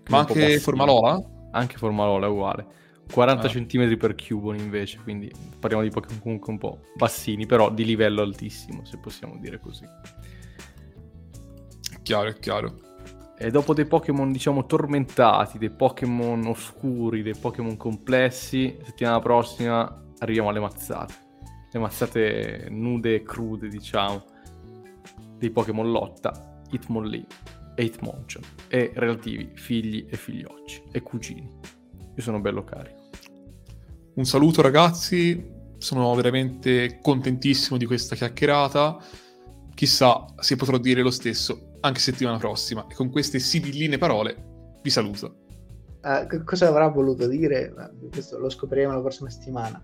ma 0.09 0.19
anche 0.19 0.59
Formalola? 0.59 1.21
Anche 1.53 1.77
Formalola 1.77 2.27
è 2.27 2.31
uguale. 2.31 2.67
40 3.11 3.47
ah. 3.47 3.51
cm 3.51 3.97
per 3.97 4.15
Cubone 4.15 4.59
invece, 4.59 4.99
quindi 5.03 5.31
parliamo 5.59 5.85
di 5.85 5.91
Pokémon 5.91 6.21
comunque 6.21 6.53
un 6.53 6.59
po' 6.59 6.81
bassini, 6.97 7.47
però 7.47 7.71
di 7.71 7.85
livello 7.85 8.23
altissimo, 8.23 8.85
se 8.85 8.99
possiamo 8.99 9.37
dire 9.39 9.61
così. 9.61 9.85
Chiaro, 12.03 12.29
è 12.29 12.39
chiaro. 12.39 12.75
E 13.37 13.51
dopo 13.51 13.75
dei 13.75 13.87
Pokémon, 13.87 14.31
diciamo, 14.31 14.67
tormentati, 14.67 15.59
dei 15.59 15.71
Pokémon 15.71 16.47
oscuri, 16.47 17.23
dei 17.23 17.35
Pokémon 17.39 17.77
complessi, 17.77 18.79
settimana 18.85 19.19
prossima 19.19 20.01
arriviamo 20.19 20.49
alle 20.49 20.61
mazzate 20.61 21.31
le 21.73 21.79
mazzate 21.79 22.67
nude 22.71 23.15
e 23.17 23.23
crude, 23.23 23.69
diciamo, 23.69 24.25
dei 25.39 25.51
Pokémon 25.51 25.91
lotta, 25.91 26.61
Hitmonlee 26.71 27.27
e 27.75 27.85
Hitmonchan 27.85 28.43
e 28.69 28.93
relativi 28.95 29.51
figli 29.55 30.07
e 30.09 30.17
figliocci 30.17 30.83
e 30.93 31.01
cugini. 31.03 31.51
Io 32.15 32.23
sono 32.23 32.41
bello 32.41 32.63
carico. 32.63 33.01
Un 34.15 34.25
saluto 34.27 34.61
ragazzi, 34.61 35.51
sono 35.79 36.15
veramente 36.15 36.99
contentissimo 37.01 37.79
di 37.79 37.87
questa 37.87 38.15
chiacchierata. 38.15 38.99
Chissà 39.75 40.27
se 40.39 40.57
potrò 40.57 40.77
dire 40.77 41.01
lo 41.01 41.11
stesso 41.11 41.73
anche 41.81 42.01
settimana 42.01 42.37
prossima. 42.37 42.87
E 42.87 42.95
con 42.95 43.11
queste 43.11 43.39
sibilline 43.39 43.97
parole 43.97 44.77
vi 44.83 44.91
saluto. 44.91 45.39
Uh, 46.03 46.45
cosa 46.45 46.69
avrà 46.69 46.89
voluto 46.89 47.27
dire? 47.27 47.73
Questo 48.11 48.39
lo 48.39 48.51
scopriremo 48.51 48.93
la 48.93 49.01
prossima 49.01 49.31
settimana 49.31 49.83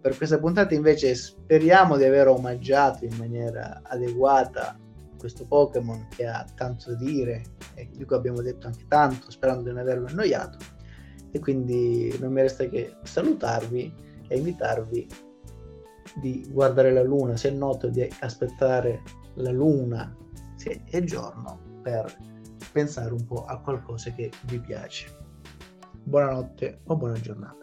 per 0.00 0.16
questa 0.16 0.38
puntata 0.38 0.74
invece 0.74 1.14
speriamo 1.14 1.96
di 1.96 2.04
aver 2.04 2.28
omaggiato 2.28 3.04
in 3.04 3.14
maniera 3.18 3.82
adeguata 3.84 4.78
questo 5.18 5.44
Pokémon 5.46 6.08
che 6.08 6.26
ha 6.26 6.46
tanto 6.54 6.92
da 6.92 6.96
dire 6.96 7.42
e 7.74 7.90
di 7.92 8.04
cui 8.06 8.16
abbiamo 8.16 8.40
detto 8.40 8.66
anche 8.66 8.86
tanto 8.88 9.30
sperando 9.30 9.64
di 9.64 9.68
non 9.68 9.78
averlo 9.78 10.06
annoiato. 10.06 10.56
E 11.30 11.38
quindi 11.38 12.16
non 12.18 12.32
mi 12.32 12.40
resta 12.40 12.64
che 12.64 12.96
salutarvi 13.02 13.92
e 14.26 14.38
invitarvi 14.38 15.06
di 16.22 16.48
guardare 16.50 16.92
la 16.92 17.02
luna 17.02 17.36
se 17.36 17.50
è 17.50 17.52
noto 17.52 17.88
di 17.88 18.08
aspettare 18.20 19.02
la 19.34 19.50
luna 19.50 20.16
se 20.56 20.82
è 20.86 21.04
giorno 21.04 21.78
per 21.82 22.12
pensare 22.72 23.12
un 23.12 23.24
po' 23.26 23.44
a 23.44 23.60
qualcosa 23.60 24.10
che 24.12 24.30
vi 24.44 24.58
piace. 24.58 25.14
Buonanotte 26.02 26.80
o 26.84 26.96
buona 26.96 27.20
giornata 27.20 27.59